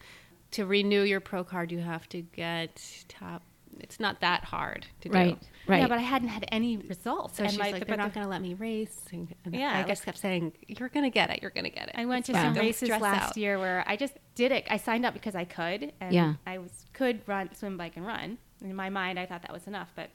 to 0.52 0.66
renew 0.66 1.02
your 1.02 1.20
pro 1.20 1.44
card. 1.44 1.72
You 1.72 1.78
have 1.78 2.08
to 2.10 2.20
get 2.20 3.04
top. 3.08 3.42
It's 3.80 3.98
not 4.00 4.20
that 4.20 4.44
hard 4.44 4.86
to 5.02 5.10
Right. 5.10 5.38
do. 5.40 5.46
Right. 5.66 5.80
yeah, 5.80 5.86
but 5.88 5.98
I 5.98 6.02
hadn't 6.02 6.28
had 6.28 6.46
any 6.50 6.76
results. 6.78 7.36
So 7.36 7.42
and 7.42 7.52
she's 7.52 7.58
my- 7.58 7.70
like, 7.72 7.86
they're 7.86 7.96
not 7.96 8.14
going 8.14 8.24
to 8.24 8.30
let 8.30 8.40
me 8.40 8.54
race. 8.54 9.00
And, 9.12 9.34
and 9.44 9.54
Yeah, 9.54 9.70
I 9.72 9.78
like- 9.78 9.88
just 9.88 10.04
kept 10.04 10.18
saying, 10.18 10.52
you're 10.66 10.88
going 10.88 11.04
to 11.04 11.10
get 11.10 11.28
it. 11.30 11.40
You're 11.42 11.50
going 11.50 11.64
to 11.64 11.70
get 11.70 11.88
it. 11.88 11.94
I 11.96 12.06
went 12.06 12.24
to 12.26 12.32
Yeah. 12.32 12.44
some 12.44 12.54
Don't 12.54 12.64
races 12.64 12.88
last 12.88 13.30
out. 13.30 13.36
year 13.36 13.58
where 13.58 13.84
I 13.86 13.96
just 13.96 14.14
did 14.34 14.50
it. 14.52 14.66
I 14.70 14.76
signed 14.78 15.04
up 15.04 15.12
because 15.14 15.34
I 15.34 15.44
could, 15.44 15.92
and 16.00 16.12
Yeah. 16.14 16.34
I 16.46 16.58
was 16.58 16.86
could 16.94 17.20
run, 17.26 17.54
swim, 17.54 17.76
bike, 17.76 17.96
and 17.96 18.06
run. 18.06 18.38
In 18.62 18.74
my 18.74 18.88
mind, 18.88 19.18
I 19.18 19.26
thought 19.26 19.42
that 19.42 19.52
was 19.52 19.66
enough, 19.66 19.92
but 19.94 20.10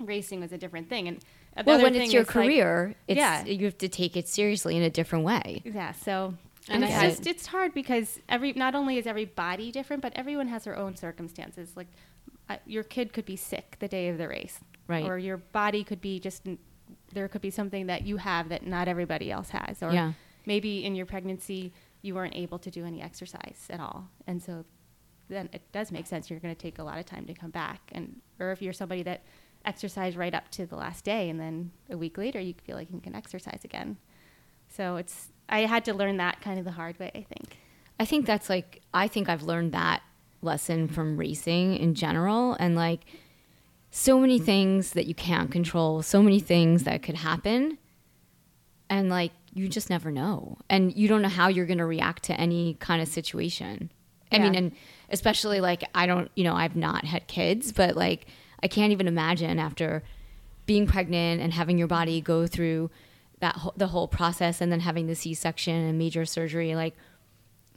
racing 0.00 0.40
was 0.40 0.52
a 0.52 0.58
different 0.58 0.88
thing. 0.88 1.06
And 1.08 1.18
the 1.56 1.64
well, 1.66 1.74
other 1.76 1.84
when 1.84 1.92
thing 1.92 2.02
it's 2.04 2.12
your 2.12 2.22
is, 2.22 2.28
like- 2.28 2.46
career, 2.46 2.94
it's 3.06 3.18
Yeah. 3.18 3.44
you 3.44 3.64
have 3.66 3.78
to 3.78 3.88
take 3.88 4.16
it 4.16 4.26
seriously 4.28 4.76
in 4.76 4.82
a 4.82 4.90
different 4.90 5.24
way. 5.24 5.62
Yeah, 5.64 5.92
so 5.92 6.34
And 6.68 6.84
and 6.84 6.84
it's 6.84 7.16
just 7.18 7.26
it's 7.26 7.46
hard 7.46 7.74
because 7.74 8.20
every 8.28 8.52
not 8.52 8.74
only 8.74 8.96
is 8.96 9.06
every 9.06 9.24
body 9.24 9.70
different, 9.72 10.00
but 10.00 10.12
everyone 10.14 10.48
has 10.48 10.64
their 10.64 10.76
own 10.76 10.96
circumstances. 10.96 11.76
Like 11.76 11.88
uh, 12.52 12.56
your 12.66 12.82
kid 12.82 13.12
could 13.12 13.24
be 13.24 13.36
sick 13.36 13.76
the 13.78 13.88
day 13.88 14.08
of 14.08 14.18
the 14.18 14.28
race, 14.28 14.60
Right. 14.88 15.04
Or 15.06 15.16
your 15.16 15.36
body 15.38 15.84
could 15.84 16.00
be 16.00 16.18
just 16.20 16.46
there 17.12 17.28
could 17.28 17.40
be 17.40 17.50
something 17.50 17.86
that 17.86 18.02
you 18.06 18.16
have 18.18 18.48
that 18.48 18.66
not 18.66 18.88
everybody 18.88 19.30
else 19.30 19.50
has, 19.50 19.82
or 19.82 19.92
Yeah. 19.92 20.12
maybe 20.46 20.84
in 20.84 20.94
your 20.94 21.06
pregnancy 21.06 21.72
you 22.02 22.14
weren't 22.14 22.34
able 22.34 22.58
to 22.58 22.70
do 22.70 22.84
any 22.84 23.00
exercise 23.00 23.66
at 23.70 23.80
all, 23.80 24.08
and 24.26 24.42
so 24.42 24.64
then 25.28 25.48
it 25.52 25.62
does 25.72 25.92
make 25.92 26.06
sense. 26.06 26.28
You're 26.28 26.40
going 26.40 26.54
to 26.54 26.60
take 26.60 26.78
a 26.78 26.82
lot 26.82 26.98
of 26.98 27.06
time 27.06 27.26
to 27.26 27.34
come 27.34 27.50
back, 27.50 27.80
and 27.92 28.20
or 28.40 28.50
if 28.50 28.60
you're 28.60 28.72
somebody 28.72 29.02
that 29.04 29.22
exercised 29.64 30.16
right 30.16 30.34
up 30.34 30.50
to 30.50 30.66
the 30.66 30.74
last 30.76 31.04
day, 31.04 31.30
and 31.30 31.38
then 31.38 31.70
a 31.88 31.96
week 31.96 32.18
later 32.18 32.40
you 32.40 32.54
feel 32.64 32.76
like 32.76 32.90
you 32.92 33.00
can 33.00 33.14
exercise 33.14 33.60
again. 33.64 33.96
So 34.68 34.96
it's 34.96 35.28
I 35.48 35.60
had 35.60 35.84
to 35.84 35.94
learn 35.94 36.16
that 36.16 36.40
kind 36.40 36.58
of 36.58 36.64
the 36.64 36.72
hard 36.72 36.98
way, 36.98 37.10
I 37.14 37.22
think. 37.22 37.56
I 38.00 38.04
think 38.04 38.26
that's 38.26 38.48
like 38.50 38.82
I 38.92 39.06
think 39.06 39.28
I've 39.28 39.42
learned 39.44 39.72
that 39.72 40.02
lesson 40.42 40.88
from 40.88 41.16
racing 41.16 41.76
in 41.76 41.94
general 41.94 42.54
and 42.54 42.74
like 42.74 43.00
so 43.90 44.18
many 44.18 44.38
things 44.38 44.92
that 44.92 45.06
you 45.06 45.14
can't 45.14 45.50
control, 45.50 46.02
so 46.02 46.22
many 46.22 46.40
things 46.40 46.84
that 46.84 47.02
could 47.02 47.14
happen 47.14 47.78
and 48.88 49.08
like 49.08 49.32
you 49.54 49.68
just 49.68 49.90
never 49.90 50.10
know. 50.10 50.58
And 50.68 50.94
you 50.94 51.08
don't 51.08 51.22
know 51.22 51.28
how 51.28 51.48
you're 51.48 51.66
going 51.66 51.78
to 51.78 51.86
react 51.86 52.24
to 52.24 52.40
any 52.40 52.74
kind 52.74 53.02
of 53.02 53.08
situation. 53.08 53.90
I 54.30 54.38
mean 54.38 54.54
and 54.54 54.72
especially 55.10 55.60
like 55.60 55.84
I 55.94 56.06
don't, 56.06 56.30
you 56.34 56.44
know, 56.44 56.54
I've 56.54 56.74
not 56.74 57.04
had 57.04 57.26
kids, 57.26 57.70
but 57.70 57.96
like 57.96 58.26
I 58.62 58.68
can't 58.68 58.92
even 58.92 59.06
imagine 59.06 59.58
after 59.58 60.02
being 60.64 60.86
pregnant 60.86 61.42
and 61.42 61.52
having 61.52 61.76
your 61.76 61.88
body 61.88 62.20
go 62.20 62.46
through 62.46 62.90
that 63.40 63.56
whole, 63.56 63.74
the 63.76 63.88
whole 63.88 64.08
process 64.08 64.60
and 64.60 64.72
then 64.72 64.80
having 64.80 65.06
the 65.06 65.14
C-section 65.14 65.74
and 65.74 65.98
major 65.98 66.24
surgery 66.24 66.74
like 66.74 66.94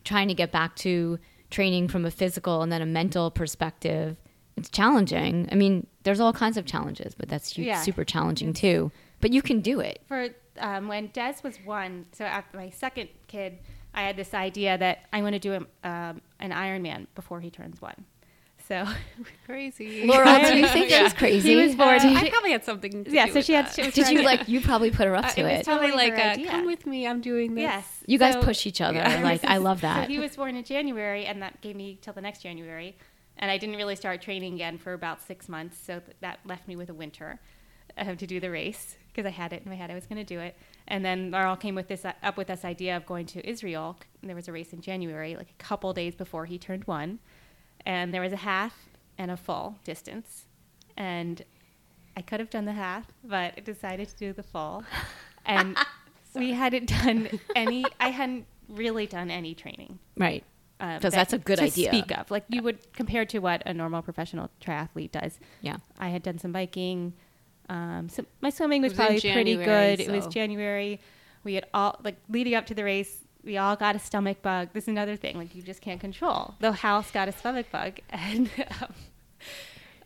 trying 0.03 0.28
to 0.28 0.34
get 0.34 0.51
back 0.51 0.76
to 0.78 1.20
training 1.56 1.88
from 1.88 2.03
a 2.06 2.12
physical 2.22 2.62
and 2.64 2.70
then 2.72 2.82
a 2.82 2.86
mental 3.01 3.32
perspective 3.41 4.18
it's 4.58 4.70
challenging 4.80 5.34
i 5.53 5.56
mean 5.56 5.74
there's 6.03 6.20
all 6.24 6.34
kinds 6.34 6.58
of 6.58 6.66
challenges 6.74 7.12
but 7.20 7.28
that's 7.30 7.58
Yeah. 7.58 7.82
super 7.82 8.03
challenging 8.03 8.51
too 8.53 8.91
but 9.22 9.30
you 9.36 9.41
can 9.41 9.60
do 9.72 9.76
it 9.89 9.97
For 10.08 10.22
um, 10.68 10.88
when 10.88 11.08
Des 11.18 11.36
was 11.43 11.56
one, 11.66 12.06
so 12.18 12.24
after 12.24 12.56
my 12.58 12.70
second 12.70 13.10
kid, 13.28 13.51
I 13.93 14.01
had 14.08 14.16
this 14.16 14.34
idea 14.34 14.78
that 14.78 14.97
I 15.12 15.22
want 15.22 15.34
to 15.34 15.39
do 15.47 15.51
a, 15.53 15.62
um, 15.93 16.22
an 16.39 16.51
Ironman 16.66 17.08
before 17.14 17.39
he 17.41 17.49
turns 17.60 17.82
one. 17.82 17.99
So 18.68 18.86
Crazy. 19.45 20.05
Laurel, 20.07 20.39
do 20.49 20.57
you 20.57 20.68
think 20.68 20.89
she's 20.89 21.13
crazy? 21.13 21.49
He 21.49 21.55
was 21.55 21.76
born- 21.76 21.99
Uh, 21.99 22.13
I 22.20 22.30
probably 22.30 22.51
had 22.51 22.63
something. 22.66 23.03
To 23.05 23.11
yeah, 23.11 23.26
do 23.28 23.32
so 23.34 23.36
with 23.39 23.45
she 23.45 23.53
had. 23.53 23.66
that. 23.68 23.76
She 23.76 23.82
was 23.84 23.93
Did 23.93 24.09
you 24.09 24.18
to- 24.20 24.24
like? 24.24 24.47
You 24.47 24.59
probably 24.61 24.89
put 24.91 25.05
her 25.07 25.16
up 25.16 25.26
Uh, 25.26 25.30
to 25.30 25.39
it 25.41 25.43
was 25.43 25.51
it. 25.59 25.63
totally 25.66 25.91
Totally 25.91 26.09
like, 26.09 26.20
her 26.20 26.30
a, 26.30 26.32
idea. 26.32 26.49
"Come 26.49 26.66
with 26.66 26.86
me, 26.88 27.05
I'm 27.07 27.22
doing 27.22 27.53
this." 27.55 27.61
Yes. 27.61 28.03
You 28.07 28.18
guys 28.18 28.34
So- 28.34 28.41
push 28.41 28.66
each 28.66 28.82
other. 28.82 28.97
Yeah. 28.97 29.22
Like 29.24 29.43
I 29.45 29.57
love 29.57 29.80
So 29.82 29.88
that. 29.88 30.09
he 30.09 30.18
was 30.20 30.36
born 30.36 30.55
in 30.55 30.63
January, 30.63 31.26
and 31.26 31.41
that 31.43 31.61
gave 31.61 31.76
me 31.76 31.99
till 32.01 32.13
the 32.13 32.22
next 32.22 32.41
January. 32.41 32.97
And 33.38 33.51
I 33.51 33.57
didn't 33.57 33.76
really 33.76 33.95
start 33.95 34.22
training 34.22 34.53
again 34.55 34.78
for 34.78 34.93
about 34.93 35.22
six 35.22 35.47
months, 35.49 35.78
so 35.78 35.99
th- 35.99 36.16
that 36.22 36.39
left 36.45 36.68
me 36.68 36.76
with 36.76 36.89
a 36.89 36.93
winter 36.93 37.39
uh, 37.97 38.16
to 38.16 38.26
do 38.26 38.39
the 38.39 38.49
race 38.49 38.95
because 39.09 39.26
I 39.26 39.32
had 39.32 39.53
it 39.53 39.63
in 39.66 39.70
my 39.70 39.76
head 39.76 39.91
I 39.91 39.93
was 39.95 40.05
going 40.07 40.18
to 40.18 40.24
do 40.36 40.39
it. 40.39 40.55
And 40.88 41.03
then 41.05 41.32
Laurel 41.32 41.55
came 41.57 41.76
with 41.76 41.88
this 41.88 42.03
uh, 42.05 42.13
up 42.24 42.38
with 42.38 42.47
this 42.47 42.63
idea 42.66 42.95
of 42.97 43.05
going 43.05 43.26
to 43.28 43.47
Israel. 43.47 43.97
And 44.22 44.30
there 44.30 44.36
was 44.36 44.47
a 44.47 44.51
race 44.53 44.74
in 44.74 44.82
January, 44.82 45.36
like 45.36 45.49
a 45.51 45.63
couple 45.63 45.93
days 45.93 46.16
before 46.16 46.45
he 46.45 46.57
turned 46.57 46.86
one, 46.86 47.20
and 47.86 48.14
there 48.14 48.22
was 48.22 48.34
a 48.34 48.38
half 48.38 48.88
and 49.18 49.32
a 49.32 49.38
full 49.38 49.76
distance, 49.84 50.46
and 50.98 51.44
I 52.18 52.22
could 52.22 52.40
have 52.40 52.50
done 52.50 52.66
the 52.66 52.74
half, 52.74 53.06
but 53.24 53.54
I 53.58 53.60
decided 53.62 54.10
to 54.10 54.16
do 54.18 54.34
the 54.34 54.44
full, 54.44 54.84
and 55.46 55.78
we 56.34 56.52
hadn't 56.54 56.88
done 56.88 57.30
any. 57.56 57.86
I 58.00 58.10
hadn't 58.10 58.46
really 58.68 59.06
done 59.06 59.30
any 59.30 59.54
training 59.54 60.00
right. 60.18 60.44
um, 60.80 60.94
'Cause 61.00 61.12
that- 61.12 61.12
that's 61.30 61.34
a 61.34 61.38
good 61.38 61.60
to 61.60 61.66
idea. 61.66 61.90
Speak 61.90 62.12
of 62.18 62.32
like 62.32 62.46
you 62.50 62.64
would 62.64 62.92
compare 62.94 63.24
to 63.26 63.40
what 63.40 63.62
a 63.66 63.74
normal 63.74 64.02
professional 64.02 64.50
triathlete 64.60 65.12
does. 65.12 65.40
Yeah. 65.62 65.78
I 66.00 66.10
had 66.10 66.24
done 66.24 66.40
some 66.40 66.52
biking. 66.52 67.14
Um, 67.70 68.10
so 68.10 68.26
my 68.42 68.50
swimming 68.50 68.82
was, 68.82 68.92
was 68.92 68.98
probably 68.98 69.22
pretty 69.22 69.56
January, 69.56 69.96
good. 69.98 70.00
It 70.00 70.10
was 70.12 70.28
January. 70.28 71.00
We 71.44 71.54
had 71.56 71.66
all 71.74 72.00
like 72.04 72.18
leading 72.30 72.56
up 72.56 72.66
to 72.68 72.74
the 72.74 72.84
race. 72.84 73.24
We 73.46 73.58
all 73.58 73.76
got 73.76 73.96
a 73.96 74.00
stomach 74.00 74.41
bug. 74.41 74.70
This 74.74 74.86
is 74.86 74.88
another 74.89 75.16
thing 75.16 75.38
like 75.38 75.54
you 75.56 75.62
just 75.62 75.82
can't 75.82 76.00
control. 76.02 76.56
The 76.60 76.72
house 76.72 77.12
got 77.12 77.28
a 77.28 77.32
stomach 77.32 77.68
bug, 77.72 78.00
and 78.10 78.50
um, 78.82 78.93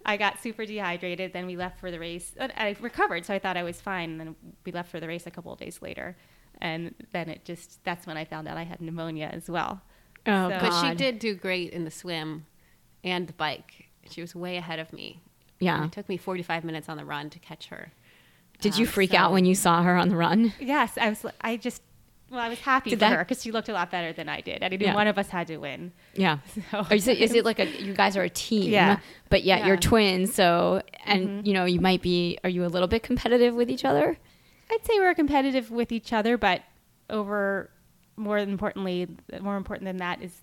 I 0.05 0.17
got 0.17 0.41
super 0.43 0.65
dehydrated. 0.65 1.31
Then 1.33 1.45
we 1.47 1.55
left 1.55 1.79
for 1.79 1.89
the 1.91 1.99
race. 1.99 2.33
And 2.37 2.51
I 2.57 2.75
recovered, 2.81 3.25
so 3.25 3.33
I 3.33 3.39
thought 3.39 3.55
I 3.57 3.63
was 3.63 3.79
fine. 3.79 4.11
And 4.11 4.19
then 4.19 4.35
we 4.65 4.71
left 4.71 4.91
for 4.91 4.99
the 4.99 5.07
race 5.07 5.25
a 5.25 5.31
couple 5.31 5.53
of 5.53 5.59
days 5.59 5.81
later, 5.81 6.17
and 6.59 6.93
then 7.13 7.29
it 7.29 7.45
just 7.45 7.83
that's 7.85 8.05
when 8.05 8.17
I 8.17 8.25
found 8.25 8.47
out 8.47 8.57
I 8.57 8.63
had 8.63 8.81
pneumonia 8.81 9.29
as 9.31 9.49
well. 9.49 9.81
Oh 10.27 10.49
So- 10.49 10.57
But 10.59 10.81
she 10.89 10.95
did 10.95 11.19
do 11.19 11.33
great 11.33 11.71
in 11.71 11.85
the 11.85 11.91
swim 11.91 12.45
and 13.03 13.25
the 13.27 13.33
bike. 13.33 13.85
She 14.09 14.19
was 14.21 14.35
way 14.35 14.57
ahead 14.57 14.79
of 14.79 14.91
me. 14.91 15.21
Yeah. 15.59 15.75
And 15.77 15.85
it 15.85 15.91
took 15.93 16.09
me 16.09 16.17
45 16.17 16.63
minutes 16.65 16.89
on 16.89 16.97
the 16.97 17.05
run 17.05 17.29
to 17.29 17.39
catch 17.39 17.67
her. 17.67 17.91
Did 18.59 18.77
you 18.77 18.85
Um, 18.85 18.91
freak 18.91 19.11
so- 19.11 19.17
out 19.17 19.31
when 19.31 19.45
you 19.45 19.55
saw 19.55 19.81
her 19.83 19.95
on 19.95 20.09
the 20.09 20.17
run? 20.17 20.53
Yes, 20.59 20.97
I 20.97 21.09
was. 21.09 21.25
I 21.39 21.55
just. 21.55 21.81
Well, 22.31 22.39
I 22.39 22.49
was 22.49 22.59
happy 22.59 22.91
Did 22.91 22.97
for 22.97 22.99
that- 23.01 23.13
her 23.17 23.23
because 23.25 23.41
she 23.43 23.51
looked 23.51 23.69
a 23.69 23.73
lot 23.73 23.89
better 23.91 24.13
than 24.13 24.29
I 24.29 24.41
did. 24.41 24.63
I 24.63 24.67
knew 24.69 24.77
Yeah. 24.79 24.93
one 24.93 25.07
of 25.07 25.17
us 25.17 25.29
had 25.29 25.47
to 25.47 25.57
win. 25.57 25.91
Yeah. 26.15 26.39
So- 26.71 26.85
is 26.91 27.07
it, 27.07 27.17
is 27.19 27.33
it 27.33 27.43
like 27.45 27.59
a 27.59 27.65
you 27.65 27.93
guys 27.93 28.15
are 28.17 28.23
a 28.23 28.29
team? 28.29 28.71
Yeah. 28.71 28.99
But 29.29 29.43
yet 29.43 29.65
you're 29.65 29.77
twins, 29.77 30.33
so 30.33 30.81
and 31.05 31.27
mm-hmm. 31.27 31.45
you 31.47 31.53
know 31.53 31.65
you 31.65 31.79
might 31.79 32.01
be. 32.01 32.37
Are 32.43 32.49
you 32.49 32.65
a 32.65 32.67
little 32.67 32.87
bit 32.87 33.03
competitive 33.03 33.55
with 33.55 33.69
each 33.69 33.85
other? 33.85 34.17
I'd 34.71 34.85
say 34.85 34.99
we're 34.99 35.15
competitive 35.15 35.71
with 35.71 35.91
each 35.91 36.13
other, 36.13 36.37
but 36.37 36.61
over 37.09 37.71
more 38.15 38.37
importantly, 38.37 39.07
more 39.41 39.55
important 39.57 39.85
than 39.85 39.97
that 39.97 40.21
is 40.21 40.41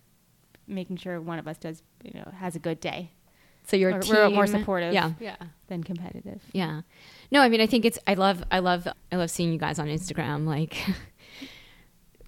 making 0.66 0.96
sure 0.96 1.20
one 1.20 1.38
of 1.38 1.46
us 1.46 1.58
does, 1.58 1.82
you 2.02 2.10
know, 2.14 2.32
has 2.38 2.56
a 2.56 2.58
good 2.58 2.80
day 2.80 3.10
So 3.66 3.76
you're 3.76 3.90
a 3.90 3.92
We're- 3.92 4.02
team. 4.02 4.14
we're 4.14 4.30
more 4.30 4.46
supportive. 4.46 4.92
Yeah. 4.94 5.12
Yeah. 5.20 5.36
than 5.68 5.82
competitive. 5.84 6.40
Yeah. 6.52 6.80
No, 7.30 7.40
I 7.42 7.48
mean, 7.48 7.60
I 7.60 7.66
think 7.66 7.84
it's, 7.84 7.98
I 8.06 8.14
love, 8.14 8.42
I 8.50 8.60
love, 8.60 8.86
I 9.12 9.16
love 9.16 9.30
seeing 9.30 9.52
you 9.52 9.58
guys 9.58 9.78
on 9.78 9.88
Instagram. 9.88 10.46
Like, 10.46 10.76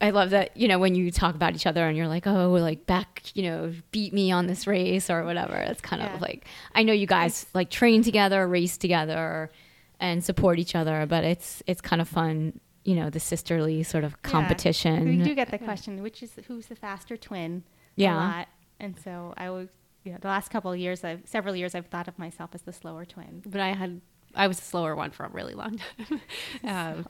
I 0.01 0.11
love 0.11 0.31
that, 0.31 0.57
you 0.57 0.69
know, 0.69 0.79
when 0.79 0.95
you 0.95 1.11
talk 1.11 1.35
about 1.35 1.55
each 1.55 1.67
other 1.67 1.87
and 1.89 1.97
you're 1.97 2.07
like, 2.09 2.27
oh, 2.27 2.51
like 2.53 2.87
Beck, 2.87 3.23
you 3.35 3.43
know, 3.43 3.73
beat 3.91 4.13
me 4.13 4.31
on 4.31 4.47
this 4.47 4.67
race 4.67 5.11
or 5.11 5.25
whatever. 5.25 5.57
It's 5.57 5.81
kind 5.81 6.03
Yeah. 6.03 6.15
of 6.15 6.21
like, 6.21 6.47
I 6.75 6.83
know 6.85 6.93
you 6.93 7.07
guys 7.07 7.47
like 7.55 7.69
train 7.71 8.03
together, 8.03 8.47
race 8.47 8.77
together 8.79 9.51
and 9.99 10.23
support 10.23 10.59
each 10.61 10.77
other, 10.77 11.05
but 11.07 11.25
it's, 11.25 11.63
it's 11.67 11.81
kind 11.81 12.01
of 12.01 12.09
fun, 12.09 12.61
you 12.85 12.95
know, 12.95 13.11
the 13.11 13.19
sisterly 13.19 13.83
sort 13.83 14.05
of 14.05 14.13
Yeah. 14.13 14.31
competition. 14.31 15.05
We 15.05 15.17
do 15.25 15.35
get 15.35 15.51
the 15.51 15.59
question, 15.59 16.01
which 16.03 16.23
is 16.23 16.33
who's 16.47 16.67
the 16.67 16.77
faster 16.77 17.17
twin? 17.17 17.65
Yeah. 17.97 18.15
A 18.15 18.19
lot. 18.19 18.49
And 18.79 18.97
so 19.03 19.35
I 19.37 19.51
would, 19.51 19.69
you 20.05 20.13
know, 20.13 20.19
the 20.21 20.29
last 20.29 20.51
couple 20.51 20.71
of 20.71 20.79
years, 20.79 21.03
I've, 21.03 21.23
several 21.25 21.57
years, 21.57 21.75
I've 21.75 21.87
thought 21.87 22.07
of 22.07 22.17
myself 22.21 22.51
as 22.55 22.63
the 22.63 22.73
slower 22.73 23.05
twin. 23.05 23.43
But 23.45 23.61
I 23.61 23.73
had, 23.73 24.01
I 24.37 24.47
was 24.47 24.61
the 24.61 24.65
slower 24.67 24.95
one 24.95 25.11
for 25.11 25.25
a 25.27 25.29
really 25.31 25.55
long 25.55 25.81
time. 26.09 26.21
um, 26.65 27.07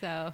so 0.00 0.32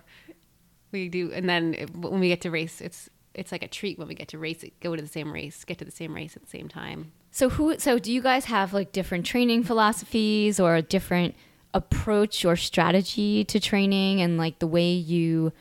we 0.92 1.08
do, 1.08 1.32
and 1.32 1.48
then 1.48 1.74
it, 1.74 1.94
when 1.96 2.20
we 2.20 2.28
get 2.28 2.40
to 2.42 2.50
race, 2.50 2.80
it's 2.80 3.10
it's 3.34 3.52
like 3.52 3.62
a 3.62 3.68
treat 3.68 3.98
when 3.98 4.08
we 4.08 4.14
get 4.14 4.28
to 4.28 4.38
race, 4.38 4.64
go 4.80 4.96
to 4.96 5.02
the 5.02 5.08
same 5.08 5.32
race, 5.32 5.64
get 5.64 5.78
to 5.78 5.84
the 5.84 5.90
same 5.90 6.14
race 6.14 6.34
at 6.34 6.42
the 6.42 6.48
same 6.48 6.68
time. 6.68 7.12
So 7.30 7.48
who 7.50 7.78
so 7.78 7.98
do 7.98 8.12
you 8.12 8.20
guys 8.20 8.46
have 8.46 8.72
like 8.72 8.92
different 8.92 9.26
training 9.26 9.62
philosophies 9.62 10.58
or 10.58 10.74
a 10.76 10.82
different 10.82 11.34
approach 11.74 12.44
or 12.44 12.56
strategy 12.56 13.44
to 13.44 13.60
training 13.60 14.20
and 14.20 14.38
like 14.38 14.58
the 14.58 14.66
way 14.66 14.90
you 14.90 15.52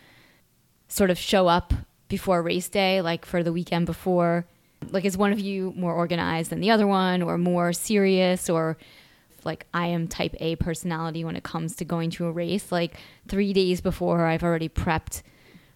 sort 0.88 1.10
of 1.10 1.18
show 1.18 1.48
up 1.48 1.74
before 2.08 2.42
race 2.42 2.70
day 2.70 3.02
like 3.02 3.26
for 3.26 3.44
the 3.44 3.52
weekend 3.52 3.86
before 3.86 4.46
like 4.90 5.04
is 5.04 5.18
one 5.18 5.34
of 5.34 5.40
you 5.40 5.74
more 5.76 5.94
organized 5.94 6.50
than 6.50 6.62
the 6.62 6.72
other 6.72 6.88
one 6.88 7.22
or 7.22 7.38
more 7.38 7.74
serious 7.74 8.50
or 8.50 8.78
like 9.46 9.66
I 9.74 9.88
am 9.88 10.08
type 10.08 10.36
A 10.40 10.56
personality 10.56 11.24
when 11.24 11.36
it 11.36 11.44
comes 11.44 11.76
to 11.78 11.86
going 11.86 12.10
to 12.12 12.26
a 12.26 12.32
race 12.32 12.72
like 12.72 12.96
3 13.28 13.54
days 13.54 13.82
before 13.82 14.26
I've 14.26 14.44
already 14.44 14.70
prepped 14.70 15.22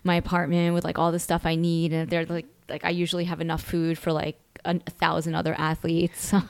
my 0.03 0.15
apartment 0.15 0.73
with 0.73 0.83
like 0.83 0.97
all 0.97 1.11
the 1.11 1.19
stuff 1.19 1.45
I 1.45 1.55
need 1.55 1.93
and 1.93 2.09
they're 2.09 2.25
like 2.25 2.47
like 2.69 2.85
I 2.85 2.89
usually 2.89 3.25
have 3.25 3.41
enough 3.41 3.61
food 3.61 3.97
for 3.97 4.11
like 4.11 4.39
a, 4.65 4.79
a 4.87 4.91
thousand 4.91 5.35
other 5.35 5.53
athletes. 5.57 6.33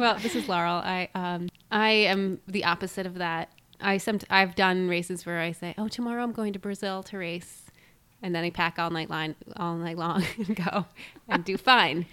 Well, 0.00 0.16
this 0.18 0.34
is 0.34 0.48
Laurel. 0.48 0.76
I 0.76 1.10
um 1.14 1.50
I 1.70 1.90
am 1.90 2.40
the 2.48 2.64
opposite 2.64 3.04
of 3.04 3.16
that. 3.16 3.52
I 3.82 3.98
some 3.98 4.18
I've 4.30 4.54
done 4.54 4.88
races 4.88 5.26
where 5.26 5.40
I 5.40 5.52
say, 5.52 5.74
"Oh, 5.76 5.88
tomorrow 5.88 6.22
I'm 6.22 6.32
going 6.32 6.54
to 6.54 6.58
Brazil 6.58 7.02
to 7.02 7.18
race," 7.18 7.66
and 8.22 8.34
then 8.34 8.42
I 8.42 8.48
pack 8.48 8.78
all 8.78 8.88
night 8.88 9.10
line 9.10 9.34
all 9.56 9.76
night 9.76 9.98
long 9.98 10.24
and 10.38 10.56
go 10.56 10.86
and 11.28 11.44
do 11.44 11.58
fine. 11.58 12.06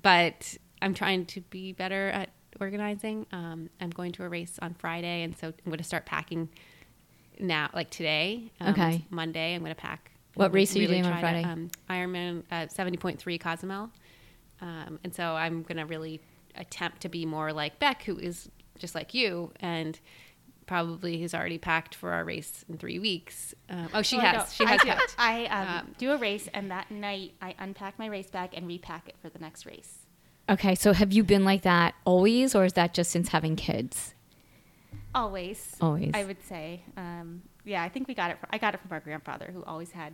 But 0.00 0.56
I'm 0.80 0.94
trying 0.94 1.26
to 1.26 1.42
be 1.42 1.72
better 1.74 2.08
at 2.08 2.30
organizing. 2.60 3.26
Um, 3.32 3.70
I'm 3.80 3.90
going 3.90 4.12
to 4.12 4.24
a 4.24 4.28
race 4.28 4.58
on 4.62 4.74
Friday, 4.74 5.22
and 5.22 5.36
so 5.36 5.48
I'm 5.48 5.54
going 5.66 5.78
to 5.78 5.84
start 5.84 6.06
packing 6.06 6.48
now, 7.38 7.70
like 7.74 7.90
today. 7.90 8.50
Um, 8.60 8.68
Okay. 8.70 9.04
Monday, 9.10 9.54
I'm 9.54 9.60
going 9.62 9.74
to 9.74 9.80
pack. 9.80 10.10
What 10.34 10.46
and 10.46 10.54
race 10.54 10.74
are 10.76 10.78
you 10.80 10.86
doing 10.88 11.04
on 11.06 11.12
try 11.12 11.20
to, 11.20 11.42
Friday? 11.42 11.44
um, 11.44 11.70
Ironman 11.88 12.42
uh, 12.50 12.66
70.3 12.66 13.40
Cozumel. 13.40 13.90
Um, 14.60 14.98
and 15.04 15.14
so 15.14 15.34
I'm 15.34 15.62
going 15.62 15.76
to 15.78 15.84
really 15.84 16.20
attempt 16.54 17.02
to 17.02 17.08
be 17.08 17.26
more 17.26 17.52
like 17.52 17.78
Beck, 17.78 18.02
who 18.04 18.18
is 18.18 18.48
just 18.78 18.94
like 18.94 19.14
you 19.14 19.52
and 19.60 19.98
probably 20.66 21.20
has 21.22 21.32
already 21.34 21.58
packed 21.58 21.94
for 21.94 22.12
our 22.12 22.24
race 22.24 22.64
in 22.68 22.76
three 22.76 22.98
weeks. 22.98 23.54
Um, 23.70 23.88
oh, 23.94 24.02
she 24.02 24.16
Well, 24.16 24.26
I 24.26 24.28
has. 24.30 24.36
don't- 24.42 24.52
She 24.52 24.64
I 24.64 24.70
has 24.72 24.80
do. 24.80 24.88
packed. 24.88 25.14
I 25.18 25.44
um, 25.46 25.68
Um, 25.86 25.94
do 25.98 26.12
a 26.12 26.16
race, 26.16 26.48
and 26.52 26.70
that 26.70 26.90
night 26.90 27.32
I 27.40 27.54
unpack 27.58 27.98
my 27.98 28.06
race 28.06 28.30
bag 28.30 28.50
and 28.54 28.66
repack 28.66 29.08
it 29.08 29.14
for 29.22 29.28
the 29.28 29.38
next 29.38 29.64
race. 29.66 30.05
Okay, 30.48 30.74
so 30.74 30.92
have 30.92 31.12
you 31.12 31.22
been 31.24 31.44
like 31.44 31.62
that 31.62 31.94
always 32.04 32.54
or 32.54 32.64
is 32.64 32.72
that 32.74 32.94
just 32.94 33.10
since 33.10 33.28
having 33.28 33.56
kids? 33.56 34.14
Always. 35.14 35.76
Always. 35.80 36.10
I 36.14 36.24
would 36.24 36.42
say. 36.42 36.82
Um, 36.96 37.42
yeah, 37.64 37.82
I 37.82 37.88
think 37.88 38.06
we 38.06 38.14
got 38.14 38.30
it. 38.30 38.38
From, 38.38 38.48
I 38.52 38.58
got 38.58 38.74
it 38.74 38.80
from 38.80 38.92
our 38.92 39.00
grandfather, 39.00 39.50
who 39.52 39.64
always 39.64 39.92
had 39.92 40.12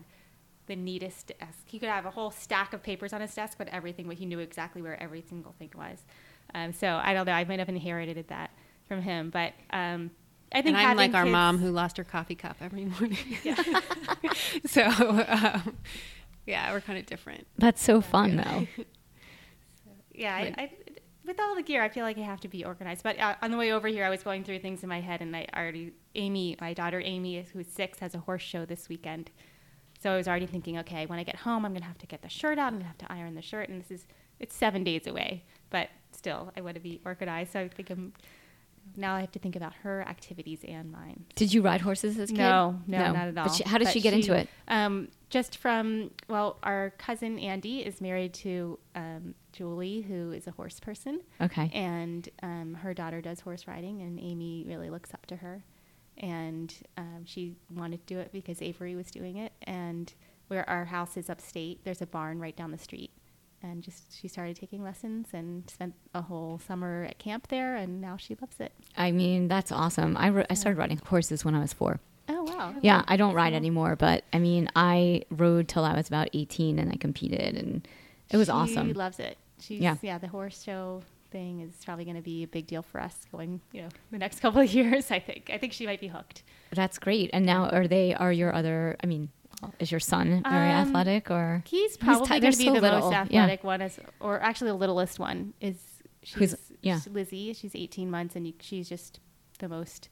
the 0.67 0.77
neatest 0.77 1.33
desk. 1.39 1.59
He 1.67 1.79
could 1.79 1.89
have 1.89 2.07
a 2.07 2.11
whole 2.11 2.31
stack 2.31 2.73
of 2.73 2.83
papers 2.83 3.13
on 3.13 3.21
his 3.21 3.35
desk, 3.35 3.59
but 3.59 3.69
everything, 3.69 4.07
but 4.07 4.17
he 4.17 4.27
knew 4.27 4.39
exactly 4.39 4.81
where 4.81 5.01
every 5.03 5.21
single 5.21 5.53
thing 5.59 5.71
was. 5.77 5.99
Um, 6.55 6.73
so 6.73 7.01
I 7.03 7.13
don't 7.15 7.27
know. 7.27 7.33
I 7.33 7.45
might 7.45 7.59
have 7.59 7.69
inherited 7.69 8.29
that 8.29 8.51
from 8.87 9.03
him, 9.03 9.31
but 9.31 9.55
um, 9.71 10.13
I 10.53 10.63
think 10.63 10.77
And 10.77 10.87
I'm 10.87 10.97
like 10.97 11.15
our 11.15 11.25
kids- 11.25 11.33
mom 11.33 11.59
who 11.59 11.71
lost 11.71 11.97
her 11.97 12.05
coffee 12.05 12.37
cup 12.37 12.57
every 12.61 12.85
morning. 13.01 13.19
so, 14.67 14.85
um, 14.87 15.77
yeah, 16.47 16.73
we're 16.73 16.81
kind 16.81 16.99
of 16.99 17.07
different. 17.07 17.47
That's 17.59 17.83
so 17.83 18.01
fun 18.01 18.37
though. 18.37 18.67
Yeah, 20.23 20.39
Like- 20.39 20.59
I, 20.59 20.71
with 21.25 21.39
all 21.39 21.55
the 21.55 21.63
gear, 21.63 21.83
I 21.83 21.89
feel 21.89 22.05
like 22.05 22.19
I 22.19 22.23
have 22.23 22.41
to 22.41 22.49
be 22.49 22.65
organized. 22.65 23.03
But 23.03 23.19
uh, 23.19 23.37
on 23.43 23.51
the 23.51 23.57
way 23.57 23.73
over 23.73 23.87
here, 23.89 24.05
I 24.05 24.11
was 24.11 24.23
going 24.23 24.43
through 24.45 24.59
things 24.59 24.83
in 24.83 24.89
my 24.89 25.01
head, 25.01 25.21
and 25.21 25.35
I 25.37 25.47
already, 25.55 25.93
Amy, 26.15 26.57
my 26.61 26.75
daughter 26.75 27.01
Amy, 27.05 27.45
who's 27.53 27.69
six, 27.69 28.01
has 28.01 28.15
a 28.15 28.19
horse 28.19 28.43
show 28.43 28.65
this 28.65 28.89
weekend. 28.89 29.31
So 30.03 30.13
I 30.13 30.17
was 30.17 30.27
already 30.27 30.47
thinking, 30.47 30.79
okay, 30.79 31.07
when 31.07 31.21
I 31.21 31.23
get 31.23 31.37
home, 31.37 31.65
I'm 31.65 31.73
gonna 31.73 31.85
have 31.85 31.99
to 31.99 32.07
get 32.07 32.23
the 32.23 32.29
shirt 32.29 32.59
out. 32.59 32.69
I'm 32.73 32.79
gonna 32.79 32.87
have 32.87 32.99
to 32.99 33.13
iron 33.13 33.37
the 33.37 33.43
shirt, 33.43 33.69
and 33.69 33.81
this 33.81 33.91
is 33.93 34.07
it's 34.41 34.55
seven 34.57 34.83
days 34.83 35.07
away. 35.07 35.45
But 35.71 35.91
still, 36.11 36.53
I 36.57 36.61
want 36.61 36.75
to 36.75 36.81
be 36.81 37.01
organized. 37.05 37.53
So 37.53 37.61
I 37.61 37.69
think 37.69 37.91
I'm 37.91 38.13
now 38.97 39.15
I 39.15 39.21
have 39.21 39.31
to 39.33 39.39
think 39.39 39.55
about 39.55 39.75
her 39.85 40.03
activities 40.03 40.65
and 40.67 40.91
mine. 40.91 41.25
Did 41.37 41.55
you 41.55 41.63
ride 41.63 41.81
horses 41.83 42.19
as 42.19 42.31
a 42.31 42.33
kid? 42.33 42.41
No, 42.41 42.81
no, 42.89 43.13
not 43.13 43.29
at 43.29 43.39
all. 43.39 43.45
But 43.45 43.55
she, 43.55 43.63
how 43.63 43.79
did 43.79 43.85
But 43.85 43.93
she 43.93 44.01
get 44.01 44.13
into 44.13 44.35
it? 44.35 44.49
Um, 44.67 45.09
just 45.33 45.57
from 45.57 46.11
well, 46.29 46.59
our 46.63 46.91
cousin 46.99 47.39
Andy 47.39 47.81
is 47.81 48.01
married 48.01 48.35
to 48.35 48.79
um, 48.95 49.35
Julie, 49.53 50.03
who 50.03 50.31
is 50.31 50.47
a 50.47 50.51
horse 50.53 50.79
person, 50.79 51.21
Okay. 51.41 51.71
and 51.75 52.29
um, 52.43 52.75
her 52.75 52.93
daughter 52.95 53.21
does 53.21 53.41
horse 53.41 53.67
riding, 53.67 54.03
and 54.03 54.21
Amy 54.21 54.65
really 54.69 54.91
looks 54.91 55.13
up 55.15 55.25
to 55.27 55.37
her, 55.37 55.65
and 56.19 56.73
um, 56.99 57.23
she 57.25 57.57
wanted 57.75 58.07
to 58.07 58.15
do 58.15 58.21
it 58.21 58.31
because 58.31 58.61
Avery 58.63 58.95
was 58.95 59.11
doing 59.11 59.39
it, 59.39 59.53
and 59.63 60.13
where 60.49 60.69
our 60.69 60.85
house 60.85 61.17
is 61.17 61.31
upstate, 61.31 61.83
there's 61.85 62.03
a 62.03 62.07
barn 62.07 62.39
right 62.39 62.55
down 62.57 62.71
the 62.71 62.79
street, 62.79 63.11
and 63.63 63.83
just 63.83 64.15
she 64.21 64.29
started 64.29 64.55
taking 64.57 64.83
lessons 64.83 65.29
and 65.33 65.69
spent 65.71 65.95
a 66.15 66.21
whole 66.21 66.59
summer 66.59 67.05
at 67.09 67.19
camp 67.19 67.49
there, 67.49 67.75
and 67.75 68.01
now 68.03 68.19
she 68.19 68.37
loves 68.39 68.61
it. 68.61 68.73
I 68.99 69.13
mean, 69.13 69.49
that's 69.49 69.73
awesome. 69.73 70.15
I, 70.19 70.29
ro- 70.29 70.45
I 70.51 70.55
started 70.55 70.79
riding 70.79 70.99
horses 70.99 71.43
when 71.43 71.55
I 71.55 71.61
was 71.61 71.73
four. 71.73 72.01
Oh 72.35 72.43
wow! 72.45 72.75
Yeah, 72.81 73.03
I 73.07 73.17
don't 73.17 73.35
ride 73.35 73.53
anymore, 73.53 73.95
but 73.97 74.25
I 74.33 74.39
mean, 74.39 74.69
I 74.75 75.23
rode 75.31 75.69
till 75.69 75.85
I 75.85 75.95
was 75.95 76.09
about 76.09 76.29
18 76.33 76.79
and 76.79 76.91
I 76.91 76.97
competed 76.97 77.57
and 77.57 77.87
it 78.31 78.37
was 78.39 78.47
she 78.47 78.53
awesome. 78.53 78.89
She 78.89 78.95
loves 78.95 79.19
it. 79.21 79.37
She's 79.61 79.81
Yeah. 79.81 79.97
yeah. 80.03 80.19
The 80.19 80.29
horse 80.29 80.63
show 80.63 81.03
thing 81.31 81.61
is 81.61 81.73
probably 81.85 82.05
going 82.05 82.17
to 82.17 82.23
be 82.23 82.43
a 82.43 82.47
big 82.47 82.67
deal 82.67 82.83
for 82.83 83.01
us 83.01 83.27
going, 83.33 83.61
you 83.73 83.83
know, 83.83 83.89
the 84.11 84.19
next 84.19 84.41
couple 84.45 84.61
of 84.61 84.73
years. 84.73 85.11
I 85.11 85.19
think. 85.19 85.51
I 85.53 85.59
think 85.59 85.73
she 85.73 85.87
might 85.87 86.01
be 86.01 86.09
hooked. 86.09 86.43
That's 86.73 86.99
great. 86.99 87.31
And 87.33 87.45
now 87.45 87.69
are 87.69 87.87
they, 87.87 88.15
are 88.15 88.33
your 88.33 88.55
other, 88.55 88.97
I 89.03 89.07
mean, 89.07 89.29
is 89.79 89.91
your 89.91 90.01
son 90.01 90.43
very 90.49 90.71
Um, 90.73 90.89
athletic 90.89 91.31
or? 91.31 91.63
He's 91.67 91.97
probably 91.97 92.27
ti- 92.27 92.41
going 92.41 92.53
to 92.53 92.59
be 92.59 92.65
so 92.65 92.73
the 92.75 92.81
little, 92.81 93.01
most 93.01 93.13
yeah. 93.13 93.21
athletic 93.45 93.63
one, 93.65 93.81
as, 93.83 93.99
or 94.21 94.41
actually 94.41 94.69
the 94.73 94.77
littlest 94.77 95.19
one 95.19 95.53
is. 95.61 95.77
She's, 96.25 96.35
Who's- 96.53 96.57
yeah. 96.83 96.97
she's 97.01 97.09
Lizzie. 97.13 97.53
She's 97.53 97.75
18 97.77 98.11
months, 98.11 98.35
and 98.37 98.47
you, 98.47 98.53
she's 98.61 98.89
just 98.89 99.19
the 99.59 99.69
most 99.69 100.09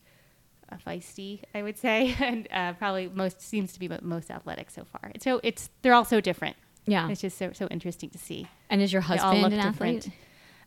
uh, 0.73 0.77
feisty, 0.87 1.43
I 1.55 1.63
would 1.63 1.77
say, 1.79 2.15
and 2.21 2.47
uh, 2.53 2.73
probably 2.75 3.09
most 3.09 3.41
seems 3.41 3.73
to 3.75 3.79
be 3.81 3.89
most 4.03 4.31
athletic 4.31 4.71
so 4.71 4.85
far. 4.85 5.13
So 5.21 5.41
it's 5.43 5.71
they're 5.83 5.95
all 5.95 6.05
so 6.05 6.21
different. 6.21 6.57
Yeah. 6.87 7.09
It's 7.11 7.21
just 7.21 7.39
so 7.39 7.53
so 7.53 7.67
interesting 7.69 8.11
to 8.11 8.19
see. 8.19 8.47
And 8.69 8.81
is 8.81 8.93
your 8.93 9.03
husband 9.03 9.43
look 9.43 9.53
an 9.53 9.59
different. 9.61 9.99
athlete? 10.07 10.15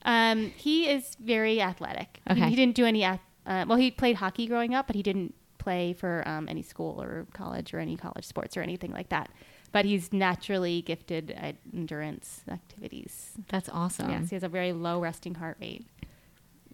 Um, 0.06 0.51
he 0.56 0.89
is 0.89 1.16
very 1.20 1.62
athletic. 1.62 2.20
He- 2.28 2.34
Okay. 2.34 2.49
He, 2.49 2.56
didn't 2.56 2.76
do 2.76 2.86
any. 2.86 3.04
ath- 3.04 3.20
Uh, 3.45 3.66
well, 3.68 3.78
he 3.78 3.89
played 3.91 4.16
hockey 4.18 4.47
growing 4.47 4.74
up, 4.76 4.88
but 4.88 4.95
he 4.95 5.04
didn't 5.04 5.34
play 5.58 5.93
for 5.93 6.28
um, 6.28 6.47
any 6.49 6.62
school 6.62 7.01
or 7.01 7.26
college 7.34 7.74
or 7.74 7.80
any 7.80 7.95
college 7.95 8.26
sports 8.26 8.58
or 8.58 8.62
anything 8.62 8.91
like 8.91 9.10
that. 9.10 9.30
But 9.72 9.86
he's 9.86 10.12
naturally 10.14 10.82
gifted 10.82 11.32
at 11.32 11.56
endurance 11.74 12.41
activities. 12.51 13.32
That's 13.49 13.70
awesome. 13.70 14.10
Yes, 14.12 14.30
he 14.30 14.36
has 14.36 14.43
a 14.43 14.49
very 14.49 14.72
low 14.74 14.99
resting 14.99 15.36
heart 15.36 15.58
rate. 15.60 15.86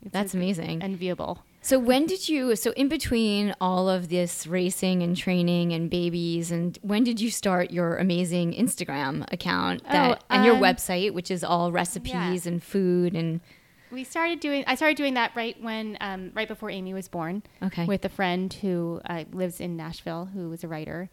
It's 0.03 0.13
That's 0.13 0.33
a- 0.33 0.37
amazing. 0.37 0.81
Enviable. 0.81 1.43
So 1.61 1.77
when 1.77 2.05
did 2.05 2.29
you 2.29 2.55
so 2.55 2.71
in 2.71 2.87
between 2.87 3.53
all 3.59 3.89
of 3.89 4.07
this 4.07 4.47
racing 4.47 5.03
and 5.03 5.15
training 5.15 5.73
and 5.73 5.89
babies 5.89 6.51
and 6.51 6.79
when 6.81 7.03
did 7.03 7.19
you 7.19 7.29
start 7.29 7.71
your 7.71 7.97
amazing 7.97 8.53
Instagram 8.53 9.25
account 9.33 9.83
that 9.83 10.19
Oh, 10.21 10.25
and 10.29 10.45
your 10.45 10.55
um, 10.55 10.61
website 10.61 11.13
which 11.13 11.29
is 11.29 11.43
all 11.43 11.71
recipes 11.73 12.47
and 12.47 12.63
food 12.63 13.13
and 13.13 13.41
We 13.91 14.03
started 14.05 14.39
doing. 14.39 14.63
I 14.67 14.75
started 14.75 14.95
doing 14.97 15.15
that 15.15 15.31
right 15.35 15.61
when, 15.61 15.97
um, 15.99 16.31
right 16.33 16.47
before 16.47 16.69
Amy 16.69 16.93
was 16.93 17.07
born. 17.09 17.41
Okay. 17.61 17.85
With 17.85 18.05
a 18.05 18.09
friend 18.09 18.53
who 18.53 19.01
uh, 19.09 19.25
lives 19.33 19.59
in 19.59 19.75
Nashville, 19.75 20.29
who 20.33 20.47
was 20.49 20.63
a 20.63 20.67
writer, 20.67 21.09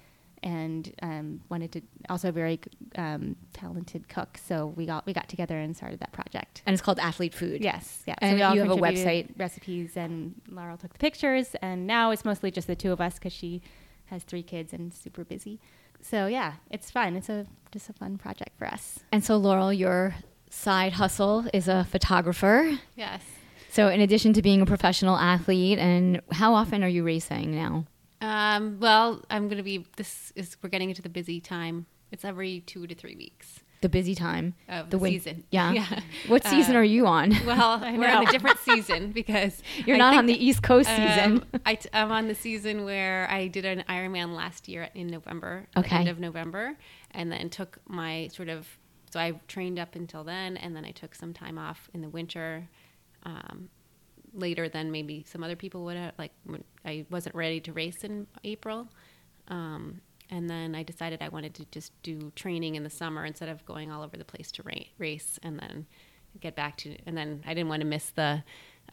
and 0.47 0.94
um, 1.03 1.40
wanted 1.49 1.72
to 1.72 1.82
also 2.09 2.28
a 2.28 2.32
very 2.32 2.61
um, 2.94 3.34
talented 3.53 4.09
cook. 4.09 4.38
So 4.38 4.66
we 4.76 4.86
got 4.86 5.05
we 5.05 5.12
got 5.12 5.28
together 5.28 5.59
and 5.59 5.76
started 5.76 5.99
that 6.01 6.12
project. 6.12 6.62
and 6.64 6.72
it's 6.72 6.80
called 6.80 7.01
Athlete 7.01 7.34
Food. 7.34 7.62
Yes, 7.62 8.05
yeah. 8.07 8.14
And 8.18 8.36
we 8.36 8.42
all 8.42 8.55
you 8.55 8.61
have 8.62 8.70
a 8.70 8.76
website. 8.76 9.28
recipes, 9.36 9.97
and 9.97 10.40
Laurel 10.49 10.76
took 10.76 10.92
the 10.92 10.99
pictures, 11.01 11.57
and 11.61 11.86
now 11.86 12.12
it's 12.12 12.24
mostly 12.24 12.53
just 12.53 12.68
the 12.68 12.76
two 12.76 12.92
of 12.92 13.01
us 13.01 13.14
because 13.14 13.32
she 13.32 13.61
has 14.07 14.22
three 14.22 14.44
kids 14.44 14.72
and 14.72 14.94
super 14.94 15.24
busy. 15.24 15.59
So 16.01 16.28
yeah, 16.28 16.55
it's 16.70 16.92
fun. 16.92 17.16
It's 17.16 17.28
a 17.28 17.47
just 17.72 17.90
a 17.90 17.92
fun 17.92 18.16
project 18.16 18.57
for 18.57 18.68
us. 18.68 19.01
And 19.11 19.24
so 19.24 19.36
Laurel 19.36 19.72
your 19.72 20.14
side 20.49 20.92
hustle 20.92 21.44
is 21.53 21.66
a 21.66 21.84
photographer. 21.90 22.78
Yes. 22.94 23.22
So 23.70 23.88
in 23.88 24.01
addition 24.01 24.32
to 24.34 24.42
being 24.42 24.62
a 24.62 24.66
professional 24.66 25.16
athlete 25.16 25.78
and 25.78 26.22
how 26.30 26.55
often 26.55 26.84
are 26.84 26.88
you 26.88 27.03
racing 27.03 27.55
now? 27.55 27.84
Um, 28.21 28.79
well, 28.81 29.23
I'm 29.31 29.49
going 29.49 29.59
to 29.59 29.62
be, 29.62 29.87
this 29.97 30.33
is, 30.37 30.57
we're 30.62 30.71
getting 30.71 30.89
into 30.89 31.03
the 31.03 31.09
busy 31.09 31.41
time. 31.41 31.87
It's 32.11 32.25
every 32.25 32.61
two 32.61 32.87
to 32.87 32.95
three 32.95 33.17
weeks. 33.17 33.61
The 33.83 33.89
busy 33.91 34.14
time. 34.14 34.55
Of 34.69 34.89
the 34.91 34.99
the 34.99 35.05
season. 35.11 35.45
Yeah. 35.51 35.73
Yeah. 35.75 36.01
What 36.29 36.45
season 36.47 36.77
Uh, 36.77 36.79
are 36.79 36.85
you 36.85 37.07
on? 37.07 37.35
Well, 37.45 37.79
we're 37.83 38.09
in 38.09 38.27
a 38.29 38.33
different 38.33 38.59
season 38.61 39.12
because 39.12 39.62
You're 39.87 39.97
I 39.97 39.99
not 39.99 40.14
on 40.14 40.27
the 40.27 40.33
East 40.47 40.62
Coast 40.62 40.89
season. 40.89 41.45
Um, 41.53 41.61
I 41.67 41.75
t- 41.75 41.89
I'm 41.93 42.11
on 42.11 42.27
the 42.27 42.35
season 42.35 42.85
where 42.85 43.29
I 43.31 43.49
did 43.49 43.64
an 43.67 43.85
Ironman 43.89 44.35
last 44.35 44.67
year 44.67 44.89
in 44.95 45.09
November, 45.09 45.67
Okay. 45.77 45.95
end 45.97 46.09
of 46.09 46.19
November, 46.19 46.77
and 47.11 47.31
then 47.31 47.51
took 47.51 47.79
my 47.87 48.29
sort 48.33 48.49
of. 48.49 48.67
So 49.12 49.21
I 49.21 49.33
trained 49.47 49.79
up 49.79 49.95
until 49.95 50.25
then, 50.25 50.57
and 50.57 50.75
then 50.75 50.85
I 50.85 50.91
took 50.91 51.14
some 51.14 51.33
time 51.35 51.59
off 51.59 51.89
in 51.93 52.01
the 52.01 52.09
winter, 52.09 52.69
um, 53.25 53.69
later 54.37 54.68
than 54.68 54.91
maybe 54.91 55.24
some 55.26 55.43
other 55.43 55.57
people 55.57 55.84
would 55.84 55.97
have. 55.97 56.12
Like 56.18 56.32
I 56.84 57.07
wasn't 57.11 57.34
ready 57.34 57.61
to 57.61 57.72
race 57.72 58.05
in 58.05 58.26
April, 58.45 58.89
um, 59.49 60.01
and 60.30 60.49
then 60.49 60.74
I 60.74 60.82
decided 60.82 61.22
I 61.22 61.28
wanted 61.28 61.55
to 61.55 61.64
just 61.66 61.93
do 62.03 62.32
training 62.37 62.74
in 62.74 62.82
the 62.82 62.91
summer 62.91 63.24
instead 63.24 63.49
of 63.49 63.64
going 63.64 63.91
all 63.91 64.03
over 64.03 64.16
the 64.16 64.24
place 64.24 64.51
to 64.53 64.62
ra- 64.62 64.74
race, 64.99 65.39
and 65.43 65.59
then 65.59 65.87
get 66.41 66.55
back 66.55 66.76
to. 66.78 66.97
And 67.07 67.16
then 67.16 67.43
I 67.47 67.55
didn't 67.55 67.68
want 67.68 67.80
to 67.80 67.87
miss 67.87 68.11
the 68.11 68.43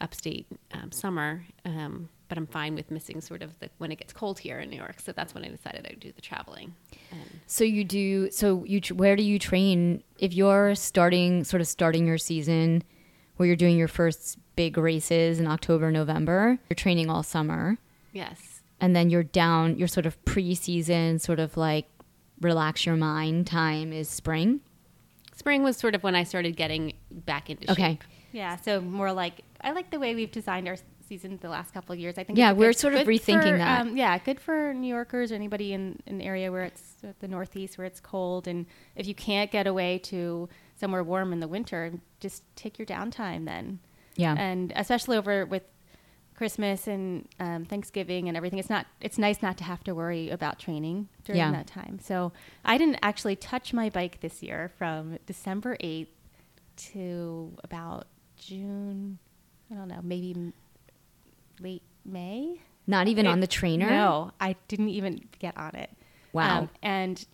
upstate 0.00 0.46
um, 0.72 0.90
summer, 0.90 1.44
um, 1.64 2.08
but 2.28 2.38
I'm 2.38 2.46
fine 2.46 2.74
with 2.74 2.90
missing 2.90 3.20
sort 3.20 3.42
of 3.42 3.58
the 3.60 3.70
when 3.78 3.92
it 3.92 3.98
gets 3.98 4.12
cold 4.12 4.38
here 4.38 4.58
in 4.58 4.70
New 4.70 4.76
York. 4.76 5.00
So 5.00 5.12
that's 5.12 5.34
when 5.34 5.44
I 5.44 5.48
decided 5.48 5.86
I'd 5.88 6.00
do 6.00 6.12
the 6.12 6.22
traveling. 6.22 6.74
And 7.10 7.40
So 7.46 7.64
you 7.64 7.84
do. 7.84 8.30
So 8.30 8.64
you 8.64 8.80
where 8.94 9.16
do 9.16 9.22
you 9.22 9.38
train 9.38 10.02
if 10.18 10.32
you're 10.32 10.74
starting 10.74 11.44
sort 11.44 11.60
of 11.60 11.68
starting 11.68 12.06
your 12.06 12.18
season, 12.18 12.82
where 13.36 13.46
you're 13.46 13.56
doing 13.56 13.76
your 13.76 13.88
first 13.88 14.38
big 14.56 14.76
races 14.78 15.38
in 15.40 15.46
October, 15.46 15.90
November? 15.90 16.58
You're 16.68 16.74
training 16.76 17.10
all 17.10 17.22
summer, 17.22 17.78
yes, 18.12 18.62
and 18.80 18.94
then 18.94 19.10
you're 19.10 19.22
down. 19.22 19.76
you're 19.78 19.88
sort 19.88 20.06
of 20.06 20.22
pre-season, 20.24 21.18
sort 21.18 21.38
of 21.40 21.56
like 21.56 21.86
relax 22.40 22.84
your 22.86 22.96
mind 22.96 23.46
time 23.46 23.92
is 23.92 24.08
spring. 24.08 24.60
spring 25.34 25.62
was 25.62 25.76
sort 25.76 25.94
of 25.94 26.02
when 26.02 26.14
I 26.14 26.24
started 26.24 26.56
getting 26.56 26.92
back 27.10 27.50
into 27.50 27.70
Okay. 27.70 27.82
shape. 27.92 28.04
Yeah, 28.32 28.56
so 28.56 28.80
more 28.80 29.12
like 29.12 29.42
I 29.60 29.72
like 29.72 29.90
the 29.90 29.98
way 29.98 30.14
we've 30.14 30.30
designed 30.32 30.68
our 30.68 30.76
season 31.08 31.38
the 31.42 31.48
last 31.48 31.72
couple 31.74 31.92
of 31.92 31.98
years. 31.98 32.16
I 32.18 32.24
think 32.24 32.38
Yeah, 32.38 32.52
we're 32.52 32.70
good- 32.70 32.78
sort 32.78 32.94
of 32.94 33.06
rethinking 33.06 33.50
for, 33.52 33.58
that. 33.58 33.80
Um, 33.82 33.96
yeah, 33.96 34.16
good 34.18 34.40
for 34.40 34.72
New 34.74 34.88
Yorkers 34.88 35.30
or 35.32 35.34
anybody 35.36 35.72
in 35.72 36.00
an 36.06 36.20
area 36.20 36.50
where 36.50 36.64
it's 36.64 36.94
the 37.20 37.28
Northeast 37.28 37.76
where 37.78 37.86
it's 37.86 38.00
cold, 38.00 38.48
and 38.48 38.66
if 38.96 39.06
you 39.06 39.14
can't 39.14 39.50
get 39.50 39.66
away 39.66 39.98
to 40.04 40.48
somewhere 40.76 41.04
warm 41.04 41.32
in 41.32 41.40
the 41.40 41.48
winter, 41.48 41.92
just 42.20 42.42
take 42.56 42.78
your 42.78 42.86
downtime 42.86 43.44
then. 43.44 43.78
Yeah. 44.16 44.34
and 44.38 44.72
especially 44.76 45.16
over 45.16 45.44
with 45.46 45.62
Christmas 46.34 46.86
and 46.88 47.28
um, 47.38 47.64
Thanksgiving 47.64 48.26
and 48.28 48.36
everything, 48.36 48.58
it's 48.58 48.70
not. 48.70 48.86
It's 49.00 49.18
nice 49.18 49.40
not 49.42 49.56
to 49.58 49.64
have 49.64 49.84
to 49.84 49.94
worry 49.94 50.30
about 50.30 50.58
training 50.58 51.08
during 51.24 51.38
Yeah. 51.38 51.52
that 51.52 51.66
time. 51.68 51.98
So 52.02 52.32
I 52.64 52.76
didn't 52.76 52.98
actually 53.02 53.36
touch 53.36 53.72
my 53.72 53.88
bike 53.88 54.20
this 54.20 54.42
year 54.42 54.72
from 54.76 55.18
December 55.26 55.76
eighth 55.80 56.10
to 56.76 57.56
about 57.62 58.06
June. 58.36 59.18
I 59.70 59.74
don't 59.74 59.88
know, 59.88 60.00
maybe 60.02 60.52
late 61.60 61.82
May. 62.04 62.60
Not 62.86 63.08
even 63.08 63.26
It- 63.26 63.30
on 63.30 63.40
the 63.40 63.46
trainer. 63.46 63.88
No, 63.88 64.32
I 64.40 64.56
didn't 64.68 64.90
even 64.90 65.26
get 65.38 65.56
on 65.56 65.74
it. 65.74 65.90
Wow. 66.32 66.62
Um, 66.62 66.70
and 66.82 67.24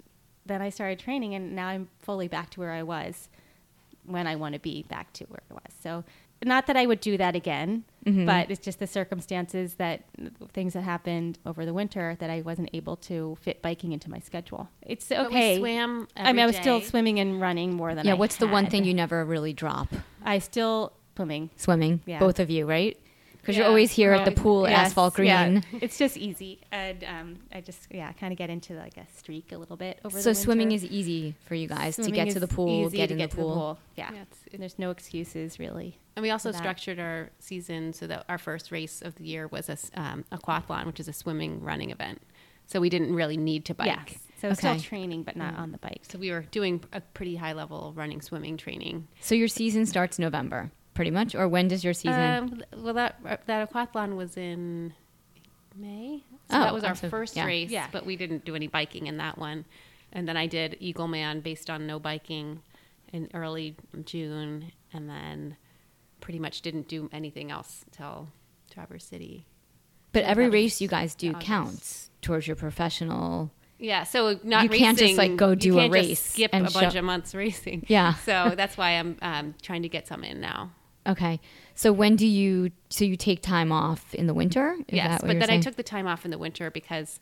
then 0.47 0.61
I 0.62 0.68
started 0.70 0.99
training, 0.99 1.35
and 1.35 1.57
now 1.57 1.68
I'm 1.68 1.89
fully 1.99 2.28
back 2.28 2.51
to 2.51 2.61
where 2.61 2.72
I 2.72 2.83
was 2.83 3.28
when 4.05 4.26
I 4.26 4.37
want 4.37 4.53
to 4.55 4.61
be 4.61 4.83
back 4.85 5.12
to 5.14 5.24
where 5.24 5.41
I 5.51 5.55
was. 5.55 5.72
So, 5.83 6.05
not 6.45 6.66
that 6.66 6.76
I 6.76 6.86
would 6.86 7.01
do 7.01 7.16
that 7.16 7.34
again, 7.36 7.84
Mm-hmm. 8.07 8.24
but 8.24 8.51
it's 8.51 8.61
just 8.64 8.78
the 8.78 8.86
circumstances 8.86 9.74
that 9.74 10.05
things 10.55 10.72
that 10.72 10.80
happened 10.84 11.38
over 11.45 11.66
the 11.66 11.74
winter 11.74 12.16
that 12.18 12.30
I 12.30 12.41
wasn't 12.41 12.70
able 12.72 12.97
to 12.97 13.36
fit 13.43 13.61
biking 13.61 13.93
into 13.93 14.09
my 14.09 14.20
schedule. 14.20 14.70
It's 14.80 15.12
okay. 15.12 15.59
swam 15.59 16.09
I 16.16 16.32
mean, 16.32 16.43
I 16.43 16.47
was 16.47 16.57
still 16.57 16.80
swimming 16.80 17.20
and 17.20 17.43
running 17.43 17.74
more 17.74 17.95
than 17.95 18.07
Yeah. 18.07 18.12
I 18.12 18.14
What's 18.14 18.36
the 18.36 18.47
one 18.49 18.68
thing 18.68 18.84
you 18.84 18.95
never 18.95 19.22
really 19.22 19.53
drop? 19.53 19.88
I 20.24 20.38
still 20.38 20.95
swimming. 21.14 21.51
Swimming. 21.57 22.01
Yeah. 22.07 22.20
Both 22.20 22.41
of 22.41 22.49
you, 22.49 22.64
right? 22.64 22.97
Because 23.36 23.57
you're 23.57 23.66
always 23.66 23.91
here 23.91 24.12
at 24.12 24.24
the 24.26 24.32
pool, 24.32 24.66
Yes, 24.68 24.88
asphalt 24.88 25.14
green. 25.14 25.26
yeah. 25.28 25.61
It's 25.80 25.97
just 25.99 26.16
easy, 26.16 26.61
and 26.72 27.03
um, 27.05 27.38
I 27.53 27.61
just 27.62 27.86
yeah, 27.91 28.12
kind 28.12 28.32
of 28.32 28.38
get 28.38 28.49
into 28.51 28.74
like 28.74 28.97
a 28.99 29.07
streak 29.16 29.53
a 29.53 29.57
little 29.59 29.76
bit 29.76 29.99
over. 30.05 30.20
So 30.20 30.30
the 30.30 30.34
swimming 30.34 30.72
is 30.72 30.84
easy 30.84 31.34
for 31.47 31.55
you 31.55 31.66
guys 31.66 31.97
to 31.97 32.11
get 32.11 32.30
to 32.30 32.41
the 32.41 32.49
pool, 32.49 32.88
get 32.91 33.09
to 33.09 33.12
in 33.14 33.18
get 33.18 33.30
the 33.30 33.36
pool. 33.36 33.78
Yeah, 33.97 34.11
Yeah, 34.12 34.22
it's- 34.22 34.59
there's 34.59 34.78
no 34.78 34.91
excuses 34.91 35.59
really. 35.59 35.99
And 36.20 36.22
we 36.26 36.32
also 36.32 36.52
structured 36.52 36.98
our 36.98 37.30
season 37.38 37.94
so 37.94 38.06
that 38.06 38.26
our 38.28 38.36
first 38.36 38.70
race 38.70 39.00
of 39.00 39.14
the 39.14 39.24
year 39.24 39.48
was 39.48 39.70
a, 39.70 39.78
um, 39.98 40.26
a 40.30 40.36
quathlon, 40.36 40.84
which 40.84 41.00
is 41.00 41.08
a 41.08 41.14
swimming 41.14 41.62
running 41.62 41.88
event. 41.88 42.20
So 42.66 42.78
we 42.78 42.90
didn't 42.90 43.14
really 43.14 43.38
need 43.38 43.64
to 43.64 43.74
bike. 43.74 43.86
Yes, 44.10 44.18
so 44.38 44.52
still 44.52 44.78
training, 44.78 45.22
but 45.22 45.34
not 45.34 45.56
on 45.56 45.72
the 45.72 45.78
bike. 45.78 46.02
So 46.02 46.18
we 46.18 46.30
were 46.30 46.42
doing 46.50 46.84
a 46.92 47.00
pretty 47.00 47.36
high 47.36 47.54
level 47.54 47.94
running, 47.96 48.20
swimming 48.20 48.58
training. 48.58 49.08
So 49.22 49.34
your 49.34 49.48
season 49.48 49.86
starts 49.86 50.18
November, 50.18 50.70
pretty 50.92 51.10
much, 51.10 51.34
or 51.34 51.48
when 51.48 51.68
does 51.68 51.82
your 51.84 51.94
season? 51.94 52.20
Um, 52.20 52.62
well, 52.76 52.92
that 52.92 53.46
that 53.46 53.72
aquathlon 53.72 54.14
was 54.16 54.36
in 54.36 54.92
May. 55.74 56.22
So 56.50 56.58
Oh, 56.58 56.60
that 56.60 56.74
was 56.74 56.84
our 56.84 56.90
awesome. 56.90 57.08
first 57.08 57.34
Yeah. 57.34 57.46
race, 57.46 57.70
Yeah. 57.70 57.88
but 57.90 58.04
we 58.04 58.16
didn't 58.16 58.44
do 58.44 58.54
any 58.54 58.66
biking 58.66 59.06
in 59.06 59.16
that 59.16 59.38
one. 59.38 59.64
And 60.12 60.28
then 60.28 60.36
I 60.36 60.46
did 60.46 60.76
Eagle 60.80 61.08
Man 61.08 61.40
based 61.40 61.70
on 61.70 61.86
no 61.86 61.98
biking 61.98 62.60
in 63.10 63.30
early 63.32 63.74
June, 64.04 64.70
and 64.92 65.08
then 65.08 65.56
pretty 66.31 66.39
much 66.39 66.62
didn't 66.62 66.87
do 66.87 67.11
anything 67.12 67.51
else 67.51 67.85
till 67.91 68.28
Traverse 68.70 69.05
City. 69.05 69.47
but 70.12 70.22
every 70.22 70.49
race 70.49 70.81
you 70.81 70.87
guys 70.87 71.16
do 71.16 71.31
August. 71.31 71.45
counts 71.45 72.11
towards 72.22 72.47
your 72.47 72.55
professional 72.55 73.51
Yeah, 73.81 74.05
so 74.05 74.39
not 74.45 74.62
You 74.62 74.68
can't 74.68 74.97
just, 74.97 75.18
like, 75.18 75.35
go 75.35 75.57
do 75.57 75.76
a 75.76 75.81
can't 75.81 75.93
just 75.93 76.09
race 76.09 76.22
skip 76.24 76.51
and 76.53 76.68
a 76.68 76.70
bunch 76.70 76.93
show- 76.93 77.01
of 77.01 77.05
months 77.05 77.35
racing. 77.35 77.85
Yeah. 77.89 78.14
so 78.26 78.53
that's 78.55 78.76
why 78.76 78.91
I'm 78.91 79.16
um, 79.22 79.55
trying 79.61 79.83
to 79.83 79.89
get 79.89 80.07
some 80.07 80.22
in 80.22 80.41
now. 80.41 80.70
Okay. 81.05 81.41
So 81.74 81.93
when 81.93 82.14
do 82.14 82.28
you 82.28 82.70
so 82.91 83.05
you 83.05 83.16
take 83.16 83.43
time 83.43 83.72
off 83.72 84.14
in 84.14 84.28
the 84.28 84.35
winter? 84.35 84.76
Is 84.87 84.95
yes, 84.95 85.20
but 85.20 85.41
then 85.41 85.49
saying? 85.49 85.59
I 85.59 85.62
took 85.62 85.74
the 85.74 85.83
time 85.83 86.07
off 86.07 86.24
in 86.24 86.31
the 86.31 86.39
winter 86.39 86.70
because, 86.70 87.18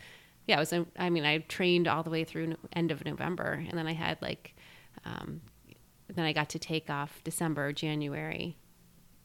yeah, 0.47 0.57
it 0.57 0.59
was. 0.59 0.75
I 0.99 1.09
mean, 1.09 1.25
I 1.25 1.39
trained 1.39 1.89
all 1.89 2.03
the 2.03 2.11
way 2.11 2.25
through 2.25 2.57
end 2.75 2.91
of 2.91 3.07
November, 3.07 3.65
and 3.67 3.79
then 3.79 3.87
I 3.87 3.95
had 3.95 4.21
like, 4.21 4.55
um, 5.07 5.41
then 6.15 6.27
I 6.27 6.35
got 6.35 6.51
to 6.51 6.59
take 6.59 6.91
off 6.91 7.23
December, 7.25 7.73
January, 7.73 8.57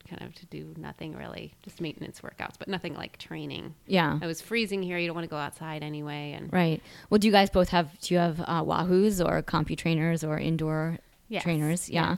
kind 0.10 0.22
of 0.22 0.34
to 0.36 0.46
do 0.48 0.74
nothing 0.78 1.16
really, 1.16 1.54
just 1.64 1.80
maintenance 1.82 2.22
workouts, 2.22 2.56
but 2.60 2.68
nothing 2.68 2.94
like 2.94 3.18
training. 3.18 3.74
Yeah. 3.88 4.20
It 4.22 4.26
was 4.26 4.42
freezing 4.42 4.84
here. 4.84 4.98
You 4.98 5.08
don't 5.08 5.16
want 5.16 5.26
to 5.26 5.30
go 5.30 5.38
outside 5.38 5.84
anyway, 5.84 6.34
and 6.38 6.52
Right. 6.52 6.82
Well, 7.10 7.20
do 7.20 7.28
you 7.28 7.34
guys 7.34 7.50
both 7.50 7.70
have 7.70 8.00
do 8.00 8.14
you 8.14 8.20
have 8.20 8.40
uh, 8.42 8.64
Wahoos 8.64 9.24
or 9.26 9.42
Compu 9.42 9.78
trainers 9.78 10.24
or 10.24 10.38
indoor 10.38 11.00
Yes. 11.30 11.44
trainers? 11.44 11.90
Yeah. 11.90 12.18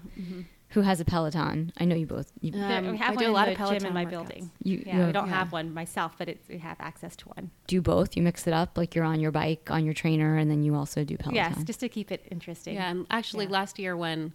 Who 0.70 0.82
has 0.82 1.00
a 1.00 1.06
Peloton? 1.06 1.72
I 1.78 1.86
know 1.86 1.96
you 1.96 2.06
both. 2.06 2.34
You, 2.42 2.52
Um, 2.62 2.92
we 2.92 2.98
have 2.98 3.12
I 3.12 3.16
one 3.16 3.24
do 3.24 3.30
a 3.30 3.32
lot 3.32 3.48
of 3.48 3.56
Peloton 3.56 3.80
gym 3.80 3.88
in 3.88 3.94
my 3.94 4.04
workouts. 4.06 4.10
building. 4.10 4.52
You- 4.62 4.84
yeah, 4.86 4.96
you 4.96 5.02
I 5.02 5.06
have- 5.06 5.14
don't 5.14 5.30
yeah. 5.30 5.34
have 5.36 5.52
one 5.54 5.74
myself, 5.74 6.16
but 6.18 6.28
it's, 6.28 6.50
we 6.50 6.58
have 6.58 6.76
access 6.82 7.16
to 7.18 7.30
one. 7.30 7.52
do 7.68 7.82
both. 7.82 8.18
You 8.18 8.24
mix 8.24 8.46
it 8.46 8.52
up. 8.54 8.78
Like 8.78 8.94
you're 8.94 9.06
on 9.06 9.22
your 9.22 9.32
bike 9.32 9.70
on 9.72 9.86
your 9.86 9.94
trainer, 9.94 10.36
and 10.36 10.52
then 10.52 10.64
you 10.64 10.76
also 10.76 11.06
do 11.06 11.16
Peloton. 11.18 11.36
Yes, 11.36 11.64
just 11.64 11.80
to 11.80 11.88
keep 11.88 12.12
it 12.12 12.26
interesting. 12.30 12.76
Yeah, 12.76 12.90
and 12.92 13.06
actually 13.10 13.46
Yeah. 13.46 13.52
last 13.52 13.80
year 13.80 13.96
when 13.96 14.34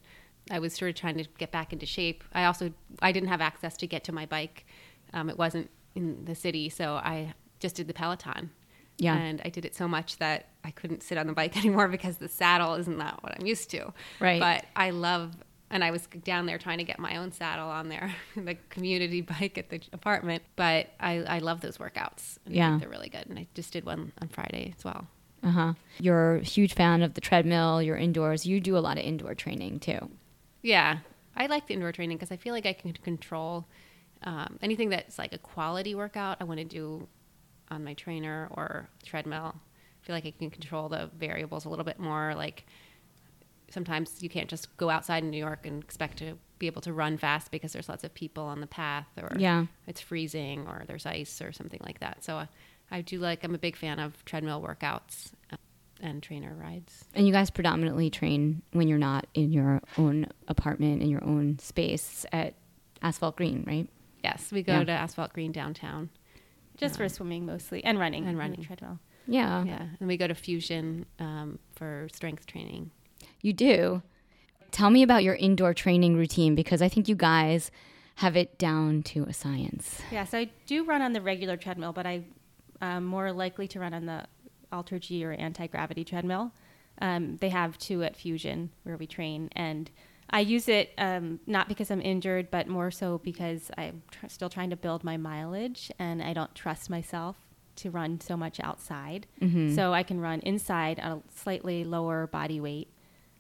I 0.51 0.59
was 0.59 0.75
sort 0.75 0.89
of 0.91 0.95
trying 0.95 1.17
to 1.19 1.25
get 1.39 1.51
back 1.53 1.73
into 1.73 1.87
shape, 1.87 2.25
I 2.33 2.45
also 2.45 2.73
I 3.03 3.13
didn't 3.13 3.29
have 3.29 3.41
access 3.41 3.77
to 3.79 3.87
get 3.87 4.05
to 4.05 4.13
my 4.13 4.27
bike. 4.27 4.67
Um, 5.13 5.29
it 5.31 5.37
wasn't 5.39 5.71
in 5.95 6.25
the 6.25 6.35
city, 6.35 6.69
so 6.69 6.95
I 6.95 7.35
just 7.59 7.77
did 7.77 7.87
the 7.89 7.95
Peloton. 7.95 8.51
Yeah. 8.99 9.17
and 9.17 9.41
I 9.47 9.49
did 9.49 9.65
it 9.65 9.75
so 9.75 9.89
much 9.89 10.19
that 10.19 10.49
I 10.63 10.71
couldn't 10.73 11.03
sit 11.03 11.17
on 11.17 11.27
the 11.27 11.33
bike 11.33 11.57
anymore 11.65 11.89
because 11.89 12.19
the 12.19 12.29
saddle 12.29 12.75
isn't 12.75 12.99
that 12.99 13.23
what 13.23 13.35
I'm 13.41 13.47
used 13.47 13.71
to. 13.71 13.93
Right. 14.21 14.39
But 14.39 14.67
I 14.77 14.91
love, 14.91 15.33
and 15.71 15.83
I 15.83 15.91
was 15.91 16.07
down 16.23 16.45
there 16.45 16.59
trying 16.59 16.79
to 16.79 16.85
get 16.85 16.99
my 16.99 17.17
own 17.17 17.33
saddle 17.33 17.69
on 17.71 17.89
there, 17.89 18.15
the 18.37 18.57
community 18.69 19.21
bike 19.41 19.57
at 19.57 19.71
the 19.71 19.81
apartment. 19.95 20.43
But 20.55 20.89
I, 21.01 21.21
I 21.21 21.39
love 21.39 21.63
those 21.63 21.79
workouts. 21.79 22.37
And 22.45 22.55
I 22.55 22.57
Yeah. 22.59 22.69
think 22.73 22.81
they're 22.83 22.91
really 22.91 23.09
good. 23.09 23.27
And 23.31 23.39
I 23.39 23.47
just 23.55 23.73
did 23.73 23.87
one 23.87 24.13
on 24.21 24.29
Friday 24.29 24.75
as 24.77 24.85
well. 24.85 25.07
Uh 25.43 25.51
huh. 25.51 25.73
You're 25.99 26.37
a 26.37 26.41
huge 26.45 26.75
fan 26.75 27.01
of 27.03 27.15
the 27.15 27.23
treadmill. 27.23 27.81
You're 27.81 27.97
indoors. 27.97 28.45
You 28.45 28.61
do 28.61 28.77
a 28.77 28.81
lot 28.81 28.99
of 28.99 29.05
indoor 29.05 29.35
training 29.35 29.81
too. 29.81 30.11
Yeah, 30.63 30.99
I 31.37 31.47
like 31.47 31.67
the 31.67 31.75
indoor 31.75 31.93
training 31.93 32.17
because 32.19 32.31
I 32.33 32.37
feel 32.37 32.53
like 32.55 32.67
I 32.67 32.73
can 32.73 32.93
control 32.93 33.67
um, 34.23 34.59
anything 34.63 34.91
that's 34.91 35.19
like 35.19 35.33
a 35.33 35.39
quality 35.39 35.95
workout. 35.95 36.37
I 36.41 36.45
want 36.45 36.59
to 36.59 36.65
do 36.65 37.09
on 37.71 37.85
my 37.85 37.95
trainer 37.95 38.49
or 38.53 38.89
treadmill. 39.05 39.55
I 39.57 40.07
feel 40.07 40.15
like 40.15 40.27
I 40.27 40.33
can 40.33 40.51
control 40.51 40.89
the 40.89 41.11
variables 41.19 41.65
a 41.65 41.69
little 41.69 41.85
bit 41.85 41.99
more. 41.99 42.35
Like 42.35 42.67
sometimes 43.71 44.23
you 44.23 44.29
can't 44.29 44.49
just 44.49 44.77
go 44.77 44.91
outside 44.91 45.23
in 45.23 45.31
New 45.31 45.39
York 45.39 45.65
and 45.67 45.83
expect 45.83 46.19
to 46.19 46.37
be 46.59 46.67
able 46.67 46.83
to 46.83 46.93
run 46.93 47.17
fast 47.17 47.51
because 47.51 47.73
there's 47.73 47.89
lots 47.89 48.05
of 48.05 48.13
people 48.13 48.45
on 48.45 48.61
the 48.61 48.67
path 48.67 49.07
or 49.17 49.31
Yeah. 49.39 49.67
it's 49.87 50.01
freezing 50.01 50.67
or 50.67 50.85
there's 50.87 51.07
ice 51.07 51.41
or 51.41 51.53
something 51.53 51.81
like 51.85 52.01
that. 52.01 52.23
So 52.25 52.37
uh, 52.39 52.47
I 52.91 53.01
do 53.03 53.19
like. 53.19 53.45
I'm 53.45 53.55
a 53.55 53.59
big 53.59 53.77
fan 53.77 53.99
of 54.01 54.23
treadmill 54.25 54.61
workouts 54.61 55.31
and 56.03 56.23
trainer 56.23 56.55
rides. 56.55 57.05
And 57.15 57.27
you 57.27 57.33
guys 57.33 57.51
predominantly 57.51 58.11
train 58.11 58.63
when 58.73 58.89
you're 58.89 58.99
not 58.99 59.27
in 59.35 59.53
your 59.53 59.81
own 59.99 60.27
apartment 60.49 61.03
in 61.03 61.09
your 61.09 61.23
own 61.25 61.59
space 61.59 62.25
at 62.33 62.55
Asphalt 63.03 63.37
Green, 63.37 63.65
right? 63.67 63.89
Yes, 64.23 64.51
we 64.53 64.63
go 64.63 64.79
Yeah. 64.79 64.85
to 64.85 64.93
Asphalt 64.93 65.33
Green 65.33 65.53
downtown. 65.53 66.11
just 66.77 66.97
for 66.97 67.07
swimming 67.11 67.45
mostly 67.45 67.85
and 67.85 67.99
running 67.99 68.23
And 68.23 68.29
on 68.31 68.35
the 68.37 68.41
running. 68.41 68.63
treadmill. 68.65 68.99
Yeah. 69.27 69.63
Yeah, 69.65 69.87
and 69.99 70.09
we 70.09 70.17
go 70.17 70.27
to 70.27 70.35
Fusion 70.35 71.05
um, 71.19 71.59
for 71.73 72.09
strength 72.11 72.47
training. 72.47 72.91
You 73.43 73.53
do. 73.53 74.03
Tell 74.71 74.89
me 74.89 75.03
about 75.03 75.23
your 75.23 75.35
indoor 75.35 75.75
training 75.75 76.17
routine 76.17 76.55
because 76.55 76.81
I 76.81 76.89
think 76.89 77.07
you 77.07 77.15
guys 77.15 77.71
have 78.17 78.35
it 78.35 78.57
down 78.59 79.03
to 79.05 79.25
a 79.25 79.35
science. 79.35 80.01
Yeah, 80.11 80.25
so 80.25 80.39
I 80.39 80.51
do 80.67 80.85
run 80.85 81.03
on 81.03 81.13
the 81.13 81.21
regular 81.21 81.59
treadmill, 81.59 81.93
but 81.93 82.07
I 82.07 82.25
am 82.81 83.05
more 83.05 83.31
likely 83.33 83.69
to 83.69 83.81
run 83.81 83.93
on 83.93 84.07
the 84.07 84.25
Alter 84.73 84.99
G 84.99 85.25
or 85.25 85.33
anti 85.33 85.67
gravity 85.67 86.05
treadmill. 86.05 86.53
Um, 87.01 87.37
they 87.39 87.49
have 87.49 87.79
two 87.79 88.03
at 88.03 88.17
Fusion 88.17 88.71
where 88.83 88.97
we 88.97 89.07
train, 89.07 89.49
and 89.53 89.91
I 90.31 90.41
use 90.41 90.69
it 90.69 90.93
um, 90.99 91.41
not 91.47 91.67
because 91.69 91.91
I'm 91.91 92.01
injured, 92.03 92.51
but 92.51 92.69
more 92.69 92.91
so 92.91 93.19
because 93.19 93.71
I'm 93.79 94.03
tr- 94.11 94.29
still 94.29 94.51
trying 94.51 94.71
to 94.71 94.77
build 94.77 95.03
my 95.03 95.17
mileage, 95.17 95.91
and 95.99 96.23
I 96.23 96.33
don't 96.35 96.55
trust 96.55 96.91
myself 96.91 97.37
to 97.77 97.91
run 97.91 98.21
so 98.21 98.37
much 98.37 98.61
outside. 98.61 99.27
So 99.75 99.95
I 99.95 100.03
can 100.03 100.21
run 100.21 100.41
inside 100.41 101.01
on 101.01 101.13
a 101.13 101.23
slightly 101.35 101.85
lower 101.85 102.27
body 102.27 102.61
weight, 102.61 102.89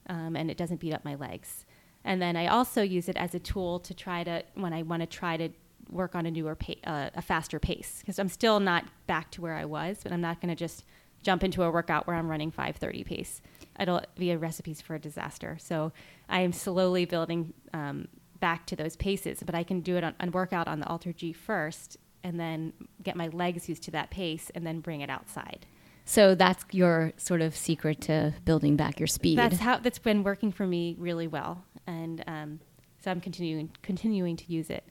um, 0.09 0.37
and 0.37 0.51
it 0.51 0.57
doesn't 0.57 0.81
beat 0.81 0.95
up 0.95 1.05
my 1.05 1.15
legs. 1.15 1.67
And 2.05 2.23
then 2.23 2.35
I 2.37 2.47
also 2.47 2.81
use 2.81 3.11
it 3.11 3.17
as 3.19 3.35
a 3.35 3.39
tool 3.39 3.79
to 3.81 3.93
try 3.93 4.25
to 4.25 4.43
when 4.55 4.73
I 4.73 4.83
want 4.83 5.03
to 5.03 5.07
try 5.07 5.37
to 5.37 5.51
work 5.91 6.15
on 6.15 6.25
a 6.25 6.31
newer 6.31 6.55
pa- 6.55 6.81
uh, 6.85 7.11
a 7.15 7.21
faster 7.21 7.59
pace 7.59 7.99
because 8.01 8.19
I'm 8.19 8.29
still 8.29 8.59
not 8.61 8.85
back 9.07 9.31
to 9.33 9.43
where 9.43 9.55
I 9.55 9.67
was, 9.67 9.99
but 10.03 10.13
I'm 10.13 10.21
not 10.21 10.41
going 10.41 10.49
to 10.49 10.55
just 10.57 10.85
jump 11.23 11.45
into 11.45 11.63
a 11.63 11.71
workout 11.71 12.07
where 12.07 12.17
I'm 12.17 12.29
running 12.29 12.51
5:30 12.51 13.05
pace. 13.05 13.41
It'll 13.79 14.03
be 14.17 14.31
a 14.31 14.39
recipes 14.39 14.81
for 14.81 14.95
a 14.95 14.99
disaster. 14.99 15.57
So 15.61 15.93
I 16.29 16.41
am 16.41 16.53
slowly 16.53 17.05
building 17.05 17.55
um, 17.73 18.09
back 18.41 18.67
to 18.67 18.77
those 18.77 18.97
paces, 18.97 19.43
but 19.45 19.55
I 19.55 19.63
can 19.63 19.81
do 19.81 19.97
it 19.97 20.05
on, 20.05 20.15
on 20.21 20.31
workout 20.33 20.69
on 20.69 20.81
the 20.81 20.87
Alter 20.87 21.13
G 21.13 21.33
first, 21.33 21.97
and 22.23 22.39
then 22.39 22.73
get 23.03 23.17
my 23.17 23.29
legs 23.29 23.69
used 23.69 23.83
to 23.85 23.91
that 23.93 24.11
pace, 24.11 24.51
and 24.55 24.67
then 24.67 24.81
bring 24.81 25.01
it 25.01 25.11
outside. 25.11 25.67
So 26.05 26.35
that's 26.35 26.65
your 26.73 27.13
sort 27.17 27.41
of 27.41 27.55
secret 27.55 28.01
to 28.03 28.35
building 28.45 28.77
back 28.77 28.99
your 28.99 29.07
speed. 29.07 29.39
That's 29.39 29.59
how 29.59 29.79
that's 29.79 29.99
been 29.99 30.25
working 30.25 30.51
for 30.51 30.67
me 30.67 30.97
really 30.99 31.29
well, 31.29 31.65
and 31.87 32.25
um, 32.27 32.61
so 33.01 33.11
I'm 33.11 33.21
continuing 33.21 33.71
continuing 33.83 34.37
to 34.37 34.53
use 34.53 34.71
it. 34.71 34.85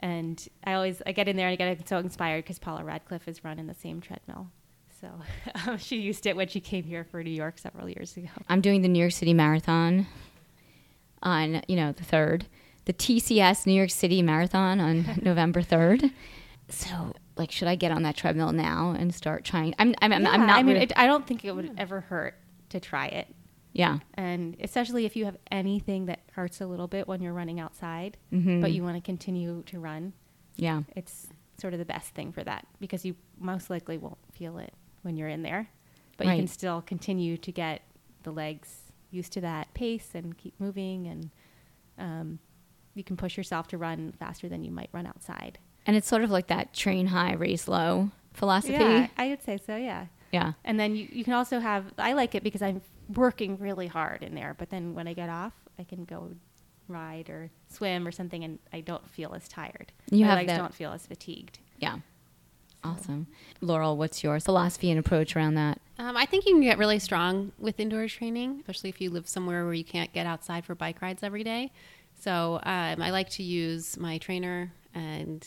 And 0.00 0.46
I 0.64 0.74
always 0.74 1.00
I 1.06 1.12
get 1.12 1.28
in 1.28 1.36
there 1.36 1.48
and 1.48 1.62
I 1.62 1.74
get 1.74 1.88
so 1.88 1.98
inspired 1.98 2.44
because 2.44 2.58
Paula 2.58 2.84
Radcliffe 2.84 3.26
is 3.26 3.42
running 3.42 3.66
the 3.66 3.74
same 3.74 4.00
treadmill, 4.00 4.50
so 5.00 5.08
um, 5.66 5.78
she 5.78 5.98
used 6.00 6.26
it 6.26 6.36
when 6.36 6.48
she 6.48 6.60
came 6.60 6.84
here 6.84 7.04
for 7.04 7.22
New 7.22 7.30
York 7.30 7.58
several 7.58 7.88
years 7.88 8.16
ago. 8.16 8.28
I'm 8.48 8.60
doing 8.60 8.82
the 8.82 8.88
New 8.88 8.98
York 9.00 9.12
City 9.12 9.34
Marathon 9.34 10.06
on, 11.22 11.62
you 11.68 11.76
know, 11.76 11.92
the 11.92 12.04
3rd, 12.04 12.42
the 12.84 12.92
TCS 12.92 13.66
New 13.66 13.72
York 13.74 13.90
City 13.90 14.22
Marathon 14.22 14.80
on 14.80 15.18
November 15.22 15.62
3rd. 15.62 16.10
So, 16.68 17.12
like, 17.36 17.50
should 17.52 17.68
I 17.68 17.74
get 17.76 17.92
on 17.92 18.02
that 18.02 18.16
treadmill 18.16 18.52
now 18.52 18.94
and 18.98 19.14
start 19.14 19.44
trying? 19.44 19.74
I'm, 19.78 19.94
I'm, 20.02 20.12
I'm, 20.12 20.26
I'm 20.26 20.46
not 20.46 20.58
I 20.58 20.62
mean, 20.62 20.76
it, 20.76 20.92
I 20.96 21.06
don't 21.06 21.26
think 21.26 21.44
it 21.44 21.52
would 21.52 21.74
ever 21.78 22.00
hurt 22.00 22.34
to 22.70 22.80
try 22.80 23.06
it, 23.06 23.28
yeah. 23.72 23.98
and 24.14 24.56
especially 24.60 25.04
if 25.06 25.14
you 25.14 25.24
have 25.26 25.36
anything 25.52 26.06
that 26.06 26.18
hurts 26.32 26.60
a 26.60 26.66
little 26.66 26.88
bit 26.88 27.06
when 27.06 27.22
you're 27.22 27.32
running 27.32 27.60
outside, 27.60 28.16
Mhm. 28.32 28.60
but 28.60 28.72
you 28.72 28.82
want 28.82 28.96
to 28.96 29.00
continue 29.00 29.62
to 29.66 29.78
run. 29.78 30.12
Yeah. 30.56 30.82
it's 30.96 31.28
sort 31.58 31.72
of 31.74 31.78
the 31.78 31.84
best 31.84 32.14
thing 32.14 32.32
for 32.32 32.42
that 32.44 32.66
because 32.80 33.04
you 33.04 33.14
most 33.38 33.70
likely 33.70 33.96
won't 33.98 34.18
feel 34.32 34.58
it 34.58 34.72
when 35.06 35.16
you're 35.16 35.28
in 35.28 35.42
there, 35.42 35.68
but 36.18 36.26
you 36.26 36.34
can 36.34 36.46
still 36.48 36.82
continue 36.82 37.36
to 37.38 37.52
get 37.52 37.80
the 38.24 38.30
legs 38.32 38.82
used 39.10 39.32
to 39.32 39.40
that 39.40 39.72
pace 39.72 40.10
and 40.14 40.36
keep 40.36 40.52
moving, 40.60 41.06
and 41.06 41.30
um, 41.98 42.38
you 42.94 43.04
can 43.04 43.16
push 43.16 43.36
yourself 43.36 43.68
to 43.68 43.78
run 43.78 44.12
faster 44.18 44.48
than 44.48 44.62
you 44.64 44.70
might 44.70 44.90
run 44.92 45.06
outside. 45.06 45.58
And 45.86 45.96
it's 45.96 46.08
sort 46.08 46.24
of 46.24 46.30
like 46.30 46.48
that 46.48 46.74
train 46.74 47.06
high, 47.06 47.32
race 47.34 47.68
low 47.68 48.10
philosophy. 48.34 48.72
Yeah, 48.74 49.06
I 49.16 49.28
would 49.28 49.42
say 49.42 49.56
so. 49.64 49.76
Yeah, 49.76 50.06
Yeah. 50.32 50.52
and 50.64 50.78
then 50.78 50.96
you, 50.96 51.08
you 51.10 51.24
can 51.24 51.32
also 51.34 51.60
have. 51.60 51.84
I 51.96 52.12
like 52.14 52.34
it 52.34 52.42
because 52.42 52.60
I'm 52.62 52.82
working 53.14 53.56
really 53.58 53.86
hard 53.86 54.22
in 54.24 54.34
there, 54.34 54.54
but 54.58 54.68
then 54.70 54.94
when 54.94 55.06
I 55.06 55.12
get 55.14 55.28
off, 55.30 55.52
I 55.78 55.84
can 55.84 56.04
go 56.04 56.32
ride 56.88 57.28
or 57.30 57.50
swim 57.68 58.06
or 58.06 58.10
something, 58.12 58.42
and 58.44 58.58
I 58.72 58.80
don't 58.80 59.08
feel 59.08 59.34
as 59.34 59.46
tired. 59.48 59.92
You 60.10 60.24
My 60.24 60.30
have 60.30 60.38
legs 60.38 60.48
that- 60.48 60.58
don't 60.58 60.74
feel 60.74 60.90
as 60.92 61.06
fatigued. 61.06 61.60
Yeah. 61.78 61.98
Awesome. 62.86 63.26
Laurel, 63.60 63.96
what's 63.96 64.22
your 64.22 64.38
philosophy 64.40 64.90
and 64.90 64.98
approach 64.98 65.36
around 65.36 65.54
that? 65.54 65.80
Um, 65.98 66.16
I 66.16 66.26
think 66.26 66.46
you 66.46 66.52
can 66.52 66.62
get 66.62 66.78
really 66.78 66.98
strong 66.98 67.52
with 67.58 67.80
indoor 67.80 68.06
training, 68.08 68.58
especially 68.60 68.90
if 68.90 69.00
you 69.00 69.10
live 69.10 69.28
somewhere 69.28 69.64
where 69.64 69.74
you 69.74 69.84
can't 69.84 70.12
get 70.12 70.26
outside 70.26 70.64
for 70.64 70.74
bike 70.74 71.00
rides 71.00 71.22
every 71.22 71.42
day. 71.42 71.72
So 72.20 72.60
um, 72.62 73.02
I 73.02 73.10
like 73.10 73.30
to 73.30 73.42
use 73.42 73.96
my 73.98 74.18
trainer 74.18 74.72
and 74.94 75.46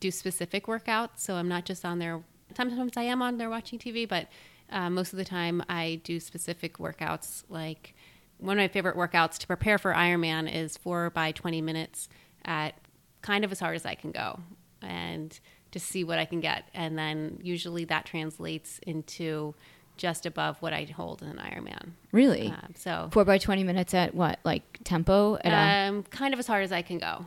do 0.00 0.10
specific 0.10 0.66
workouts. 0.66 1.18
So 1.18 1.34
I'm 1.34 1.48
not 1.48 1.64
just 1.64 1.84
on 1.84 1.98
there. 1.98 2.22
Sometimes 2.56 2.96
I 2.96 3.02
am 3.02 3.22
on 3.22 3.38
there 3.38 3.50
watching 3.50 3.78
TV, 3.78 4.08
but 4.08 4.28
uh, 4.70 4.90
most 4.90 5.12
of 5.12 5.18
the 5.18 5.24
time 5.24 5.62
I 5.68 6.00
do 6.04 6.20
specific 6.20 6.78
workouts. 6.78 7.44
Like 7.48 7.94
one 8.38 8.58
of 8.58 8.62
my 8.62 8.68
favorite 8.68 8.96
workouts 8.96 9.38
to 9.38 9.46
prepare 9.46 9.78
for 9.78 9.92
Ironman 9.92 10.52
is 10.52 10.76
four 10.76 11.10
by 11.10 11.32
20 11.32 11.60
minutes 11.60 12.08
at 12.44 12.74
kind 13.22 13.44
of 13.44 13.52
as 13.52 13.60
hard 13.60 13.76
as 13.76 13.84
I 13.84 13.94
can 13.94 14.12
go. 14.12 14.40
And 14.82 15.38
just 15.70 15.86
see 15.86 16.04
what 16.04 16.18
I 16.18 16.24
can 16.24 16.40
get. 16.40 16.64
And 16.74 16.98
then 16.98 17.38
usually 17.42 17.84
that 17.86 18.06
translates 18.06 18.80
into 18.86 19.54
just 19.96 20.24
above 20.24 20.56
what 20.60 20.72
I 20.72 20.84
hold 20.84 21.22
in 21.22 21.28
an 21.28 21.36
Ironman. 21.36 21.90
Really? 22.12 22.48
Um, 22.48 22.74
so 22.74 23.08
Four 23.12 23.24
by 23.24 23.38
20 23.38 23.64
minutes 23.64 23.92
at 23.94 24.14
what? 24.14 24.40
Like 24.44 24.78
tempo? 24.84 25.36
At 25.36 25.52
a, 25.52 25.88
um, 25.88 26.02
kind 26.04 26.32
of 26.32 26.40
as 26.40 26.46
hard 26.46 26.64
as 26.64 26.72
I 26.72 26.82
can 26.82 26.98
go. 26.98 27.26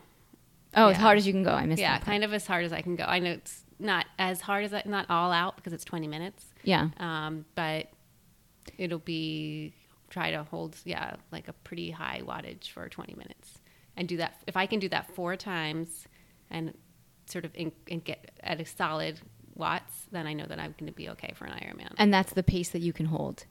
oh, 0.75 0.89
as 0.89 0.97
hard 0.97 1.17
as 1.17 1.27
you 1.27 1.33
can 1.33 1.43
go. 1.43 1.51
I 1.51 1.65
missed 1.65 1.79
Yeah, 1.81 1.99
kind 1.99 2.23
of 2.23 2.33
as 2.33 2.47
hard 2.47 2.65
as 2.65 2.73
I 2.73 2.81
can 2.81 2.95
go. 2.95 3.03
I 3.03 3.19
know 3.19 3.31
it's 3.31 3.63
not 3.79 4.05
as 4.17 4.41
hard 4.41 4.65
as 4.65 4.73
I, 4.73 4.81
not 4.85 5.07
all 5.09 5.31
out 5.31 5.55
because 5.55 5.71
it's 5.71 5.85
20 5.85 6.07
minutes. 6.07 6.45
Yeah. 6.63 6.89
Um, 6.97 7.45
but 7.53 7.89
it'll 8.77 8.99
be 8.99 9.73
try 10.09 10.29
to 10.31 10.43
hold 10.43 10.77
yeah 10.85 11.15
like 11.31 11.47
a 11.47 11.53
pretty 11.53 11.89
high 11.89 12.21
wattage 12.23 12.69
for 12.69 12.87
20 12.87 13.15
minutes 13.15 13.57
and 13.97 14.07
do 14.07 14.15
that 14.17 14.35
if 14.45 14.55
i 14.55 14.65
can 14.67 14.79
do 14.79 14.87
that 14.87 15.09
four 15.15 15.35
times 15.35 16.07
and 16.51 16.73
sort 17.33 17.45
of 17.45 17.51
in, 17.55 17.71
and 17.91 18.03
get 18.03 18.19
at 18.41 18.61
a 18.61 18.65
solid 18.65 19.15
watts 19.55 19.93
then 20.11 20.25
i 20.27 20.33
know 20.33 20.45
that 20.45 20.59
i'm 20.59 20.73
going 20.79 20.91
to 20.91 20.95
be 21.03 21.09
okay 21.09 21.31
for 21.35 21.45
an 21.45 21.51
ironman 21.53 21.91
And 21.97 22.13
that's 22.13 22.33
the 22.33 22.43
pace 22.43 22.69
that 22.69 22.81
you 22.87 22.93
can 22.93 23.05
hold 23.07 23.45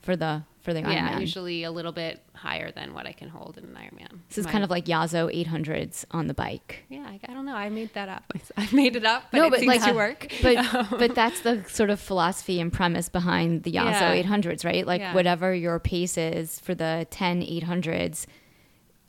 for 0.00 0.14
the 0.14 0.42
for 0.60 0.72
the 0.74 0.80
yeah 0.80 1.14
Ironman. 1.14 1.20
usually 1.20 1.64
a 1.64 1.70
little 1.70 1.92
bit 1.92 2.22
higher 2.34 2.70
than 2.70 2.92
what 2.94 3.06
i 3.06 3.12
can 3.12 3.28
hold 3.28 3.56
in 3.58 3.64
an 3.64 3.74
ironman 3.74 4.20
This 4.28 4.38
is 4.38 4.44
My- 4.44 4.52
kind 4.52 4.64
of 4.64 4.70
like 4.70 4.84
Yasso 4.84 5.22
800s 5.46 6.04
on 6.10 6.26
the 6.26 6.34
bike. 6.34 6.84
yeah 6.90 7.06
I, 7.08 7.18
I 7.28 7.32
don't 7.34 7.46
know 7.46 7.54
i 7.56 7.68
made 7.70 7.92
that 7.94 8.08
up 8.08 8.24
i 8.56 8.68
made 8.72 8.94
it 8.96 9.04
up 9.06 9.24
but 9.32 9.38
no, 9.38 9.46
it 9.46 9.50
but 9.50 9.60
seems 9.60 9.68
like 9.76 9.84
to 9.90 9.94
work 9.94 10.20
But 10.42 10.56
but 11.02 11.14
that's 11.14 11.40
the 11.40 11.64
sort 11.68 11.90
of 11.90 11.98
philosophy 12.00 12.60
and 12.60 12.70
premise 12.72 13.08
behind 13.08 13.62
the 13.64 13.72
Yasso 13.72 14.14
Yeah. 14.14 14.22
800s, 14.22 14.64
right? 14.64 14.86
Like 14.86 15.00
Yeah. 15.00 15.14
whatever 15.14 15.54
your 15.54 15.78
pace 15.80 16.16
is 16.18 16.60
for 16.60 16.74
the 16.74 17.06
10 17.10 17.42
800s, 17.42 18.26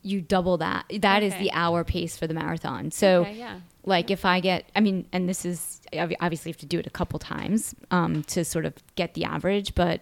you 0.01 0.21
double 0.21 0.57
that. 0.57 0.85
That 1.01 1.21
is 1.23 1.33
Okay. 1.33 1.43
the 1.43 1.51
hour 1.51 1.83
pace 1.83 2.17
for 2.17 2.27
the 2.27 2.33
marathon. 2.33 2.91
So 2.91 3.21
Okay, 3.21 3.37
yeah. 3.39 3.59
Like 3.87 4.11
if 4.11 4.25
I 4.25 4.41
get, 4.41 4.69
I 4.75 4.81
mean, 4.81 5.07
and 5.13 5.29
this 5.29 5.45
is 5.45 5.79
obviously 5.93 6.49
you 6.49 6.53
have 6.53 6.59
to 6.59 6.65
do 6.65 6.77
it 6.77 6.85
a 6.85 6.89
couple 6.89 7.19
times 7.19 7.73
um, 7.89 8.21
to 8.23 8.43
sort 8.43 8.65
of 8.65 8.73
get 8.95 9.13
the 9.13 9.23
average, 9.23 9.75
but 9.75 10.01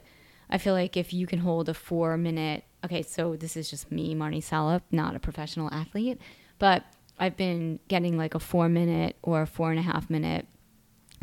I 0.49 0.57
feel 0.57 0.73
like 0.73 0.97
if 0.97 1.13
you 1.13 1.27
can 1.27 1.37
hold 1.37 1.69
a 1.69 1.75
four 1.75 2.17
minute, 2.17 2.63
okay, 2.83 3.03
so 3.03 3.35
this 3.35 3.55
is 3.55 3.69
just 3.69 3.91
me, 3.91 4.15
Marni 4.15 4.41
Salup, 4.41 4.81
not 4.89 5.15
a 5.15 5.19
professional 5.19 5.71
athlete, 5.71 6.19
but 6.57 6.83
I've 7.19 7.37
been 7.37 7.79
getting 7.87 8.17
like 8.17 8.33
a 8.33 8.39
four 8.39 8.69
minute 8.69 9.17
or 9.21 9.43
a 9.43 9.47
four 9.47 9.69
and 9.69 9.77
a 9.77 9.83
half 9.83 10.09
minute, 10.09 10.47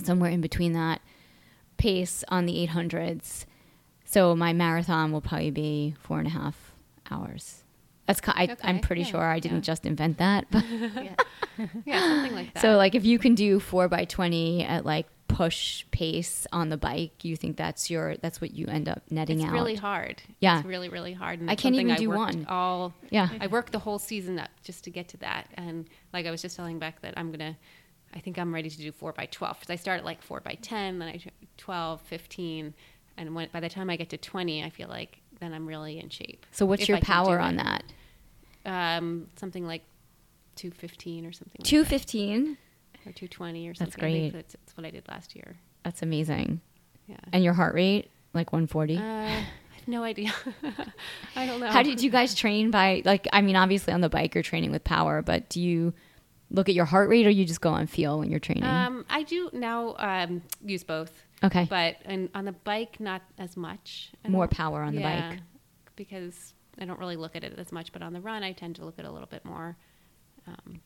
somewhere 0.05 0.31
in 0.31 0.41
between 0.41 0.73
that 0.75 1.03
pace 1.79 2.23
on 2.29 2.47
the 2.47 2.65
800s. 2.69 3.45
So 4.05 4.37
my 4.37 4.53
marathon 4.53 5.11
will 5.11 5.21
probably 5.21 5.51
be 5.51 5.97
four 5.99 6.21
and 6.21 6.29
a 6.29 6.31
half 6.31 6.73
hours. 7.11 7.62
That's 8.07 8.21
I, 8.27 8.57
I'm 8.63 8.77
Okay, 8.77 8.81
pretty 8.87 9.03
yeah, 9.03 9.07
sure 9.09 9.21
I 9.23 9.39
didn't 9.39 9.59
yeah. 9.59 9.73
just 9.73 9.87
invent 9.87 10.19
that, 10.19 10.47
but 10.51 10.65
yeah. 10.71 11.15
yeah 11.85 12.01
something 12.01 12.35
like 12.35 12.55
that 12.55 12.61
so 12.61 12.77
like 12.77 12.95
if 12.95 13.05
you 13.05 13.19
can 13.19 13.35
do 13.35 13.61
four 13.61 13.89
by 13.89 14.05
twenty 14.05 14.65
at 14.65 14.85
like 14.85 15.07
push 15.29 15.87
pace 15.93 16.47
on 16.53 16.69
the 16.69 16.77
bike, 16.77 17.25
you 17.25 17.37
think 17.37 17.57
that's 17.57 17.89
your 17.89 18.17
that's 18.19 18.39
what 18.43 18.53
you 18.53 18.67
end 18.67 18.87
up 18.87 19.03
netting 19.09 19.39
it's 19.39 19.45
out. 19.45 19.49
It's 19.49 19.55
really 19.55 19.75
hard. 19.77 20.23
Yeah. 20.41 20.59
it's 20.59 20.67
really 20.67 20.91
really 20.91 21.15
hard. 21.15 21.41
And 21.41 21.51
I 21.51 21.55
can't 21.55 21.75
even 21.75 21.95
do 21.95 22.11
one. 22.11 22.45
All 22.51 22.93
Yeah. 23.09 23.31
I 23.41 23.47
worked 23.47 23.73
the 23.73 23.79
whole 23.79 23.99
season 23.99 24.39
up 24.39 24.51
just 24.63 24.85
to 24.85 24.91
get 24.91 25.09
to 25.09 25.17
that. 25.19 25.49
And 25.55 25.89
like 26.13 26.27
I 26.27 26.31
was 26.31 26.43
just 26.43 26.55
telling 26.55 26.79
Beck 26.79 27.01
that 27.01 27.15
I'm 27.17 27.31
gonna, 27.31 27.57
I 28.15 28.19
think 28.19 28.39
I'm 28.39 28.53
ready 28.53 28.69
to 28.69 28.77
do 28.77 28.93
four 28.93 29.15
by 29.15 29.25
twelve 29.27 29.59
because 29.59 29.73
I 29.73 29.77
start 29.77 30.01
at 30.01 30.05
like 30.05 30.21
four 30.21 30.41
by 30.41 30.59
ten, 30.61 30.99
then 30.99 31.09
I 31.09 31.17
tr- 31.17 31.29
12, 31.57 32.01
15, 32.03 32.75
and 33.17 33.35
when 33.35 33.49
by 33.53 33.61
the 33.61 33.71
time 33.71 33.89
I 33.89 33.97
get 33.97 34.11
to 34.11 34.19
twenty, 34.19 34.63
I 34.63 34.69
feel 34.69 34.89
like 34.89 35.22
then 35.43 35.53
I'm 35.53 35.66
really 35.66 35.99
in 35.99 36.09
shape. 36.09 36.47
So 36.53 36.64
what's 36.64 36.88
your 36.88 36.99
I 36.99 37.01
power 37.01 37.40
on 37.40 37.57
that? 37.57 37.82
Um, 38.64 39.26
something 39.36 39.66
like 39.66 39.82
two 40.55 40.70
fifteen 40.70 41.26
or 41.26 41.32
something. 41.32 41.57
like 41.59 41.66
Two 41.66 41.82
that. 41.82 41.88
fifteen. 41.88 42.57
or 43.05 43.12
two 43.12 43.26
twenty 43.28 43.68
or 43.68 43.74
something. 43.74 43.86
That's 43.90 43.97
great. 43.97 44.32
That's, 44.32 44.53
that's 44.55 44.76
what 44.76 44.86
I 44.86 44.90
did 44.90 45.07
last 45.09 45.34
year. 45.34 45.57
That's 45.84 46.03
amazing. 46.03 46.61
Yeah. 47.09 47.16
And 47.32 47.43
your 47.43 47.55
heart 47.55 47.74
rate 47.74 48.11
like 48.34 48.53
one 48.53 48.66
forty. 48.66 48.97
Uh, 48.97 49.01
I 49.03 49.45
have 49.74 49.88
no 49.88 50.05
idea. 50.05 50.32
I 51.36 51.47
don't 51.47 51.59
know. 51.61 51.66
How 51.68 51.82
did 51.82 52.01
you 52.03 52.11
guys 52.11 52.34
train 52.34 52.70
by 52.70 53.03
like? 53.05 53.26
I 53.32 53.43
mean, 53.43 53.57
obviously 53.57 53.93
on 53.93 54.01
the 54.01 54.09
bike 54.09 54.34
you're 54.34 54.43
training 54.45 54.70
with 54.70 54.84
power, 54.84 55.22
but 55.22 55.49
do 55.49 55.61
you 55.61 55.93
look 56.51 56.68
at 56.68 56.74
your 56.74 56.84
heart 56.84 57.09
rate 57.09 57.26
or 57.26 57.30
you 57.30 57.45
just 57.45 57.61
go 57.62 57.70
on 57.70 57.86
feel 57.88 58.18
when 58.20 58.30
you're 58.30 58.38
training? 58.38 58.64
Um, 58.64 59.05
I 59.11 59.22
do 59.24 59.51
now 59.53 59.97
um, 59.99 60.43
use 60.64 60.84
both. 60.84 61.24
Okay. 61.45 61.66
But 61.68 61.97
and 62.05 62.28
on 62.34 62.45
the 62.45 62.53
bike, 62.53 63.01
not 63.01 63.22
as 63.38 63.57
much. 63.57 64.12
I 64.24 64.28
More 64.28 64.49
power 64.49 64.82
on 64.82 64.95
the 64.95 65.01
yeah, 65.01 65.30
bike. 65.30 65.40
because 65.97 66.55
I 66.78 66.84
don't 66.84 66.99
really 66.99 67.16
look 67.16 67.36
at 67.36 67.45
it 67.45 67.59
as 67.59 67.72
much. 67.72 67.93
But 67.93 68.03
on 68.03 68.12
the 68.12 68.20
run, 68.20 68.43
I 68.43 68.53
tend 68.53 68.76
to 68.76 68.84
look 68.84 68.99
at 68.99 69.05
it 69.05 69.09
a 69.09 69.12
little 69.12 69.28
bit 69.28 69.45
more. 69.45 69.76
Um, 70.47 70.80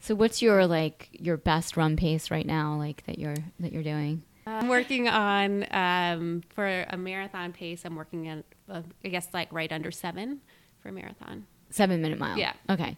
so 0.00 0.14
what's 0.14 0.42
your 0.42 0.66
like 0.66 1.08
your 1.12 1.36
best 1.36 1.76
run 1.76 1.96
pace 1.96 2.30
right 2.30 2.46
now? 2.46 2.76
Like 2.76 3.04
that 3.06 3.18
you're 3.18 3.36
that 3.60 3.72
you're 3.72 3.82
doing? 3.82 4.22
I'm 4.48 4.68
working 4.68 5.08
on 5.08 5.66
um, 5.72 6.42
for 6.54 6.86
a 6.88 6.96
marathon 6.96 7.52
pace. 7.52 7.84
I'm 7.84 7.96
working 7.96 8.28
at 8.28 8.44
uh, 8.70 8.82
I 9.04 9.08
guess, 9.08 9.28
like 9.32 9.52
right 9.52 9.70
under 9.72 9.90
seven 9.90 10.40
for 10.80 10.88
a 10.90 10.92
marathon. 10.92 11.46
Seven 11.70 12.00
minute 12.00 12.18
mile. 12.18 12.38
Yeah. 12.38 12.52
Okay. 12.70 12.96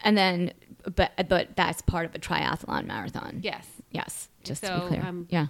And 0.00 0.16
then, 0.16 0.52
but 0.96 1.12
but 1.28 1.56
that's 1.56 1.82
part 1.82 2.06
of 2.06 2.14
a 2.14 2.18
triathlon 2.18 2.86
marathon. 2.86 3.40
Yes. 3.42 3.66
Yes. 3.90 4.28
Just 4.44 4.64
to 4.64 4.80
be 4.80 4.86
clear. 4.88 5.04
um, 5.06 5.26
yeah. 5.30 5.46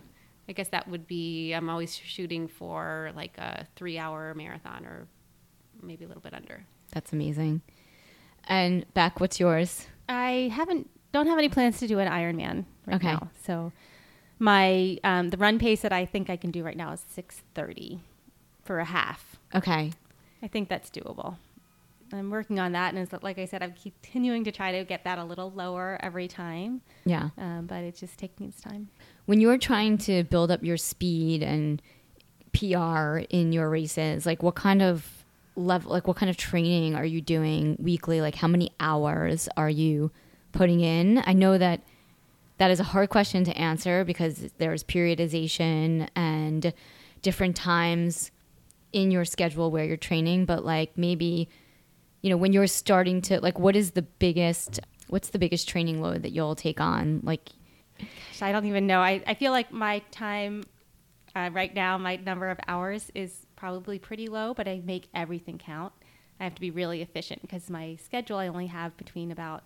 I 0.49 0.53
guess 0.53 0.69
that 0.69 0.89
would 0.89 1.07
be. 1.07 1.53
I'm 1.53 1.69
always 1.71 1.95
shooting 1.97 2.49
for 2.49 3.13
like 3.15 3.39
a 3.39 3.67
three-hour 3.77 4.35
marathon 4.35 4.85
or 4.85 5.07
maybe 5.83 6.05
a 6.05 6.09
little 6.09 6.23
bit 6.23 6.35
under. 6.35 6.65
That's 6.93 7.13
amazing. 7.13 7.63
And 8.49 8.85
Beck, 8.95 9.21
what's 9.21 9.39
yours? 9.41 9.87
I 10.09 10.51
haven't 10.53 10.91
don't 11.13 11.27
have 11.27 11.39
any 11.39 11.49
plans 11.49 11.79
to 11.79 11.87
do 11.87 11.99
an 12.01 12.09
Ironman 12.09 12.65
right 12.87 12.97
Okay. 12.97 13.07
now. 13.13 13.29
So 13.45 13.73
my 14.39 14.99
um, 15.05 15.31
the 15.31 15.37
run 15.37 15.59
pace 15.59 15.83
that 15.83 15.93
I 15.93 16.05
think 16.07 16.29
I 16.29 16.37
can 16.37 16.51
do 16.51 16.65
right 16.65 16.77
now 16.77 16.93
is 16.93 17.05
six 17.09 17.43
thirty 17.55 18.01
for 18.65 18.79
a 18.81 18.85
half. 18.85 19.37
Okay. 19.55 19.93
I 20.43 20.49
think 20.49 20.69
that's 20.69 20.91
doable. 20.91 21.37
I'm 22.13 22.31
working 22.31 22.59
on 22.59 22.73
that, 22.73 22.93
and 22.93 22.99
it's, 22.99 23.23
like 23.23 23.39
I 23.39 23.47
said, 23.47 23.63
I'm 23.63 23.73
continuing 23.73 24.45
to 24.45 24.53
try 24.53 24.73
to 24.73 24.85
get 24.85 25.05
that 25.05 25.19
a 25.19 25.25
little 25.25 25.51
lower 25.51 25.99
every 26.03 26.29
time, 26.29 26.83
Yeah. 27.07 27.31
um, 27.39 27.65
but 27.67 27.85
it's 27.85 28.01
just 28.01 28.19
taking 28.19 28.49
its 28.49 28.61
time. 28.61 28.91
When 29.27 29.41
you're 29.41 29.59
trying 29.59 29.99
to 29.99 30.25
build 30.25 30.51
up 30.51 30.63
your 30.63 30.77
speed 30.77 31.43
and 31.43 31.81
PR 32.53 33.19
in 33.31 33.53
your 33.53 33.69
races, 33.71 34.27
like 34.27 34.43
what 34.43 34.55
kind 34.55 34.83
of 34.83 35.25
level, 35.57 35.93
like 35.93 36.07
what 36.07 36.17
kind 36.17 36.31
of 36.31 36.37
training 36.37 36.95
are 36.95 37.05
you 37.05 37.21
doing 37.21 37.77
weekly? 37.79 38.21
Like 38.21 38.35
how 38.35 38.49
many 38.49 38.71
hours 38.81 39.49
are 39.57 39.71
you 39.71 40.11
putting 40.53 40.81
in? 40.81 41.23
I 41.27 41.33
know 41.33 41.59
that 41.59 41.83
that 42.59 42.71
is 42.71 42.81
a 42.81 42.85
hard 42.85 43.11
question 43.11 43.45
to 43.45 43.57
answer 43.57 44.05
because 44.05 44.51
there's 44.59 44.85
periodization 44.85 46.09
and 46.15 46.73
different 47.23 47.57
times 47.57 48.31
in 48.93 49.11
your 49.11 49.25
schedule 49.25 49.71
where 49.71 49.85
you're 49.85 49.97
training, 49.97 50.45
but 50.45 50.65
like 50.65 50.97
maybe, 50.97 51.49
you 52.21 52.31
know, 52.31 52.37
when 52.37 52.53
you're 52.53 52.67
starting 52.67 53.23
to 53.23 53.41
like 53.41 53.59
what 53.59 53.75
is 53.75 53.93
the 53.93 54.03
biggest 54.03 54.81
what's 55.09 55.31
the 55.31 55.39
biggest 55.39 55.69
training 55.69 56.01
load 56.01 56.23
that 56.23 56.33
you'll 56.33 56.55
take 56.55 56.81
on? 56.81 57.21
Like 57.23 57.51
I 58.43 58.53
don't 58.53 58.67
even 58.67 58.87
know. 58.87 59.01
I, 59.01 59.23
I 59.27 59.35
feel 59.35 59.53
like 59.53 59.73
my 59.73 60.01
time 60.11 60.65
uh, 61.35 61.51
right 61.53 61.75
now, 61.75 61.97
my 61.99 62.17
number 62.17 62.49
of 62.49 62.59
hours 62.69 63.11
is 63.15 63.47
probably 63.57 63.99
pretty 63.99 64.29
low, 64.29 64.55
but 64.55 64.69
I 64.69 64.83
make 64.85 65.09
everything 65.15 65.59
count. 65.59 65.93
I 66.41 66.45
have 66.45 66.55
to 66.55 66.61
be 66.61 66.71
really 66.71 67.03
efficient 67.03 67.43
because 67.43 67.71
my 67.71 67.97
schedule 67.97 68.39
I 68.39 68.49
only 68.49 68.67
have 68.67 68.97
between 68.97 69.31
about 69.31 69.65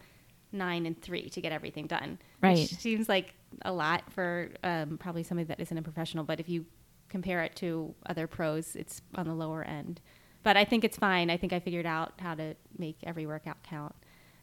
nine 0.52 0.86
and 0.86 1.00
three 1.00 1.28
to 1.30 1.40
get 1.40 1.52
everything 1.52 1.86
done. 1.86 2.18
Right. 2.42 2.58
Which 2.58 2.76
seems 2.76 3.08
like 3.08 3.34
a 3.62 3.72
lot 3.72 4.10
for 4.12 4.50
um, 4.62 4.98
probably 4.98 5.22
somebody 5.22 5.46
that 5.48 5.60
isn't 5.60 5.76
a 5.76 5.82
professional, 5.82 6.24
but 6.24 6.38
if 6.38 6.48
you 6.48 6.66
compare 7.08 7.42
it 7.42 7.56
to 7.56 7.94
other 8.06 8.26
pros, 8.26 8.76
it's 8.76 9.00
on 9.14 9.26
the 9.26 9.34
lower 9.34 9.64
end. 9.64 10.00
But 10.42 10.56
I 10.56 10.64
think 10.64 10.84
it's 10.84 10.96
fine. 10.96 11.30
I 11.30 11.36
think 11.36 11.52
I 11.52 11.60
figured 11.60 11.86
out 11.86 12.12
how 12.18 12.34
to 12.34 12.54
make 12.78 12.98
every 13.02 13.26
workout 13.26 13.62
count. 13.62 13.94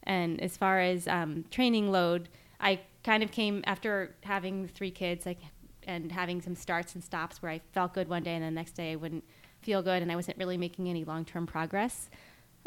And 0.03 0.41
as 0.41 0.57
far 0.57 0.79
as 0.79 1.07
um, 1.07 1.45
training 1.49 1.91
load, 1.91 2.29
I 2.59 2.81
kind 3.03 3.23
of 3.23 3.31
came 3.31 3.63
after 3.65 4.15
having 4.23 4.67
three 4.67 4.91
kids, 4.91 5.25
like, 5.25 5.39
and 5.85 6.11
having 6.11 6.41
some 6.41 6.55
starts 6.55 6.95
and 6.95 7.03
stops 7.03 7.41
where 7.41 7.51
I 7.51 7.61
felt 7.73 7.93
good 7.93 8.07
one 8.07 8.23
day 8.23 8.33
and 8.35 8.43
the 8.43 8.51
next 8.51 8.71
day 8.73 8.93
I 8.93 8.95
wouldn't 8.95 9.23
feel 9.61 9.81
good, 9.81 10.01
and 10.01 10.11
I 10.11 10.15
wasn't 10.15 10.37
really 10.37 10.57
making 10.57 10.89
any 10.89 11.03
long-term 11.03 11.47
progress. 11.47 12.09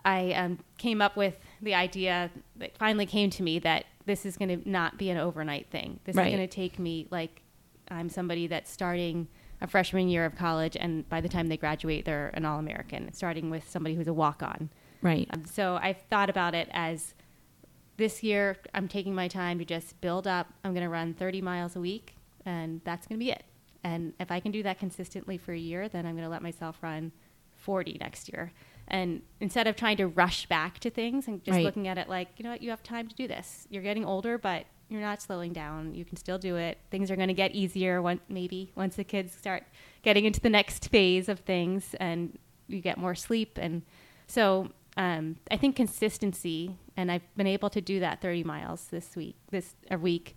I 0.05 0.33
um, 0.33 0.59
came 0.79 1.01
up 1.03 1.17
with 1.17 1.39
the 1.61 1.75
idea 1.75 2.31
that 2.57 2.77
finally 2.79 3.07
came 3.07 3.31
to 3.31 3.43
me 3.43 3.59
that 3.61 3.87
this 4.05 4.25
is 4.25 4.37
going 4.37 4.63
to 4.63 4.69
not 4.69 4.99
be 4.99 5.11
an 5.11 5.17
overnight 5.17 5.69
thing. 5.71 6.01
This 6.05 6.15
Right. 6.17 6.29
is 6.29 6.37
going 6.37 6.47
to 6.49 6.55
take 6.55 6.79
me 6.79 7.07
like 7.11 7.43
I'm 7.89 8.09
somebody 8.09 8.47
that's 8.47 8.71
starting 8.71 9.27
a 9.61 9.67
freshman 9.67 10.09
year 10.09 10.25
of 10.27 10.37
college, 10.37 10.77
and 10.79 11.09
by 11.09 11.21
the 11.21 11.29
time 11.29 11.49
they 11.49 11.57
graduate, 11.57 12.05
they're 12.05 12.31
an 12.35 12.45
All 12.45 12.59
American, 12.59 13.13
starting 13.15 13.49
with 13.51 13.69
somebody 13.69 13.95
who's 13.95 14.07
a 14.09 14.13
walk 14.15 14.43
on. 14.43 14.69
right. 15.03 15.27
Um, 15.33 15.45
so 15.47 15.79
I've 15.83 16.03
thought 16.11 16.29
about 16.31 16.55
it 16.55 16.69
as 16.73 17.15
this 17.97 18.23
year, 18.23 18.57
I'm 18.75 18.89
taking 18.89 19.15
my 19.15 19.29
time 19.29 19.59
to 19.59 19.65
just 19.65 20.01
build 20.01 20.27
up. 20.27 20.53
I'm 20.65 20.73
going 20.73 20.85
to 20.85 20.89
run 20.91 21.15
30 21.15 21.41
miles 21.41 21.77
a 21.77 21.81
week, 21.81 22.15
and 22.45 22.81
that's 22.85 23.07
going 23.07 23.19
to 23.19 23.25
be 23.25 23.31
it. 23.31 23.45
And 23.85 24.13
if 24.19 24.31
I 24.31 24.41
can 24.41 24.53
do 24.53 24.63
that 24.65 24.79
consistently 24.79 25.39
for 25.39 25.53
a 25.53 25.59
year, 25.59 25.89
then 25.89 26.07
I'm 26.07 26.15
going 26.15 26.25
to 26.25 26.31
let 26.31 26.43
myself 26.43 26.79
run 26.83 27.13
40 27.55 27.97
next 28.01 28.29
year. 28.33 28.53
And 28.89 29.23
instead 29.41 29.67
of 29.67 29.77
trying 29.77 29.97
to 29.99 30.07
rush 30.07 30.47
back 30.47 30.79
to 30.81 30.91
things 30.91 31.27
and 31.27 31.43
just 31.45 31.57
Right. 31.57 31.65
looking 31.65 31.89
at 31.89 31.99
it 31.99 32.09
like, 32.09 32.29
you 32.37 32.45
know 32.45 32.51
what, 32.51 32.63
you 32.63 32.71
have 32.71 32.83
time 32.83 33.09
to 33.09 33.15
do 33.15 33.27
this. 33.27 33.67
You're 33.71 33.83
getting 33.83 34.05
older, 34.05 34.39
but 34.39 34.67
you're 34.89 35.01
not 35.01 35.21
slowing 35.21 35.53
down. 35.53 35.95
You 35.95 36.05
can 36.05 36.17
still 36.17 36.39
do 36.39 36.57
it. 36.57 36.79
Things 36.91 37.11
are 37.11 37.17
going 37.17 37.29
to 37.29 37.35
get 37.35 37.53
easier 37.53 38.01
once, 38.01 38.21
maybe 38.29 38.71
once 38.77 38.95
the 38.97 39.03
kids 39.05 39.33
start 39.35 39.65
getting 40.03 40.25
into 40.25 40.41
the 40.41 40.51
next 40.51 40.89
phase 40.91 41.29
of 41.29 41.41
things 41.41 41.95
and 41.99 42.39
you 42.69 42.81
get 42.81 42.97
more 42.99 43.15
sleep. 43.17 43.59
And 43.61 43.83
so 44.29 44.71
um, 44.97 45.37
I 45.51 45.57
think 45.57 45.75
consistency, 45.75 46.77
and 46.97 47.11
I've 47.13 47.23
been 47.37 47.47
able 47.47 47.71
to 47.71 47.81
do 47.81 48.01
that 48.01 48.21
30 48.21 48.45
miles 48.45 48.87
this 48.89 49.15
week, 49.17 49.37
this 49.51 49.75
a 49.91 49.99
week, 49.99 50.37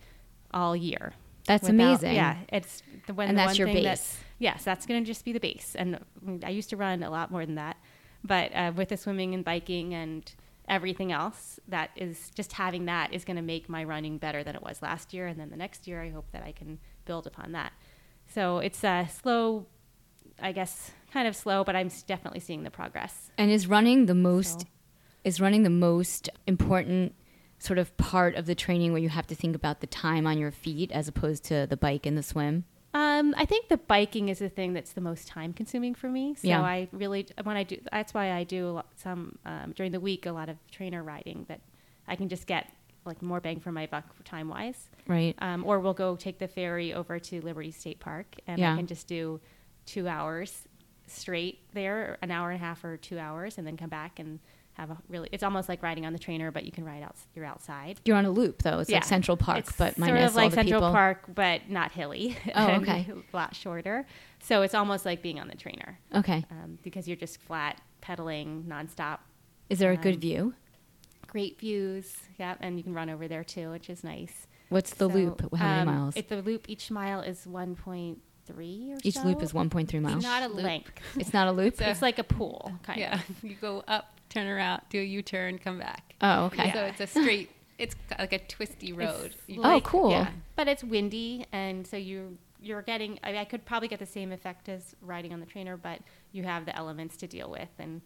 all 0.52 0.76
year. 0.76 1.14
That's 1.46 1.64
without- 1.64 1.74
amazing. 1.74 2.16
Yeah, 2.16 2.38
it's 2.50 2.84
the 3.08 3.14
one. 3.14 3.28
And 3.30 3.38
the 3.38 3.42
that's 3.42 3.50
one 3.52 3.56
your 3.58 3.68
thing 3.68 3.84
that- 3.84 3.92
base. 3.98 4.18
yes, 4.40 4.64
that's 4.64 4.86
going 4.86 5.04
to 5.04 5.08
just 5.08 5.26
be 5.26 5.32
the 5.32 5.40
base. 5.40 5.76
And 5.76 6.00
mm, 6.26 6.44
I 6.44 6.50
used 6.50 6.70
to 6.72 6.78
run 6.78 7.02
a 7.04 7.10
lot 7.10 7.32
more 7.32 7.46
than 7.46 7.56
that, 7.56 7.78
but 8.24 8.54
uh, 8.54 8.72
with 8.76 8.90
the 8.90 8.98
swimming 8.98 9.34
and 9.34 9.44
biking 9.44 9.94
and 9.94 10.32
everything 10.68 11.12
else, 11.12 11.60
that 11.68 11.90
is 11.96 12.30
just 12.36 12.54
having 12.54 12.86
that 12.86 13.12
is 13.14 13.26
going 13.26 13.38
to 13.38 13.42
make 13.42 13.68
my 13.68 13.84
running 13.84 14.18
better 14.20 14.44
than 14.44 14.56
it 14.56 14.62
was 14.62 14.82
last 14.84 15.14
year. 15.14 15.26
And 15.26 15.40
then 15.40 15.50
the 15.50 15.58
next 15.58 15.88
year, 15.88 16.04
I 16.04 16.10
hope 16.10 16.30
that 16.32 16.44
I 16.44 16.52
can 16.52 16.78
build 17.06 17.26
upon 17.26 17.54
that. 17.54 17.74
So 18.28 18.60
it's 18.60 18.84
a 18.84 19.08
slow, 19.12 19.66
I 20.40 20.52
guess, 20.52 20.92
kind 21.12 21.28
of 21.28 21.36
slow, 21.36 21.64
but 21.64 21.76
I'm 21.76 21.90
definitely 22.06 22.40
seeing 22.42 22.62
the 22.64 22.70
progress. 22.70 23.32
And 23.40 23.50
is 23.50 23.66
running 23.66 24.06
the 24.06 24.14
most 24.14 24.62
So- 24.62 24.68
is 25.24 25.40
running 25.42 25.64
the 25.64 25.70
most 25.70 26.30
important 26.48 27.14
sort 27.60 27.78
of 27.78 27.96
part 27.98 28.36
of 28.36 28.46
the 28.46 28.56
training 28.56 28.94
where 28.94 29.02
you 29.02 29.10
have 29.10 29.28
to 29.28 29.36
think 29.36 29.56
about 29.56 29.82
the 29.82 29.88
time 29.88 30.26
on 30.26 30.38
your 30.38 30.52
feet 30.52 30.92
as 30.92 31.08
opposed 31.08 31.44
to 31.46 31.68
the 31.68 31.76
bike 31.78 32.06
and 32.06 32.18
the 32.18 32.24
swim? 32.24 32.64
Um, 32.94 33.36
I 33.38 33.46
think 33.46 33.68
the 33.68 33.78
biking 33.78 34.30
is 34.30 34.40
the 34.40 34.50
thing 34.50 34.74
that's 34.74 34.94
the 34.94 35.02
most 35.02 35.28
time 35.28 35.54
consuming 35.54 35.94
for 35.94 36.10
me. 36.10 36.36
So 36.36 36.48
Yeah. 36.48 36.62
I 36.62 36.88
really 36.92 37.28
when 37.44 37.56
I 37.58 37.64
do 37.64 37.78
that's 37.92 38.14
why 38.14 38.32
I 38.32 38.44
do 38.46 38.70
a 38.70 38.72
lot, 38.72 38.88
some 38.96 39.38
um, 39.46 39.74
during 39.76 39.92
the 39.92 40.00
week 40.00 40.26
a 40.26 40.32
lot 40.32 40.50
of 40.50 40.58
trainer 40.72 41.04
riding 41.04 41.46
that 41.50 41.60
I 42.08 42.16
can 42.16 42.30
just 42.30 42.48
get 42.48 42.72
like 43.06 43.22
more 43.22 43.40
bang 43.40 43.60
for 43.60 43.72
my 43.72 43.86
buck 43.88 44.06
time 44.24 44.50
wise. 44.50 44.90
Right. 45.06 45.36
Um, 45.40 45.66
or 45.66 45.80
we'll 45.80 45.94
go 45.94 46.16
take 46.16 46.40
the 46.40 46.48
ferry 46.48 46.94
over 46.94 47.20
to 47.20 47.42
Liberty 47.42 47.72
State 47.72 48.00
Park 48.00 48.36
and 48.48 48.58
Yeah. 48.60 48.74
I 48.74 48.78
can 48.78 48.88
just 48.88 49.08
do 49.08 49.40
two 49.86 50.08
hours 50.08 50.68
straight 51.08 51.60
there, 51.74 52.18
an 52.22 52.32
hour 52.32 52.52
and 52.52 52.62
a 52.62 52.66
half 52.66 52.84
or 52.84 52.98
two 52.98 53.20
hours, 53.20 53.58
and 53.58 53.68
then 53.68 53.78
come 53.78 53.90
back 53.90 54.20
and 54.20 54.40
have 54.80 54.92
a 54.92 54.98
really. 55.08 55.30
It's 55.32 55.44
almost 55.44 55.70
like 55.70 55.84
riding 55.84 56.06
on 56.06 56.14
the 56.14 56.20
trainer, 56.20 56.52
but 56.52 56.64
you 56.66 56.72
can 56.72 56.84
ride 56.86 57.04
out. 57.04 57.16
You're 57.36 57.46
outside. 57.46 58.00
You're 58.06 58.18
on 58.18 58.26
a 58.26 58.32
loop 58.32 58.64
though. 58.64 58.80
It's 58.80 58.90
like 58.90 59.04
Central 59.04 59.38
Park, 59.38 59.60
It's 59.60 59.72
but 59.74 59.96
sort 59.96 60.10
minus 60.10 60.32
of 60.32 60.36
like 60.36 60.44
all 60.46 60.50
the 60.52 60.56
Central 60.56 60.80
people. 60.82 60.92
Park, 60.92 61.24
but 61.34 61.70
not 61.70 61.92
hilly. 61.92 62.38
Oh, 62.56 62.68
okay. 62.82 63.08
a 63.34 63.36
lot 63.36 63.56
shorter. 63.56 64.06
So 64.42 64.62
it's 64.62 64.74
almost 64.74 65.06
like 65.06 65.22
being 65.22 65.40
on 65.40 65.48
the 65.48 65.56
trainer 65.56 66.00
Okay. 66.16 66.46
um, 66.52 66.80
because 66.84 67.08
you're 67.08 67.18
just 67.18 67.40
flat 67.42 67.80
pedaling 68.02 68.66
nonstop. 68.68 69.20
Is 69.70 69.80
there 69.80 69.92
a 69.92 69.98
good 69.98 70.16
Um, 70.16 70.20
view? 70.22 70.54
Great 71.28 71.60
views, 71.60 72.16
yeah, 72.40 72.56
and 72.60 72.78
you 72.78 72.84
can 72.84 72.94
run 72.94 73.10
over 73.10 73.28
there 73.28 73.44
too, 73.44 73.70
which 73.72 73.88
is 73.90 74.04
nice. 74.04 74.48
What's 74.70 74.92
the 74.92 75.08
So, 75.10 75.14
loop? 75.14 75.54
How 75.56 75.66
many 75.68 75.82
um, 75.82 75.86
miles? 75.96 76.16
If 76.18 76.28
the 76.30 76.42
loop, 76.42 76.66
each 76.70 76.90
mile 76.90 77.22
is 77.22 77.46
1.3 77.46 78.18
or 78.50 78.98
Each 79.04 79.14
so. 79.16 79.24
loop 79.24 79.44
is 79.44 79.52
1.3 79.54 80.02
miles. 80.02 80.16
It's 80.16 80.24
not 80.24 80.44
a 80.44 80.48
loop. 80.48 80.64
length. 80.64 80.92
It's 81.18 81.34
not 81.34 81.48
a 81.48 81.52
loop. 81.52 81.74
It's 81.74 81.82
a- 81.82 81.90
It's 81.92 82.02
like 82.02 82.18
a 82.20 82.24
pool, 82.24 82.72
kind 82.84 83.00
Yeah, 83.00 83.16
of. 83.16 83.44
you 83.44 83.56
go 83.62 83.84
up, 83.88 84.19
turn 84.30 84.48
around, 84.48 84.82
do 84.90 85.00
a 85.00 85.04
U-turn, 85.04 85.58
come 85.60 85.80
back. 85.80 86.14
oh, 86.22 86.46
okay. 86.46 86.72
So 86.74 86.86
it's 86.86 87.02
a 87.02 87.08
straight. 87.08 87.50
It's 87.78 87.96
like 88.18 88.34
a 88.34 88.40
twisty 88.40 88.92
road. 88.94 89.28
It's 89.34 89.38
You- 89.48 89.62
Oh, 89.64 89.80
cool. 89.82 90.12
Yeah. 90.12 90.30
But 90.56 90.68
it's 90.68 90.84
windy, 90.84 91.46
and 91.52 91.86
so 91.88 91.98
you 91.98 92.38
you're 92.62 92.82
getting. 92.82 93.18
I, 93.24 93.32
mean, 93.32 93.38
I 93.40 93.46
could 93.46 93.64
probably 93.66 93.88
get 93.88 94.00
the 94.00 94.06
same 94.06 94.32
effect 94.34 94.68
as 94.68 94.96
riding 95.02 95.32
on 95.32 95.40
the 95.40 95.46
trainer, 95.46 95.78
but 95.78 96.00
you 96.34 96.44
have 96.44 96.66
the 96.66 96.76
elements 96.76 97.16
to 97.18 97.28
deal 97.28 97.50
with, 97.50 97.70
and 97.80 98.02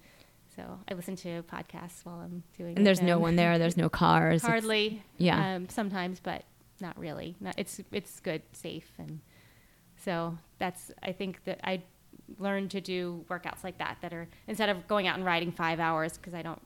so 0.56 0.80
I 0.88 0.94
listen 0.94 1.16
to 1.18 1.42
podcasts 1.44 2.06
while 2.06 2.20
I'm 2.20 2.44
doing. 2.56 2.76
And 2.78 2.80
it, 2.80 2.84
there's 2.86 3.02
no 3.02 3.18
one 3.18 3.36
there. 3.36 3.58
There's 3.58 3.78
no 3.78 3.90
cars. 3.90 4.36
It's- 4.44 4.48
Hardly. 4.48 5.02
Yeah. 5.18 5.56
Um, 5.56 5.70
sometimes, 5.70 6.20
but 6.20 6.44
not 6.80 6.96
really. 7.00 7.36
Not, 7.42 7.56
it's 7.58 7.82
it's 7.92 8.20
good, 8.20 8.44
safe, 8.52 8.92
and 9.00 9.22
so 9.98 10.38
that's. 10.60 10.92
I 11.02 11.14
think 11.14 11.44
that 11.46 11.60
I 11.64 11.82
learned 12.40 12.72
to 12.72 12.82
do 12.82 13.26
workouts 13.30 13.64
like 13.64 13.78
that 13.78 13.98
that 14.02 14.14
are 14.14 14.28
instead 14.48 14.70
of 14.70 14.88
going 14.88 15.08
out 15.08 15.16
and 15.16 15.26
riding 15.26 15.52
five 15.52 15.80
hours 15.80 16.18
because 16.18 16.34
I 16.34 16.42
don't. 16.42 16.62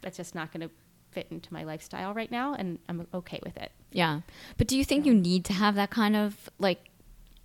That's 0.00 0.16
just 0.16 0.34
not 0.34 0.52
going 0.52 0.68
to 0.68 0.74
fit 1.10 1.26
into 1.30 1.52
my 1.52 1.64
lifestyle 1.64 2.14
right 2.14 2.30
now, 2.30 2.54
and 2.54 2.78
I'm 2.88 3.06
okay 3.12 3.40
with 3.44 3.56
it. 3.56 3.72
Yeah. 3.90 4.20
But 4.56 4.68
do 4.68 4.76
you 4.76 4.84
think 4.84 5.06
you 5.06 5.14
need 5.14 5.44
to 5.46 5.52
have 5.52 5.74
that 5.74 5.90
kind 5.90 6.14
of 6.14 6.48
like 6.58 6.90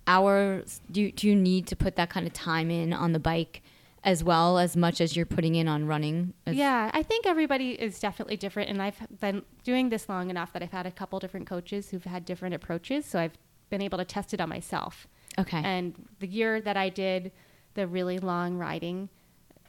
hours? 0.06 0.80
Do 0.90 1.00
you, 1.02 1.12
do 1.12 1.26
you 1.26 1.34
need 1.36 1.66
to 1.68 1.76
put 1.76 1.96
that 1.96 2.10
kind 2.10 2.26
of 2.26 2.32
time 2.32 2.70
in 2.70 2.92
on 2.92 3.12
the 3.12 3.18
bike 3.18 3.62
as 4.02 4.22
well 4.22 4.58
as 4.58 4.76
much 4.76 5.00
as 5.00 5.16
you're 5.16 5.24
putting 5.26 5.54
in 5.54 5.66
on 5.66 5.86
running? 5.86 6.34
As- 6.46 6.54
Yeah, 6.54 6.90
I 6.92 7.02
think 7.02 7.26
everybody 7.26 7.70
is 7.70 7.98
definitely 7.98 8.36
different, 8.36 8.68
and 8.70 8.82
I've 8.82 8.98
been 9.20 9.42
doing 9.64 9.88
this 9.88 10.08
long 10.08 10.30
enough 10.30 10.52
that 10.52 10.62
I've 10.62 10.72
had 10.72 10.86
a 10.86 10.90
couple 10.90 11.18
different 11.18 11.46
coaches 11.48 11.90
who've 11.90 12.04
had 12.04 12.24
different 12.24 12.54
approaches, 12.54 13.06
so 13.06 13.18
I've 13.18 13.38
been 13.70 13.80
able 13.80 13.98
to 13.98 14.04
test 14.04 14.34
it 14.34 14.40
on 14.40 14.48
myself. 14.50 15.08
Okay. 15.38 15.60
And 15.64 15.94
the 16.20 16.28
year 16.28 16.60
that 16.60 16.76
I 16.76 16.90
did 16.90 17.32
the 17.74 17.86
really 17.86 18.18
long 18.18 18.56
riding, 18.56 19.08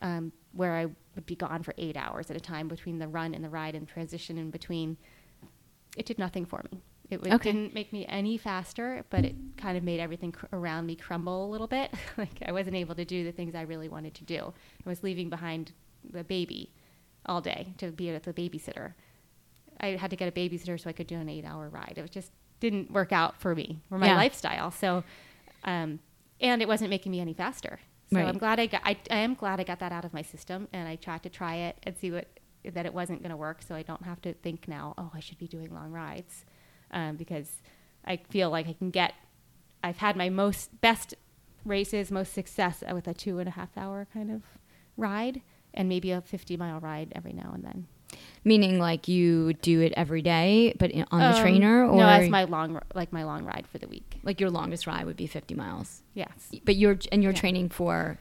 um, 0.01 0.32
where 0.53 0.74
I 0.76 0.86
would 1.16 1.26
be 1.26 1.36
gone 1.36 1.64
for 1.64 1.74
eight 1.78 1.97
hours 1.97 2.30
at 2.30 2.38
a 2.38 2.39
time 2.39 2.68
between 2.68 2.99
the 2.99 3.08
run 3.08 3.34
and 3.34 3.43
the 3.43 3.49
ride 3.49 3.76
and 3.76 3.88
transition 3.88 4.38
in 4.38 4.51
between, 4.51 4.97
it 5.97 6.06
did 6.06 6.20
nothing 6.20 6.45
for 6.45 6.64
me. 6.72 6.82
It 7.10 7.18
w- 7.18 7.36
Okay. 7.36 7.51
didn't 7.51 7.74
make 7.74 7.93
me 7.93 8.06
any 8.08 8.38
faster, 8.38 9.06
but 9.10 9.24
it 9.26 9.36
kind 9.58 9.78
of 9.78 9.84
made 9.84 9.99
everything 9.99 10.32
cr- 10.32 10.47
around 10.51 10.86
me 10.88 10.95
crumble 10.95 11.45
a 11.45 11.49
little 11.49 11.68
bit. 11.68 11.91
like 12.18 12.39
I 12.45 12.51
wasn't 12.51 12.76
able 12.76 12.95
to 12.95 13.06
do 13.06 13.24
the 13.24 13.32
things 13.32 13.53
I 13.56 13.62
really 13.62 13.88
wanted 13.89 14.14
to 14.16 14.24
do. 14.24 14.53
I 14.86 14.89
was 14.89 15.03
leaving 15.03 15.30
behind 15.30 15.72
the 16.10 16.24
baby 16.24 16.72
all 17.28 17.41
day 17.41 17.74
to 17.78 17.91
be 17.91 18.12
with 18.12 18.24
the 18.24 18.34
babysitter. 18.34 18.93
I 19.80 19.88
had 19.97 20.10
to 20.12 20.16
get 20.16 20.28
a 20.28 20.32
babysitter 20.32 20.80
so 20.80 20.89
I 20.89 20.93
could 20.93 21.08
do 21.08 21.16
an 21.16 21.30
eight-hour 21.30 21.70
ride. 21.70 21.93
It 21.97 22.10
just 22.12 22.32
didn't 22.60 22.91
work 22.91 23.12
out 23.12 23.39
for 23.39 23.53
me 23.56 23.82
for 23.89 23.97
my 23.97 24.08
Yeah. 24.08 24.16
lifestyle. 24.16 24.72
So, 24.72 25.03
um, 25.64 25.99
and 26.41 26.62
it 26.62 26.68
wasn't 26.68 26.89
making 26.89 27.12
me 27.12 27.20
any 27.20 27.34
faster. 27.34 27.80
So 28.12 28.18
Right. 28.18 28.28
I'm 28.28 28.38
glad 28.38 28.60
I 28.60 28.68
got. 28.68 28.82
I, 28.84 28.97
I 29.10 29.18
am 29.18 29.34
glad 29.34 29.60
I 29.60 29.64
got 29.64 29.80
that 29.80 29.91
out 29.91 30.06
of 30.06 30.14
my 30.14 30.22
system, 30.22 30.68
and 30.72 30.88
I 30.88 30.95
tried 30.95 31.24
to 31.24 31.30
try 31.30 31.56
it 31.56 31.78
and 31.84 31.97
see 31.97 32.12
what 32.12 32.28
that 32.64 32.86
it 32.86 32.93
wasn't 32.93 33.22
going 33.22 33.32
to 33.32 33.38
work. 33.38 33.62
So 33.62 33.76
I 33.76 33.82
don't 33.82 34.03
have 34.03 34.22
to 34.22 34.34
think 34.34 34.68
now. 34.68 34.93
Oh, 34.97 35.12
I 35.14 35.20
should 35.20 35.38
be 35.38 35.47
doing 35.47 35.74
long 35.74 35.91
rides, 35.91 36.45
um, 36.91 37.16
because 37.16 37.62
I 38.06 38.18
feel 38.18 38.49
like 38.49 38.68
I 38.68 38.74
can 38.74 38.91
get. 38.91 39.14
I've 39.84 39.97
had 39.97 40.16
my 40.16 40.30
most 40.30 40.82
best 40.82 41.14
races, 41.64 42.12
most 42.12 42.34
success 42.34 42.84
with 42.91 43.08
a 43.08 43.14
two 43.14 43.39
and 43.39 43.47
a 43.47 43.51
half 43.51 43.76
hour 43.78 44.08
kind 44.14 44.32
of 44.32 44.43
ride, 44.97 45.41
and 45.74 45.89
maybe 45.89 46.12
a 46.12 46.22
50 46.22 46.58
mile 46.58 46.80
ride 46.80 47.12
every 47.16 47.34
now 47.34 47.51
and 47.53 47.64
then. 47.64 47.88
Meaning 48.43 48.80
like 48.80 49.07
you 49.07 49.53
do 49.53 49.82
it 49.82 49.93
every 49.97 50.22
day, 50.22 50.74
but 50.78 50.91
in, 50.91 51.05
on 51.11 51.20
the 51.20 51.36
Um, 51.38 51.41
trainer, 51.41 51.86
or 51.86 51.97
no, 51.97 52.05
that's 52.05 52.30
my 52.30 52.43
long 52.43 52.80
like 52.93 53.11
my 53.11 53.24
long 53.24 53.43
ride 53.45 53.66
for 53.72 53.78
the 53.80 53.88
week. 53.88 54.20
like 54.24 54.39
your 54.39 54.49
longest 54.49 54.86
ride 54.88 55.05
would 55.05 55.18
be 55.18 55.28
50 55.28 55.55
miles. 55.55 56.03
Yes. 56.13 56.51
But 56.63 56.76
you're 56.76 56.97
and 57.11 57.24
you're 57.24 57.32
Yeah. 57.34 57.39
training 57.39 57.70
for 57.70 58.18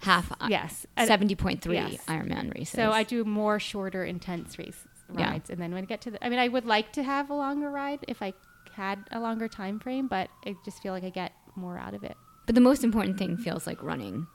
half 0.00 0.32
Yes. 0.48 0.86
And- 0.96 1.06
seventy 1.08 1.34
point 1.34 1.60
three 1.62 1.76
Yes. 1.76 2.04
Ironman 2.06 2.54
races. 2.54 2.70
So 2.70 2.92
I 2.92 3.02
do 3.04 3.24
more 3.24 3.58
shorter, 3.60 4.04
intense 4.04 4.58
race 4.58 4.86
Yeah. 5.16 5.30
rides, 5.30 5.50
and 5.50 5.60
then 5.60 5.72
when 5.72 5.82
I 5.84 5.86
get 5.86 6.00
to 6.02 6.10
the, 6.12 6.24
I 6.24 6.28
mean, 6.28 6.38
I 6.38 6.48
would 6.48 6.64
like 6.66 6.92
to 6.92 7.02
have 7.02 7.30
a 7.30 7.34
longer 7.34 7.70
ride 7.70 8.00
if 8.08 8.20
I 8.22 8.32
had 8.74 8.98
a 9.10 9.18
longer 9.20 9.48
time 9.48 9.80
frame, 9.80 10.06
but 10.06 10.28
I 10.46 10.54
just 10.64 10.82
feel 10.82 10.92
like 10.92 11.02
I 11.04 11.10
get 11.10 11.32
more 11.56 11.78
out 11.78 11.94
of 11.94 12.04
it. 12.04 12.16
But 12.46 12.54
the 12.54 12.60
most 12.60 12.84
important 12.84 13.18
thing 13.18 13.36
feels 13.36 13.66
like 13.66 13.82
running. 13.82 14.26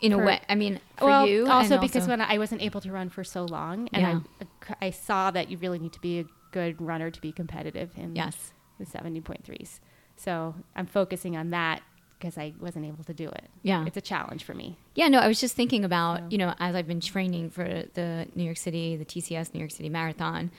In 0.00 0.12
For- 0.12 0.22
a 0.22 0.26
way, 0.26 0.40
I 0.48 0.54
mean, 0.54 0.80
for 0.96 1.06
well, 1.06 1.26
you, 1.26 1.46
also 1.46 1.78
because 1.78 2.08
when 2.08 2.20
I 2.20 2.38
wasn't 2.38 2.62
able 2.62 2.80
to 2.80 2.90
run 2.92 3.10
for 3.10 3.22
so 3.22 3.44
long, 3.44 3.88
and 3.92 4.06
I, 4.06 4.12
uh, 4.12 4.74
I 4.80 4.90
saw 4.90 5.30
that 5.30 5.50
you 5.50 5.58
really 5.58 5.78
need 5.78 5.92
to 5.92 6.00
be 6.00 6.20
a 6.20 6.24
good 6.52 6.80
runner 6.80 7.10
to 7.10 7.20
be 7.20 7.32
competitive 7.32 7.90
in 7.96 8.16
yes, 8.16 8.52
the 8.78 8.86
seventy 8.86 9.20
point 9.20 9.44
threes. 9.44 9.80
So 10.16 10.54
I'm 10.74 10.86
focusing 10.86 11.36
on 11.36 11.50
that 11.50 11.82
because 12.18 12.36
I 12.36 12.52
wasn't 12.60 12.84
able 12.86 13.04
to 13.04 13.14
do 13.14 13.28
it. 13.28 13.44
Yeah. 13.62 13.86
it's 13.86 13.96
a 13.96 14.02
challenge 14.02 14.44
for 14.44 14.52
me. 14.52 14.76
yeah, 14.94 15.08
no, 15.08 15.18
I 15.18 15.28
was 15.28 15.40
just 15.40 15.56
thinking 15.56 15.84
about 15.84 16.18
So- 16.18 16.24
you 16.30 16.38
know 16.38 16.54
as 16.58 16.74
I've 16.74 16.86
been 16.86 17.00
training 17.00 17.50
for 17.50 17.64
the 17.94 18.26
New 18.34 18.44
York 18.44 18.58
City, 18.58 18.96
the 18.96 19.04
TCS 19.04 19.52
New 19.54 19.60
York 19.60 19.70
City 19.70 19.88
Marathon. 19.88 20.50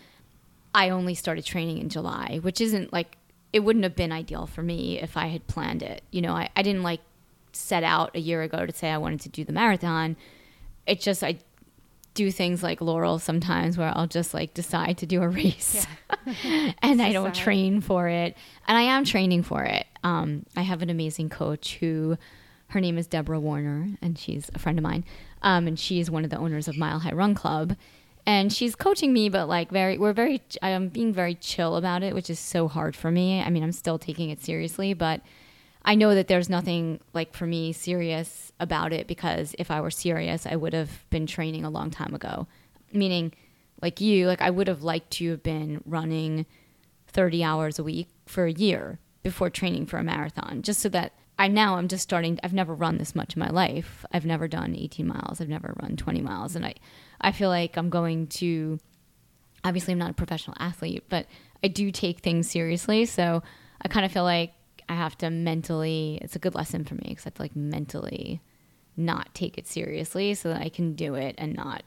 I 0.74 0.90
only 0.90 1.16
started 1.16 1.44
training 1.46 1.80
in 1.80 1.90
July, 1.90 2.40
which 2.42 2.62
isn't 2.62 2.94
like 2.94 3.18
it 3.52 3.60
wouldn't 3.62 3.84
have 3.84 3.96
been 3.96 4.12
ideal 4.12 4.46
for 4.48 4.64
me 4.64 5.00
if 5.00 5.18
I 5.18 5.28
had 5.28 5.46
planned 5.48 5.84
it. 5.84 6.04
You 6.12 6.22
know, 6.22 6.34
I, 6.34 6.50
I 6.56 6.62
didn't 6.62 6.84
like 6.84 7.02
set 7.54 7.84
out 7.84 8.16
a 8.16 8.20
year 8.20 8.42
ago 8.42 8.66
to 8.66 8.74
say 8.74 8.90
I 8.90 8.98
wanted 8.98 9.22
to 9.22 9.30
do 9.30 9.44
the 9.44 9.54
marathon. 9.54 10.16
It 10.86 11.00
just 11.00 11.24
I 11.24 11.40
do 12.14 12.30
things 12.32 12.62
like 12.62 12.82
Laurel 12.82 13.20
sometimes 13.20 13.78
where 13.78 13.92
I'll 13.96 14.08
just 14.08 14.34
like 14.34 14.54
decide 14.54 14.98
to 14.98 15.06
do 15.06 15.22
a 15.22 15.30
race 15.30 15.88
and 16.82 17.02
I 17.02 17.14
don't 17.14 17.32
Decide. 17.32 17.44
train 17.44 17.82
for 17.82 18.08
it. 18.10 18.36
And 18.68 18.78
I 18.78 18.82
am 18.82 19.06
training 19.06 19.44
for 19.44 19.64
it. 19.64 19.86
Um, 20.04 20.46
I 20.56 20.62
have 20.62 20.82
an 20.82 20.90
amazing 20.90 21.30
coach 21.30 21.76
who 21.76 22.18
her 22.68 22.82
name 22.82 22.98
is 22.98 23.08
Debora 23.08 23.40
Warner 23.40 23.88
and 24.02 24.18
she's 24.20 24.50
a 24.54 24.60
friend 24.60 24.78
of 24.78 24.84
mine. 24.84 25.06
Um, 25.42 25.68
and 25.68 25.80
she's 25.80 26.12
one 26.12 26.24
of 26.24 26.30
the 26.30 26.38
owners 26.38 26.68
of 26.68 26.78
Mile 26.78 27.00
High 27.00 27.14
Run 27.14 27.34
Club. 27.34 27.76
And 28.26 28.54
she's 28.54 28.76
coaching 28.76 29.14
me, 29.14 29.30
but 29.30 29.48
like 29.48 29.72
very, 29.72 29.98
we're 29.98 30.14
very, 30.14 30.42
I'm 30.62 30.90
being 30.90 31.12
very 31.14 31.34
chill 31.36 31.76
about 31.76 32.04
it, 32.04 32.14
which 32.14 32.30
is 32.30 32.40
so 32.40 32.68
hard 32.68 32.96
for 32.96 33.10
me. 33.10 33.42
I 33.42 33.50
mean, 33.50 33.64
I'm 33.64 33.72
still 33.72 33.98
taking 33.98 34.30
it 34.30 34.44
seriously, 34.44 34.94
but 34.94 35.22
I 35.84 35.96
know 35.96 36.14
that 36.14 36.28
there's 36.28 36.50
nothing 36.50 37.00
like 37.14 37.34
for 37.34 37.46
me 37.46 37.74
serious 37.74 38.52
about 38.60 38.94
it 38.94 39.08
because 39.08 39.56
if 39.58 39.72
I 39.72 39.82
were 39.82 39.92
serious, 39.92 40.46
I 40.46 40.56
would 40.56 40.74
have 40.74 41.10
been 41.10 41.26
training 41.26 41.66
a 41.66 41.70
long 41.70 41.90
time 41.90 42.14
ago. 42.14 42.48
Meaning, 42.94 43.34
like 43.82 44.00
you, 44.00 44.28
like 44.28 44.42
I 44.42 44.50
would 44.50 44.68
have 44.68 44.84
liked 44.84 45.12
to 45.12 45.32
have 45.32 45.44
been 45.44 45.82
running 45.86 46.46
30 47.08 47.44
hours 47.44 47.80
a 47.80 47.84
week 47.84 48.10
for 48.26 48.46
a 48.46 48.52
year 48.52 49.00
before 49.24 49.50
training 49.50 49.86
for 49.88 49.98
a 49.98 50.04
marathon, 50.04 50.62
just 50.62 50.82
so 50.82 50.90
that 50.90 51.14
I 51.40 51.48
now 51.48 51.78
I'm 51.78 51.88
just 51.88 52.04
starting. 52.04 52.40
I've 52.44 52.54
never 52.54 52.76
run 52.76 52.98
this 52.98 53.16
much 53.16 53.36
in 53.36 53.40
my 53.40 53.50
life. 53.50 54.06
I've 54.12 54.26
never 54.26 54.48
done 54.48 54.76
18 54.76 55.08
miles. 55.08 55.42
I've 55.42 55.50
never 55.50 55.74
run 55.82 55.96
20 55.96 56.22
miles, 56.22 56.56
and 56.56 56.66
I 56.66 56.76
I 57.20 57.32
feel 57.32 57.50
like 57.50 57.78
I'm 57.78 57.90
going 57.90 58.28
to. 58.28 58.80
Obviously, 59.64 59.94
I'm 59.94 60.00
not 60.00 60.12
a 60.12 60.16
professional 60.16 60.58
athlete, 60.60 61.06
but 61.10 61.28
I 61.64 61.68
do 61.68 61.92
take 61.92 62.20
things 62.20 62.50
seriously. 62.50 63.06
So 63.06 63.44
I 63.82 63.88
kind 63.88 64.06
of 64.06 64.12
feel 64.12 64.24
like 64.24 64.54
I 64.92 64.96
have 64.96 65.18
to 65.20 65.30
mentally, 65.30 66.20
it's 66.22 66.36
a 66.36 66.40
good 66.40 66.54
lesson 66.56 66.84
for 66.84 66.96
me 66.96 67.06
because 67.10 67.26
I 67.26 67.28
have 67.28 67.34
to 67.36 67.42
like 67.42 67.56
mentally 67.56 68.42
not 68.98 69.34
take 69.34 69.58
it 69.58 69.68
seriously 69.68 70.34
so 70.34 70.50
that 70.50 70.62
I 70.62 70.70
can 70.70 70.94
do 70.94 71.16
it 71.16 71.36
and 71.38 71.54
not 71.56 71.84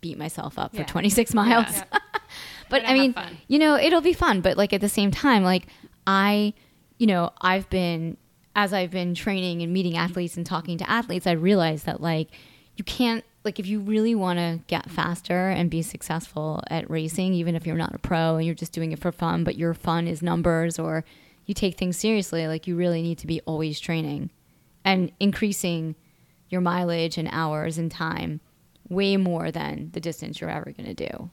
beat 0.00 0.16
myself 0.18 0.58
up 0.58 0.72
Yeah. 0.74 0.82
for 0.82 0.88
26 0.88 1.34
miles. 1.34 1.66
Yeah. 1.76 1.98
but 2.70 2.82
I 2.86 2.94
mean, 2.94 3.14
you 3.48 3.58
know, 3.58 3.76
it'll 3.76 4.00
be 4.00 4.12
fun. 4.12 4.40
But 4.40 4.56
like 4.56 4.72
at 4.72 4.80
the 4.80 4.88
same 4.88 5.10
time, 5.10 5.42
like 5.42 5.66
I, 6.06 6.54
you 6.98 7.06
know, 7.06 7.30
I've 7.40 7.68
been, 7.70 8.16
as 8.54 8.72
I've 8.72 8.90
been 8.92 9.14
training 9.14 9.62
and 9.62 9.72
meeting 9.72 9.96
athletes 9.96 10.36
and 10.36 10.46
talking 10.46 10.78
to 10.78 10.88
athletes, 10.88 11.26
I 11.26 11.32
realized 11.32 11.86
that 11.86 12.00
like 12.00 12.28
you 12.76 12.84
can't, 12.84 13.24
like 13.44 13.58
if 13.58 13.66
you 13.66 13.80
really 13.80 14.14
want 14.14 14.38
to 14.38 14.60
get 14.68 14.90
faster 14.90 15.48
and 15.50 15.68
be 15.70 15.82
successful 15.82 16.62
at 16.70 16.88
racing, 16.88 17.34
even 17.34 17.56
if 17.56 17.66
you're 17.66 17.76
not 17.76 17.94
a 17.94 17.98
pro 17.98 18.36
and 18.36 18.46
you're 18.46 18.54
just 18.54 18.72
doing 18.72 18.92
it 18.92 19.00
for 19.00 19.10
fun, 19.12 19.42
but 19.44 19.56
your 19.56 19.74
fun 19.74 20.06
is 20.06 20.22
numbers 20.22 20.78
or 20.78 21.04
you 21.46 21.54
take 21.54 21.76
things 21.76 21.96
seriously, 21.96 22.46
like 22.46 22.66
you 22.66 22.76
really 22.76 23.02
need 23.02 23.18
to 23.18 23.26
be 23.26 23.40
always 23.42 23.80
training 23.80 24.30
and 24.84 25.12
increasing 25.20 25.94
your 26.48 26.60
mileage 26.60 27.18
and 27.18 27.28
hours 27.32 27.78
and 27.78 27.90
time 27.90 28.40
way 28.88 29.16
more 29.16 29.50
than 29.50 29.90
the 29.92 30.00
distance 30.00 30.40
you're 30.40 30.50
ever 30.50 30.72
going 30.72 30.94
to 30.94 31.08
do. 31.08 31.30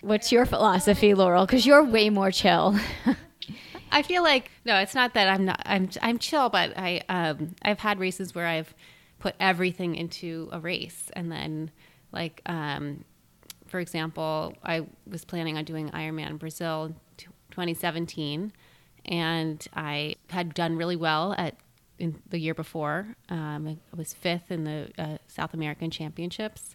What's 0.00 0.32
your 0.32 0.44
philosophy, 0.44 1.14
Laurel? 1.14 1.46
Because 1.46 1.64
you're 1.64 1.82
way 1.82 2.10
more 2.10 2.30
chill. 2.30 2.78
I 3.92 4.02
feel 4.02 4.22
like 4.22 4.50
no, 4.64 4.76
it's 4.78 4.94
not 4.94 5.14
that 5.14 5.28
I'm 5.28 5.44
not. 5.44 5.62
I'm 5.64 5.88
I'm 6.02 6.18
chill, 6.18 6.48
but 6.48 6.76
I 6.76 7.02
um 7.08 7.54
I've 7.62 7.78
had 7.78 8.00
races 8.00 8.34
where 8.34 8.46
I've 8.46 8.74
put 9.20 9.34
everything 9.38 9.94
into 9.94 10.48
a 10.52 10.58
race, 10.58 11.10
and 11.14 11.30
then 11.30 11.70
like 12.12 12.42
um 12.46 13.04
for 13.66 13.80
example, 13.80 14.54
I 14.62 14.86
was 15.06 15.24
planning 15.24 15.56
on 15.56 15.64
doing 15.64 15.90
Ironman 15.90 16.38
Brazil 16.38 16.94
2017, 17.50 18.52
and 19.04 19.66
I 19.74 20.16
had 20.30 20.54
done 20.54 20.76
really 20.76 20.96
well 20.96 21.34
at 21.36 21.56
in 21.98 22.20
the 22.28 22.38
year 22.38 22.54
before. 22.54 23.14
Um, 23.28 23.68
I 23.68 23.96
was 23.96 24.12
fifth 24.14 24.50
in 24.50 24.64
the 24.64 24.90
uh, 24.98 25.18
South 25.28 25.54
American 25.54 25.90
Championships, 25.90 26.74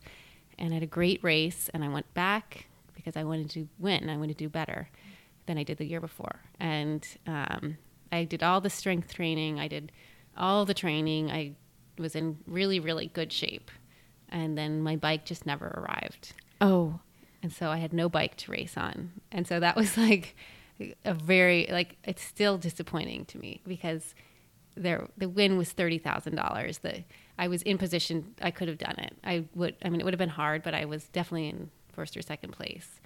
and 0.57 0.72
I 0.72 0.76
had 0.76 0.84
a 0.84 0.88
great 0.88 1.23
race. 1.23 1.69
And 1.73 1.84
I 1.84 1.89
went 1.89 2.11
back 2.14 2.68
because 2.95 3.18
I 3.18 3.23
wanted 3.23 3.49
to 3.51 3.68
win. 3.77 4.10
I 4.10 4.18
wanted 4.18 4.38
to 4.38 4.43
do 4.45 4.49
better 4.49 4.89
than 5.45 5.57
I 5.57 5.64
did 5.64 5.77
the 5.77 5.85
year 5.85 5.99
before. 5.99 6.39
And 6.60 7.06
um, 7.27 7.77
I 8.11 8.23
did 8.23 8.43
all 8.43 8.61
the 8.61 8.69
strength 8.69 9.14
training. 9.14 9.60
I 9.60 9.68
did 9.68 9.91
all 10.38 10.65
the 10.65 10.73
training. 10.73 11.31
I 11.31 11.53
was 11.97 12.15
in 12.15 12.38
really, 12.47 12.80
really 12.80 13.07
good 13.07 13.34
shape. 13.34 13.72
And 14.30 14.57
then 14.57 14.81
my 14.81 14.95
bike 14.95 15.26
just 15.26 15.45
never 15.45 15.68
arrived. 15.68 16.34
Oh, 16.61 16.99
And 17.41 17.51
so 17.51 17.69
I 17.69 17.77
had 17.77 17.93
no 17.93 18.10
bike 18.10 18.35
to 18.38 18.51
race 18.51 18.77
on. 18.77 19.11
And 19.31 19.47
so 19.47 19.60
that 19.60 19.76
was 19.76 19.97
like 20.10 20.35
a 21.06 21.14
very, 21.14 21.68
like, 21.72 21.97
it's 22.03 22.22
still 22.22 22.57
disappointing 22.57 23.26
to 23.26 23.38
me 23.38 23.61
because 23.68 24.15
there, 24.76 25.07
the 25.18 25.27
win 25.27 25.57
was 25.57 25.73
$30,000. 25.73 26.81
The, 26.81 27.03
I 27.38 27.47
was 27.47 27.61
in 27.64 27.77
position, 27.77 28.35
I 28.41 28.51
could 28.51 28.68
have 28.68 28.77
done 28.77 28.95
it. 28.97 29.18
I 29.23 29.45
would, 29.56 29.76
I 29.84 29.89
mean, 29.89 30.01
it 30.01 30.03
would 30.03 30.14
have 30.14 30.19
been 30.19 30.30
hard, 30.30 30.64
but 30.64 30.73
I 30.73 30.85
was 30.85 31.06
definitely 31.10 31.49
in 31.49 31.69
first 31.93 32.15
or 32.15 32.22
second 32.22 32.51
place. 32.51 32.99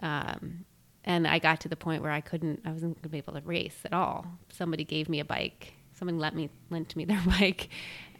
Um, 0.00 0.64
and 1.04 1.26
I 1.26 1.38
got 1.38 1.60
to 1.60 1.68
the 1.68 1.76
point 1.76 2.02
where 2.02 2.12
I 2.12 2.20
couldn't, 2.20 2.60
I 2.64 2.70
wasn't 2.70 2.94
going 2.96 3.02
to 3.02 3.08
be 3.08 3.18
able 3.18 3.34
to 3.34 3.40
race 3.40 3.78
at 3.84 3.92
all. 3.92 4.26
Somebody 4.50 4.84
gave 4.84 5.08
me 5.08 5.20
a 5.20 5.24
bike. 5.24 5.74
Someone 5.94 6.18
let 6.18 6.34
me, 6.34 6.50
lent 6.70 6.94
me 6.96 7.04
their 7.04 7.22
bike 7.26 7.68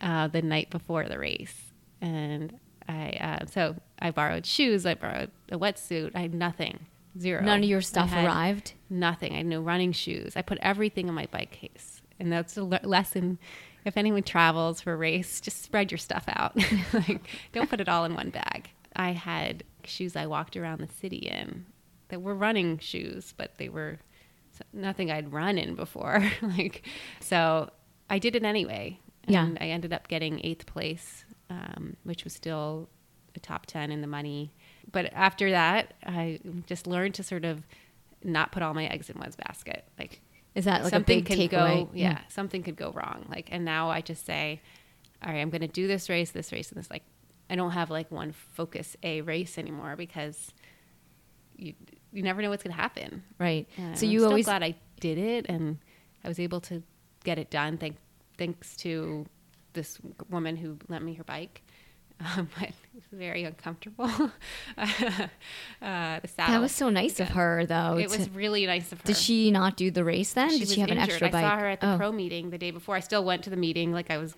uh, 0.00 0.28
the 0.28 0.42
night 0.42 0.70
before 0.70 1.08
the 1.08 1.18
race. 1.18 1.72
And 2.00 2.58
I, 2.88 3.10
uh, 3.20 3.46
so 3.46 3.76
I 4.00 4.10
borrowed 4.10 4.46
shoes, 4.46 4.84
I 4.84 4.94
borrowed 4.94 5.30
a 5.50 5.58
wetsuit. 5.58 6.12
I 6.14 6.20
had 6.20 6.34
nothing, 6.34 6.86
zero. 7.18 7.43
none 7.43 7.62
of 7.62 7.68
your 7.68 7.80
stuff 7.80 8.12
arrived. 8.12 8.72
Nothing. 8.90 9.32
I 9.32 9.39
had 9.39 9.47
no 9.47 9.60
running 9.60 9.93
shoes. 9.93 10.36
I 10.36 10.43
put 10.43 10.59
everything 10.60 11.09
in 11.09 11.14
my 11.14 11.26
bike 11.26 11.51
case. 11.51 12.02
And 12.18 12.32
that's 12.32 12.56
a 12.56 12.64
le- 12.64 12.80
lesson. 12.84 13.39
If 13.84 13.97
anyone 13.97 14.22
travels 14.22 14.80
for 14.80 14.93
a 14.93 14.97
race, 14.97 15.40
just 15.40 15.62
spread 15.62 15.90
your 15.90 15.98
stuff 15.98 16.24
out. 16.28 16.56
like, 16.93 17.22
don't 17.52 17.68
put 17.68 17.80
it 17.80 17.89
all 17.89 18.05
in 18.05 18.14
one 18.14 18.30
bag. 18.30 18.70
I 18.94 19.12
had 19.12 19.64
shoes 19.84 20.14
I 20.16 20.26
walked 20.26 20.56
around 20.56 20.80
the 20.80 20.93
city 21.01 21.16
in 21.16 21.66
that 22.09 22.22
were 22.22 22.34
running 22.34 22.78
shoes, 22.78 23.34
but 23.36 23.56
they 23.59 23.68
were 23.68 23.98
nothing 24.72 25.10
I'd 25.10 25.32
run 25.32 25.59
in 25.59 25.74
before. 25.74 26.22
like, 26.43 26.86
so 27.20 27.70
I 28.10 28.18
did 28.18 28.36
it 28.36 28.44
anyway. 28.44 29.01
Yeah. 29.26 29.44
And 29.44 29.59
I 29.60 29.66
ended 29.68 29.93
up 29.93 30.09
getting 30.09 30.40
eighth 30.44 30.66
place, 30.66 31.24
um, 31.51 31.97
which 32.05 32.24
was 32.24 32.32
still 32.32 32.89
a 33.34 33.40
top 33.40 33.66
10 33.66 33.90
in 33.90 34.01
the 34.01 34.06
money. 34.06 34.52
But 34.90 35.12
after 35.12 35.50
that, 35.50 35.94
I 36.04 36.40
just 36.66 36.86
learned 36.86 37.14
to 37.14 37.22
sort 37.22 37.44
of 37.44 37.62
not 38.24 38.52
put 38.52 38.62
all 38.62 38.74
my 38.74 38.86
eggs 38.86 39.10
in 39.10 39.18
one 39.18 39.30
basket. 39.46 39.84
Like, 39.98 40.20
Is 40.54 40.64
that 40.64 40.82
like 40.82 40.90
something 40.90 41.20
a 41.20 41.22
big 41.22 41.26
could 41.26 41.38
takeaway? 41.38 41.86
go, 41.86 41.90
yeah, 41.94 42.20
something 42.28 42.62
could 42.62 42.76
go 42.76 42.90
wrong. 42.92 43.26
Like, 43.28 43.48
and 43.50 43.64
now 43.64 43.90
I 43.90 44.00
just 44.00 44.26
say, 44.26 44.60
all 45.24 45.32
right, 45.32 45.38
I'm 45.40 45.50
going 45.50 45.60
to 45.62 45.68
do 45.68 45.86
this 45.86 46.09
race, 46.09 46.30
this 46.30 46.52
race, 46.52 46.70
and 46.70 46.78
this. 46.78 46.90
Like, 46.90 47.04
I 47.48 47.54
don't 47.56 47.70
have 47.72 47.90
like 47.90 48.10
one 48.10 48.32
focus 48.32 48.96
a 49.02 49.20
race 49.20 49.59
anymore 49.59 49.94
because 49.96 50.52
you 51.56 51.74
you 52.12 52.22
never 52.22 52.42
know 52.42 52.50
what's 52.50 52.62
going 52.62 52.74
to 52.74 52.80
happen. 52.80 53.22
Right. 53.38 53.66
And 53.78 53.98
so 53.98 54.04
I'm 54.06 54.12
you 54.12 54.18
still 54.20 54.28
always 54.28 54.44
glad 54.44 54.62
I 54.62 54.74
did 55.00 55.18
it, 55.18 55.46
and 55.48 55.78
I 56.24 56.28
was 56.28 56.38
able 56.38 56.60
to 56.62 56.82
get 57.24 57.38
it 57.38 57.50
done. 57.50 57.78
Thank, 57.78 57.96
thanks 58.36 58.76
to 58.78 59.26
this 59.72 59.98
woman 60.28 60.56
who 60.56 60.76
lent 60.88 61.04
me 61.04 61.14
her 61.14 61.24
bike. 61.24 61.62
Um, 62.36 62.49
but 62.59 62.70
was 62.94 63.05
very 63.12 63.44
uncomfortable. 63.44 64.05
uh, 64.78 65.28
the 65.81 66.28
saddle. 66.28 66.55
that 66.55 66.61
was 66.61 66.73
so 66.73 66.90
nice 66.90 67.20
of 67.20 67.31
her 67.31 67.66
though. 67.66 67.97
It 67.97 68.11
to- 68.11 68.19
was 68.19 68.31
really 68.31 68.66
nice 68.66 68.93
of 68.93 69.01
her. 69.01 69.07
did 69.07 69.16
she 69.16 69.51
not 69.51 69.77
do 69.77 69.90
the 69.90 70.05
race 70.05 70.32
then? 70.32 70.51
She 70.51 70.61
did 70.61 70.69
she 70.69 70.81
have 70.81 70.90
an 70.90 70.99
injured. 70.99 71.23
extra 71.23 71.40
I 71.40 71.43
saw 71.43 71.57
her 71.59 71.69
at 71.69 71.81
the 71.81 71.94
oh. 71.94 71.97
pro 71.97 72.12
meeting 72.12 72.51
the 72.51 72.59
day 72.59 72.70
before. 72.70 72.97
I 72.97 73.01
still 73.01 73.24
went 73.24 73.44
to 73.44 73.51
the 73.51 73.57
meeting 73.57 73.93
like 73.93 74.11
I 74.11 74.19
was 74.19 74.35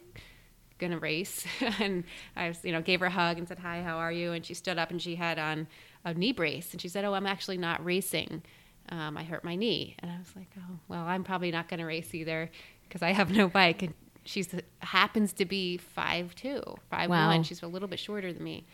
gonna 0.78 0.98
race, 0.98 1.46
and 1.80 2.04
I 2.36 2.48
was, 2.48 2.64
you 2.64 2.72
know, 2.72 2.82
gave 2.82 3.00
her 3.00 3.06
a 3.06 3.10
hug 3.10 3.38
and 3.38 3.48
said, 3.48 3.58
"Hi, 3.60 3.82
how 3.82 3.96
are 3.96 4.12
you?" 4.12 4.32
And 4.32 4.44
she 4.44 4.54
stood 4.54 4.78
up 4.78 4.90
and 4.90 5.00
she 5.00 5.16
had 5.16 5.38
on 5.38 5.66
a 6.04 6.14
knee 6.14 6.32
brace, 6.32 6.72
and 6.72 6.80
she 6.80 6.88
said, 6.88 7.04
"Oh, 7.04 7.14
I'm 7.14 7.26
actually 7.26 7.58
not 7.58 7.84
racing. 7.84 8.42
Um, 8.90 9.16
I 9.16 9.24
hurt 9.24 9.44
my 9.44 9.56
knee." 9.56 9.96
And 10.00 10.10
I 10.10 10.18
was 10.18 10.34
like, 10.36 10.48
"Oh, 10.58 10.78
well, 10.88 11.04
I'm 11.04 11.24
probably 11.24 11.50
not 11.50 11.68
gonna 11.68 11.86
race 11.86 12.14
either 12.14 12.50
because 12.88 13.02
I 13.02 13.12
have 13.12 13.30
no 13.30 13.48
bike." 13.48 13.82
And 13.82 13.94
she's 14.24 14.54
happens 14.80 15.32
to 15.34 15.44
be 15.44 15.76
five 15.78 16.34
two, 16.34 16.62
five 16.90 17.10
Wow. 17.10 17.28
one. 17.28 17.42
She's 17.42 17.62
a 17.62 17.66
little 17.66 17.88
bit 17.88 17.98
shorter 17.98 18.32
than 18.32 18.42
me. 18.42 18.66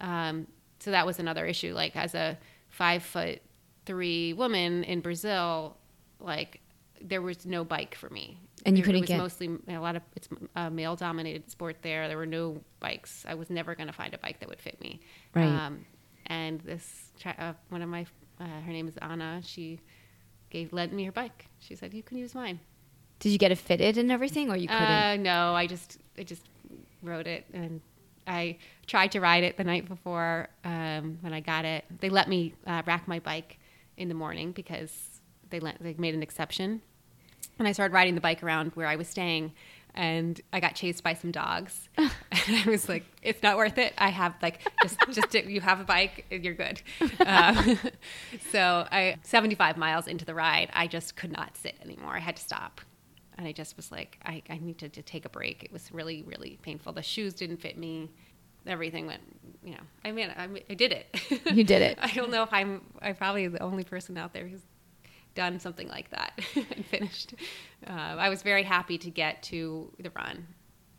Um, 0.00 0.46
so 0.80 0.90
that 0.92 1.06
was 1.06 1.18
another 1.18 1.44
issue. 1.46 1.74
Like 1.74 1.96
as 1.96 2.14
a 2.14 2.38
five 2.68 3.02
foot 3.02 3.40
three 3.86 4.32
woman 4.34 4.84
in 4.84 5.00
Brazil, 5.00 5.76
like 6.20 6.60
there 7.00 7.22
was 7.22 7.46
no 7.46 7.64
bike 7.64 7.94
for 7.94 8.10
me. 8.10 8.38
And 8.66 8.76
you 8.76 8.82
couldn't 8.82 8.98
it 8.98 9.00
was 9.02 9.08
get- 9.08 9.18
mostly 9.18 9.50
a 9.68 9.78
lot 9.78 9.96
of 9.96 10.02
it's 10.16 10.28
a 10.56 10.70
male 10.70 10.96
dominated 10.96 11.50
sport 11.50 11.76
there. 11.82 12.08
There 12.08 12.16
were 12.16 12.26
no 12.26 12.60
bikes. 12.80 13.24
I 13.28 13.34
was 13.34 13.50
never 13.50 13.74
going 13.74 13.86
to 13.86 13.92
find 13.92 14.12
a 14.14 14.18
bike 14.18 14.40
that 14.40 14.48
would 14.48 14.60
fit 14.60 14.80
me. 14.80 15.00
Right. 15.34 15.44
Um, 15.46 15.86
and 16.26 16.60
this 16.60 17.12
uh, 17.24 17.52
one 17.70 17.82
of 17.82 17.88
my 17.88 18.04
uh, 18.40 18.44
her 18.66 18.72
name 18.72 18.88
is 18.88 18.96
Anna. 18.98 19.40
She 19.44 19.80
gave 20.50 20.72
lent 20.72 20.92
me 20.92 21.04
her 21.04 21.12
bike. 21.12 21.46
She 21.60 21.74
said 21.76 21.94
you 21.94 22.02
can 22.02 22.18
use 22.18 22.34
mine. 22.34 22.60
Did 23.20 23.30
you 23.30 23.38
get 23.38 23.50
it 23.50 23.58
fitted 23.58 23.98
and 23.98 24.12
everything, 24.12 24.50
or 24.50 24.56
you 24.56 24.68
couldn't? 24.68 24.82
Uh, 24.82 25.16
no, 25.16 25.54
I 25.54 25.66
just 25.66 25.98
I 26.16 26.22
just 26.22 26.42
rode 27.02 27.26
it 27.26 27.44
and 27.52 27.80
I 28.28 28.58
tried 28.86 29.12
to 29.12 29.20
ride 29.20 29.42
it 29.42 29.56
the 29.56 29.64
night 29.64 29.88
before 29.88 30.48
um, 30.64 31.18
when 31.22 31.32
I 31.32 31.40
got 31.40 31.64
it. 31.64 31.84
They 32.00 32.10
let 32.10 32.28
me 32.28 32.54
uh, 32.66 32.82
rack 32.86 33.08
my 33.08 33.18
bike 33.18 33.58
in 33.96 34.08
the 34.08 34.14
morning 34.14 34.52
because 34.52 35.20
they 35.50 35.58
let 35.58 35.78
they 35.80 35.94
made 35.98 36.14
an 36.14 36.22
exception. 36.22 36.82
And 37.58 37.66
I 37.66 37.72
started 37.72 37.94
riding 37.94 38.14
the 38.14 38.20
bike 38.20 38.42
around 38.42 38.72
where 38.74 38.86
I 38.86 38.94
was 38.96 39.08
staying, 39.08 39.52
and 39.94 40.40
I 40.52 40.60
got 40.60 40.74
chased 40.74 41.02
by 41.02 41.14
some 41.14 41.32
dogs. 41.32 41.88
and 41.96 42.12
I 42.32 42.64
was 42.66 42.88
like, 42.88 43.04
"It's 43.22 43.42
not 43.42 43.56
worth 43.56 43.78
it. 43.78 43.94
I 43.98 44.10
have 44.10 44.34
like 44.42 44.60
just 44.82 44.98
just 45.10 45.34
you 45.34 45.60
have 45.60 45.80
a 45.80 45.84
bike, 45.84 46.26
you're 46.30 46.54
good." 46.54 46.82
Um, 47.26 47.78
so 48.52 48.86
I 48.90 49.16
75 49.22 49.76
miles 49.76 50.06
into 50.06 50.24
the 50.24 50.34
ride, 50.34 50.70
I 50.72 50.86
just 50.86 51.16
could 51.16 51.32
not 51.32 51.56
sit 51.56 51.76
anymore. 51.82 52.14
I 52.14 52.20
had 52.20 52.36
to 52.36 52.42
stop 52.42 52.80
and 53.38 53.46
I 53.46 53.52
just 53.52 53.76
was 53.76 53.90
like, 53.90 54.18
I, 54.24 54.42
I 54.50 54.58
need 54.58 54.78
to, 54.78 54.88
take 54.88 55.24
a 55.24 55.28
break. 55.30 55.62
It 55.64 55.72
was 55.72 55.90
really, 55.92 56.22
really 56.22 56.58
painful. 56.62 56.92
The 56.92 57.02
shoes 57.02 57.32
didn't 57.34 57.58
fit 57.58 57.78
me. 57.78 58.10
Everything 58.66 59.06
went, 59.06 59.22
you 59.64 59.70
know. 59.72 59.80
I 60.04 60.10
mean, 60.12 60.30
I, 60.36 60.48
I 60.68 60.74
did 60.74 60.92
it. 60.92 61.06
You 61.54 61.64
did 61.64 61.80
it. 61.80 61.98
I 62.02 62.12
don't 62.12 62.30
know 62.30 62.42
if 62.42 62.52
I'm. 62.52 62.82
I'm 63.00 63.14
probably 63.14 63.46
the 63.48 63.62
only 63.62 63.84
person 63.84 64.18
out 64.18 64.32
there 64.34 64.46
who's 64.46 64.60
done 65.34 65.58
something 65.60 65.88
like 65.88 66.10
that 66.10 66.32
and 66.56 66.84
finished. 66.86 67.32
Uh, 67.86 67.92
I 67.92 68.28
was 68.28 68.42
very 68.42 68.64
happy 68.64 68.98
to 68.98 69.08
get 69.10 69.42
to 69.44 69.90
the 70.00 70.10
run, 70.10 70.46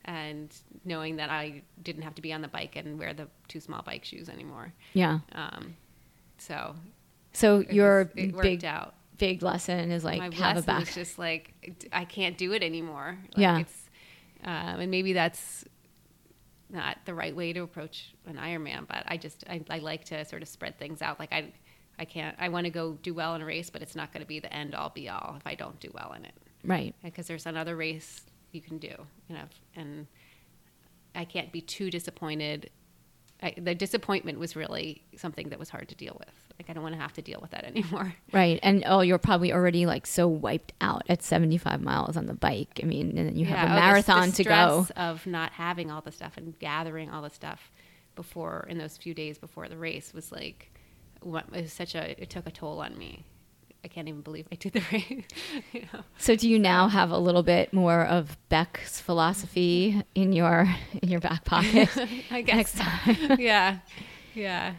and 0.06 0.52
knowing 0.86 1.18
that 1.18 1.30
I 1.30 1.62
didn't 1.84 2.04
have 2.04 2.16
to 2.16 2.22
be 2.22 2.32
on 2.34 2.42
the 2.42 2.48
bike 2.48 2.76
and 2.78 2.98
wear 2.98 3.14
the 3.14 3.28
two 3.50 3.60
small 3.60 3.82
bike 3.84 4.06
shoes 4.06 4.30
anymore. 4.30 4.74
yeah. 4.94 5.20
Um, 5.34 5.76
so 6.38 6.76
So 7.34 7.60
your 7.70 8.10
was- 8.16 8.42
big 8.42 8.64
out 8.66 8.96
big 9.20 9.44
lesson 9.44 9.92
is 9.92 10.04
like 10.04 10.20
my 10.20 10.34
have 10.36 10.58
a 10.58 10.62
back. 10.64 10.80
was 10.80 10.96
just 10.96 11.20
like 11.20 11.54
I 11.94 12.06
can't 12.06 12.38
do 12.38 12.54
it 12.54 12.64
anymore. 12.64 13.18
Like 13.36 13.38
Yeah. 13.38 13.60
it's, 13.60 13.90
um, 14.44 14.80
and 14.80 14.90
maybe 14.90 15.14
that's 15.14 15.66
not 16.72 16.98
the 17.06 17.14
right 17.14 17.36
way 17.36 17.54
to 17.54 17.62
approach 17.62 18.14
an 18.26 18.38
Ironman, 18.38 18.88
but 18.88 19.04
I 19.08 19.18
just 19.18 19.44
I, 19.50 19.62
I 19.70 19.80
like 19.80 20.06
to 20.06 20.26
sort 20.26 20.42
of 20.42 20.48
spread 20.48 20.78
things 20.80 21.02
out. 21.02 21.20
Like 21.20 21.32
I 21.34 21.52
I 22.00 22.06
can't 22.06 22.36
I 22.40 22.50
want 22.50 22.66
to 22.66 22.70
go 22.72 22.94
do 23.02 23.14
well 23.14 23.36
in 23.36 23.42
a 23.42 23.46
race, 23.46 23.70
but 23.70 23.82
it's 23.82 23.96
not 23.96 24.12
going 24.14 24.22
to 24.22 24.28
be 24.28 24.40
the 24.40 24.52
end 24.54 24.74
all 24.74 24.90
be 24.90 25.10
all 25.10 25.36
if 25.38 25.46
I 25.46 25.56
don't 25.56 25.80
do 25.80 25.92
well 25.94 26.14
in 26.14 26.26
it. 26.26 26.34
Right. 26.64 26.94
because 27.04 27.28
there's 27.28 27.46
another 27.46 27.76
race 27.78 28.22
you 28.52 28.60
can 28.62 28.80
do, 28.80 28.94
you 29.30 29.36
know, 29.36 29.46
and 29.76 30.08
I 31.16 31.24
can't 31.26 31.52
be 31.52 31.62
too 31.62 31.90
disappointed. 31.90 32.70
I, 33.42 33.54
the 33.58 33.74
disappointment 33.74 34.38
was 34.38 34.56
really 34.56 35.02
something 35.16 35.50
that 35.50 35.60
was 35.60 35.70
hard 35.70 35.88
to 35.90 35.96
deal 35.96 36.16
with. 36.20 36.34
Like 36.60 36.70
I 36.70 36.74
don't 36.74 36.84
want 36.84 36.96
to 36.96 37.02
have 37.02 37.14
to 37.14 37.22
deal 37.22 37.40
with 37.42 37.52
that 37.52 37.64
anymore. 37.74 38.14
Right. 38.34 38.60
And 38.62 38.84
oh, 38.86 39.00
you're 39.02 39.18
probably 39.18 39.54
already 39.54 39.86
like 39.86 40.06
so 40.06 40.28
wiped 40.28 40.74
out 40.82 41.04
at 41.08 41.22
75 41.24 41.82
miles 41.82 42.18
on 42.18 42.26
the 42.26 42.34
bike. 42.34 42.80
I 42.84 42.86
mean, 42.86 43.18
and 43.18 43.28
then 43.30 43.36
you 43.38 43.46
have 43.46 43.58
Yeah, 43.58 43.64
a 43.64 43.66
oh, 43.72 43.76
the- 43.76 43.82
marathon 43.88 44.30
the 44.32 44.36
to 44.38 44.44
go. 44.44 44.88
Of 44.98 45.26
not 45.26 45.52
having 45.54 45.90
all 45.90 46.02
the 46.02 46.12
stuff 46.12 46.36
and 46.38 46.58
gathering 46.60 47.10
all 47.10 47.22
the 47.22 47.30
stuff 47.30 47.72
before 48.16 48.66
in 48.70 48.78
those 48.78 48.98
few 48.98 49.14
days 49.14 49.38
before 49.38 49.70
the 49.70 49.78
race 49.78 50.14
was 50.14 50.32
like, 50.32 50.70
what, 51.22 51.46
it 51.54 51.62
was 51.64 51.72
such 51.74 51.96
a. 51.96 52.22
It 52.22 52.30
took 52.30 52.46
a 52.48 52.52
toll 52.52 52.80
on 52.82 52.98
me. 52.98 53.26
I 53.84 53.88
can't 53.88 54.08
even 54.08 54.22
believe 54.22 54.48
I 54.52 54.56
did 54.56 54.74
the 54.74 54.84
race. 54.92 55.24
you 55.72 55.82
know? 55.94 56.02
So 56.18 56.36
do 56.36 56.50
you 56.50 56.60
now 56.60 56.88
have 56.90 57.12
a 57.12 57.18
little 57.18 57.44
bit 57.44 57.74
more 57.74 58.04
of 58.04 58.38
Beck's 58.50 59.00
philosophy 59.00 60.04
in 60.16 60.34
your 60.34 60.68
in 61.02 61.10
your 61.10 61.20
back 61.20 61.46
pocket? 61.46 61.90
I 62.32 62.42
guess. 62.42 62.56
Next 62.56 62.78
time. 62.78 63.18
yeah, 63.40 63.80
yeah, 64.34 64.74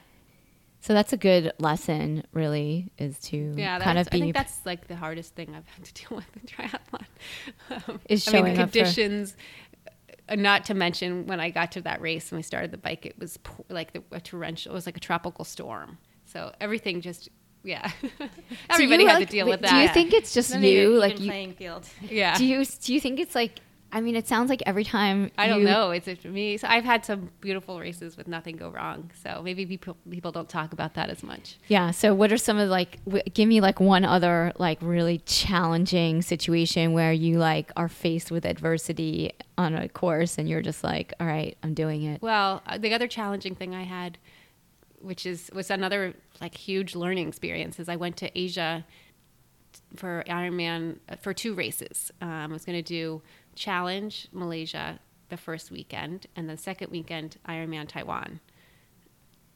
so 0.83 0.95
that's 0.95 1.13
a 1.13 1.17
good 1.17 1.53
lesson 1.59 2.25
really 2.33 2.91
is 2.99 3.19
to 3.21 3.55
yeah. 3.57 3.79
kind 3.81 3.99
of 3.99 4.09
be 4.09 4.17
I 4.17 4.21
think 4.21 4.35
that's 4.35 4.65
like 4.65 4.89
the 4.89 4.97
hardest 4.97 5.35
thing 5.35 5.55
I've 5.55 5.69
had 5.69 5.85
to 5.85 5.93
deal 5.95 6.17
with 6.17 6.27
in 6.37 6.43
triathlon. 6.47 7.05
Um, 7.71 8.01
Is 8.09 8.27
I 8.27 8.33
mean, 8.33 8.43
showing 8.43 8.55
the 8.55 8.63
up 8.63 8.71
for- 8.71 8.79
conditions. 8.79 9.37
uh, 10.29 10.37
Not 10.37 10.65
to 10.67 10.75
mention 10.75 11.27
when 11.27 11.39
I 11.39 11.51
got 11.51 11.73
to 11.73 11.83
that 11.83 12.01
race 12.01 12.33
and 12.33 12.39
we 12.39 12.43
started 12.43 12.71
the 12.71 12.79
bike, 12.79 13.05
it 13.05 13.19
was 13.19 13.39
like 13.69 13.93
the, 13.93 14.03
a 14.11 14.21
torrential. 14.21 14.73
It 14.73 14.75
was 14.75 14.87
like 14.87 14.97
a 14.97 15.01
tropical 15.01 15.45
storm. 15.45 15.99
So 16.25 16.53
everything 16.61 17.03
just 17.03 17.29
yeah. 17.63 17.91
Do 18.01 18.09
Everybody 18.71 19.03
you, 19.05 19.09
had 19.09 19.19
like- 19.19 19.29
to 19.29 19.33
deal 19.33 19.47
with 19.49 19.61
that. 19.61 19.71
Do 19.71 19.77
you 19.77 19.89
think 19.89 20.13
it's 20.13 20.33
just 20.33 20.51
Not 20.51 20.59
even 20.65 20.71
you 20.71 20.89
even 20.89 20.99
like 21.01 21.21
you 21.21 21.27
playing 21.27 21.53
field. 21.55 21.87
Yeah. 22.03 22.37
do 22.37 22.45
you 22.45 22.65
do 22.65 22.95
you 22.95 23.01
think 23.01 23.21
it's 23.21 23.35
like 23.35 23.61
I 23.93 24.01
mean 24.01 24.15
it 24.15 24.29
sounds 24.29 24.49
like 24.51 24.63
every 24.67 24.85
time 24.85 25.33
I 25.37 25.49
don't 25.49 25.61
you- 25.63 25.67
know. 25.67 25.91
It's 25.91 26.07
it 26.07 26.25
me. 26.25 26.57
So 26.59 26.69
I've 26.69 26.85
had 26.85 27.05
some 27.05 27.31
beautiful 27.41 27.81
races 27.81 28.17
with 28.17 28.29
nothing 28.29 28.57
go 28.57 28.69
wrong. 28.71 29.11
So 29.23 29.41
maybe 29.43 29.67
people 29.67 29.97
people 30.09 30.31
don't 30.31 30.49
talk 30.49 30.73
about 30.73 30.95
that 30.95 31.11
as 31.11 31.25
much. 31.25 31.59
Yeah. 31.67 31.91
So, 31.91 32.15
what 32.15 32.31
are 32.33 32.39
some 32.39 32.57
of 32.59 32.69
like? 32.69 33.05
W- 33.05 33.25
give 33.35 33.49
me 33.49 33.61
like 33.61 33.81
one 33.81 34.05
other 34.05 34.53
like 34.59 34.79
really 34.81 35.19
challenging 35.27 36.23
situation 36.23 36.93
where 36.93 37.13
you 37.13 37.39
like 37.39 37.73
are 37.77 37.89
faced 37.89 38.31
with 38.31 38.45
adversity 38.47 39.33
on 39.59 39.75
a 39.75 39.89
course 39.89 40.39
and 40.39 40.49
you're 40.49 40.63
just 40.63 40.85
like, 40.85 41.13
all 41.19 41.27
right, 41.27 41.59
I'm 41.65 41.75
doing 41.75 42.05
it. 42.05 42.23
Well, 42.23 42.63
uh, 42.69 42.79
the 42.79 42.95
other 42.95 43.09
challenging 43.09 43.57
thing 43.57 43.75
I 43.75 43.83
had, 43.83 44.19
which 45.01 45.27
is 45.27 45.51
was 45.55 45.71
another 45.71 46.15
like 46.41 46.57
huge 46.57 46.95
learning 46.95 47.29
experience, 47.29 47.79
is 47.79 47.89
I 47.89 47.97
went 47.97 48.17
to 48.19 48.39
Asia 48.39 48.85
for 49.97 50.25
Ironman 50.27 50.99
uh, 51.09 51.17
for 51.17 51.33
two 51.33 51.55
races. 51.55 52.11
Um, 52.21 52.29
I 52.29 52.47
was 52.47 52.65
going 52.65 52.79
to 52.79 52.83
do 52.83 53.23
Challenge 53.55 54.29
Malaysia 54.33 54.99
the 55.29 55.37
first 55.37 55.71
weekend, 55.71 56.27
and 56.37 56.49
the 56.49 56.57
second 56.57 56.91
weekend 56.91 57.37
Ironman 57.49 57.89
Taiwan. 57.89 58.41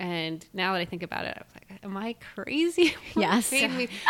And 0.04 0.44
now 0.52 0.74
that 0.74 0.80
I 0.80 0.84
think 0.84 1.02
about 1.02 1.24
it, 1.24 1.34
I 1.34 1.40
was 1.40 1.54
like, 1.54 1.80
"Am 1.82 1.96
I 1.96 2.14
crazy?" 2.34 2.94
Yes. 3.16 3.50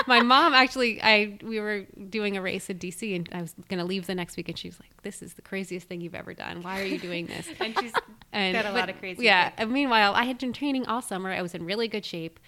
My 0.09 0.23
mom 0.23 0.53
actually, 0.53 1.01
I 1.01 1.39
we 1.41 1.61
were 1.61 1.87
doing 2.11 2.37
a 2.37 2.43
race 2.43 2.69
in 2.69 2.81
DC, 2.81 3.15
and 3.15 3.29
I 3.31 3.41
was 3.41 3.55
going 3.69 3.79
to 3.79 3.85
leave 3.85 4.09
the 4.09 4.15
next 4.17 4.37
week, 4.37 4.49
and 4.49 4.59
she 4.59 4.67
was 4.67 4.81
like, 4.81 4.91
"This 5.03 5.23
is 5.23 5.35
the 5.35 5.43
craziest 5.43 5.87
thing 5.87 6.01
you've 6.01 6.17
ever 6.17 6.35
done. 6.35 6.63
Why 6.63 6.81
are 6.81 6.85
you 6.85 6.99
doing 6.99 7.27
this?" 7.27 7.49
And 7.61 7.79
she's 7.79 7.93
and 8.33 8.57
got 8.57 8.67
a 8.67 8.73
lot 8.73 8.91
of 8.91 8.99
crazy. 8.99 9.23
Yeah. 9.23 9.51
things. 9.51 9.55
And 9.59 9.71
meanwhile, 9.71 10.15
I 10.15 10.25
had 10.25 10.39
been 10.39 10.53
training 10.53 10.85
all 10.87 11.01
summer. 11.01 11.31
I 11.31 11.43
was 11.43 11.55
in 11.55 11.65
really 11.65 11.87
good 11.87 12.05
shape. 12.05 12.41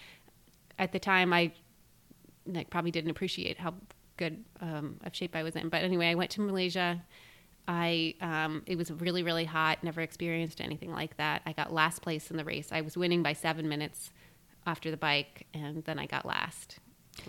At 0.77 0.91
the 0.91 0.99
time, 0.99 1.33
I 1.33 1.53
like 2.47 2.69
probably 2.69 2.91
didn't 2.91 3.11
appreciate 3.11 3.61
how 3.61 3.75
good 4.17 4.45
um, 4.61 4.99
of 5.05 5.15
shape 5.15 5.37
I 5.37 5.45
was 5.45 5.55
in. 5.55 5.69
But 5.69 5.85
anyway, 5.85 6.09
I 6.09 6.17
went 6.17 6.33
to 6.33 6.41
Malaysia. 6.41 7.01
I 7.69 8.15
um, 8.21 8.63
it 8.67 8.77
was 8.77 8.91
really 8.91 9.23
really 9.23 9.45
hot. 9.45 9.83
Never 9.83 10.01
experienced 10.01 10.61
anything 10.61 10.93
like 10.93 11.17
that. 11.17 11.43
I 11.47 11.53
got 11.53 11.73
last 11.73 12.03
place 12.03 12.31
in 12.31 12.37
the 12.37 12.45
race. 12.45 12.69
I 12.73 12.81
was 12.83 12.97
winning 12.97 13.23
by 13.23 13.33
seven 13.33 13.69
minutes 13.69 14.11
after 14.67 14.91
the 14.91 14.97
bike, 14.97 15.47
and 15.55 15.85
then 15.85 15.99
I 15.99 16.07
got 16.07 16.25
last. 16.27 16.79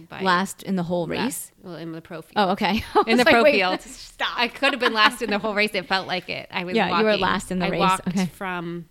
By 0.09 0.19
Last 0.21 0.63
in 0.63 0.75
the 0.75 0.83
whole 0.83 1.07
race. 1.07 1.53
well, 1.63 1.75
in 1.75 1.93
the 1.93 2.01
pro 2.01 2.21
field 2.21 2.33
Oh, 2.35 2.49
okay. 2.51 2.83
In 3.07 3.15
the 3.17 3.23
like, 3.23 3.33
pro 3.33 3.41
wait, 3.43 3.53
field. 3.53 3.79
I 4.35 4.49
could 4.49 4.73
have 4.73 4.81
been 4.81 4.91
last 4.93 5.21
in 5.21 5.29
the 5.29 5.39
whole 5.39 5.55
race. 5.55 5.71
It 5.73 5.85
felt 5.87 6.07
like 6.07 6.27
it. 6.27 6.45
I 6.51 6.65
was 6.65 6.75
Yeah, 6.75 6.89
walking. 6.89 7.05
you 7.05 7.11
were 7.13 7.17
last 7.17 7.51
in 7.51 7.59
the 7.59 7.67
I 7.67 7.69
race. 7.69 7.79
walked 7.79 8.07
Okay. 8.09 8.25
from 8.25 8.89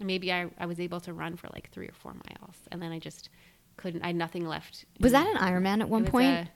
maybe 0.00 0.30
I, 0.30 0.50
I 0.58 0.66
was 0.66 0.80
able 0.80 1.00
to 1.00 1.14
run 1.14 1.36
for 1.36 1.48
like 1.54 1.70
three 1.70 1.86
or 1.86 1.94
four 1.94 2.12
miles, 2.12 2.56
and 2.70 2.82
then 2.82 2.92
I 2.92 2.98
just 2.98 3.30
couldn't. 3.78 4.02
I 4.02 4.08
had 4.08 4.16
nothing 4.16 4.46
left. 4.46 4.84
Was 5.00 5.12
that 5.12 5.26
an 5.26 5.36
Ironman 5.38 5.80
at 5.80 5.88
one 5.88 6.04
point? 6.04 6.26
a- 6.30 6.48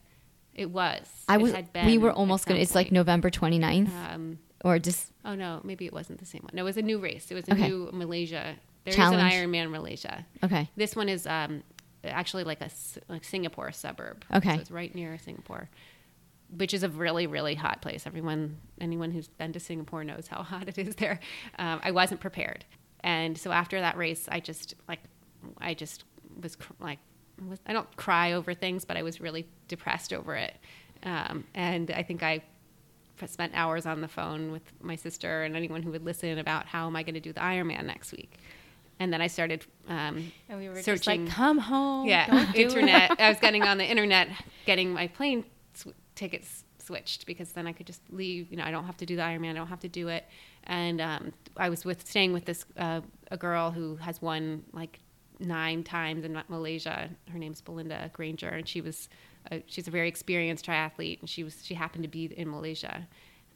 it 0.58 0.70
was. 0.70 1.08
I 1.28 1.36
was. 1.38 1.54
We 1.84 1.96
were 1.98 2.12
almost 2.12 2.46
gonna. 2.46 2.60
It's 2.60 2.74
like. 2.74 2.90
November 2.92 3.30
29th, 3.30 3.90
Um, 4.12 4.38
or 4.64 4.78
just 4.78 5.12
oh 5.24 5.34
no, 5.34 5.60
maybe 5.64 5.86
it 5.86 5.92
wasn't 5.92 6.18
the 6.18 6.26
same 6.26 6.42
one. 6.42 6.50
No, 6.52 6.62
it 6.62 6.64
was 6.64 6.76
a 6.76 6.82
new 6.82 6.98
race. 6.98 7.30
It 7.30 7.34
was 7.34 7.48
a 7.48 7.52
Okay. 7.52 7.68
new 7.68 7.90
Malaysia. 7.92 8.56
There 8.84 8.90
is 8.92 8.96
Challenge. 8.96 9.22
an 9.22 9.50
Ironman 9.50 9.70
Malaysia. 9.70 10.26
okay. 10.42 10.68
This 10.76 10.96
one 10.96 11.08
is 11.08 11.26
um, 11.26 11.62
actually 12.04 12.44
like 12.44 12.60
a 12.60 12.70
like 13.08 13.24
Singapore 13.24 13.70
suburb. 13.72 14.24
Okay. 14.34 14.54
so 14.56 14.60
it's 14.60 14.70
right 14.70 14.94
near 14.94 15.16
Singapore, 15.18 15.68
which 16.56 16.74
is 16.74 16.82
a 16.82 16.88
really 16.88 17.26
really 17.26 17.54
hot 17.54 17.80
place. 17.82 18.06
Everyone, 18.06 18.58
anyone 18.80 19.10
who's 19.12 19.28
been 19.28 19.52
to 19.52 19.60
Singapore 19.60 20.02
knows 20.04 20.26
how 20.28 20.42
hot 20.42 20.68
it 20.68 20.78
is 20.78 20.96
there. 20.96 21.20
Um, 21.58 21.80
I 21.82 21.90
wasn't 21.92 22.20
prepared, 22.20 22.64
and 23.00 23.36
so 23.38 23.52
after 23.52 23.80
that 23.80 23.96
race, 23.96 24.28
I 24.30 24.40
just 24.40 24.74
like 24.88 25.00
I 25.60 25.74
just 25.74 26.04
was 26.42 26.56
cr- 26.56 26.72
like 26.80 26.98
was, 27.48 27.58
I 27.66 27.72
don't 27.72 27.94
cry 27.96 28.32
over 28.32 28.54
things, 28.54 28.84
but 28.84 28.96
I 28.96 29.02
was 29.02 29.20
really 29.20 29.46
depressed 29.68 30.12
over 30.12 30.34
it, 30.34 30.56
um, 31.04 31.44
and 31.54 31.90
I 31.90 32.02
think 32.02 32.22
I 32.22 32.42
spent 33.26 33.52
hours 33.54 33.84
on 33.86 34.00
the 34.00 34.08
phone 34.08 34.52
with 34.52 34.62
my 34.80 34.94
sister 34.96 35.42
and 35.42 35.56
anyone 35.56 35.82
who 35.82 35.90
would 35.90 36.04
listen 36.04 36.38
about 36.38 36.66
how 36.66 36.86
am 36.86 36.94
I 36.96 37.02
going 37.02 37.14
to 37.14 37.20
do 37.20 37.32
the 37.32 37.40
Ironman 37.40 37.84
next 37.84 38.12
week. 38.12 38.38
And 39.00 39.12
then 39.12 39.20
I 39.20 39.26
started 39.26 39.64
um, 39.88 40.32
And 40.48 40.58
we 40.58 40.68
were 40.68 40.80
searching. 40.82 41.24
like, 41.26 41.34
come 41.34 41.58
home. 41.58 42.06
yeah, 42.08 42.26
don't 42.28 42.52
do 42.52 42.58
it." 42.60 42.62
internet. 42.62 43.20
I 43.20 43.28
was 43.28 43.38
getting 43.40 43.62
on 43.62 43.78
the 43.78 43.84
internet, 43.84 44.28
getting 44.66 44.92
my 44.92 45.06
plane 45.08 45.44
sw- 45.74 45.88
tickets 46.14 46.64
switched 46.78 47.26
because 47.26 47.52
then 47.52 47.66
I 47.66 47.72
could 47.72 47.86
just 47.86 48.02
leave. 48.10 48.50
You 48.50 48.56
know, 48.56 48.64
I 48.64 48.70
don't 48.70 48.84
have 48.86 48.96
to 48.98 49.06
do 49.06 49.14
the 49.16 49.22
Ironman. 49.22 49.50
I 49.50 49.54
don't 49.54 49.66
have 49.68 49.80
to 49.80 49.88
do 49.88 50.08
it. 50.08 50.24
And 50.64 51.00
um, 51.00 51.32
I 51.56 51.68
was 51.70 51.84
with 51.84 52.06
staying 52.08 52.32
with 52.32 52.44
this 52.44 52.64
uh, 52.76 53.00
a 53.30 53.36
girl 53.36 53.70
who 53.70 53.96
has 53.96 54.20
won 54.22 54.64
like 54.72 54.98
nine 55.40 55.84
times 55.84 56.24
in 56.24 56.40
Malaysia. 56.48 57.08
Her 57.32 57.38
name's 57.38 57.60
Belinda 57.60 58.10
Granger, 58.12 58.48
and 58.48 58.68
she 58.68 58.80
was 58.80 59.08
a, 59.50 59.62
she's 59.66 59.88
a 59.88 59.90
very 59.90 60.08
experienced 60.08 60.66
triathlete, 60.66 61.20
and 61.20 61.28
she 61.28 61.44
was 61.44 61.64
she 61.64 61.74
happened 61.74 62.04
to 62.04 62.08
be 62.08 62.26
in 62.26 62.50
Malaysia, 62.50 63.06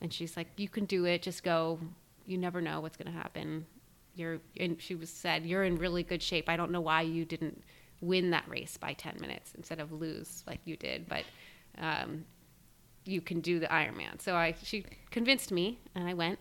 and 0.01 0.13
she's 0.13 0.37
like, 0.37 0.49
"You 0.57 0.69
can 0.69 0.85
do 0.85 1.05
it. 1.05 1.23
Just 1.23 1.43
go. 1.43 1.79
You 2.27 2.39
never 2.39 2.61
know 2.61 2.81
what's 2.81 2.97
going 2.97 3.13
to 3.13 3.19
happen." 3.19 3.67
You're 4.15 4.41
and 4.61 4.81
she 4.81 4.95
was 4.95 5.09
said 5.09 5.47
you're 5.47 5.65
in 5.65 5.77
really 5.77 6.03
good 6.03 6.23
shape. 6.23 6.49
I 6.49 6.57
don't 6.57 6.71
know 6.71 6.83
why 6.83 7.03
you 7.03 7.25
didn't 7.25 7.63
win 8.03 8.31
that 8.31 8.45
race 8.49 8.77
by 8.77 8.93
10 8.93 9.17
minutes 9.21 9.53
instead 9.57 9.79
of 9.79 9.93
lose 9.93 10.43
like 10.47 10.61
you 10.65 10.77
did, 10.77 11.09
but 11.09 11.25
um, 11.79 12.25
you 13.05 13.21
can 13.21 13.41
do 13.41 13.59
the 13.59 13.67
Ironman. 13.69 14.21
So 14.21 14.35
I 14.35 14.55
she 14.63 14.85
convinced 15.11 15.51
me, 15.51 15.79
and 15.95 16.07
I 16.07 16.15
went, 16.15 16.39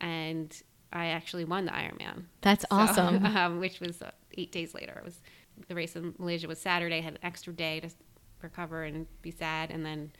and 0.00 0.50
I 0.92 1.06
actually 1.06 1.44
won 1.44 1.66
the 1.66 1.72
Ironman. 1.72 2.24
That's 2.40 2.62
So, 2.62 2.76
awesome. 2.76 3.24
um, 3.36 3.60
which 3.60 3.80
was 3.80 4.02
eight 4.36 4.52
days 4.52 4.74
later. 4.74 4.94
It 4.98 5.04
was 5.04 5.20
the 5.68 5.74
race 5.74 5.96
in 5.96 6.14
Malaysia 6.18 6.48
was 6.48 6.60
Saturday. 6.60 6.98
I 6.98 7.00
had 7.00 7.14
an 7.14 7.18
extra 7.22 7.52
day 7.52 7.80
to 7.80 7.90
recover 8.42 8.84
and 8.84 9.06
be 9.22 9.30
sad, 9.30 9.70
and 9.70 9.84
then 9.84 10.12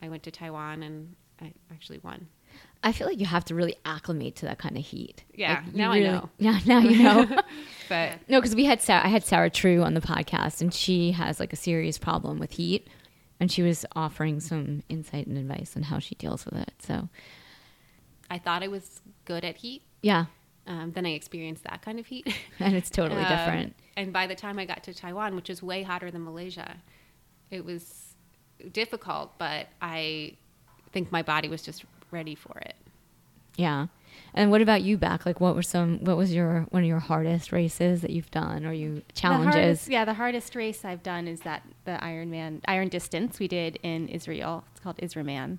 I 0.00 0.08
went 0.08 0.22
to 0.24 0.30
Taiwan 0.30 0.82
and 0.82 1.14
I 1.40 1.52
actually 1.70 1.98
won. 1.98 2.28
I 2.82 2.92
feel 2.92 3.06
like 3.06 3.18
you 3.18 3.26
have 3.26 3.44
to 3.46 3.54
really 3.54 3.76
acclimate 3.84 4.36
to 4.36 4.46
that 4.46 4.58
kind 4.58 4.76
of 4.76 4.84
heat. 4.84 5.24
Yeah, 5.34 5.62
Like, 5.64 5.74
now 5.74 5.90
I 5.92 6.00
know. 6.00 6.30
Yeah, 6.38 6.58
now 6.64 6.78
you 6.78 7.02
know. 7.02 7.26
But 7.88 8.12
No, 8.28 8.40
because 8.40 8.54
we 8.54 8.64
had 8.64 8.80
Sarah, 8.80 9.04
I 9.04 9.08
had 9.08 9.24
Sarah 9.24 9.50
True 9.50 9.82
on 9.82 9.94
the 9.94 10.00
podcast, 10.00 10.60
and 10.60 10.72
she 10.72 11.12
has 11.12 11.40
like 11.40 11.52
a 11.52 11.56
serious 11.56 11.98
problem 11.98 12.38
with 12.38 12.52
heat, 12.52 12.88
and 13.40 13.50
she 13.50 13.62
was 13.62 13.84
offering 13.94 14.40
some 14.40 14.82
insight 14.88 15.26
and 15.26 15.36
advice 15.36 15.76
on 15.76 15.82
how 15.84 15.98
she 15.98 16.14
deals 16.14 16.44
with 16.44 16.54
it. 16.54 16.72
So, 16.80 17.08
I 18.30 18.38
thought 18.38 18.62
I 18.62 18.68
was 18.68 19.00
good 19.24 19.44
at 19.44 19.56
heat. 19.58 19.82
yeah, 20.02 20.26
Um, 20.68 20.92
then 20.92 21.04
I 21.06 21.10
experienced 21.14 21.64
that 21.64 21.82
kind 21.82 21.98
of 21.98 22.06
heat. 22.06 22.32
and 22.60 22.76
it's 22.76 22.90
totally 22.90 23.22
Um, 23.22 23.28
different. 23.28 23.74
And 23.96 24.12
by 24.12 24.26
the 24.28 24.34
time 24.36 24.58
I 24.58 24.64
got 24.66 24.82
to 24.84 24.94
Taiwan, 24.94 25.34
which 25.34 25.50
is 25.50 25.62
way 25.62 25.82
hotter 25.82 26.10
than 26.10 26.22
Malaysia, 26.24 26.76
it 27.50 27.64
was 27.64 28.14
difficult, 28.72 29.38
but 29.38 29.68
I 29.82 30.34
think 30.92 31.10
my 31.10 31.22
body 31.22 31.48
was 31.48 31.62
just 31.62 31.84
ready 32.10 32.34
for 32.34 32.56
it. 32.58 32.76
Yeah. 33.56 33.86
And 34.34 34.50
what 34.50 34.60
about 34.62 34.82
you, 34.82 34.96
Beck? 34.98 35.26
Like, 35.26 35.40
what 35.40 35.54
were 35.54 35.62
some? 35.62 35.98
What 36.04 36.16
was 36.16 36.32
your 36.34 36.62
one 36.70 36.82
of 36.82 36.88
your 36.88 36.98
hardest 37.00 37.50
races 37.50 38.02
that 38.02 38.10
you've 38.10 38.30
done, 38.30 38.64
or 38.64 38.72
you 38.72 39.02
The 39.06 39.12
challenges? 39.14 39.54
hardest, 39.54 39.88
yeah, 39.88 40.04
the 40.04 40.14
hardest 40.14 40.54
race 40.54 40.84
I've 40.84 41.02
done 41.02 41.26
is 41.26 41.40
that 41.40 41.62
the 41.84 41.98
Ironman 42.02 42.60
Iron 42.66 42.88
Distance 42.88 43.38
we 43.38 43.48
did 43.48 43.78
in 43.82 44.08
Israel. 44.08 44.64
It's 44.70 44.80
called 44.80 44.96
Israman, 44.98 45.58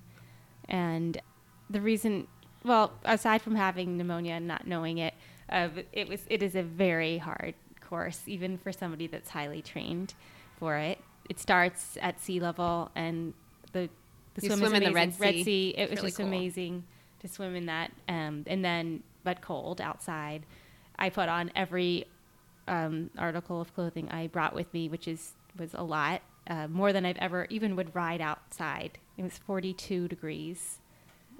and 0.68 1.20
the 1.68 1.80
reason, 1.80 2.26
well, 2.64 2.92
aside 3.04 3.42
from 3.42 3.54
having 3.56 3.96
pneumonia 3.96 4.34
and 4.34 4.46
not 4.46 4.66
knowing 4.66 4.98
it, 4.98 5.14
uh, 5.48 5.68
it 5.92 6.08
was 6.08 6.22
it 6.28 6.42
is 6.42 6.54
a 6.54 6.62
very 6.62 7.18
hard 7.18 7.54
course, 7.80 8.22
even 8.26 8.58
for 8.58 8.72
somebody 8.72 9.06
that's 9.06 9.30
highly 9.30 9.62
trained 9.62 10.14
for 10.58 10.76
it. 10.76 10.98
It 11.28 11.38
starts 11.40 11.96
at 12.00 12.20
sea 12.20 12.40
level, 12.40 12.90
and 12.94 13.34
the 13.72 13.88
The 14.34 14.42
swim, 14.42 14.58
swim 14.58 14.74
in 14.74 14.84
the. 14.84 14.92
Red 14.92 15.14
Red 15.18 15.34
Sea. 15.34 15.44
Sea. 15.44 15.68
It 15.76 15.82
It's 15.82 15.90
was 15.90 15.98
really 15.98 16.08
just 16.10 16.16
cool. 16.18 16.26
amazing 16.26 16.84
to 17.20 17.28
swim 17.28 17.54
in 17.56 17.66
that. 17.66 17.92
Um, 18.08 18.44
and 18.46 18.64
then, 18.64 19.02
but 19.24 19.40
cold 19.40 19.80
outside. 19.80 20.44
I 20.98 21.10
put 21.10 21.28
on 21.28 21.50
every 21.56 22.06
um, 22.68 23.10
article 23.18 23.60
of 23.60 23.74
clothing 23.74 24.08
I 24.10 24.26
brought 24.26 24.54
with 24.54 24.72
me, 24.74 24.88
which 24.88 25.08
is 25.08 25.32
was 25.58 25.74
a 25.74 25.82
lot, 25.82 26.22
uh, 26.48 26.68
more 26.68 26.92
than 26.92 27.04
I've 27.04 27.18
ever 27.18 27.46
even 27.50 27.74
would 27.76 27.94
ride 27.94 28.20
outside. 28.20 28.98
It 29.16 29.22
was 29.22 29.38
42 29.38 30.08
degrees. 30.08 30.78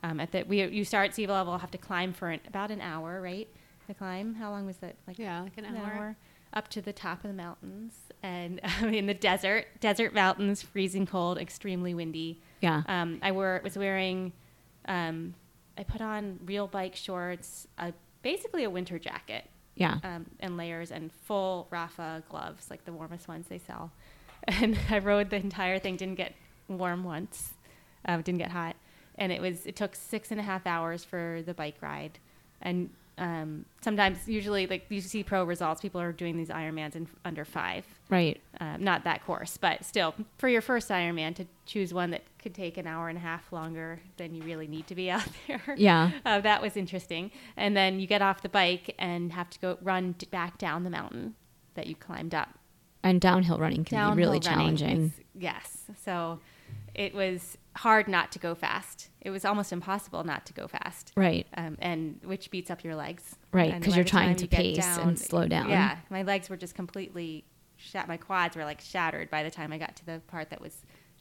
Um, 0.03 0.19
at 0.21 0.33
the 0.33 0.43
we 0.45 0.65
you 0.65 0.85
start 0.85 1.11
at 1.11 1.15
sea 1.15 1.27
level, 1.27 1.59
have 1.59 1.71
to 1.73 1.79
climb 1.79 2.13
for 2.13 2.31
an, 2.31 2.41
about 2.47 2.71
an 2.71 2.81
hour, 2.81 3.21
right? 3.21 3.49
To 3.89 3.95
climb. 3.95 4.35
How 4.35 4.51
long 4.51 4.67
was 4.67 4.77
that? 4.79 4.97
Like 5.07 5.19
Yeah, 5.19 5.43
like 5.43 5.59
an 5.59 5.77
hour. 5.77 6.17
up 6.55 6.69
to 6.69 6.81
the 6.81 6.93
top 6.93 7.19
of 7.25 7.31
the 7.31 7.37
mountains 7.37 7.95
and 8.23 8.61
in 8.83 9.07
the 9.07 9.15
desert, 9.15 9.67
desert 9.81 10.15
mountains, 10.15 10.63
freezing 10.63 11.07
cold, 11.07 11.39
extremely 11.39 11.93
windy. 11.95 12.41
Yeah. 12.61 12.83
Um, 12.87 13.19
I 13.23 13.33
wore 13.33 13.61
was 13.65 13.77
wearing, 13.77 14.33
um, 14.87 15.35
I 15.77 15.83
put 15.83 16.01
on 16.01 16.39
real 16.45 16.67
bike 16.67 16.95
shorts, 16.97 17.67
a, 17.79 17.93
basically 18.23 18.65
a 18.65 18.71
winter 18.71 18.99
jacket, 18.99 19.45
Yeah. 19.75 19.99
um, 20.05 20.27
and 20.41 20.57
layers 20.57 20.91
and 20.91 21.11
full 21.13 21.69
Rapha 21.73 22.23
gloves, 22.29 22.71
like 22.71 22.85
the 22.85 22.93
warmest 22.93 23.29
ones 23.29 23.47
they 23.49 23.59
sell. 23.59 23.93
And 24.49 24.79
I 24.89 24.99
rode 24.99 25.29
the 25.31 25.37
entire 25.37 25.79
thing. 25.79 25.97
Didn't 25.97 26.15
get 26.15 26.33
warm 26.69 27.05
once. 27.05 27.53
Um, 28.07 28.23
didn't 28.23 28.39
get 28.39 28.51
hot, 28.51 28.75
and 29.21 29.31
it 29.31 29.41
was 29.41 29.67
it 29.67 29.77
took 29.77 29.95
six 29.95 30.33
and 30.33 30.41
a 30.41 30.43
half 30.43 30.67
hours 30.67 31.05
for 31.05 31.43
the 31.47 31.55
bike 31.55 31.77
ride, 31.81 32.19
and 32.61 32.91
um, 33.19 33.67
sometimes 33.83 34.27
usually 34.27 34.67
like 34.67 34.87
you 34.89 35.03
see 35.03 35.23
pro 35.23 35.45
results, 35.45 35.83
people 35.83 36.01
are 36.01 36.11
doing 36.11 36.39
these 36.39 36.49
Ironmans 36.49 36.97
in 36.97 37.07
under 37.25 37.45
five. 37.45 37.85
Right. 38.09 38.41
Um, 38.61 38.83
not 38.83 39.05
that 39.05 39.25
course, 39.27 39.59
but 39.59 39.85
still, 39.85 40.15
for 40.39 40.49
your 40.49 40.63
first 40.63 40.89
Ironman, 40.89 41.35
to 41.37 41.45
choose 41.67 41.93
one 41.93 42.11
that 42.13 42.23
could 42.39 42.55
take 42.55 42.79
an 42.79 42.87
hour 42.87 43.11
and 43.11 43.19
a 43.19 43.21
half 43.21 43.53
longer 43.53 44.01
than 44.17 44.35
you 44.35 44.43
really 44.43 44.67
need 44.67 44.87
to 44.87 44.95
be 44.95 45.11
out 45.17 45.29
there. 45.47 45.75
Yeah. 45.77 46.13
Uh, 46.25 46.41
that 46.41 46.63
was 46.63 46.79
interesting. 46.79 47.31
And 47.59 47.77
then 47.77 48.01
you 48.01 48.07
get 48.07 48.23
off 48.23 48.41
the 48.41 48.49
bike 48.49 48.95
and 48.99 49.33
have 49.33 49.51
to 49.51 49.59
go 49.59 49.77
run 49.83 50.15
back 50.31 50.57
down 50.57 50.85
the 50.85 50.91
mountain 50.91 51.35
that 51.75 51.87
you 51.87 51.95
climbed 51.97 52.35
up. 52.35 52.49
And 53.03 53.21
downhill 53.21 53.59
running 53.59 53.85
can 53.85 53.97
Downhill 53.99 54.17
be 54.17 54.23
really 54.23 54.41
challenging. 54.41 55.03
is- 55.07 55.21
yes. 55.39 55.85
So 56.05 56.41
it 57.01 57.15
was 57.15 57.57
hard 57.77 58.09
not 58.09 58.31
to 58.31 58.39
go 58.39 58.55
fast. 58.55 59.09
It 59.23 59.31
was 59.31 59.47
almost 59.47 59.73
impossible 59.73 60.23
not 60.23 60.45
to 60.45 60.53
go 60.53 60.69
fast. 60.69 61.13
Right. 61.17 61.47
Um, 61.57 61.79
and 61.81 62.21
which 62.23 62.51
beats 62.51 62.71
up 62.71 62.85
your 62.85 62.95
legs. 62.95 63.37
Right, 63.53 63.73
because 63.79 63.97
you're 63.97 64.05
trying 64.05 64.37
to 64.37 64.45
you 64.45 64.49
pace 64.49 64.99
and 64.99 65.19
slow 65.19 65.47
down. 65.47 65.71
Yeah, 65.71 65.97
my 66.11 66.23
legs 66.23 66.51
were 66.51 66.59
just 66.59 66.75
completely 66.75 67.45
shat. 67.79 68.07
My 68.07 68.19
quads 68.19 68.55
were 68.55 68.65
like 68.65 68.83
shattered 68.83 69.31
by 69.31 69.43
the 69.43 69.51
time 69.51 69.73
I 69.73 69.79
got 69.79 69.97
to 69.97 70.05
the 70.05 70.21
part 70.27 70.51
that 70.51 70.61
was 70.61 70.77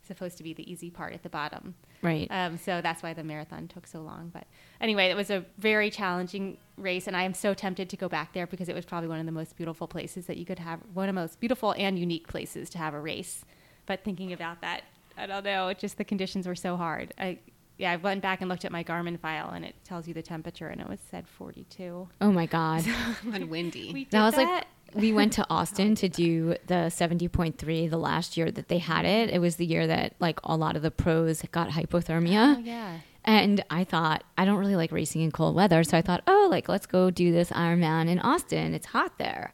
supposed 0.05 0.35
to 0.37 0.43
be 0.43 0.53
the 0.53 0.69
easy 0.69 0.89
part 0.89 1.13
at 1.13 1.23
the 1.23 1.29
bottom. 1.29 1.75
Right. 2.01 2.27
Um, 2.29 2.57
so 2.57 2.81
that's 2.81 3.01
why 3.01 3.13
the 3.13 3.23
marathon 3.23 3.69
took 3.69 3.87
so 3.87 4.01
long. 4.01 4.31
But 4.33 4.47
anyway, 4.81 5.05
it 5.05 5.15
was 5.15 5.29
a 5.29 5.45
very 5.59 5.89
challenging 5.89 6.57
race, 6.75 7.07
and 7.07 7.15
I 7.15 7.23
am 7.23 7.33
so 7.33 7.53
tempted 7.53 7.89
to 7.89 7.95
go 7.95 8.09
back 8.09 8.33
there 8.33 8.47
because 8.47 8.67
it 8.67 8.75
was 8.75 8.83
probably 8.83 9.07
one 9.07 9.19
of 9.19 9.25
the 9.25 9.31
most 9.31 9.55
beautiful 9.55 9.87
places 9.87 10.25
that 10.25 10.35
you 10.35 10.45
could 10.45 10.59
have, 10.59 10.81
one 10.93 11.07
of 11.07 11.15
the 11.15 11.21
most 11.21 11.39
beautiful 11.39 11.73
and 11.77 11.97
unique 11.97 12.27
places 12.27 12.69
to 12.71 12.79
have 12.79 12.93
a 12.93 12.99
race. 12.99 13.45
But 13.85 14.03
thinking 14.03 14.33
about 14.33 14.59
that, 14.59 14.83
I 15.19 15.25
don't 15.25 15.43
know, 15.43 15.67
it 15.67 15.79
just 15.79 15.97
the 15.97 16.05
conditions 16.05 16.47
were 16.47 16.55
so 16.55 16.77
hard. 16.77 17.13
I 17.17 17.39
yeah, 17.77 17.91
I 17.91 17.95
went 17.95 18.21
back 18.21 18.41
and 18.41 18.49
looked 18.49 18.65
at 18.65 18.73
my 18.73 18.83
Garmin 18.83 19.17
file, 19.17 19.51
and 19.51 19.63
it 19.63 19.73
tells 19.85 20.05
you 20.05 20.13
the 20.13 20.21
temperature, 20.21 20.67
and 20.67 20.81
it 20.81 20.89
was 20.89 20.99
said 21.09 21.25
42. 21.27 22.09
oh 22.19 22.31
my 22.31 22.45
God. 22.45 22.85
and 23.33 23.49
windy. 23.49 23.93
We 23.93 24.03
did 24.03 24.11
that 24.11 24.25
was 24.25 24.35
that. 24.35 24.43
like 24.43 24.65
we 24.95 25.13
went 25.13 25.33
to 25.33 25.45
Austin 25.49 25.95
to 25.95 26.09
do 26.09 26.55
the 26.67 26.91
70.3 26.91 27.89
the 27.89 27.97
last 27.97 28.35
year 28.35 28.51
that 28.51 28.67
they 28.67 28.79
had 28.79 29.05
it. 29.05 29.29
It 29.29 29.39
was 29.39 29.55
the 29.55 29.65
year 29.65 29.87
that 29.87 30.15
like 30.19 30.39
a 30.43 30.57
lot 30.57 30.75
of 30.75 30.81
the 30.81 30.91
pros 30.91 31.41
got 31.51 31.69
hypothermia. 31.69 32.57
Oh, 32.57 32.59
yeah. 32.59 32.99
And 33.23 33.63
I 33.69 33.83
thought, 33.83 34.23
I 34.37 34.45
don't 34.45 34.57
really 34.57 34.75
like 34.75 34.91
racing 34.91 35.21
in 35.21 35.31
cold 35.31 35.55
weather. 35.55 35.83
So 35.83 35.97
I 35.97 36.01
thought, 36.01 36.23
oh, 36.25 36.47
like, 36.49 36.67
let's 36.67 36.85
go 36.85 37.11
do 37.11 37.31
this 37.31 37.49
Ironman 37.51 38.09
in 38.09 38.19
Austin. 38.19 38.73
It's 38.73 38.87
hot 38.87 39.17
there. 39.19 39.53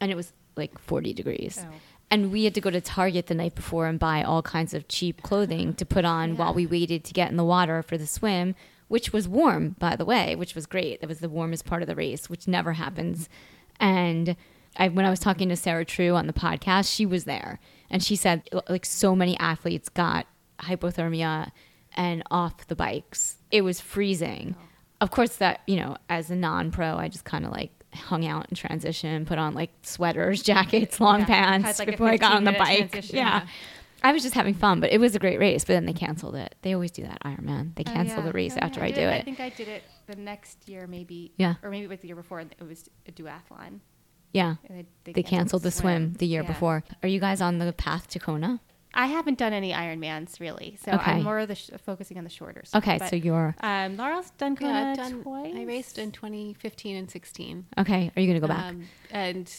And 0.00 0.10
it 0.10 0.14
was 0.14 0.32
like 0.56 0.78
40 0.78 1.12
degrees. 1.12 1.64
Oh. 1.64 1.72
And 2.10 2.32
we 2.32 2.44
had 2.44 2.54
to 2.54 2.60
go 2.60 2.70
to 2.70 2.80
Target 2.80 3.28
the 3.28 3.34
night 3.34 3.54
before 3.54 3.86
and 3.86 3.98
buy 3.98 4.22
all 4.22 4.42
kinds 4.42 4.74
of 4.74 4.88
cheap 4.88 5.22
clothing 5.22 5.74
to 5.74 5.86
put 5.86 6.04
on 6.04 6.36
while 6.36 6.52
we 6.52 6.66
waited 6.66 7.04
to 7.04 7.12
get 7.12 7.30
in 7.30 7.36
the 7.36 7.44
water 7.44 7.82
for 7.82 7.96
the 7.96 8.06
swim, 8.06 8.56
which 8.88 9.12
was 9.12 9.28
warm, 9.28 9.76
by 9.78 9.94
the 9.94 10.04
way, 10.04 10.34
which 10.34 10.56
was 10.56 10.66
great. 10.66 11.00
That 11.00 11.08
was 11.08 11.20
the 11.20 11.28
warmest 11.28 11.64
part 11.64 11.82
of 11.82 11.88
the 11.88 11.94
race, 11.94 12.28
which 12.28 12.48
never 12.48 12.72
happens. 12.72 13.28
And 13.78 14.34
I, 14.76 14.88
when 14.88 15.06
I 15.06 15.10
was 15.10 15.20
talking 15.20 15.48
to 15.50 15.56
Sarah 15.56 15.84
True 15.84 16.16
on 16.16 16.26
the 16.26 16.32
podcast, 16.32 16.92
she 16.92 17.06
was 17.06 17.24
there. 17.24 17.60
And 17.88 18.02
she 18.02 18.16
said, 18.16 18.42
like, 18.68 18.84
so 18.84 19.14
many 19.14 19.38
athletes 19.38 19.88
got 19.88 20.26
hypothermia 20.58 21.52
and 21.94 22.22
off 22.30 22.66
the 22.66 22.76
bikes. 22.76 23.38
It 23.52 23.62
was 23.62 23.80
freezing. 23.80 24.56
Oh. 24.58 24.64
Of 25.02 25.10
course, 25.10 25.36
that, 25.36 25.60
you 25.66 25.76
know, 25.76 25.96
as 26.08 26.30
a 26.30 26.36
non 26.36 26.70
pro, 26.70 26.96
I 26.96 27.08
just 27.08 27.24
kind 27.24 27.46
of 27.46 27.52
like 27.52 27.70
hung 27.94 28.26
out 28.26 28.46
in 28.50 28.56
transition, 28.56 29.24
put 29.26 29.38
on 29.38 29.54
like 29.54 29.70
sweaters, 29.82 30.42
jackets, 30.52 31.00
long 31.00 31.20
Yeah. 31.20 31.26
pants 31.26 31.66
Had, 31.66 31.78
like, 31.80 31.88
before 31.90 32.08
I 32.08 32.16
got 32.16 32.34
on 32.34 32.44
the 32.44 32.52
bike. 32.52 32.94
Yeah. 33.12 33.42
yeah. 33.42 33.46
I 34.02 34.12
was 34.12 34.22
just 34.22 34.34
having 34.34 34.54
fun, 34.54 34.80
but 34.80 34.90
it 34.92 34.98
was 34.98 35.14
a 35.14 35.18
great 35.18 35.38
race. 35.38 35.62
But 35.64 35.74
then 35.74 35.84
they 35.86 35.92
canceled 35.92 36.34
it. 36.34 36.54
They 36.62 36.72
always 36.72 36.90
do 36.90 37.02
that, 37.02 37.18
Ironman. 37.22 37.74
They 37.74 37.82
Oh, 37.86 37.92
cancel 37.92 38.18
yeah. 38.20 38.24
the 38.24 38.32
race 38.32 38.54
Oh, 38.56 38.60
after 38.64 38.80
yeah. 38.80 38.86
I 38.86 38.90
do 38.92 39.00
it. 39.02 39.20
I 39.20 39.22
think 39.22 39.40
I 39.40 39.50
did 39.50 39.68
it 39.68 39.82
the 40.06 40.16
next 40.16 40.68
year, 40.68 40.86
maybe. 40.86 41.32
Yeah. 41.36 41.56
Or 41.62 41.68
maybe 41.70 41.84
it 41.84 41.88
was 41.90 42.00
the 42.00 42.06
year 42.06 42.16
before. 42.16 42.40
It 42.40 42.54
was 42.66 42.88
a 43.06 43.12
duathlon. 43.12 43.80
Yeah. 44.32 44.54
And 44.68 44.86
they, 45.04 45.12
They 45.12 45.22
canceled 45.22 45.62
the 45.64 45.70
swim 45.70 46.14
the 46.14 46.26
year 46.26 46.42
before. 46.44 46.82
Are 47.02 47.08
you 47.08 47.20
guys 47.20 47.40
on 47.42 47.58
the 47.58 47.72
path 47.74 48.08
to 48.08 48.18
Kona? 48.18 48.60
I 48.92 49.06
haven't 49.06 49.38
done 49.38 49.52
any 49.52 49.72
Ironmans 49.72 50.40
really, 50.40 50.76
so 50.82 50.92
Okay. 50.92 51.12
I'm 51.12 51.22
more 51.22 51.38
of 51.38 51.48
the 51.48 51.54
sh- 51.54 51.70
focusing 51.84 52.18
on 52.18 52.24
the 52.24 52.30
shorter. 52.30 52.62
stuff. 52.64 52.82
Okay, 52.82 52.98
But, 52.98 53.08
so 53.10 53.16
you're 53.16 53.54
um, 53.60 53.96
Laurel's 53.96 54.30
done 54.30 54.56
Kona 54.56 54.72
yeah, 54.72 54.90
I've 54.90 54.96
done, 54.96 55.22
twice. 55.22 55.54
I 55.56 55.62
raced 55.64 55.98
in 55.98 56.10
2015 56.12 56.96
and 56.96 57.10
16. 57.10 57.66
okay. 57.78 58.10
Are 58.16 58.20
you 58.20 58.26
going 58.28 58.40
to 58.40 58.46
go 58.46 58.52
back? 58.52 58.64
Um, 58.64 58.86
and 59.12 59.52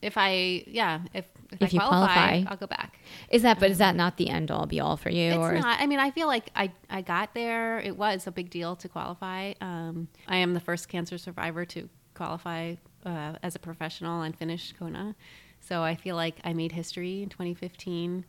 if 0.00 0.16
I, 0.16 0.64
yeah, 0.66 1.00
if, 1.12 1.26
if, 1.52 1.62
If 1.62 1.62
I 1.62 1.66
you 1.74 1.80
qualify, 1.80 2.14
qualify. 2.14 2.50
I'll 2.50 2.56
go 2.56 2.66
back. 2.66 2.98
is 3.28 3.42
that? 3.42 3.60
But 3.60 3.70
is 3.70 3.78
that 3.78 3.94
not 3.94 4.16
the 4.16 4.30
end 4.30 4.50
all 4.50 4.66
be 4.66 4.80
all 4.80 4.96
for 4.96 5.10
you? 5.10 5.28
It's 5.32 5.36
or 5.36 5.52
not. 5.52 5.78
I 5.80 5.86
mean, 5.86 6.00
I 6.00 6.10
feel 6.10 6.26
like 6.26 6.50
I, 6.56 6.72
I 6.88 7.02
got 7.02 7.34
there. 7.34 7.78
It 7.78 7.96
was 7.96 8.26
a 8.26 8.32
big 8.32 8.48
deal 8.50 8.74
to 8.76 8.88
qualify. 8.88 9.52
Um, 9.60 10.08
I 10.26 10.38
am 10.38 10.54
the 10.54 10.60
first 10.60 10.88
cancer 10.88 11.18
survivor 11.18 11.64
to 11.66 11.88
qualify 12.14 12.74
uh, 13.04 13.34
as 13.42 13.54
a 13.54 13.58
professional 13.58 14.22
and 14.22 14.34
finish 14.36 14.72
Kona. 14.78 15.14
So 15.60 15.82
I 15.82 15.94
feel 15.94 16.16
like 16.16 16.36
I 16.42 16.52
made 16.54 16.72
history 16.72 17.22
in 17.22 17.28
2015. 17.28 18.24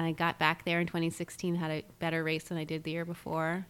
I 0.00 0.12
got 0.12 0.38
back 0.38 0.64
there 0.64 0.80
in 0.80 0.86
2016, 0.86 1.54
had 1.56 1.70
a 1.70 1.82
better 1.98 2.22
race 2.24 2.44
than 2.44 2.58
I 2.58 2.64
did 2.64 2.84
the 2.84 2.90
year 2.90 3.04
before. 3.04 3.66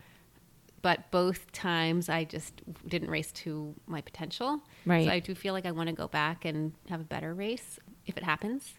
But 0.82 1.10
both 1.10 1.50
times 1.52 2.08
I 2.10 2.24
just 2.24 2.60
didn't 2.86 3.08
race 3.10 3.32
to 3.32 3.74
my 3.86 4.00
potential. 4.02 4.60
Right. 4.84 5.06
So 5.06 5.12
I 5.12 5.18
do 5.18 5.34
feel 5.34 5.54
like 5.54 5.64
I 5.64 5.70
want 5.70 5.88
to 5.88 5.94
go 5.94 6.08
back 6.08 6.44
and 6.44 6.72
have 6.90 7.00
a 7.00 7.04
better 7.04 7.32
race 7.34 7.78
if 8.06 8.16
it 8.18 8.22
happens. 8.22 8.74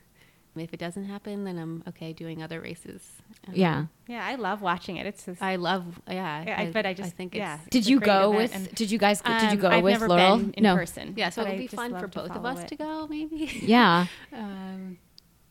If 0.57 0.71
it 0.73 0.79
doesn't 0.79 1.03
happen, 1.05 1.43
then 1.43 1.57
I'm 1.57 1.83
okay 1.89 2.13
doing 2.13 2.41
other 2.41 2.61
races. 2.61 3.01
Um, 3.45 3.55
yeah. 3.55 3.85
Yeah, 4.07 4.25
I 4.25 4.35
love 4.35 4.61
watching 4.61 4.95
it. 4.95 5.05
It's 5.05 5.25
just, 5.25 5.41
I 5.41 5.57
love, 5.57 5.99
yeah. 6.07 6.45
Yeah, 6.47 6.61
I- 6.61 6.71
but 6.71 6.85
I 6.85 6.93
just- 6.93 7.15
think 7.17 7.35
yeah. 7.35 7.57
Did 7.69 7.79
It's 7.79 7.87
a 7.87 7.89
you 7.89 7.99
great 7.99 8.05
go 8.05 8.31
with? 8.31 8.55
and- 8.55 8.73
did 8.73 8.89
you 8.89 8.97
guys? 8.97 9.19
did 9.21 9.41
you 9.41 9.47
Um, 9.49 9.57
go 9.57 9.69
I've 9.69 9.83
with 9.83 9.91
never 9.93 10.07
Laurel? 10.07 10.37
been 10.37 10.53
in 10.53 10.63
no. 10.63 10.75
person. 10.75 11.13
yeah. 11.17 11.29
So 11.29 11.41
it 11.41 11.47
I 11.47 11.49
would 11.49 11.57
be 11.59 11.67
fun 11.67 11.91
for 11.99 12.07
both 12.07 12.31
of 12.31 12.45
us 12.45 12.59
it. 12.61 12.67
to 12.69 12.75
go, 12.77 13.05
maybe. 13.07 13.51
Yeah. 13.63 14.05
um, 14.31 14.97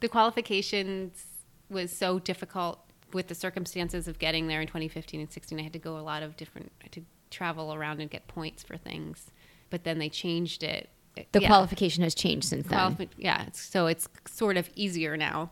the 0.00 0.08
qualifications 0.08 1.26
was 1.70 1.90
so 1.96 2.18
difficult 2.18 2.80
with 3.12 3.28
the 3.28 3.34
circumstances 3.34 4.08
of 4.08 4.18
getting 4.18 4.48
there 4.48 4.60
in 4.60 4.66
2015 4.66 5.20
and 5.20 5.30
16. 5.30 5.58
I 5.58 5.62
had 5.62 5.72
to 5.72 5.78
go 5.78 5.96
a 5.98 6.00
lot 6.00 6.22
of 6.22 6.36
different, 6.36 6.72
I 6.80 6.84
had 6.84 6.92
to 6.92 7.02
travel 7.30 7.72
around 7.74 8.00
and 8.00 8.10
get 8.10 8.26
points 8.28 8.62
for 8.62 8.76
things. 8.76 9.30
But 9.70 9.84
then 9.84 9.98
they 9.98 10.08
changed 10.08 10.62
it. 10.62 10.90
The 11.32 11.40
Yeah. 11.40 11.46
qualification 11.48 12.02
has 12.02 12.14
changed 12.14 12.46
since 12.48 12.66
then. 12.66 12.78
Qualifi- 12.78 13.08
yeah, 13.16 13.46
so 13.52 13.86
it's 13.86 14.08
sort 14.26 14.56
of 14.56 14.68
easier 14.74 15.16
now 15.16 15.50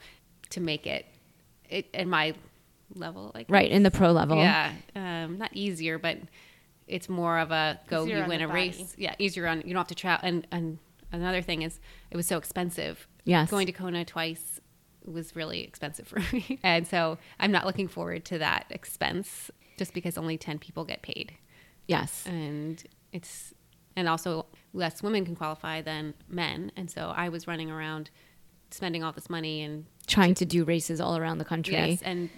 to 0.51 0.61
make 0.61 0.87
it, 0.87 1.07
it 1.71 1.87
at 1.95 2.07
my 2.09 2.35
level. 2.95 3.31
Like 3.35 3.47
right 3.49 3.71
in 3.71 3.85
the 3.85 3.91
pro 3.91 4.11
level. 4.13 4.39
Yeah, 4.39 4.73
um, 4.97 5.39
not 5.39 5.51
easier, 5.55 5.99
but 5.99 6.19
it's 6.89 7.09
more 7.09 7.39
of 7.39 7.53
a 7.53 7.79
go. 7.89 8.03
Easier 8.05 8.23
you 8.23 8.27
win 8.29 8.43
a 8.43 8.49
body. 8.49 8.61
race. 8.71 8.95
Yeah, 8.99 9.15
easier 9.21 9.47
on. 9.47 9.59
You 9.61 9.69
don't 9.73 9.77
have 9.77 9.87
to 9.87 9.95
travel. 9.95 10.27
And 10.27 10.47
and 10.51 10.79
another 11.13 11.43
thing 11.43 11.63
is, 11.63 11.79
it 12.11 12.17
was 12.17 12.27
so 12.27 12.39
expensive. 12.39 13.07
Yes. 13.25 13.49
going 13.51 13.67
to 13.67 13.73
Kona 13.73 14.05
twice 14.05 14.52
was 15.07 15.35
really 15.37 15.63
expensive 15.63 16.07
for 16.07 16.21
me, 16.33 16.59
and 16.63 16.87
so 16.87 17.19
I'm 17.41 17.51
not 17.53 17.67
looking 17.67 17.89
forward 17.89 18.25
to 18.27 18.39
that 18.39 18.67
expense 18.71 19.51
just 19.79 19.95
because 19.95 20.17
only 20.19 20.39
ten 20.39 20.59
people 20.59 20.85
get 20.85 21.03
paid, 21.03 21.35
Yes. 21.87 22.25
and 22.27 22.83
it's 23.13 23.53
and 23.97 24.09
also 24.09 24.47
less 24.73 25.03
women 25.03 25.25
can 25.25 25.37
qualify 25.37 25.81
than 25.83 26.15
men, 26.29 26.73
and 26.77 26.91
so 26.91 27.13
I 27.15 27.29
was 27.29 27.47
running 27.47 27.71
around 27.71 28.11
spending 28.71 29.05
all 29.05 29.13
this 29.13 29.29
money 29.29 29.63
and 29.63 29.85
Trying 30.07 30.35
to 30.37 30.45
do 30.45 30.65
races 30.65 31.01
all 31.01 31.17
around 31.17 31.39
the 31.39 31.45
country. 31.45 31.75
Yes, 31.75 32.01
and 32.03 32.29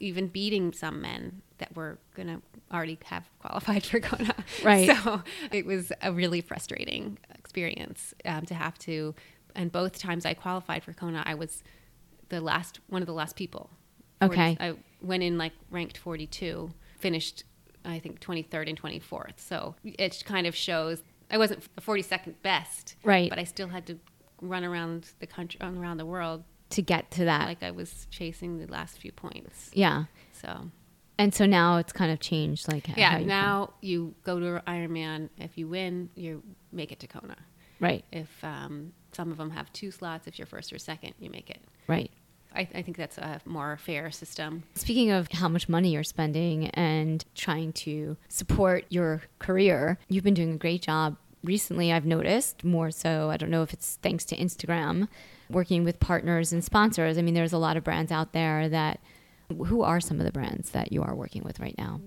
even 0.00 0.28
beating 0.28 0.72
some 0.72 1.00
men 1.00 1.42
that 1.58 1.74
were 1.74 1.98
going 2.14 2.28
to 2.28 2.42
already 2.74 2.98
have 3.04 3.24
qualified 3.38 3.82
for 3.84 3.98
Kona. 4.00 4.34
Right. 4.62 4.90
So 5.04 5.22
it 5.52 5.64
was 5.66 5.90
a 6.02 6.12
really 6.12 6.40
frustrating 6.40 7.18
experience 7.34 8.12
um, 8.24 8.44
to 8.46 8.54
have 8.54 8.78
to. 8.80 9.14
And 9.54 9.72
both 9.72 9.98
times 9.98 10.26
I 10.26 10.34
qualified 10.34 10.84
for 10.84 10.92
Kona, 10.92 11.22
I 11.26 11.34
was 11.34 11.62
the 12.28 12.40
last 12.40 12.80
one 12.88 13.02
of 13.02 13.06
the 13.06 13.12
last 13.14 13.36
people 13.36 13.70
40 14.20 14.32
Okay. 14.34 14.56
I 14.60 14.74
went 15.02 15.22
in 15.22 15.36
like 15.38 15.52
ranked 15.70 15.98
42, 15.98 16.70
finished 16.98 17.44
I 17.84 17.98
think 17.98 18.20
23rd 18.20 18.68
and 18.68 18.80
24th. 18.82 19.38
So 19.38 19.74
it 19.84 20.22
kind 20.26 20.46
of 20.46 20.54
shows 20.56 21.02
I 21.30 21.38
wasn't 21.38 21.62
the 21.76 21.82
42nd 21.82 22.34
best, 22.42 22.96
Right. 23.04 23.28
But 23.28 23.38
I 23.38 23.44
still 23.44 23.68
had 23.68 23.86
to 23.86 23.98
run 24.40 24.64
around 24.64 25.10
the 25.20 25.26
country, 25.26 25.58
around 25.62 25.96
the 25.98 26.06
world, 26.06 26.44
to 26.70 26.82
get 26.82 27.10
to 27.12 27.24
that. 27.26 27.46
like 27.46 27.62
I 27.62 27.70
was 27.70 28.06
chasing 28.10 28.58
the 28.58 28.66
last 28.72 28.98
few 28.98 29.12
points. 29.12 29.70
yeah. 29.72 30.04
So 30.32 30.70
And 31.18 31.32
so 31.34 31.46
now 31.46 31.76
it's 31.78 31.92
kind 31.92 32.10
of 32.12 32.20
changed. 32.20 32.70
Like, 32.72 32.88
yeah, 32.96 33.18
you 33.18 33.26
now 33.26 33.72
you 33.80 34.14
go 34.24 34.38
to 34.40 34.62
Ironman. 34.66 35.28
If 35.38 35.56
you 35.58 35.68
win, 35.68 36.10
you 36.14 36.42
make 36.72 36.90
it 36.92 37.00
to 37.00 37.06
Kona. 37.06 37.36
Right. 37.80 38.04
If 38.12 38.42
um, 38.42 38.92
some 39.12 39.30
of 39.30 39.36
them 39.38 39.50
have 39.50 39.72
two 39.72 39.90
slots, 39.90 40.26
if 40.26 40.38
you're 40.38 40.46
first 40.46 40.72
or 40.72 40.78
second, 40.78 41.14
you 41.18 41.30
make 41.30 41.50
it. 41.50 41.60
Right. 41.86 42.10
I, 42.54 42.68
I 42.74 42.82
think 42.82 42.96
that's 42.96 43.18
a 43.18 43.40
more 43.44 43.76
fair 43.76 44.10
system. 44.10 44.62
Speaking 44.74 45.10
of 45.10 45.28
how 45.30 45.48
much 45.48 45.68
money 45.68 45.92
you're 45.92 46.02
spending 46.04 46.68
and 46.68 47.22
trying 47.34 47.72
to 47.74 48.16
support 48.28 48.86
your 48.88 49.22
career, 49.38 49.98
you've 50.08 50.24
been 50.24 50.34
doing 50.34 50.52
a 50.54 50.56
great 50.56 50.82
job. 50.82 51.16
Recently, 51.44 51.92
I've 51.92 52.06
noticed 52.06 52.64
more 52.64 52.90
so, 52.90 53.30
I 53.30 53.36
don't 53.36 53.50
know 53.50 53.62
if 53.62 53.72
it's 53.74 53.98
thanks 54.02 54.24
to 54.26 54.36
Instagram, 54.36 55.06
working 55.50 55.84
with 55.84 56.00
partners 56.00 56.52
and 56.52 56.64
sponsors. 56.64 57.18
I 57.18 57.22
mean, 57.22 57.34
there's 57.34 57.52
a 57.52 57.58
lot 57.58 57.76
of 57.76 57.84
brands 57.84 58.10
out 58.10 58.32
there 58.32 58.68
that, 58.70 59.00
who 59.66 59.82
are 59.82 60.00
some 60.00 60.18
of 60.18 60.24
the 60.26 60.32
brands 60.32 60.70
that 60.70 60.90
you 60.92 61.02
are 61.02 61.14
working 61.14 61.44
with 61.44 61.60
right 61.60 61.76
now? 61.78 62.00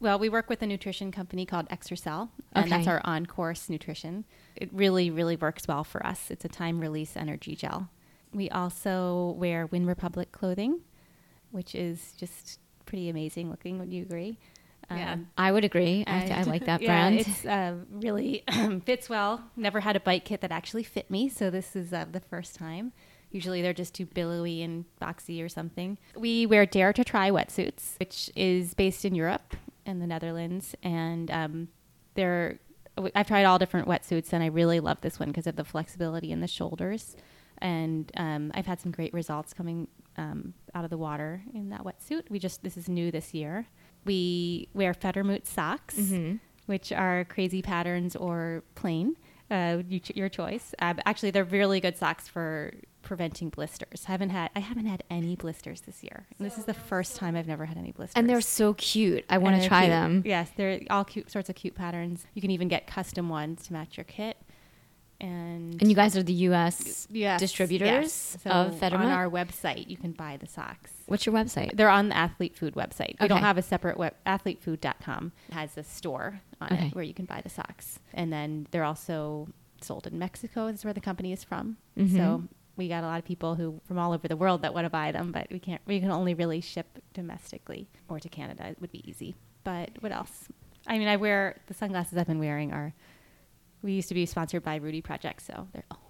Well, 0.00 0.18
we 0.18 0.28
work 0.30 0.48
with 0.48 0.62
a 0.62 0.66
nutrition 0.66 1.12
company 1.12 1.44
called 1.44 1.68
Exercell, 1.68 2.30
and 2.54 2.64
Okay. 2.64 2.70
that's 2.74 2.88
our 2.88 3.02
on 3.04 3.26
course 3.26 3.68
nutrition. 3.68 4.24
It 4.56 4.70
really, 4.72 5.10
really 5.10 5.36
works 5.36 5.68
well 5.68 5.84
for 5.84 6.04
us. 6.04 6.30
It's 6.30 6.44
a 6.44 6.48
time 6.48 6.80
release 6.80 7.16
energy 7.18 7.54
gel. 7.54 7.90
We 8.32 8.48
also 8.50 9.34
wear 9.38 9.66
Wyn 9.66 9.86
Republic 9.86 10.32
clothing, 10.32 10.80
which 11.50 11.74
is 11.74 12.12
just 12.16 12.60
pretty 12.86 13.08
amazing 13.08 13.50
looking. 13.50 13.78
Would 13.78 13.92
you 13.92 14.02
agree? 14.02 14.38
Yeah. 14.90 15.12
Um, 15.12 15.28
I 15.38 15.52
would 15.52 15.64
agree. 15.64 16.04
I, 16.06 16.26
I 16.30 16.42
like 16.42 16.64
that 16.66 16.82
yeah, 16.82 16.88
brand. 16.88 17.20
It's 17.20 17.44
uh, 17.46 17.74
really 17.90 18.44
fits 18.84 19.08
well. 19.08 19.42
Never 19.56 19.80
had 19.80 19.96
a 19.96 20.00
bike 20.00 20.24
kit 20.24 20.40
that 20.40 20.52
actually 20.52 20.82
fit 20.82 21.10
me, 21.10 21.28
so 21.28 21.50
this 21.50 21.76
is 21.76 21.92
uh, 21.92 22.06
the 22.10 22.20
first 22.20 22.54
time. 22.54 22.92
Usually 23.30 23.62
they're 23.62 23.72
just 23.72 23.94
too 23.94 24.06
billowy 24.06 24.62
and 24.62 24.84
boxy 25.00 25.44
or 25.44 25.48
something. 25.48 25.98
We 26.16 26.46
wear 26.46 26.66
Dare2Tri 26.66 27.30
wetsuits, 27.30 27.98
which 28.00 28.30
is 28.34 28.74
based 28.74 29.04
in 29.04 29.14
Europe 29.14 29.56
and 29.86 30.02
the 30.02 30.06
Netherlands, 30.06 30.74
and 30.82 31.30
um, 31.30 31.68
they're. 32.14 32.58
I've 33.14 33.28
tried 33.28 33.44
all 33.44 33.58
different 33.58 33.86
wetsuits, 33.86 34.32
and 34.32 34.42
I 34.42 34.46
really 34.46 34.80
love 34.80 35.00
this 35.00 35.18
one 35.18 35.28
because 35.28 35.46
of 35.46 35.56
the 35.56 35.64
flexibility 35.64 36.32
in 36.32 36.40
the 36.40 36.48
shoulders. 36.48 37.16
And 37.60 38.10
um, 38.16 38.50
I've 38.54 38.66
had 38.66 38.80
some 38.80 38.90
great 38.92 39.12
results 39.12 39.52
coming 39.52 39.88
um, 40.16 40.54
out 40.74 40.84
of 40.84 40.90
the 40.90 40.98
water 40.98 41.42
in 41.54 41.70
that 41.70 41.82
wetsuit. 41.84 42.30
We 42.30 42.38
just 42.38 42.62
this 42.62 42.76
is 42.76 42.88
new 42.88 43.10
this 43.10 43.34
year. 43.34 43.66
We 44.04 44.68
wear 44.72 44.94
Fettermoot 44.94 45.46
socks, 45.46 45.98
which 46.66 46.90
are 46.92 47.24
crazy 47.26 47.60
patterns 47.62 48.16
or 48.16 48.62
plain. 48.74 49.16
Uh, 49.50 49.82
you, 49.88 49.98
ch- 49.98 50.14
your 50.16 50.28
choice. 50.28 50.74
Uh, 50.78 50.94
but 50.94 51.02
actually, 51.06 51.30
they're 51.32 51.44
really 51.44 51.80
good 51.80 51.96
socks 51.96 52.28
for 52.28 52.72
preventing 53.02 53.48
blisters. 53.48 54.04
haven't 54.04 54.30
had 54.30 54.50
I 54.54 54.60
haven't 54.60 54.86
had 54.86 55.02
any 55.10 55.34
blisters 55.34 55.80
this 55.82 56.02
year. 56.04 56.26
And 56.38 56.46
this 56.46 56.56
is 56.58 56.66
the 56.66 56.74
first 56.74 57.16
time 57.16 57.34
I've 57.34 57.46
never 57.48 57.64
had 57.64 57.76
any 57.76 57.90
blisters. 57.92 58.14
and 58.16 58.28
they're 58.28 58.40
so 58.42 58.74
cute. 58.74 59.24
I 59.28 59.38
want 59.38 59.60
to 59.60 59.66
try 59.68 59.82
cute. 59.82 59.90
them. 59.90 60.22
Yes, 60.24 60.50
they're 60.56 60.80
all 60.90 61.04
cute 61.04 61.30
sorts 61.30 61.48
of 61.48 61.56
cute 61.56 61.74
patterns. 61.74 62.26
You 62.34 62.40
can 62.42 62.50
even 62.52 62.68
get 62.68 62.86
custom 62.86 63.28
ones 63.28 63.66
to 63.66 63.72
match 63.72 63.96
your 63.96 64.04
kit. 64.04 64.36
And 65.20 65.80
And 65.80 65.90
you 65.90 65.94
guys 65.94 66.16
are 66.16 66.22
the 66.22 66.32
U.S. 66.48 67.06
Yes, 67.10 67.40
distributors 67.40 67.88
yes. 67.90 68.36
So 68.42 68.50
of 68.50 68.74
Fettermoot? 68.76 69.00
on 69.00 69.06
our 69.06 69.28
website, 69.28 69.88
you 69.88 69.96
can 69.96 70.12
buy 70.12 70.38
the 70.38 70.46
socks. 70.46 70.92
What's 71.06 71.26
your 71.26 71.34
website? 71.34 71.76
They're 71.76 71.90
on 71.90 72.08
the 72.08 72.16
Athlete 72.16 72.56
Food 72.56 72.74
website. 72.74 73.20
We 73.20 73.28
don't 73.28 73.40
have 73.42 73.58
a 73.58 73.62
separate 73.62 73.98
web. 73.98 74.14
AthleteFood.com 74.26 75.32
has 75.52 75.76
a 75.76 75.82
store 75.84 76.40
on 76.60 76.72
Okay. 76.72 76.86
it 76.86 76.94
where 76.94 77.04
you 77.04 77.14
can 77.14 77.24
buy 77.26 77.40
the 77.42 77.50
socks, 77.50 77.98
and 78.14 78.32
then 78.32 78.66
they're 78.70 78.84
also 78.84 79.48
sold 79.82 80.06
in 80.06 80.18
Mexico. 80.18 80.66
Is 80.68 80.84
where 80.84 80.94
the 80.94 81.00
company 81.00 81.32
is 81.32 81.44
from. 81.44 81.76
Mm-hmm. 81.98 82.16
So 82.16 82.44
we 82.76 82.88
got 82.88 83.04
a 83.04 83.06
lot 83.06 83.18
of 83.18 83.24
people 83.24 83.56
who 83.56 83.80
from 83.86 83.98
all 83.98 84.12
over 84.12 84.26
the 84.28 84.36
world 84.36 84.62
that 84.62 84.72
want 84.72 84.86
to 84.86 84.90
buy 84.90 85.12
them, 85.12 85.32
but 85.32 85.48
we 85.50 85.58
can't. 85.58 85.82
We 85.86 86.00
can 86.00 86.10
only 86.10 86.32
really 86.34 86.60
ship 86.62 86.98
domestically 87.12 87.88
or 88.08 88.20
to 88.20 88.28
Canada. 88.28 88.68
It 88.68 88.80
would 88.80 88.92
be 88.92 89.08
easy. 89.08 89.36
But 89.64 89.90
what 90.00 90.12
else? 90.12 90.48
I 90.86 90.98
mean, 90.98 91.08
I 91.08 91.16
wear 91.16 91.60
the 91.66 91.74
sunglasses 91.74 92.16
I've 92.16 92.26
been 92.26 92.38
wearing 92.38 92.72
are. 92.72 92.94
We 93.82 93.92
used 93.92 94.08
to 94.08 94.14
be 94.14 94.26
sponsored 94.26 94.62
by 94.62 94.76
Rudy 94.76 95.00
Project, 95.00 95.42
so 95.42 95.66
they're 95.72 95.84
old. 95.90 96.00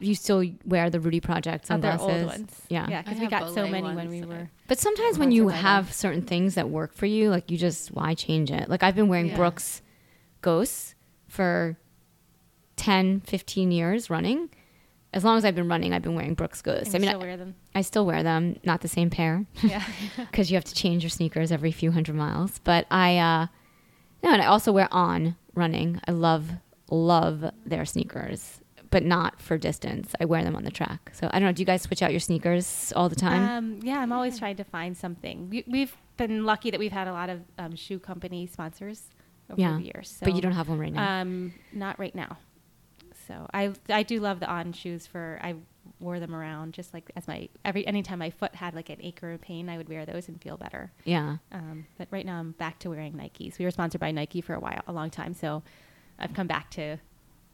You 0.00 0.14
still 0.14 0.44
wear 0.64 0.90
the 0.90 0.98
Rudy 1.00 1.20
Project 1.20 1.66
Oh, 1.70 1.76
they're 1.78 1.96
sunglasses? 1.98 2.22
old 2.22 2.26
ones. 2.40 2.62
Yeah. 2.68 2.88
yeah, 2.88 3.02
because 3.02 3.20
we 3.20 3.26
got 3.28 3.54
so 3.54 3.66
many 3.68 3.94
when 3.94 4.08
we 4.08 4.22
were. 4.22 4.50
But 4.66 4.78
sometimes 4.78 5.18
when 5.18 5.30
you 5.32 5.42
of 5.44 5.48
leather. 5.54 5.58
have 5.62 5.92
certain 5.92 6.22
things 6.22 6.54
that 6.56 6.68
work 6.70 6.92
for 6.94 7.06
you, 7.06 7.30
like 7.30 7.50
you 7.50 7.56
just 7.58 7.92
why 7.92 8.14
change 8.14 8.50
it? 8.50 8.68
Like 8.68 8.82
I've 8.82 8.96
been 8.96 9.08
wearing 9.08 9.26
Yeah. 9.28 9.36
Brooks 9.36 9.80
Ghosts 10.40 10.94
for 11.28 11.78
10, 12.76 13.20
15 13.20 13.70
years 13.70 14.10
running. 14.10 14.50
As 15.14 15.24
long 15.24 15.36
as 15.36 15.44
I've 15.44 15.54
been 15.54 15.68
running, 15.68 15.92
I've 15.92 16.02
been 16.02 16.14
wearing 16.14 16.34
Brooks 16.34 16.62
Ghosts. 16.62 16.94
I 16.94 16.98
I 16.98 17.00
mean, 17.00 17.10
still 17.10 17.20
I, 17.20 17.24
wear 17.24 17.36
them. 17.36 17.54
I 17.74 17.80
still 17.82 18.06
wear 18.06 18.22
them, 18.22 18.56
not 18.64 18.80
the 18.80 18.88
same 18.88 19.10
pair 19.10 19.44
Yeah. 19.62 19.84
because 20.16 20.50
you 20.50 20.56
have 20.56 20.64
to 20.64 20.74
change 20.74 21.02
your 21.04 21.10
sneakers 21.10 21.52
every 21.52 21.70
few 21.70 21.92
hundred 21.92 22.16
miles. 22.16 22.60
But 22.64 22.86
I, 22.90 23.18
uh, 23.18 23.46
no, 24.22 24.32
and 24.32 24.42
I 24.42 24.46
also 24.46 24.72
wear 24.72 24.88
on 24.90 25.36
running. 25.54 26.00
I 26.06 26.12
love, 26.12 26.50
love 26.90 27.50
their 27.64 27.84
sneakers, 27.84 28.60
but 28.90 29.04
not 29.04 29.40
for 29.40 29.58
distance. 29.58 30.12
I 30.20 30.24
wear 30.24 30.44
them 30.44 30.56
on 30.56 30.64
the 30.64 30.70
track. 30.70 31.10
So 31.14 31.28
I 31.32 31.38
don't 31.38 31.48
know. 31.48 31.52
Do 31.52 31.62
you 31.62 31.66
guys 31.66 31.82
switch 31.82 32.02
out 32.02 32.10
your 32.10 32.20
sneakers 32.20 32.92
all 32.94 33.08
the 33.08 33.16
time? 33.16 33.42
Um, 33.42 33.80
yeah, 33.82 33.98
I'm 33.98 34.12
always 34.12 34.38
trying 34.38 34.56
to 34.56 34.64
find 34.64 34.96
something. 34.96 35.48
We, 35.50 35.64
we've 35.66 35.96
been 36.16 36.44
lucky 36.44 36.70
that 36.70 36.80
we've 36.80 36.92
had 36.92 37.08
a 37.08 37.12
lot 37.12 37.30
of 37.30 37.40
um, 37.58 37.74
shoe 37.74 37.98
company 37.98 38.46
sponsors 38.46 39.02
over 39.50 39.60
yeah. 39.60 39.76
the 39.76 39.84
years. 39.84 40.16
So, 40.18 40.26
but 40.26 40.34
you 40.34 40.42
don't 40.42 40.52
have 40.52 40.68
one 40.68 40.78
right 40.78 40.92
now. 40.92 41.20
Um, 41.20 41.54
not 41.72 41.98
right 41.98 42.14
now. 42.14 42.38
So 43.26 43.46
I 43.54 43.72
I 43.88 44.02
do 44.02 44.20
love 44.20 44.40
the 44.40 44.50
on 44.50 44.72
shoes 44.72 45.06
for 45.06 45.38
I 45.42 45.54
wore 46.02 46.20
them 46.20 46.34
around 46.34 46.74
just 46.74 46.92
like 46.92 47.10
as 47.16 47.26
my 47.28 47.48
every 47.64 47.86
anytime 47.86 48.18
my 48.18 48.30
foot 48.30 48.54
had 48.54 48.74
like 48.74 48.90
an 48.90 48.98
ache 49.00 49.22
or 49.22 49.32
a 49.32 49.38
pain 49.38 49.68
I 49.68 49.76
would 49.76 49.88
wear 49.88 50.04
those 50.04 50.28
and 50.28 50.40
feel 50.42 50.56
better. 50.56 50.90
yeah. 51.04 51.36
Um, 51.52 51.86
but 51.98 52.08
right 52.10 52.26
now 52.26 52.38
I'm 52.38 52.52
back 52.52 52.78
to 52.80 52.90
wearing 52.90 53.12
Nikes. 53.14 53.58
We 53.58 53.64
were 53.64 53.70
sponsored 53.70 54.00
by 54.00 54.10
Nike 54.10 54.40
for 54.40 54.54
a 54.54 54.60
while, 54.60 54.82
a 54.86 54.92
long 54.92 55.10
time, 55.10 55.32
so 55.34 55.62
I've 56.18 56.34
come 56.34 56.46
back 56.46 56.70
to 56.72 56.98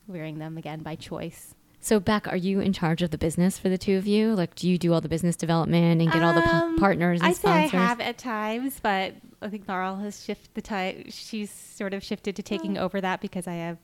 wearing 0.07 0.39
them 0.39 0.57
again 0.59 0.81
by 0.83 0.95
choice. 0.97 1.55
So, 1.81 2.01
Beck, 2.01 2.27
are 2.27 2.37
you 2.37 2.59
in 2.59 2.73
charge 2.73 3.03
of 3.03 3.11
the 3.11 3.19
business 3.19 3.57
for 3.57 3.69
the 3.69 3.79
two 3.79 3.97
of 3.99 4.07
you? 4.07 4.35
Like, 4.35 4.57
do 4.57 4.69
you 4.69 4.79
do 4.79 4.93
all 4.93 5.01
the 5.01 5.09
business 5.09 5.37
development 5.37 6.03
and 6.03 6.11
get 6.11 6.25
all 6.25 6.35
the 6.35 6.41
pa- 6.43 6.63
Um, 6.65 6.77
partners 6.77 7.21
and 7.21 7.29
I 7.29 7.33
sponsors? 7.33 7.71
say 7.71 7.77
I 7.79 7.81
have 7.81 8.01
at 8.01 8.19
times, 8.19 8.81
but 8.83 9.15
I 9.41 9.49
think 9.49 9.69
Laurel 9.69 9.95
has 9.97 10.25
shifted 10.25 10.51
the 10.55 10.61
time. 10.63 11.05
She's 11.09 11.53
sort 11.53 11.95
of 11.95 12.03
shifted 12.03 12.35
to 12.35 12.43
taking 12.43 12.77
over 12.79 13.01
that 13.01 13.21
because 13.21 13.47
I 13.47 13.55
have, 13.55 13.79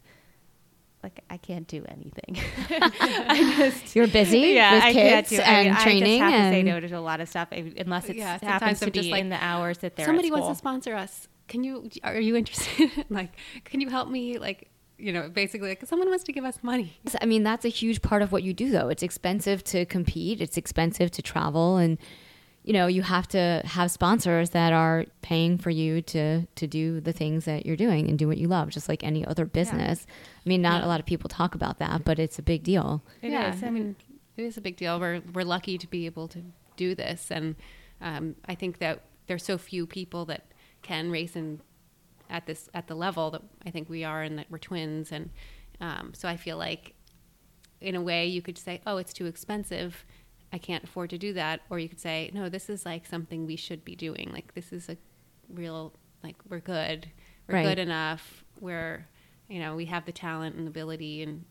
like, 1.04 1.22
I 1.30 1.36
can't 1.36 1.68
do 1.68 1.84
anything. 1.86 2.38
I 2.70 3.54
just 3.58 3.94
You're 3.94 4.08
busy 4.08 4.38
yeah, 4.38 4.74
with 4.74 4.82
I 4.84 4.92
can't 4.92 5.26
kids 5.26 5.38
do. 5.38 5.44
I 5.44 5.58
mean, 5.58 5.68
and 5.68 5.76
I 5.76 5.82
training 5.82 6.20
just 6.20 6.32
have 6.32 6.50
to 6.50 6.56
say 6.56 6.62
no 6.62 6.80
to 6.80 6.94
a 6.94 6.98
lot 6.98 7.20
of 7.20 7.28
stuff 7.28 7.48
unless 7.52 8.08
it 8.08 8.16
Yeah, 8.16 8.38
happens 8.42 8.80
to 8.80 8.86
I'm 8.86 8.90
be 8.90 8.98
just 8.98 9.10
like, 9.10 9.20
in 9.20 9.28
the 9.28 9.42
hours 9.44 9.78
that 9.78 9.96
they're 9.96 10.06
Somebody 10.06 10.30
wants 10.30 10.48
to 10.48 10.54
sponsor 10.54 10.94
us. 10.94 11.28
Can 11.46 11.62
you? 11.62 11.90
Are 12.02 12.18
you 12.18 12.36
interested? 12.36 13.04
like, 13.10 13.32
can 13.64 13.82
you 13.82 13.90
help 13.90 14.08
me? 14.08 14.38
Like, 14.38 14.70
you 14.98 15.12
know, 15.12 15.28
basically, 15.28 15.68
like, 15.68 15.84
someone 15.86 16.08
wants 16.08 16.24
to 16.24 16.32
give 16.32 16.44
us 16.44 16.58
money. 16.62 16.98
I 17.20 17.26
mean, 17.26 17.42
that's 17.42 17.66
a 17.66 17.68
huge 17.68 18.00
part 18.00 18.22
of 18.22 18.32
what 18.32 18.42
you 18.42 18.54
do, 18.54 18.70
though. 18.70 18.88
It's 18.88 19.02
expensive 19.02 19.62
to 19.64 19.84
compete, 19.84 20.40
it's 20.40 20.56
expensive 20.56 21.10
to 21.12 21.22
travel, 21.22 21.76
and 21.76 21.98
you 22.62 22.72
know 22.72 22.86
you 22.86 23.02
have 23.02 23.28
to 23.28 23.60
have 23.66 23.90
sponsors 23.90 24.50
that 24.50 24.72
are 24.72 25.04
paying 25.20 25.58
for 25.58 25.68
you 25.68 26.00
to 26.00 26.46
to 26.46 26.66
do 26.66 26.98
the 27.00 27.12
things 27.12 27.44
that 27.44 27.66
you're 27.66 27.76
doing 27.76 28.08
and 28.08 28.18
do 28.18 28.26
what 28.26 28.38
you 28.38 28.48
love, 28.48 28.70
just 28.70 28.88
like 28.88 29.04
any 29.04 29.26
other 29.26 29.44
business. 29.44 30.06
I 30.08 30.33
mean, 30.48 30.62
not 30.62 30.84
a 30.84 30.86
lot 30.86 31.00
of 31.00 31.06
people 31.06 31.28
talk 31.28 31.54
about 31.54 31.78
that, 31.78 32.04
but 32.04 32.18
it's 32.18 32.38
a 32.38 32.42
big 32.42 32.62
deal. 32.62 33.02
It 33.22 33.30
yeah, 33.32 33.54
is. 33.54 33.62
I 33.62 33.70
mean, 33.70 33.96
it 34.36 34.42
is 34.42 34.56
a 34.56 34.60
big 34.60 34.76
deal. 34.76 34.98
We're 35.00 35.22
we're 35.32 35.44
lucky 35.44 35.78
to 35.78 35.86
be 35.86 36.06
able 36.06 36.28
to 36.28 36.42
do 36.76 36.94
this, 36.94 37.30
and 37.30 37.56
um, 38.00 38.36
I 38.46 38.54
think 38.54 38.78
that 38.78 39.00
there's 39.26 39.44
so 39.44 39.56
few 39.58 39.86
people 39.86 40.24
that 40.26 40.44
can 40.82 41.10
race 41.10 41.34
in 41.36 41.60
at 42.28 42.46
this 42.46 42.68
at 42.74 42.88
the 42.88 42.94
level 42.94 43.30
that 43.30 43.42
I 43.66 43.70
think 43.70 43.88
we 43.88 44.04
are, 44.04 44.22
and 44.22 44.38
that 44.38 44.46
we're 44.50 44.58
twins, 44.58 45.12
and 45.12 45.30
um, 45.80 46.12
so 46.14 46.28
I 46.28 46.36
feel 46.36 46.56
like, 46.56 46.94
in 47.80 47.94
a 47.94 48.02
way, 48.02 48.26
you 48.26 48.42
could 48.42 48.58
say, 48.58 48.80
"Oh, 48.86 48.96
it's 48.98 49.12
too 49.12 49.26
expensive." 49.26 50.04
I 50.52 50.58
can't 50.58 50.84
afford 50.84 51.10
to 51.10 51.18
do 51.18 51.32
that. 51.32 51.62
Or 51.68 51.80
you 51.80 51.88
could 51.88 51.98
say, 51.98 52.30
no, 52.32 52.48
this 52.48 52.70
is 52.70 52.86
like 52.86 53.06
something 53.06 53.44
we 53.44 53.56
should 53.56 53.84
be 53.84 53.96
doing. 53.96 54.30
Like 54.32 54.54
this 54.54 54.72
is 54.72 54.88
a 54.88 54.96
real, 55.52 55.92
like 56.22 56.36
we're 56.48 56.60
good. 56.60 57.08
We're 57.48 57.56
Right. 57.56 57.64
good 57.64 57.80
enough. 57.80 58.44
We're, 58.60 59.08
you 59.48 59.60
know, 59.60 59.76
we 59.76 59.86
have 59.86 60.04
the 60.06 60.12
talent 60.12 60.56
and 60.56 60.66
ability 60.66 61.22
and 61.22 61.44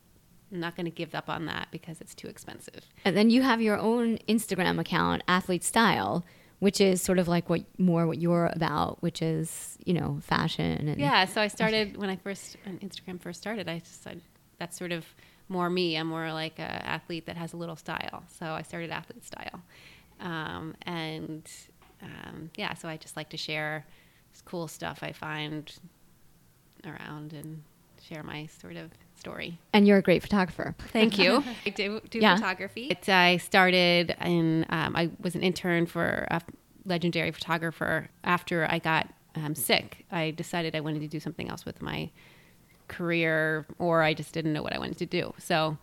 I'm 0.51 0.59
not 0.59 0.75
going 0.75 0.85
to 0.85 0.91
give 0.91 1.15
up 1.15 1.29
on 1.29 1.45
that 1.45 1.69
because 1.71 1.99
it's 1.99 2.13
too 2.13 2.27
expensive. 2.27 2.81
And 3.05 3.17
then 3.17 3.29
you 3.29 3.41
have 3.41 3.61
your 3.61 3.77
own 3.77 4.19
Instagram 4.29 4.79
account, 4.79 5.23
Athlete 5.27 5.63
Style, 5.63 6.23
which 6.59 6.79
is 6.79 7.01
sort 7.01 7.19
of 7.19 7.27
like 7.27 7.49
what 7.49 7.63
more 7.77 8.05
what 8.07 8.19
you're 8.19 8.51
about, 8.53 9.01
which 9.01 9.21
is 9.21 9.77
you 9.83 9.93
know 9.93 10.19
fashion 10.21 10.87
and 10.87 10.99
Yeah. 10.99 11.25
So 11.25 11.41
I 11.41 11.47
started 11.47 11.97
when 11.97 12.09
I 12.09 12.15
first, 12.17 12.57
when 12.63 12.79
Instagram 12.79 13.19
first 13.19 13.41
started, 13.41 13.67
I 13.67 13.79
just 13.79 14.03
said, 14.03 14.21
that's 14.59 14.77
sort 14.77 14.91
of 14.91 15.05
more 15.49 15.69
me. 15.69 15.97
I'm 15.97 16.07
more 16.07 16.31
like 16.31 16.59
a 16.59 16.87
athlete 16.87 17.25
that 17.25 17.35
has 17.35 17.53
a 17.53 17.57
little 17.57 17.75
style. 17.75 18.23
So 18.39 18.45
I 18.45 18.61
started 18.61 18.91
athlete 18.91 19.25
style. 19.25 19.61
Um, 20.19 20.75
and 20.83 21.49
um, 22.01 22.51
yeah, 22.55 22.75
so 22.75 22.87
I 22.87 22.97
just 22.97 23.17
like 23.17 23.29
to 23.29 23.37
share 23.37 23.85
cool 24.45 24.67
stuff 24.67 24.99
I 25.01 25.11
find 25.11 25.71
around 26.85 27.33
and 27.33 27.63
share 28.07 28.23
my 28.23 28.47
sort 28.47 28.75
of 28.75 28.91
story. 29.15 29.57
And 29.71 29.87
you're 29.87 29.97
a 29.97 30.01
great 30.01 30.21
photographer. 30.21 30.75
Thank 30.91 31.17
you. 31.17 31.43
I 31.65 31.69
do, 31.69 32.01
do 32.09 32.19
Yeah. 32.19 32.35
photography. 32.35 32.87
It, 32.87 33.07
I 33.09 33.37
started 33.37 34.15
in, 34.23 34.65
um, 34.69 34.95
I 34.95 35.09
was 35.21 35.35
an 35.35 35.43
intern 35.43 35.85
for 35.85 36.27
a 36.29 36.41
legendary 36.85 37.31
photographer. 37.31 38.09
After 38.23 38.67
I 38.69 38.79
got 38.79 39.07
um, 39.35 39.55
sick, 39.55 40.05
I 40.11 40.31
decided 40.31 40.75
I 40.75 40.81
wanted 40.81 40.99
to 41.01 41.07
do 41.07 41.19
something 41.19 41.49
else 41.49 41.65
with 41.65 41.81
my 41.81 42.09
career, 42.87 43.65
or 43.79 44.03
I 44.03 44.13
just 44.13 44.33
didn't 44.33 44.53
know 44.53 44.61
what 44.61 44.73
I 44.73 44.79
wanted 44.79 44.97
to 44.97 45.05
do. 45.05 45.33
So 45.37 45.77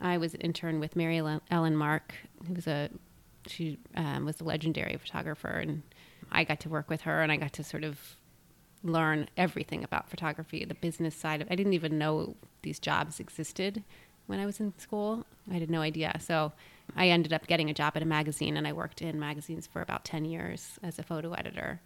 I 0.00 0.18
was 0.18 0.34
an 0.34 0.40
intern 0.40 0.80
with 0.80 0.96
Mary 0.96 1.18
Ellen- 1.18 1.42
Ellen 1.50 1.76
Mark, 1.76 2.14
who 2.46 2.54
was 2.54 2.66
a, 2.66 2.88
she 3.46 3.78
um, 3.94 4.24
was 4.24 4.40
a 4.40 4.44
legendary 4.44 4.96
photographer, 4.96 5.48
and 5.48 5.82
I 6.32 6.44
got 6.44 6.60
to 6.60 6.68
work 6.68 6.88
with 6.88 7.02
her, 7.02 7.22
and 7.22 7.30
I 7.30 7.36
got 7.36 7.52
to 7.54 7.64
sort 7.64 7.84
of 7.84 7.98
learn 8.82 9.28
everything 9.36 9.82
about 9.84 10.08
photography, 10.08 10.64
the 10.64 10.74
business 10.74 11.14
side 11.14 11.42
of 11.42 11.48
I 11.50 11.54
didn't 11.54 11.72
even 11.74 11.98
know 11.98 12.36
these 12.62 12.78
jobs 12.78 13.20
existed 13.20 13.82
when 14.26 14.38
I 14.40 14.46
was 14.46 14.60
in 14.60 14.72
school. 14.78 15.24
I 15.50 15.54
had 15.54 15.70
no 15.70 15.80
idea. 15.80 16.16
So 16.20 16.52
I 16.96 17.08
ended 17.08 17.32
up 17.32 17.46
getting 17.46 17.70
a 17.70 17.74
job 17.74 17.92
at 17.96 18.02
a 18.02 18.06
magazine 18.06 18.56
and 18.56 18.66
I 18.66 18.72
worked 18.72 19.02
in 19.02 19.18
magazines 19.18 19.66
for 19.66 19.82
about 19.82 20.04
10 20.04 20.24
years 20.24 20.78
as 20.82 20.98
a 20.98 21.02
photo 21.02 21.32
editor 21.32 21.80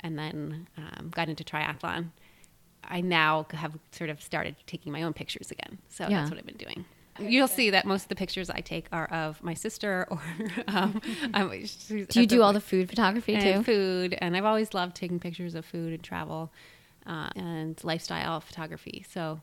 and 0.00 0.18
then 0.18 0.66
um, 0.76 1.10
got 1.14 1.28
into 1.28 1.44
triathlon. 1.44 2.10
I 2.84 3.00
now 3.00 3.46
have 3.52 3.78
sort 3.92 4.10
of 4.10 4.22
started 4.22 4.56
taking 4.66 4.92
my 4.92 5.02
own 5.02 5.12
pictures 5.12 5.50
again. 5.50 5.78
So 5.88 6.04
Yeah. 6.08 6.20
that's 6.20 6.30
what 6.30 6.38
I've 6.38 6.46
been 6.46 6.56
doing. 6.56 6.84
You'll 7.18 7.48
see 7.48 7.70
that 7.70 7.84
most 7.86 8.04
of 8.04 8.08
the 8.08 8.14
pictures 8.14 8.48
I 8.50 8.60
take 8.60 8.86
are 8.92 9.06
of 9.06 9.42
my 9.42 9.54
sister 9.54 10.06
or 10.10 10.20
um, 10.68 11.00
Do 11.88 12.06
you 12.20 12.26
do 12.26 12.42
all 12.42 12.52
the 12.52 12.60
food 12.60 12.88
photography 12.88 13.36
too? 13.36 13.62
food 13.62 14.16
and 14.20 14.36
i've 14.36 14.44
always 14.44 14.72
loved 14.74 14.96
taking 14.96 15.18
pictures 15.18 15.54
of 15.54 15.64
food 15.64 15.92
and 15.92 16.02
travel 16.02 16.50
uh, 17.06 17.28
and 17.36 17.82
lifestyle 17.84 18.40
photography 18.40 19.04
so 19.10 19.40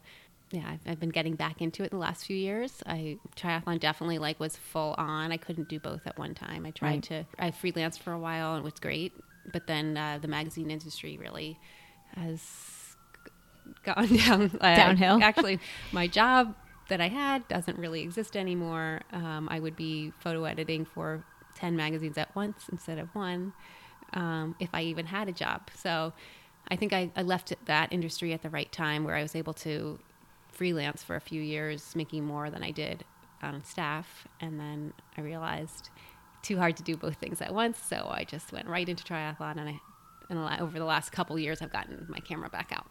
yeah 0.51 0.63
I've, 0.69 0.79
I've 0.91 0.99
been 0.99 1.09
getting 1.09 1.35
back 1.35 1.61
into 1.61 1.83
it 1.83 1.91
the 1.91 1.97
last 1.97 2.25
few 2.25 2.37
years 2.37 2.81
i 2.85 3.17
triathlon 3.35 3.79
definitely 3.79 4.17
like 4.17 4.39
was 4.39 4.55
full 4.55 4.95
on 4.97 5.31
i 5.31 5.37
couldn't 5.37 5.67
do 5.67 5.79
both 5.79 6.01
at 6.07 6.17
one 6.17 6.33
time 6.33 6.65
i 6.65 6.71
tried 6.71 6.87
Right. 6.89 7.03
to 7.03 7.25
i 7.37 7.51
freelanced 7.51 7.99
for 7.99 8.13
a 8.13 8.19
while 8.19 8.53
and 8.55 8.61
it 8.61 8.65
was 8.65 8.79
great 8.79 9.13
but 9.51 9.67
then 9.67 9.97
uh, 9.97 10.19
the 10.21 10.27
magazine 10.27 10.71
industry 10.71 11.17
really 11.17 11.59
has 12.15 12.41
gone 13.83 14.07
down 14.25 14.51
uh, 14.61 14.75
Downhill. 14.75 15.19
actually 15.21 15.59
my 15.91 16.07
job 16.07 16.55
that 16.87 17.01
i 17.01 17.07
had 17.07 17.47
doesn't 17.47 17.77
really 17.77 18.01
exist 18.01 18.35
anymore. 18.35 19.01
Um, 19.11 19.47
i 19.49 19.59
would 19.59 19.75
be 19.75 20.11
photo 20.19 20.45
editing 20.45 20.85
for 20.85 21.23
10 21.55 21.75
magazines 21.75 22.17
at 22.17 22.35
once 22.35 22.69
instead 22.71 22.97
of 22.99 23.13
one 23.15 23.53
um, 24.13 24.55
if 24.59 24.69
i 24.73 24.81
even 24.81 25.05
had 25.05 25.27
a 25.27 25.31
job. 25.31 25.69
So 25.75 26.13
i 26.69 26.75
think 26.75 26.93
I, 26.93 27.11
I 27.15 27.21
left 27.21 27.53
that 27.65 27.91
industry 27.91 28.33
at 28.33 28.41
the 28.41 28.49
right 28.49 28.71
time 28.71 29.03
where 29.03 29.15
i 29.15 29.21
was 29.21 29.35
able 29.35 29.53
to 29.55 29.99
freelance 30.51 31.03
for 31.03 31.15
a 31.15 31.21
few 31.21 31.41
years 31.41 31.95
making 31.95 32.25
more 32.25 32.49
than 32.49 32.63
i 32.63 32.71
did 32.71 33.03
on 33.43 33.63
staff. 33.63 34.27
And 34.41 34.59
then 34.59 34.93
i 35.17 35.21
realized 35.21 35.89
too 36.41 36.57
hard 36.57 36.77
to 36.77 36.83
do 36.83 36.95
both 36.95 37.17
things 37.17 37.41
at 37.41 37.53
once. 37.53 37.77
So 37.79 38.07
i 38.11 38.23
just 38.23 38.51
went 38.51 38.67
right 38.67 38.87
into 38.87 39.03
triathlon 39.03 39.57
and 39.57 39.69
i 39.69 39.79
and 40.29 40.61
over 40.61 40.77
the 40.77 40.85
last 40.85 41.11
couple 41.11 41.37
years 41.39 41.61
i've 41.61 41.71
gotten 41.71 42.05
my 42.09 42.19
camera 42.19 42.49
back 42.49 42.71
out 42.73 42.87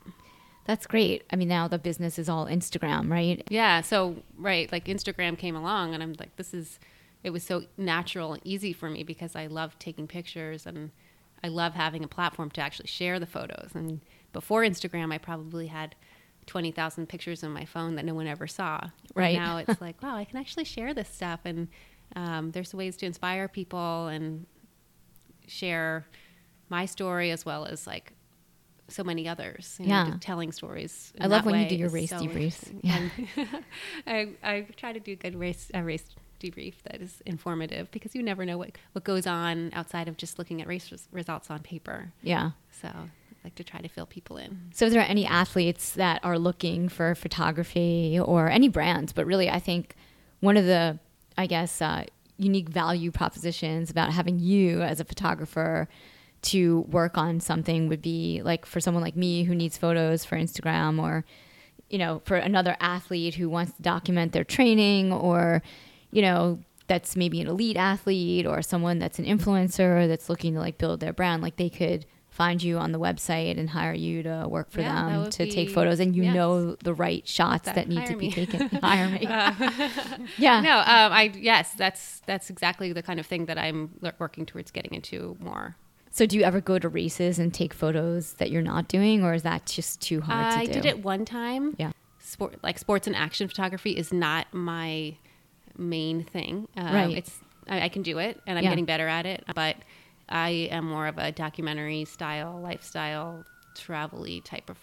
That's 0.67 0.87
great. 0.87 1.23
I 1.33 1.37
mean, 1.37 1.49
now 1.49 1.69
the 1.69 1.79
business 1.79 2.19
is 2.19 2.29
all 2.29 2.47
Instagram, 2.47 3.11
right? 3.11 3.43
Yeah. 3.49 3.81
So 3.81 4.17
right, 4.37 4.71
like 4.73 4.87
Instagram 4.87 5.39
came 5.39 5.55
along, 5.57 5.95
and 5.95 6.03
I'm 6.03 6.15
like, 6.19 6.37
this 6.37 6.53
is. 6.53 6.79
It 7.25 7.31
was 7.31 7.43
so 7.43 7.65
natural 7.77 8.35
and 8.35 8.47
easy 8.47 8.73
for 8.73 8.89
me 8.89 9.03
because 9.03 9.35
I 9.35 9.47
love 9.47 9.77
taking 9.81 10.07
pictures 10.07 10.65
and 10.65 10.93
I 11.43 11.49
love 11.49 11.75
having 11.75 12.05
a 12.05 12.09
platform 12.09 12.51
to 12.53 12.61
actually 12.61 12.87
share 12.87 13.19
the 13.19 13.27
photos. 13.27 13.71
And 13.75 14.01
before 14.33 14.63
Instagram, 14.63 15.13
I 15.13 15.19
probably 15.19 15.67
had 15.67 15.97
twenty 16.47 16.71
thousand 16.71 17.09
pictures 17.09 17.43
on 17.43 17.53
my 17.53 17.65
phone 17.65 17.97
that 17.97 18.05
no 18.05 18.15
one 18.15 18.27
ever 18.27 18.47
saw. 18.47 18.81
Right. 19.15 19.37
now, 19.37 19.57
it's 19.59 19.81
like, 19.81 20.01
wow, 20.03 20.17
I 20.17 20.25
can 20.25 20.39
actually 20.39 20.65
share 20.65 20.95
this 20.95 21.09
stuff, 21.09 21.41
and 21.45 21.69
um, 22.15 22.51
there's 22.53 22.75
ways 22.75 22.97
to 22.99 23.07
inspire 23.07 23.49
people 23.49 24.07
and 24.07 24.47
share 25.49 26.07
my 26.69 26.85
story 26.87 27.31
as 27.31 27.45
well 27.45 27.65
as 27.65 27.87
like 27.87 28.13
so 28.89 29.03
many 29.05 29.29
others. 29.29 29.77
you 29.81 29.87
know, 29.87 29.93
Yeah. 29.95 30.15
telling 30.21 30.53
stories. 30.53 31.13
I 31.21 31.27
love 31.27 31.45
when 31.45 31.61
you 31.61 31.69
do 31.69 31.77
your 31.77 31.89
race 31.91 32.11
so 32.11 32.19
debriefs. 32.19 32.73
Yeah. 32.83 33.09
I, 34.07 34.29
I 34.43 34.67
try 34.77 34.93
to 34.93 35.01
do 35.01 35.17
good 35.17 35.35
race 35.35 35.71
a 35.75 35.83
race 35.83 36.05
debrief 36.41 36.75
that 36.85 37.01
is 37.01 37.23
informative 37.25 37.91
because 37.91 38.15
you 38.15 38.23
never 38.23 38.45
know 38.45 38.59
what, 38.59 38.73
what 38.93 39.05
goes 39.05 39.27
on 39.27 39.71
outside 39.73 40.07
of 40.09 40.17
just 40.17 40.39
looking 40.39 40.61
at 40.61 40.69
race 40.69 40.93
res- 40.93 41.09
results 41.11 41.51
on 41.51 41.61
paper. 41.61 42.13
Yeah. 42.23 42.51
So 42.71 42.89
I 42.89 43.09
like 43.45 43.55
to 43.57 43.65
try 43.65 43.81
to 43.81 43.89
fill 43.89 44.07
people 44.07 44.37
in. 44.37 44.71
So, 44.75 44.87
if 44.87 44.93
there 44.93 45.01
are 45.01 45.07
any 45.07 45.25
athletes 45.27 45.93
that 45.93 46.21
are 46.25 46.39
looking 46.39 46.89
for 46.89 47.15
photography 47.15 48.19
or 48.23 48.49
any 48.51 48.69
brands, 48.69 49.13
but 49.13 49.25
really, 49.25 49.49
I 49.49 49.61
think 49.61 49.95
one 50.41 50.57
of 50.57 50.67
the, 50.67 50.99
I 51.39 51.47
guess, 51.47 51.81
uh, 51.81 52.05
unique 52.39 52.69
value 52.69 53.11
propositions 53.11 53.91
about 53.91 54.13
having 54.13 54.39
you 54.39 54.83
as 54.83 55.01
a 55.01 55.05
photographer 55.05 55.89
to 56.47 56.81
work 56.89 57.17
on 57.17 57.41
something 57.41 57.89
would 57.89 58.03
be 58.03 58.43
like 58.45 58.67
for 58.67 58.81
someone 58.81 59.03
like 59.03 59.17
me 59.17 59.45
who 59.45 59.55
needs 59.55 59.77
photos 59.79 60.25
for 60.25 60.37
Instagram 60.37 61.01
or, 61.03 61.25
you 61.91 61.99
know, 61.99 62.21
for 62.25 62.37
another 62.37 62.77
athlete 62.81 63.35
who 63.37 63.49
wants 63.49 63.73
to 63.77 63.83
document 63.83 64.33
their 64.33 64.45
training 64.45 65.13
or, 65.13 65.63
you 66.11 66.23
know, 66.23 66.59
that's 66.89 67.17
maybe 67.17 67.41
an 67.41 67.49
elite 67.49 67.77
athlete 67.77 68.47
or 68.47 68.63
someone 68.63 68.99
that's 68.99 69.19
an 69.19 69.25
influencer 69.25 70.07
that's 70.09 70.29
looking 70.29 70.55
to 70.55 70.61
like 70.61 70.79
build 70.79 71.01
their 71.01 71.13
brand, 71.13 71.43
like 71.43 71.57
they 71.57 71.69
could 71.71 72.07
find 72.29 72.63
you 72.63 72.77
on 72.77 72.93
the 72.93 73.01
website 73.01 73.59
and 73.59 73.71
hire 73.71 73.95
you 73.95 74.23
to 74.23 74.47
work 74.47 74.71
for 74.71 74.83
Yeah, 74.83 75.09
them 75.09 75.31
to 75.31 75.51
take 75.51 75.71
photos 75.71 76.01
and 76.01 76.15
you 76.15 76.25
yes. 76.25 76.35
know 76.35 76.75
the 76.85 76.93
right 76.93 77.27
shots 77.27 77.65
that? 77.65 77.75
that, 77.77 77.89
need 77.89 78.05
to 78.07 78.17
be 78.17 78.29
me. 78.29 78.33
taken. 78.33 78.69
hire 78.83 79.09
me. 79.09 79.23
yeah. 80.39 80.61
No, 80.61 80.79
um, 80.81 81.13
I 81.13 81.33
yes, 81.35 81.73
that's 81.79 82.21
that's 82.27 82.51
exactly 82.51 82.93
the 82.93 83.03
kind 83.03 83.19
of 83.19 83.27
thing 83.27 83.47
that 83.47 83.57
I'm 83.59 83.91
l- 84.05 84.13
working 84.19 84.45
towards 84.45 84.71
getting 84.71 84.93
into 84.95 85.37
more. 85.41 85.77
So 86.17 86.25
do 86.25 86.39
you 86.39 86.45
ever 86.45 86.63
go 86.63 86.79
to 86.79 86.89
races 86.89 87.39
and 87.39 87.53
take 87.53 87.75
photos 87.75 88.33
that 88.39 88.51
you're 88.51 88.63
not 88.63 88.89
doing 88.89 89.23
or 89.23 89.35
is 89.35 89.43
that 89.43 89.67
just 89.67 90.01
too 90.01 90.23
hard 90.23 90.51
to 90.55 90.65
do? 90.65 90.71
I 90.71 90.73
did 90.73 90.87
it 90.87 91.05
one 91.05 91.27
time. 91.27 91.75
Yeah. 91.79 91.93
Sport 92.21 92.55
like 92.63 92.79
sports 92.79 93.07
and 93.07 93.15
action 93.15 93.49
photography 93.49 93.91
is 93.91 94.15
not 94.15 94.47
my 94.51 95.15
main 95.77 96.25
thing. 96.25 96.69
Um, 96.75 96.95
Right. 96.95 97.19
It's 97.19 97.39
I, 97.69 97.83
I 97.83 97.89
can 97.91 98.01
do 98.01 98.17
it 98.17 98.41
and 98.47 98.57
I'm 98.57 98.65
Yeah. 98.65 98.71
getting 98.71 98.87
better 98.87 99.07
at 99.07 99.27
it, 99.27 99.45
but 99.55 99.77
I 100.27 100.69
am 100.71 100.87
more 100.87 101.07
of 101.07 101.19
a 101.19 101.33
documentary 101.33 102.07
style, 102.07 102.59
lifestyle, 102.63 103.45
travel-y 103.75 104.41
type 104.43 104.71
of 104.71 104.79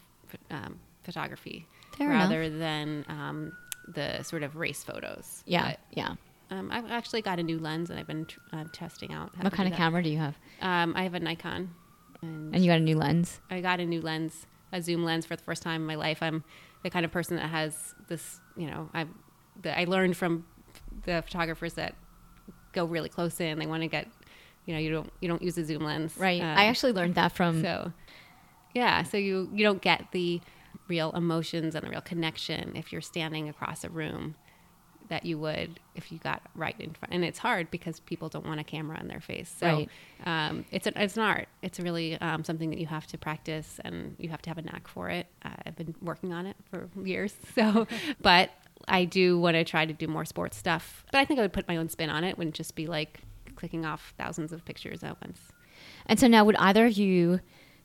um, 0.51 0.79
photography 1.01 1.65
Fair 1.97 2.11
enough. 2.11 2.29
rather 2.29 2.47
than 2.55 3.05
um, 3.09 3.57
the 3.87 4.21
sort 4.21 4.43
of 4.43 4.55
race 4.55 4.83
photos. 4.83 5.41
Yeah. 5.47 5.69
But, 5.71 5.79
yeah. 5.93 6.13
Um, 6.49 6.69
I've 6.71 6.89
actually 6.91 7.21
got 7.21 7.39
a 7.39 7.43
new 7.43 7.59
lens 7.59 7.89
and 7.89 7.99
I've 7.99 8.07
been 8.07 8.25
tr- 8.25 8.39
uh, 8.51 8.65
testing 8.71 9.13
out. 9.13 9.31
What 9.41 9.53
kind 9.53 9.67
of 9.67 9.73
that. 9.73 9.77
camera 9.77 10.03
do 10.03 10.09
you 10.09 10.19
have? 10.19 10.35
Um, 10.61 10.93
I 10.95 11.03
have 11.03 11.13
a 11.13 11.19
Nikon, 11.19 11.69
and, 12.21 12.53
And 12.53 12.63
you 12.63 12.71
got 12.71 12.77
a 12.79 12.83
new 12.83 12.97
lens? 12.97 13.39
I 13.49 13.61
got 13.61 13.79
a 13.79 13.85
new 13.85 14.01
lens, 14.01 14.45
a 14.71 14.81
zoom 14.81 15.03
lens 15.03 15.25
for 15.25 15.35
the 15.35 15.43
first 15.43 15.63
time 15.63 15.81
in 15.81 15.87
my 15.87 15.95
life. 15.95 16.21
I'm 16.21 16.43
the 16.83 16.89
kind 16.89 17.05
of 17.05 17.11
person 17.11 17.37
that 17.37 17.47
has 17.47 17.95
this, 18.07 18.39
you 18.57 18.67
know, 18.67 18.89
I 18.93 19.05
I 19.65 19.85
learned 19.85 20.17
from 20.17 20.45
the 21.05 21.21
photographers 21.21 21.73
that 21.73 21.95
go 22.73 22.85
really 22.85 23.09
close 23.09 23.39
in. 23.39 23.59
They 23.59 23.67
want 23.67 23.83
to 23.83 23.87
get, 23.87 24.07
you 24.65 24.73
know, 24.73 24.79
you 24.79 24.91
don't 24.91 25.11
you 25.21 25.27
don't 25.27 25.41
use 25.41 25.57
a 25.57 25.65
zoom 25.65 25.83
lens, 25.83 26.17
Right. 26.17 26.41
Um, 26.41 26.57
I 26.57 26.65
actually 26.65 26.91
learned 26.91 27.15
that 27.15 27.31
from 27.31 27.61
so 27.61 27.91
yeah, 28.73 29.03
so 29.03 29.17
you 29.17 29.49
you 29.53 29.63
don't 29.63 29.81
get 29.81 30.07
the 30.11 30.41
real 30.87 31.11
emotions 31.11 31.75
and 31.75 31.85
the 31.85 31.89
real 31.89 32.01
connection 32.01 32.75
if 32.75 32.91
you're 32.91 33.01
standing 33.01 33.47
across 33.47 33.83
a 33.83 33.89
room 33.89 34.35
that 35.13 35.25
you 35.25 35.37
would 35.37 35.79
if 35.95 36.11
you 36.11 36.17
got 36.17 36.41
right 36.55 36.75
in 36.79 36.89
front. 36.97 37.13
And 37.13 37.23
it's 37.23 37.37
hard 37.37 37.69
because 37.69 37.99
people 37.99 38.29
don't 38.29 38.45
want 38.47 38.59
a 38.59 38.63
camera 38.63 38.97
on 38.97 39.07
their 39.07 39.19
face. 39.21 39.53
So 39.59 39.67
Right. 39.67 39.89
um, 40.25 40.65
it's 40.71 40.87
an 40.87 40.93
it's 40.95 41.15
an 41.17 41.23
art. 41.23 41.47
It's 41.61 41.79
really 41.79 42.19
um, 42.19 42.43
something 42.43 42.69
that 42.71 42.79
you 42.79 42.87
have 42.87 43.05
to 43.07 43.17
practice 43.17 43.79
and 43.85 44.15
you 44.17 44.29
have 44.29 44.41
to 44.43 44.49
have 44.49 44.57
a 44.57 44.63
knack 44.63 44.87
for 44.87 45.09
it. 45.09 45.27
Uh, 45.45 45.49
I've 45.65 45.75
been 45.75 45.93
working 46.01 46.33
on 46.33 46.45
it 46.47 46.55
for 46.69 46.89
years. 47.03 47.33
So, 47.55 47.87
but 48.21 48.49
I 48.87 49.05
do 49.05 49.37
want 49.39 49.53
to 49.55 49.63
try 49.63 49.85
to 49.85 49.93
do 49.93 50.07
more 50.07 50.25
sports 50.25 50.57
stuff. 50.57 51.05
But 51.11 51.19
I 51.19 51.25
think 51.25 51.39
I 51.39 51.43
would 51.43 51.53
put 51.53 51.67
my 51.67 51.77
own 51.77 51.89
spin 51.89 52.09
on 52.09 52.23
it. 52.23 52.37
Wouldn't 52.37 52.55
just 52.55 52.73
be 52.75 52.87
like 52.87 53.19
clicking 53.55 53.85
off 53.85 54.13
thousands 54.17 54.51
of 54.51 54.65
pictures 54.65 55.03
at 55.03 55.15
once. 55.21 55.39
And 56.07 56.19
so 56.19 56.27
now, 56.27 56.43
would 56.43 56.55
either 56.57 56.87
of 56.87 56.93
you 56.97 57.39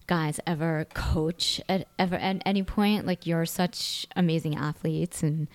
guys 0.07 0.41
ever 0.47 0.87
coach 0.95 1.61
at 1.69 1.87
ever 1.99 2.17
at 2.17 2.41
any 2.47 2.63
point? 2.63 3.07
Like 3.07 3.27
you're 3.27 3.45
such 3.47 4.07
amazing 4.17 4.57
athletes, 4.57 5.23
and 5.23 5.47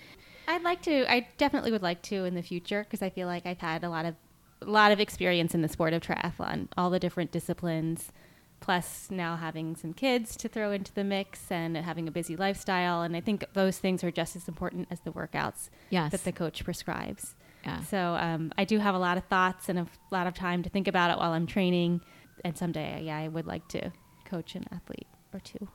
I'd 0.48 0.64
like 0.64 0.82
to. 0.84 1.12
I 1.12 1.28
definitely 1.38 1.72
would 1.72 1.82
like 1.82 2.02
to 2.04 2.26
in 2.26 2.36
the 2.36 2.42
future 2.42 2.84
because 2.84 3.02
I 3.02 3.10
feel 3.10 3.28
like 3.28 3.46
I've 3.46 3.60
had 3.60 3.84
a 3.84 3.90
lot 3.90 4.06
of 4.06 4.16
a 4.62 4.66
lot 4.66 4.92
of 4.92 5.00
experience 5.00 5.54
in 5.54 5.62
the 5.62 5.68
sport 5.68 5.94
of 5.94 6.02
triathlon, 6.02 6.68
all 6.78 6.90
the 6.90 7.00
different 7.00 7.32
disciplines, 7.32 8.12
plus 8.60 9.10
now 9.12 9.36
having 9.36 9.76
some 9.76 9.94
kids 9.94 10.38
to 10.38 10.48
throw 10.48 10.72
into 10.72 10.94
the 10.94 11.04
mix 11.04 11.52
and 11.52 11.76
having 11.76 12.08
a 12.08 12.12
busy 12.12 12.36
lifestyle. 12.36 13.02
And 13.02 13.16
I 13.16 13.22
think 13.22 13.46
those 13.54 13.78
things 13.78 14.04
are 14.04 14.12
just 14.12 14.36
as 14.36 14.48
important 14.48 14.88
as 14.90 15.02
the 15.02 15.12
workouts 15.12 15.70
yes, 15.90 16.12
that 16.12 16.24
the 16.24 16.32
coach 16.32 16.64
prescribes. 16.64 17.36
Yeah. 17.66 17.82
So 17.84 17.98
um, 18.20 18.52
I 18.58 18.66
do 18.66 18.80
have 18.80 18.96
a 18.96 19.00
lot 19.00 19.18
of 19.18 19.26
thoughts 19.26 19.70
and 19.70 19.80
a 19.80 19.88
lot 20.12 20.28
of 20.28 20.34
time 20.34 20.64
to 20.64 20.70
think 20.70 20.88
about 20.88 21.12
it 21.12 21.18
while 21.18 21.32
I'm 21.32 21.48
training. 21.48 22.02
And 22.44 22.58
someday, 22.58 23.02
yeah, 23.04 23.18
I 23.18 23.28
would 23.28 23.48
like 23.48 23.68
to 23.70 23.92
coach 24.26 24.56
an 24.56 24.66
athlete 24.72 25.08
or 25.34 25.40
two. 25.40 25.68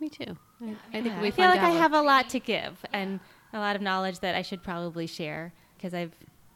Me 0.00 0.08
too. 0.08 0.36
I, 0.62 0.76
I 0.92 1.02
think 1.02 1.06
Yeah, 1.06 1.18
it'd 1.18 1.26
I 1.26 1.30
feel 1.30 1.48
like 1.48 1.60
I 1.60 1.70
have 1.70 1.92
a 1.92 2.00
lot 2.00 2.28
to 2.30 2.40
give 2.40 2.84
and 2.92 3.20
a 3.54 3.58
lot 3.58 3.76
of 3.76 3.80
knowledge 3.82 4.18
that 4.20 4.34
I 4.34 4.42
should 4.42 4.62
probably 4.62 5.06
share 5.06 5.52
because 5.76 5.94
I've 5.94 6.12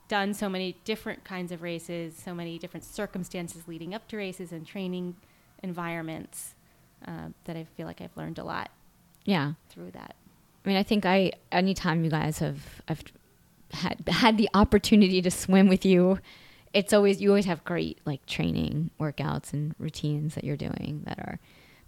done 0.09 0.35
so 0.35 0.49
many 0.49 0.77
different 0.85 1.25
kinds 1.25 1.53
of 1.53 1.62
races, 1.62 2.16
so 2.16 2.35
many 2.35 2.59
different 2.59 2.85
circumstances 2.85 3.66
leading 3.69 3.95
up 3.95 4.07
to 4.09 4.16
races 4.16 4.53
and 4.53 4.66
training 4.66 5.16
environments 5.62 6.55
uh, 7.07 7.29
that 7.45 7.57
I 7.57 7.65
feel 7.77 7.87
like 7.87 8.01
I've 8.01 8.16
learned 8.16 8.39
a 8.39 8.45
lot 8.45 8.70
Yeah. 9.25 9.53
through 9.70 9.93
that. 9.93 10.16
I 10.65 10.69
mean, 10.69 10.77
I 10.77 10.83
think 10.83 11.07
I 11.07 11.33
anytime 11.53 12.05
you 12.05 12.11
guys 12.11 12.41
have 12.41 12.83
I've 12.89 13.03
had 13.73 14.03
had 14.09 14.37
the 14.39 14.49
opportunity 14.55 15.23
to 15.23 15.31
swim 15.31 15.69
with 15.69 15.85
you, 15.85 16.19
it's 16.75 16.93
always 16.93 17.20
you 17.20 17.29
always 17.31 17.47
have 17.47 17.65
great 17.65 17.99
like 18.05 18.25
training 18.27 18.91
workouts 19.01 19.53
and 19.53 19.75
routines 19.79 20.35
that 20.35 20.45
you're 20.45 20.57
doing 20.57 21.03
that 21.07 21.19
are 21.19 21.39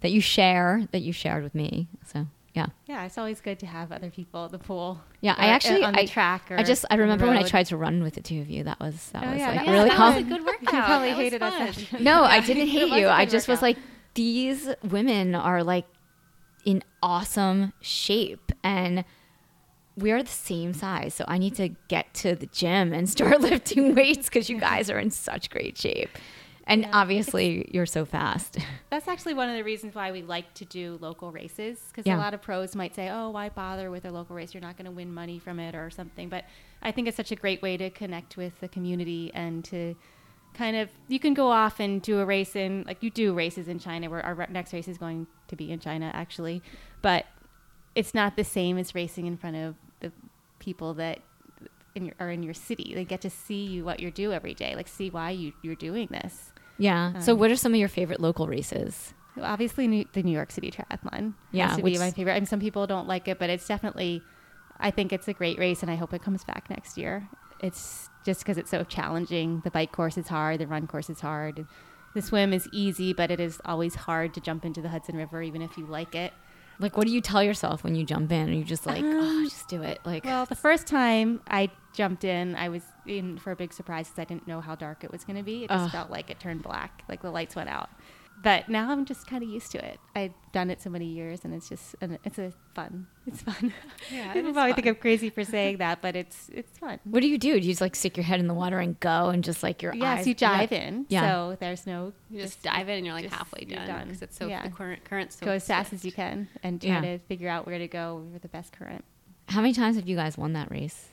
that 0.01 0.11
you 0.11 0.21
share 0.21 0.87
that 0.91 1.01
you 1.01 1.11
shared 1.11 1.43
with 1.43 1.53
me. 1.53 1.87
So 2.05 2.27
yeah, 2.53 2.67
Yeah, 2.85 3.05
it's 3.05 3.17
always 3.17 3.39
good 3.41 3.59
to 3.59 3.65
have 3.65 3.91
other 3.91 4.09
people 4.09 4.45
at 4.45 4.51
the 4.51 4.59
pool. 4.59 4.99
yeah. 5.21 5.35
I 5.37 5.45
or, 5.47 5.49
uh, 5.49 5.53
actually 5.53 5.83
on 5.83 5.93
the 5.93 6.01
I, 6.01 6.05
track. 6.05 6.51
Or 6.51 6.57
I 6.57 6.63
just 6.63 6.83
I 6.89 6.95
remember 6.95 7.25
when 7.27 7.37
I 7.37 7.43
tried 7.43 7.67
to 7.67 7.77
run 7.77 8.03
with 8.03 8.15
the 8.15 8.21
two 8.21 8.41
of 8.41 8.49
you. 8.49 8.63
That 8.65 8.79
was 8.79 9.09
that 9.11 9.23
Oh, 9.23 9.31
was 9.31 9.39
yeah, 9.39 9.47
like 9.47 9.65
that- 9.65 9.71
really 9.71 9.89
that 9.89 9.97
hum- 9.97 10.15
was 10.15 10.23
a 10.23 10.27
good 10.27 10.45
workout. 10.45 10.73
You 10.73 10.81
probably 10.81 11.09
That 11.09 11.15
hated 11.15 11.41
us. 11.43 11.53
fun. 11.53 11.67
after- 11.67 11.99
No, 12.03 12.23
I 12.23 12.39
didn't 12.41 12.67
hate 12.67 12.91
you. 12.91 13.07
I 13.07 13.23
good 13.25 13.31
just 13.31 13.47
was 13.47 13.61
like, 13.61 13.77
these 14.15 14.69
women 14.83 15.33
are 15.35 15.63
like 15.63 15.85
in 16.65 16.83
awesome 17.01 17.73
shape 17.81 18.51
and 18.63 19.03
we 19.97 20.11
are 20.11 20.21
the 20.23 20.29
same 20.29 20.73
size. 20.73 21.13
So 21.13 21.25
I 21.27 21.37
need 21.37 21.55
to 21.55 21.69
get 21.87 22.13
to 22.15 22.35
the 22.35 22.45
gym 22.47 22.93
and 22.93 23.09
start 23.09 23.39
lifting 23.49 23.95
weights 23.95 24.27
because 24.29 24.49
you 24.49 24.59
guys 24.59 24.89
are 24.89 24.99
in 24.99 25.11
such 25.11 25.49
great 25.49 25.77
shape. 25.77 26.09
And 26.67 26.83
Yeah. 26.83 26.91
obviously, 26.93 27.69
you're 27.73 27.85
so 27.85 28.05
fast. 28.05 28.57
That's 28.89 29.07
actually 29.07 29.33
one 29.33 29.49
of 29.49 29.55
the 29.55 29.63
reasons 29.63 29.95
why 29.95 30.11
we 30.11 30.21
like 30.21 30.53
to 30.55 30.65
do 30.65 30.97
local 31.01 31.31
races 31.31 31.79
because 31.89 32.05
Yeah. 32.05 32.17
a 32.17 32.19
lot 32.19 32.33
of 32.33 32.41
pros 32.41 32.75
might 32.75 32.93
say, 32.95 33.09
"Oh, 33.09 33.29
why 33.31 33.49
bother 33.49 33.89
with 33.89 34.05
a 34.05 34.11
local 34.11 34.35
race? 34.35 34.53
You're 34.53 34.61
not 34.61 34.77
going 34.77 34.85
to 34.85 34.91
win 34.91 35.13
money 35.13 35.39
from 35.39 35.59
it 35.59 35.75
or 35.75 35.89
something." 35.89 36.29
But 36.29 36.45
I 36.81 36.91
think 36.91 37.07
it's 37.07 37.17
such 37.17 37.31
a 37.31 37.35
great 37.35 37.61
way 37.61 37.77
to 37.77 37.89
connect 37.89 38.37
with 38.37 38.59
the 38.59 38.67
community 38.67 39.31
and 39.33 39.63
to 39.65 39.95
kind 40.53 40.75
of 40.75 40.89
you 41.07 41.19
can 41.19 41.33
go 41.33 41.47
off 41.49 41.79
and 41.79 42.01
do 42.01 42.19
a 42.19 42.25
race 42.25 42.55
in 42.55 42.83
like 42.85 43.01
you 43.01 43.09
do 43.09 43.33
races 43.33 43.67
in 43.67 43.79
China 43.79 44.09
where 44.09 44.23
our 44.25 44.47
next 44.49 44.73
race 44.73 44.87
is 44.87 44.97
going 44.97 45.25
to 45.47 45.55
be 45.55 45.71
in 45.71 45.79
China 45.79 46.11
actually, 46.13 46.61
but 47.01 47.25
it's 47.95 48.13
not 48.13 48.35
the 48.35 48.43
same 48.43 48.77
as 48.77 48.93
racing 48.93 49.25
in 49.27 49.35
front 49.37 49.55
of 49.55 49.75
the 50.01 50.11
people 50.59 50.93
that 50.93 51.19
in 51.95 52.05
your, 52.05 52.15
are 52.19 52.29
in 52.29 52.41
your 52.43 52.53
city. 52.53 52.93
They 52.95 53.03
get 53.05 53.19
to 53.21 53.29
see 53.29 53.65
you 53.65 53.83
what 53.83 53.99
you 53.99 54.11
do 54.11 54.31
every 54.31 54.53
day, 54.53 54.75
like 54.75 54.87
see 54.87 55.09
why 55.09 55.31
you 55.31 55.53
you're 55.61 55.75
doing 55.75 56.07
this. 56.11 56.50
Yeah. 56.81 57.19
so, 57.19 57.33
Um, 57.33 57.39
what 57.39 57.51
are 57.51 57.55
some 57.55 57.73
of 57.73 57.79
your 57.79 57.87
favorite 57.89 58.19
local 58.19 58.47
races? 58.47 59.13
Obviously, 59.41 59.87
New, 59.87 60.05
the 60.13 60.23
New 60.23 60.31
York 60.31 60.51
City 60.51 60.71
Triathlon 60.71 61.33
Yeah, 61.51 61.67
has 61.67 61.77
to 61.77 61.83
which- 61.83 61.93
be 61.93 61.99
my 61.99 62.11
favorite. 62.11 62.33
I 62.33 62.39
mean, 62.39 62.45
some 62.45 62.59
people 62.59 62.85
don't 62.87 63.07
like 63.07 63.27
it, 63.27 63.39
but 63.39 63.49
it's 63.49 63.67
definitely. 63.67 64.21
I 64.79 64.89
think 64.91 65.13
it's 65.13 65.27
a 65.27 65.33
great 65.33 65.59
race, 65.59 65.83
and 65.83 65.91
I 65.91 65.95
hope 65.95 66.11
it 66.13 66.23
comes 66.23 66.43
back 66.43 66.69
next 66.69 66.97
year. 66.97 67.29
It's 67.59 68.09
just 68.25 68.41
because 68.41 68.57
it's 68.57 68.71
so 68.71 68.83
challenging. 68.83 69.61
The 69.63 69.69
bike 69.71 69.91
course 69.91 70.17
is 70.17 70.27
hard. 70.27 70.59
The 70.59 70.65
run 70.67 70.87
course 70.87 71.09
is 71.09 71.21
hard. 71.21 71.65
The 72.15 72.21
swim 72.21 72.51
is 72.51 72.67
easy, 72.73 73.13
but 73.13 73.29
it 73.29 73.39
is 73.39 73.61
always 73.63 73.93
hard 73.95 74.33
to 74.33 74.41
jump 74.41 74.65
into 74.65 74.81
the 74.81 74.89
Hudson 74.89 75.15
River, 75.15 75.41
even 75.43 75.61
if 75.61 75.77
you 75.77 75.85
like 75.85 76.15
it. 76.15 76.33
Like, 76.81 76.97
what 76.97 77.05
do 77.05 77.13
you 77.13 77.21
tell 77.21 77.43
yourself 77.43 77.83
when 77.83 77.95
you 77.95 78.05
jump 78.05 78.31
in? 78.31 78.49
Are 78.49 78.53
you 78.53 78.63
just 78.63 78.85
like, 78.85 79.03
oh, 79.03 79.19
um, 79.19 79.43
just 79.45 79.67
do 79.67 79.83
it? 79.83 79.99
Like, 80.03 80.25
Well, 80.25 80.45
the 80.45 80.55
first 80.55 80.87
time 80.87 81.41
I 81.47 81.69
jumped 81.93 82.23
in, 82.23 82.55
I 82.55 82.69
was 82.69 82.83
in 83.05 83.37
for 83.37 83.51
a 83.51 83.55
big 83.55 83.71
surprise 83.71 84.07
because 84.07 84.19
I 84.19 84.25
didn't 84.25 84.47
know 84.47 84.61
how 84.61 84.75
dark 84.75 85.03
it 85.03 85.11
was 85.11 85.23
going 85.23 85.37
to 85.37 85.43
be. 85.43 85.65
It 85.65 85.69
just 85.69 85.85
Ugh. 85.85 85.91
felt 85.91 86.09
like 86.09 86.29
it 86.29 86.39
turned 86.39 86.63
black, 86.63 87.03
like 87.07 87.21
the 87.21 87.31
lights 87.31 87.55
went 87.55 87.69
out. 87.69 87.89
But 88.43 88.69
now 88.69 88.89
I'm 88.91 89.05
just 89.05 89.27
kind 89.27 89.43
of 89.43 89.49
used 89.49 89.71
to 89.73 89.85
it. 89.85 89.99
I've 90.15 90.33
done 90.51 90.69
it 90.71 90.81
so 90.81 90.89
many 90.89 91.05
years, 91.05 91.41
and 91.43 91.53
it's 91.53 91.69
just 91.69 91.95
and 92.01 92.17
it's 92.23 92.39
a 92.39 92.51
fun. 92.73 93.05
It's 93.27 93.41
fun. 93.41 93.71
Yeah, 94.11 94.29
it 94.31 94.33
people 94.33 94.49
is 94.49 94.53
probably 94.53 94.73
think. 94.73 94.87
I'm 94.87 94.95
crazy 94.95 95.29
for 95.29 95.43
saying 95.43 95.77
that, 95.77 96.01
but 96.01 96.15
it's 96.15 96.49
it's 96.53 96.77
fun. 96.79 96.99
what 97.03 97.21
do 97.21 97.27
you 97.27 97.37
do? 97.37 97.51
Do 97.59 97.67
you 97.67 97.71
just 97.73 97.81
like 97.81 97.95
stick 97.95 98.17
your 98.17 98.23
head 98.23 98.39
in 98.39 98.47
the 98.47 98.53
water 98.53 98.79
and 98.79 98.99
go 98.99 99.29
and 99.29 99.43
just 99.43 99.61
like 99.61 99.81
your 99.83 99.93
Yes, 99.93 100.19
eyes? 100.21 100.27
you 100.27 100.33
dive 100.33 100.71
yeah. 100.71 100.77
in. 100.87 101.05
Yeah. 101.09 101.21
So 101.31 101.57
there's 101.59 101.85
no 101.85 102.13
You 102.29 102.41
just 102.41 102.63
dive 102.63 102.89
in 102.89 102.97
and 102.97 103.05
you're 103.05 103.13
like 103.15 103.25
just- 103.25 103.35
halfway 103.35 103.65
you're 103.67 103.77
done 103.77 103.87
done. 103.87 104.07
because 104.07 104.21
it's 104.23 104.37
so 104.37 104.47
Yeah. 104.47 104.63
the 104.63 104.69
current 104.73 105.03
current's 105.03 105.37
so 105.37 105.45
go 105.45 105.51
as 105.51 105.67
fast 105.67 105.93
as 105.93 106.03
you 106.03 106.11
can 106.11 106.47
and 106.63 106.81
try 106.81 106.89
Yeah. 106.89 107.01
to 107.01 107.19
figure 107.19 107.49
out 107.49 107.65
where 107.67 107.77
to 107.77 107.87
go 107.87 108.25
with 108.33 108.41
the 108.41 108.47
best 108.49 108.71
current. 108.73 109.05
How 109.49 109.61
many 109.61 109.73
times 109.73 109.97
have 109.97 110.07
you 110.07 110.15
guys 110.15 110.37
won 110.37 110.53
that 110.53 110.71
race? 110.71 111.09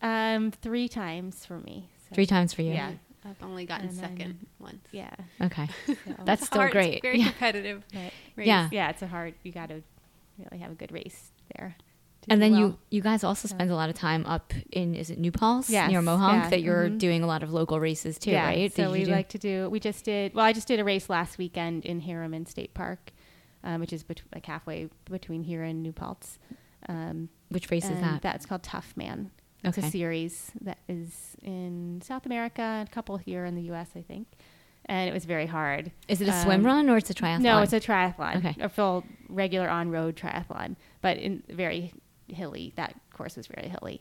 Um, 0.00 0.50
three 0.50 0.88
times 0.88 1.46
for 1.46 1.58
me. 1.60 1.90
So, 2.08 2.14
Three 2.16 2.26
times 2.26 2.52
for 2.52 2.62
you. 2.62 2.72
Yeah. 2.72 2.92
I've 3.24 3.42
only 3.42 3.66
gotten 3.66 3.88
And 3.88 3.96
then- 3.98 4.10
second 4.10 4.46
once. 4.58 4.84
Yeah. 4.90 5.10
Okay. 5.40 5.68
So- 5.86 5.94
That's 6.24 6.46
still 6.46 6.60
hard, 6.62 6.72
great. 6.72 7.02
Very 7.02 7.18
Yeah. 7.20 7.26
competitive. 7.30 7.84
Race. 8.36 8.46
Yeah. 8.46 8.68
yeah, 8.72 8.90
it's 8.90 9.02
a 9.02 9.06
hard. 9.06 9.34
You 9.42 9.52
got 9.52 9.68
to 9.68 9.82
really 10.38 10.58
have 10.62 10.72
a 10.72 10.74
good 10.74 10.90
race 10.92 11.30
there. 11.54 11.76
And 12.28 12.40
then 12.40 12.52
well. 12.52 12.60
you 12.60 12.78
you 12.90 13.00
guys 13.02 13.24
also 13.24 13.48
spend 13.48 13.70
a 13.70 13.74
lot 13.74 13.88
of 13.90 13.96
time 13.96 14.24
up 14.26 14.52
in 14.70 14.94
is 14.94 15.10
it 15.10 15.18
New 15.18 15.32
Paltz 15.32 15.68
Yes, 15.68 15.90
near 15.90 16.00
Mohonk 16.00 16.44
yeah, 16.44 16.50
that 16.50 16.62
you're 16.62 16.88
mhm. 16.88 16.98
doing 16.98 17.22
a 17.24 17.26
lot 17.26 17.42
of 17.42 17.52
local 17.52 17.80
races 17.80 18.16
too, 18.16 18.30
yeah, 18.30 18.46
right? 18.46 18.72
So 18.72 18.84
Did 18.84 18.92
we 18.92 18.98
you 19.00 19.06
do- 19.06 19.10
like 19.12 19.28
to 19.30 19.38
do. 19.38 19.68
We 19.70 19.80
just 19.80 20.04
did. 20.04 20.32
Well, 20.32 20.44
I 20.44 20.52
just 20.52 20.68
did 20.68 20.78
a 20.78 20.84
race 20.84 21.10
last 21.10 21.36
weekend 21.36 21.84
in 21.84 22.00
Harriman 22.00 22.46
State 22.46 22.74
Park, 22.74 23.10
um, 23.64 23.80
which 23.80 23.92
is 23.92 24.04
bet- 24.04 24.22
like 24.32 24.46
halfway 24.46 24.88
between 25.10 25.42
here 25.42 25.64
and 25.64 25.82
New 25.82 25.92
Paltz. 25.92 26.38
Um, 26.88 27.28
which 27.48 27.70
race 27.72 27.88
is 27.90 28.00
that? 28.00 28.22
That's 28.22 28.46
called 28.46 28.62
Tough 28.62 28.96
Man. 28.96 29.30
It's 29.64 29.78
a 29.78 29.82
series 29.82 30.50
that 30.60 30.78
is 30.88 31.36
in 31.42 32.00
South 32.02 32.26
America, 32.26 32.84
a 32.88 32.90
couple 32.92 33.16
here 33.16 33.44
in 33.44 33.54
the 33.54 33.62
U.S., 33.62 33.90
I 33.96 34.02
think. 34.02 34.26
And 34.86 35.08
it 35.08 35.12
was 35.12 35.24
very 35.24 35.46
hard. 35.46 35.92
Is 36.08 36.20
it 36.20 36.26
a 36.28 36.32
swim 36.42 36.60
um, 36.60 36.66
run 36.66 36.90
or 36.90 36.96
it's 36.96 37.08
a 37.10 37.14
triathlon? 37.14 37.40
No, 37.40 37.62
it's 37.62 37.72
a 37.72 37.78
triathlon. 37.78 38.36
Okay. 38.38 38.56
A 38.60 38.68
full 38.68 39.04
regular 39.28 39.68
on 39.68 39.90
road 39.90 40.16
triathlon, 40.16 40.74
but 41.00 41.18
in 41.18 41.42
very 41.48 41.92
hilly. 42.26 42.72
That 42.76 42.94
course 43.14 43.36
was 43.36 43.46
very 43.46 43.68
hilly. 43.68 44.00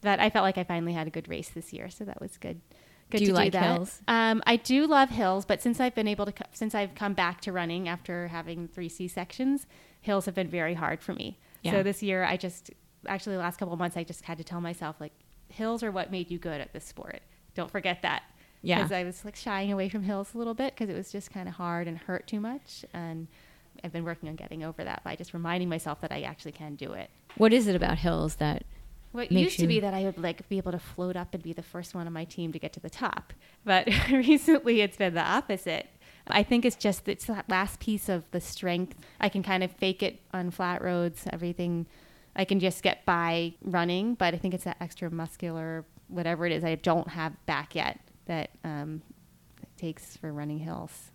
That 0.00 0.18
I 0.18 0.28
felt 0.30 0.42
like 0.42 0.58
I 0.58 0.64
finally 0.64 0.92
had 0.94 1.06
a 1.06 1.10
good 1.10 1.28
race 1.28 1.48
this 1.50 1.72
year, 1.72 1.88
so 1.90 2.04
that 2.04 2.20
was 2.20 2.36
good. 2.38 2.60
Good 3.08 3.18
Do 3.18 3.24
you 3.24 3.30
to 3.30 3.34
like 3.36 3.52
do 3.52 3.58
that. 3.60 3.74
hills? 3.76 4.02
Um, 4.08 4.42
I 4.48 4.56
do 4.56 4.86
love 4.88 5.10
hills, 5.10 5.44
but 5.44 5.62
since 5.62 5.78
I've 5.78 5.94
been 5.94 6.08
able 6.08 6.26
to, 6.26 6.32
co- 6.32 6.44
since 6.52 6.74
I've 6.74 6.96
come 6.96 7.14
back 7.14 7.40
to 7.42 7.52
running 7.52 7.88
after 7.88 8.26
having 8.26 8.66
three 8.66 8.88
C 8.88 9.06
sections, 9.06 9.66
hills 10.00 10.26
have 10.26 10.34
been 10.34 10.48
very 10.48 10.74
hard 10.74 11.00
for 11.00 11.12
me. 11.14 11.38
Yeah. 11.62 11.70
So 11.70 11.82
this 11.84 12.02
year, 12.02 12.24
I 12.24 12.36
just 12.36 12.72
actually 13.08 13.36
the 13.36 13.42
last 13.42 13.58
couple 13.58 13.72
of 13.72 13.78
months, 13.78 13.96
I 13.96 14.04
just 14.04 14.22
had 14.24 14.38
to 14.38 14.44
tell 14.44 14.60
myself 14.60 14.96
like, 15.00 15.12
hills 15.48 15.82
are 15.82 15.90
what 15.90 16.10
made 16.10 16.30
you 16.30 16.38
good 16.38 16.60
at 16.60 16.72
this 16.72 16.84
sport. 16.84 17.20
Don't 17.54 17.70
forget 17.70 18.02
that. 18.02 18.22
Yeah. 18.62 18.78
Because 18.78 18.92
I 18.92 19.04
was 19.04 19.24
like 19.24 19.36
shying 19.36 19.72
away 19.72 19.88
from 19.88 20.02
hills 20.02 20.34
a 20.34 20.38
little 20.38 20.54
bit 20.54 20.74
because 20.74 20.88
it 20.88 20.96
was 20.96 21.12
just 21.12 21.30
kind 21.30 21.48
of 21.48 21.54
hard 21.54 21.86
and 21.86 21.98
hurt 21.98 22.26
too 22.26 22.40
much. 22.40 22.84
And 22.92 23.28
I've 23.84 23.92
been 23.92 24.04
working 24.04 24.28
on 24.28 24.36
getting 24.36 24.64
over 24.64 24.82
that 24.84 25.04
by 25.04 25.16
just 25.16 25.34
reminding 25.34 25.68
myself 25.68 26.00
that 26.00 26.12
I 26.12 26.22
actually 26.22 26.52
can 26.52 26.74
do 26.74 26.92
it. 26.92 27.10
What 27.36 27.52
is 27.52 27.68
it 27.68 27.76
about 27.76 27.98
hills 27.98 28.36
that 28.36 28.64
What 29.12 29.30
used 29.30 29.60
to 29.60 29.66
be 29.66 29.80
that 29.80 29.94
I 29.94 30.04
would 30.04 30.18
like 30.18 30.48
be 30.48 30.58
able 30.58 30.72
to 30.72 30.78
float 30.78 31.16
up 31.16 31.34
and 31.34 31.42
be 31.42 31.52
the 31.52 31.62
first 31.62 31.94
one 31.94 32.06
on 32.06 32.12
my 32.12 32.24
team 32.24 32.52
to 32.52 32.58
get 32.58 32.72
to 32.74 32.80
the 32.80 32.90
top, 32.90 33.32
but 33.64 33.88
recently 34.10 34.80
it's 34.80 34.96
been 34.96 35.14
the 35.14 35.20
opposite. 35.20 35.88
I 36.28 36.42
think 36.42 36.64
it's 36.64 36.76
just 36.76 37.06
it's 37.08 37.26
that 37.26 37.48
last 37.48 37.78
piece 37.78 38.08
of 38.08 38.24
the 38.32 38.40
strength. 38.40 38.96
I 39.20 39.28
can 39.28 39.42
kind 39.42 39.62
of 39.62 39.70
fake 39.70 40.02
it 40.02 40.20
on 40.32 40.50
flat 40.50 40.82
roads. 40.82 41.24
Everything 41.32 41.86
I 42.36 42.44
can 42.44 42.60
just 42.60 42.82
get 42.82 43.04
by 43.04 43.54
running, 43.62 44.14
but 44.14 44.34
I 44.34 44.36
think 44.36 44.54
it's 44.54 44.64
that 44.64 44.76
extra 44.80 45.10
muscular 45.10 45.84
whatever 46.08 46.46
it 46.46 46.52
is 46.52 46.64
I 46.64 46.76
don't 46.76 47.08
have 47.08 47.32
back 47.46 47.74
yet 47.74 48.00
that 48.26 48.50
um, 48.64 49.02
it 49.62 49.68
takes 49.76 50.16
for 50.16 50.32
running 50.32 50.58
hills, 50.58 51.10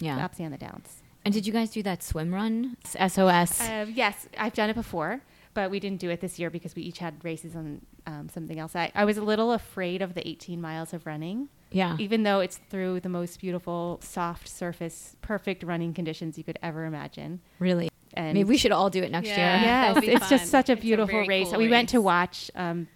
yeah? 0.00 0.16
the 0.16 0.22
ups 0.22 0.38
and 0.38 0.52
the 0.52 0.58
downs. 0.58 1.02
And 1.24 1.34
did 1.34 1.46
you 1.46 1.52
guys 1.52 1.70
do 1.70 1.82
that 1.82 2.02
swim 2.02 2.32
run? 2.32 2.76
SOS. 2.84 3.60
Uh, 3.60 3.86
yes, 3.92 4.28
I've 4.38 4.54
done 4.54 4.70
it 4.70 4.74
before, 4.74 5.20
but 5.54 5.70
we 5.70 5.80
didn't 5.80 5.98
do 5.98 6.08
it 6.10 6.20
this 6.20 6.38
year 6.38 6.50
because 6.50 6.76
we 6.76 6.82
each 6.82 6.98
had 6.98 7.24
races 7.24 7.56
on 7.56 7.82
um, 8.06 8.28
something 8.28 8.60
else. 8.60 8.76
I, 8.76 8.92
I 8.94 9.04
was 9.04 9.16
a 9.16 9.22
little 9.22 9.52
afraid 9.52 10.02
of 10.02 10.14
the 10.14 10.26
18 10.26 10.60
miles 10.60 10.92
of 10.92 11.04
running, 11.04 11.48
yeah. 11.72 11.96
even 11.98 12.22
though 12.22 12.38
it's 12.38 12.58
through 12.70 13.00
the 13.00 13.08
most 13.08 13.40
beautiful, 13.40 13.98
soft 14.02 14.48
surface, 14.48 15.16
perfect 15.20 15.64
running 15.64 15.92
conditions 15.94 16.38
you 16.38 16.44
could 16.44 16.60
ever 16.62 16.84
imagine. 16.84 17.40
Really. 17.58 17.90
And 18.16 18.32
Maybe 18.34 18.48
we 18.48 18.56
should 18.56 18.72
all 18.72 18.88
do 18.90 19.02
it 19.02 19.10
next 19.10 19.28
Yeah. 19.28 19.36
year. 19.36 19.66
yes, 19.66 19.94
That'll 19.94 20.00
be 20.00 20.08
it's 20.14 20.28
just 20.30 20.50
such 20.50 20.68
a 20.70 20.72
It's 20.72 20.80
a 20.80 20.82
beautiful 20.82 21.26
race. 21.26 21.50
cool 21.50 21.58
we 21.58 21.68
went 21.68 21.90
to 21.90 22.00
watch. 22.00 22.50
Um, 22.54 22.88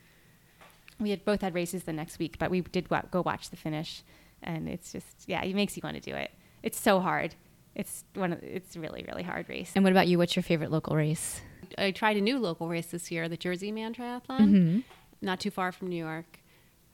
we 0.98 1.10
had 1.10 1.24
both 1.24 1.42
had 1.42 1.54
races 1.54 1.84
the 1.84 1.92
next 1.92 2.18
week, 2.18 2.38
but 2.38 2.50
we 2.50 2.60
did 2.62 2.90
wa- 2.90 3.02
go 3.10 3.22
watch 3.22 3.50
the 3.50 3.56
finish, 3.56 4.02
and 4.42 4.68
it's 4.68 4.92
just 4.92 5.24
yeah, 5.28 5.42
it 5.42 5.54
makes 5.54 5.76
you 5.76 5.82
want 5.84 5.96
to 5.96 6.00
do 6.10 6.14
it. 6.16 6.30
It's 6.62 6.78
so 6.80 7.00
hard. 7.00 7.34
It's 7.74 8.04
one. 8.14 8.32
Of, 8.32 8.42
it's 8.42 8.76
really 8.76 9.04
really 9.06 9.22
hard 9.22 9.48
race. 9.48 9.72
And 9.74 9.84
what 9.84 9.92
about 9.92 10.08
you? 10.08 10.18
What's 10.18 10.34
your 10.36 10.42
favorite 10.42 10.70
local 10.70 10.96
race? 10.96 11.40
I 11.78 11.90
tried 11.92 12.16
a 12.16 12.20
new 12.20 12.38
local 12.38 12.68
race 12.68 12.86
this 12.86 13.10
year, 13.10 13.28
the 13.28 13.36
Jersey 13.36 13.70
Man 13.72 13.94
Triathlon, 13.94 14.40
Mm-hmm. 14.40 14.78
not 15.22 15.38
too 15.40 15.50
far 15.50 15.70
from 15.70 15.88
New 15.88 15.96
York. 16.02 16.40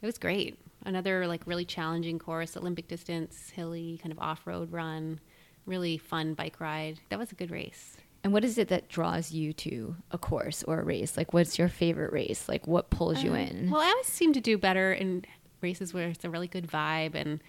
It 0.03 0.07
was 0.07 0.19
great. 0.19 0.59
Another 0.85 1.27
like 1.27 1.43
really 1.47 1.65
challenging 1.65 2.19
course, 2.19 2.57
Olympic 2.57 2.87
distance, 2.89 3.51
hilly, 3.51 3.99
kind 4.03 4.13
of 4.13 4.19
off-road 4.19 4.71
run, 4.73 5.19
really 5.65 5.97
fun 5.97 6.35
bike 6.35 6.61
ride. 6.61 6.99
That 7.09 7.19
was 7.19 7.33
a 7.33 7.35
good 7.35 7.51
race. 7.51 7.97
And 8.27 8.33
what 8.33 8.45
is 8.45 8.59
it 8.59 8.67
that 8.71 8.89
draws 8.89 9.31
you 9.31 9.53
to 9.53 9.95
a 10.11 10.19
course 10.19 10.65
or 10.65 10.81
a 10.81 10.85
race? 10.85 11.17
Like, 11.17 11.33
what's 11.33 11.61
your 11.61 11.69
favorite 11.69 12.13
race? 12.13 12.49
Like, 12.49 12.67
what 12.67 12.91
pulls 12.91 13.23
you 13.23 13.35
in? 13.35 13.71
Well, 13.71 13.81
I 13.81 13.87
always 13.87 14.09
seem 14.09 14.33
to 14.33 14.41
do 14.41 14.59
better 14.59 14.93
in 14.93 15.25
races 15.61 15.95
where 15.95 16.09
it's 16.09 16.25
a 16.25 16.29
really 16.29 16.49
good 16.49 16.67
vibe 16.67 17.15
and 17.15 17.41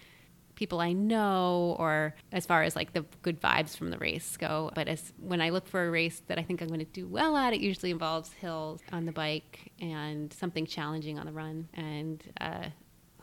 people 0.54 0.80
I 0.80 0.94
know, 0.94 1.76
or 1.80 2.14
as 2.32 2.46
far 2.46 2.62
as 2.62 2.76
like 2.76 2.94
the 2.94 3.06
good 3.24 3.42
vibes 3.42 3.76
from 3.76 3.90
the 3.90 3.98
race 3.98 4.38
go. 4.38 4.70
But 4.76 4.88
as 4.88 5.14
when 5.20 5.42
I 5.42 5.50
look 5.50 5.68
for 5.68 5.84
a 5.84 5.90
race 5.90 6.22
that 6.28 6.38
I 6.38 6.44
think 6.44 6.62
I'm 6.62 6.68
going 6.68 6.80
to 6.80 6.86
do 6.86 7.08
well 7.08 7.36
at, 7.36 7.56
it 7.56 7.60
usually 7.60 7.90
involves 7.90 8.34
hills 8.34 8.80
on 8.92 9.08
the 9.08 9.12
bike 9.12 9.72
and 9.82 10.32
something 10.32 10.68
challenging 10.68 11.18
on 11.18 11.26
the 11.26 11.32
run, 11.32 11.70
and 11.74 12.24
uh, 12.40 12.66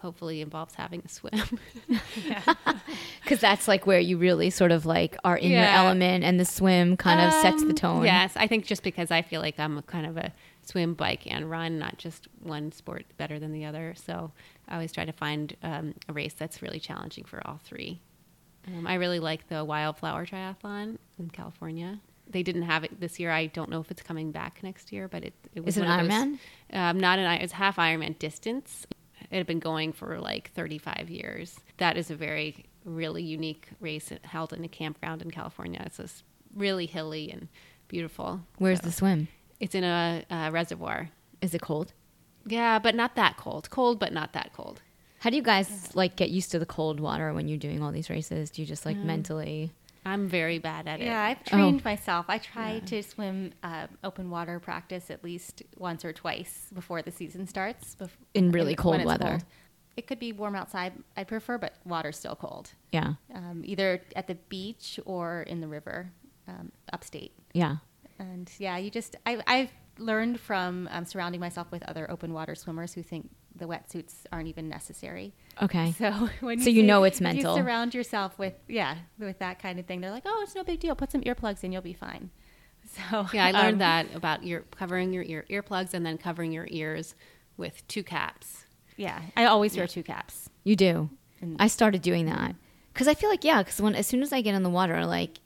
hopefully 0.04 0.40
involves 0.42 0.74
having 0.74 1.02
a 1.04 1.08
swim. 1.08 1.58
Because 3.22 3.40
that's 3.40 3.66
like 3.66 3.86
where 3.86 3.98
you 3.98 4.18
really 4.18 4.50
sort 4.50 4.70
of 4.70 4.84
like 4.86 5.16
are 5.24 5.36
in 5.36 5.50
your 5.50 5.62
element, 5.64 6.22
and 6.24 6.38
the 6.38 6.44
swim 6.44 6.96
kind 6.96 7.20
of 7.20 7.32
sets 7.32 7.62
the 7.62 7.70
Um, 7.70 7.74
tone. 7.74 8.04
Yes, 8.04 8.34
I 8.36 8.46
think 8.46 8.66
just 8.66 8.82
because 8.82 9.10
I 9.10 9.22
feel 9.22 9.40
like 9.40 9.58
I'm 9.58 9.78
a 9.78 9.82
kind 9.82 10.06
of 10.06 10.16
a 10.16 10.32
swim, 10.62 10.94
bike, 10.94 11.22
and 11.26 11.50
run, 11.50 11.78
not 11.78 11.96
just 11.98 12.28
one 12.42 12.70
sport 12.72 13.06
better 13.16 13.38
than 13.38 13.52
the 13.52 13.64
other. 13.64 13.94
So 13.96 14.30
I 14.68 14.74
always 14.74 14.92
try 14.92 15.04
to 15.06 15.12
find 15.12 15.56
um, 15.62 15.94
a 16.08 16.12
race 16.12 16.34
that's 16.34 16.60
really 16.62 16.80
challenging 16.80 17.24
for 17.24 17.44
all 17.46 17.58
three. 17.64 18.00
Um, 18.66 18.86
I 18.86 18.94
really 18.94 19.20
like 19.20 19.48
the 19.48 19.64
Wildflower 19.64 20.26
Triathlon 20.26 20.98
in 21.18 21.30
California. 21.30 22.00
They 22.28 22.42
didn't 22.42 22.62
have 22.62 22.84
it 22.84 22.98
this 23.00 23.20
year. 23.20 23.30
I 23.30 23.46
don't 23.46 23.68
know 23.68 23.80
if 23.80 23.90
it's 23.90 24.00
coming 24.02 24.32
back 24.32 24.62
next 24.62 24.90
year, 24.92 25.08
but 25.08 25.22
it, 25.24 25.34
it 25.54 25.62
was 25.64 25.76
Is 25.76 25.82
it 25.82 25.86
of 25.86 25.90
Ironman? 25.90 26.38
Um, 26.72 26.98
not 26.98 27.18
an 27.18 27.26
Ironman, 27.26 27.42
it's 27.42 27.52
half 27.52 27.76
Ironman 27.76 28.18
distance. 28.18 28.86
It 29.34 29.38
had 29.38 29.46
been 29.48 29.58
going 29.58 29.92
for 29.92 30.20
like 30.20 30.52
35 30.52 31.10
years. 31.10 31.58
That 31.78 31.96
is 31.96 32.08
a 32.08 32.14
very 32.14 32.66
really 32.84 33.24
unique 33.24 33.66
race 33.80 34.12
held 34.22 34.52
in 34.52 34.62
a 34.62 34.68
campground 34.68 35.22
in 35.22 35.32
California. 35.32 35.82
It's 35.84 35.96
just 35.96 36.22
really 36.54 36.86
hilly 36.86 37.32
and 37.32 37.48
beautiful. 37.88 38.42
Where's 38.58 38.78
So 38.78 38.86
the 38.86 38.92
swim? 38.92 39.26
It's 39.58 39.74
in 39.74 39.82
a, 39.82 40.22
a 40.30 40.52
reservoir. 40.52 41.10
Is 41.40 41.52
it 41.52 41.62
cold? 41.62 41.92
Yeah, 42.46 42.78
but 42.78 42.94
not 42.94 43.16
that 43.16 43.36
cold. 43.36 43.70
Cold, 43.70 43.98
but 43.98 44.12
not 44.12 44.34
that 44.34 44.52
cold. 44.52 44.82
How 45.18 45.30
do 45.30 45.36
you 45.36 45.42
guys 45.42 45.90
like 45.96 46.14
get 46.14 46.30
used 46.30 46.52
to 46.52 46.60
the 46.60 46.66
cold 46.66 47.00
water 47.00 47.34
when 47.34 47.48
you're 47.48 47.58
doing 47.58 47.82
all 47.82 47.90
these 47.90 48.10
races? 48.10 48.50
Do 48.50 48.62
you 48.62 48.68
just 48.68 48.86
Um, 48.86 48.92
like 48.94 49.04
mentally? 49.04 49.72
I'm 50.04 50.28
very 50.28 50.58
bad 50.58 50.86
at 50.86 51.00
it. 51.00 51.04
Yeah, 51.06 51.22
I've 51.22 51.38
Oh. 51.38 51.56
trained 51.56 51.84
myself. 51.84 52.26
I 52.28 52.38
try 52.38 52.80
to 52.80 53.02
swim 53.02 53.52
uh, 53.62 53.86
open 54.02 54.30
water 54.30 54.60
practice 54.60 55.10
at 55.10 55.24
least 55.24 55.62
once 55.78 56.04
or 56.04 56.12
twice 56.12 56.68
before 56.74 57.00
the 57.02 57.10
season 57.10 57.46
starts. 57.46 57.94
bef- 57.96 58.10
In 58.34 58.50
really 58.52 58.72
when 58.72 58.76
cold 58.76 59.04
weather. 59.04 59.40
It 59.96 60.06
could 60.06 60.18
be 60.18 60.32
warm 60.32 60.56
outside. 60.56 60.92
I 61.16 61.24
prefer, 61.24 61.56
but 61.56 61.74
water's 61.84 62.18
still 62.18 62.34
cold. 62.36 62.72
Yeah, 62.92 63.14
Um, 63.34 63.62
either 63.64 64.02
at 64.16 64.26
the 64.26 64.34
beach 64.34 64.98
or 65.06 65.42
in 65.42 65.60
the 65.60 65.68
river, 65.68 66.10
um, 66.48 66.72
upstate. 66.92 67.32
yeah. 67.52 67.76
And 68.18 68.50
yeah, 68.58 68.76
you 68.76 68.90
just 68.90 69.16
I, 69.26 69.40
I've 69.46 69.70
learned 69.98 70.38
from 70.40 70.88
um, 70.92 71.04
surrounding 71.04 71.40
myself 71.40 71.70
with 71.70 71.82
other 71.84 72.10
open 72.10 72.32
water 72.32 72.54
swimmers 72.54 72.92
who 72.94 73.02
think 73.02 73.30
the 73.56 73.66
wetsuits 73.66 74.14
aren't 74.32 74.48
even 74.48 74.68
necessary. 74.68 75.32
Okay. 75.62 75.92
So 75.92 76.10
when 76.40 76.58
So 76.60 76.70
you 76.70 76.80
see- 76.82 76.86
know 76.86 77.04
it's 77.04 77.20
mental. 77.20 77.56
You 77.56 77.62
surround 77.62 77.94
yourself 77.94 78.38
with 78.38 78.54
yeah 78.68 78.96
with 79.18 79.38
that 79.38 79.58
kind 79.60 79.78
of 79.78 79.86
thing. 79.86 80.00
They're 80.00 80.10
like, 80.10 80.24
oh, 80.26 80.40
it's 80.42 80.54
no 80.54 80.64
big 80.64 80.80
deal. 80.80 80.94
Put 80.94 81.12
some 81.12 81.20
earplugs 81.22 81.62
in, 81.64 81.72
you'll 81.72 81.82
be 81.82 81.92
fine. 81.94 82.30
So 83.10 83.26
Yeah, 83.32 83.46
I 83.46 83.50
learned 83.52 83.74
um, 83.74 83.78
that 83.78 84.14
about 84.14 84.44
your 84.44 84.60
covering 84.76 85.12
your 85.14 85.22
ear 85.22 85.44
earplugs 85.48 85.94
and 85.94 86.04
then 86.04 86.18
covering 86.18 86.52
your 86.52 86.66
ears 86.70 87.14
with 87.56 87.86
two 87.88 88.02
caps. 88.02 88.66
Yeah, 88.96 89.22
I 89.36 89.46
always 89.46 89.76
wear 89.76 89.86
two 89.86 90.02
caps. 90.02 90.50
You 90.64 90.76
do. 90.76 91.08
And- 91.40 91.56
I 91.58 91.68
started 91.68 92.02
doing 92.02 92.26
that 92.26 92.54
because 92.92 93.08
I 93.08 93.14
feel 93.14 93.30
like 93.30 93.42
yeah. 93.44 93.62
Because 93.62 93.80
when 93.80 93.94
as 93.94 94.06
soon 94.06 94.22
as 94.22 94.32
I 94.34 94.42
get 94.42 94.54
in 94.54 94.62
the 94.62 94.68
water, 94.70 95.06
like 95.06 95.38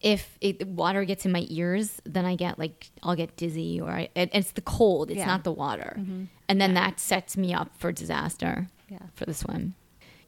if 0.00 0.38
it, 0.40 0.66
water 0.66 1.04
gets 1.04 1.26
in 1.26 1.32
my 1.32 1.44
ears, 1.50 2.00
then 2.06 2.24
I 2.24 2.34
get 2.34 2.58
like 2.58 2.90
I'll 3.02 3.14
get 3.14 3.36
dizzy 3.36 3.78
or 3.80 3.90
I, 3.90 4.08
it, 4.14 4.30
it's 4.32 4.52
the 4.52 4.62
cold. 4.62 5.10
It's 5.10 5.18
Yeah. 5.18 5.26
not 5.26 5.44
the 5.44 5.52
water, 5.52 6.00
and 6.50 6.60
then 6.60 6.74
that 6.74 6.98
sets 6.98 7.36
me 7.36 7.54
up 7.54 7.70
for 7.78 7.92
disaster. 7.92 8.66
Yeah. 8.88 8.98
For 9.14 9.24
the 9.24 9.34
swim. 9.34 9.76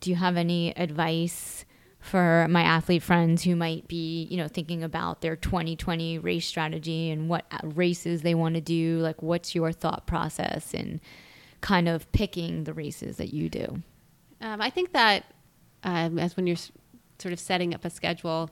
Do 0.01 0.09
you 0.09 0.15
have 0.15 0.37
any 0.37 0.71
advice? 0.77 1.65
For 1.99 2.47
my 2.49 2.63
athlete 2.63 3.03
friends 3.03 3.45
who 3.45 3.55
might 3.55 3.87
be, 3.87 4.25
you 4.25 4.37
know, 4.37 4.49
thinking 4.49 4.83
about 4.83 5.21
their 5.21 5.37
2020 5.37 6.19
race 6.19 6.47
strategy 6.47 7.11
and 7.11 7.29
what 7.29 7.45
races 7.63 8.23
they 8.23 8.35
want 8.35 8.57
to 8.57 8.61
do, 8.61 8.99
like 8.99 9.23
what's 9.23 9.55
your 9.55 9.71
thought 9.71 10.05
process 10.07 10.75
in 10.75 11.01
kind 11.61 11.89
of 11.89 12.11
picking 12.11 12.65
the 12.65 12.75
races 12.75 13.19
that 13.19 13.33
you 13.33 13.49
do? 13.49 13.83
Um, 14.41 14.61
I 14.61 14.69
think 14.69 14.93
that 14.93 15.27
um, 15.85 16.19
as 16.19 16.37
when 16.37 16.49
you're 16.49 16.57
sort 17.21 17.33
of 17.33 17.39
setting 17.39 17.73
up 17.73 17.85
a 17.85 17.91
schedule, 17.91 18.51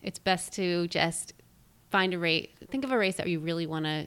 it's 0.00 0.20
best 0.20 0.52
to 0.54 0.86
just 0.86 1.34
find 1.90 2.14
a 2.14 2.18
race. 2.18 2.48
Think 2.68 2.84
of 2.84 2.92
a 2.92 2.98
race 2.98 3.16
that 3.16 3.28
you 3.28 3.40
really 3.40 3.66
want 3.66 3.84
to 3.84 4.06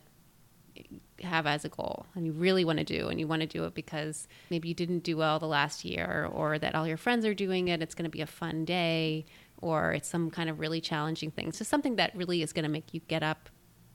have 1.22 1.48
as 1.48 1.64
a 1.64 1.70
goal 1.70 2.06
and 2.16 2.26
you 2.26 2.32
really 2.32 2.66
want 2.66 2.78
to 2.78 2.84
do 2.84 3.08
and 3.08 3.20
you 3.20 3.28
want 3.28 3.42
to 3.42 3.48
do 3.48 3.64
it 3.64 3.74
because 3.74 4.28
maybe 4.50 4.68
you 4.68 4.74
didn't 4.74 5.00
do 5.00 5.16
well 5.16 5.40
the 5.40 5.48
last 5.48 5.86
year 5.86 6.30
or 6.32 6.60
that 6.60 6.76
all 6.76 6.88
your 6.88 6.98
friends 6.98 7.26
are 7.26 7.34
doing 7.34 7.70
it 7.70 7.82
it's 7.82 7.96
going 7.96 8.04
to 8.04 8.10
be 8.10 8.22
a 8.22 8.28
fun 8.28 8.66
day 8.66 9.26
or 9.62 9.94
it's 9.94 10.10
some 10.10 10.30
kind 10.30 10.50
of 10.50 10.60
really 10.60 10.82
challenging 10.82 11.32
thing. 11.32 11.52
So 11.54 11.64
something 11.64 11.96
that 11.96 12.14
really 12.16 12.42
is 12.42 12.52
going 12.52 12.64
to 12.64 12.70
make 12.70 12.94
you 12.94 13.00
get 13.08 13.24
up 13.24 13.50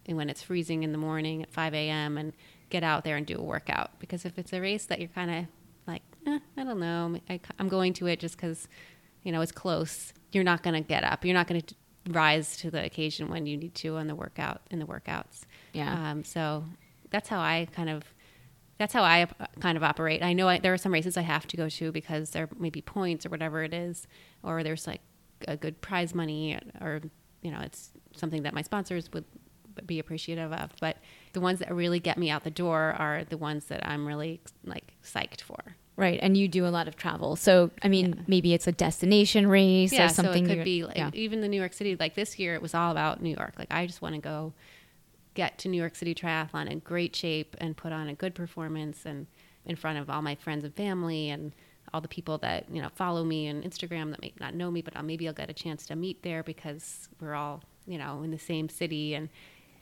and 0.06 0.16
when 0.16 0.30
it's 0.30 0.42
freezing 0.42 0.82
in 0.82 0.92
the 0.92 0.98
morning 0.98 1.42
at 1.42 1.50
5 1.52 1.74
a.m 1.74 2.16
and 2.16 2.32
get 2.70 2.82
out 2.82 3.04
there 3.04 3.16
and 3.16 3.26
do 3.26 3.36
a 3.36 3.42
workout. 3.42 3.98
Because 3.98 4.24
if 4.24 4.38
it's 4.38 4.52
a 4.52 4.60
race 4.60 4.86
that 4.86 4.98
you're 4.98 5.08
kind 5.08 5.30
of 5.30 5.44
like 5.86 6.02
eh, 6.26 6.38
i 6.56 6.64
don't 6.64 6.78
know 6.78 7.18
I, 7.28 7.40
i'm 7.58 7.68
going 7.68 7.94
to 7.94 8.06
it 8.06 8.20
just 8.20 8.36
because 8.36 8.68
you 9.22 9.32
know 9.32 9.40
it's 9.40 9.50
close 9.50 10.12
you're 10.32 10.44
not 10.44 10.62
going 10.62 10.74
to 10.74 10.86
get 10.86 11.04
up. 11.04 11.24
You're 11.24 11.34
not 11.34 11.46
going 11.46 11.60
to 11.62 11.74
rise 12.08 12.56
to 12.58 12.70
the 12.70 12.84
occasion 12.84 13.28
when 13.28 13.46
you 13.46 13.56
need 13.56 13.74
to 13.76 13.96
on 13.96 14.06
the 14.06 14.14
workout 14.14 14.62
in 14.70 14.78
the 14.78 14.86
workouts. 14.86 15.42
Yeah. 15.72 16.10
um, 16.10 16.24
so 16.24 16.64
that's 17.10 17.28
how 17.28 17.40
I 17.40 17.68
kind 17.72 17.90
of 17.90 18.04
that's 18.80 18.94
how 18.94 19.02
I 19.02 19.26
kind 19.60 19.76
of 19.76 19.84
operate. 19.84 20.22
I 20.22 20.32
know 20.32 20.48
I, 20.48 20.58
there 20.58 20.72
are 20.72 20.78
some 20.78 20.92
races 20.92 21.18
I 21.18 21.22
have 21.22 21.46
to 21.48 21.56
go 21.56 21.68
to 21.68 21.92
because 21.92 22.30
there 22.30 22.48
may 22.58 22.70
be 22.70 22.80
points 22.80 23.26
or 23.26 23.28
whatever 23.28 23.62
it 23.62 23.74
is, 23.74 24.06
or 24.42 24.62
there's 24.62 24.86
like 24.86 25.02
a 25.46 25.54
good 25.54 25.82
prize 25.82 26.14
money, 26.14 26.58
or 26.80 27.02
you 27.42 27.50
know, 27.50 27.60
it's 27.60 27.90
something 28.16 28.42
that 28.44 28.54
my 28.54 28.62
sponsors 28.62 29.12
would 29.12 29.26
be 29.84 29.98
appreciative 29.98 30.50
of. 30.54 30.70
But 30.80 30.96
the 31.34 31.42
ones 31.42 31.58
that 31.58 31.74
really 31.74 32.00
get 32.00 32.16
me 32.16 32.30
out 32.30 32.42
the 32.42 32.50
door 32.50 32.96
are 32.98 33.24
the 33.24 33.36
ones 33.36 33.66
that 33.66 33.86
I'm 33.86 34.06
really 34.06 34.40
like 34.64 34.94
psyched 35.04 35.42
for. 35.42 35.58
Right, 35.96 36.18
and 36.22 36.34
you 36.34 36.48
do 36.48 36.66
a 36.66 36.68
lot 36.68 36.88
of 36.88 36.96
travel. 36.96 37.36
So, 37.36 37.70
I 37.82 37.88
mean, 37.88 38.24
maybe 38.26 38.54
it's 38.54 38.66
a 38.66 38.72
destination 38.72 39.46
race 39.46 39.92
yeah, 39.92 40.06
or 40.06 40.08
something. 40.08 40.46
so 40.46 40.52
it 40.52 40.56
could 40.56 40.64
be 40.64 40.84
like 40.84 40.96
yeah. 40.96 41.10
even 41.12 41.42
the 41.42 41.48
New 41.48 41.58
York 41.58 41.74
City. 41.74 41.96
Like 42.00 42.14
this 42.14 42.38
year, 42.38 42.54
it 42.54 42.62
was 42.62 42.74
all 42.74 42.90
about 42.90 43.22
New 43.22 43.36
York. 43.36 43.56
Like 43.58 43.68
I 43.70 43.86
just 43.86 44.00
want 44.00 44.14
to 44.14 44.20
go 44.22 44.54
get 45.42 45.56
to 45.58 45.68
New 45.68 45.78
York 45.84 45.94
City 45.96 46.14
Triathlon 46.14 46.66
in 46.70 46.78
great 46.80 47.14
shape 47.16 47.56
and 47.62 47.76
put 47.76 47.92
on 47.92 48.08
a 48.08 48.14
good 48.14 48.34
performance 48.34 48.98
and 49.06 49.26
in 49.64 49.74
front 49.76 49.98
of 49.98 50.10
all 50.10 50.22
my 50.22 50.34
friends 50.34 50.64
and 50.64 50.74
family 50.74 51.30
and 51.30 51.52
all 51.94 52.00
the 52.00 52.08
people 52.16 52.36
that 52.38 52.60
you 52.74 52.80
know 52.82 52.90
follow 52.94 53.22
me 53.24 53.48
on 53.48 53.62
Instagram 53.62 54.10
that 54.10 54.20
may 54.20 54.32
not 54.38 54.54
know 54.54 54.70
me, 54.70 54.80
but 54.82 54.94
I'll, 54.96 55.02
maybe 55.12 55.26
I'll 55.26 55.34
get 55.42 55.48
a 55.48 55.54
chance 55.64 55.86
to 55.86 55.96
meet 55.96 56.22
there 56.22 56.42
because 56.42 57.08
we're 57.20 57.34
all 57.42 57.62
you 57.86 57.98
know 57.98 58.22
in 58.22 58.30
the 58.30 58.38
same 58.38 58.68
city 58.68 59.14
and. 59.14 59.28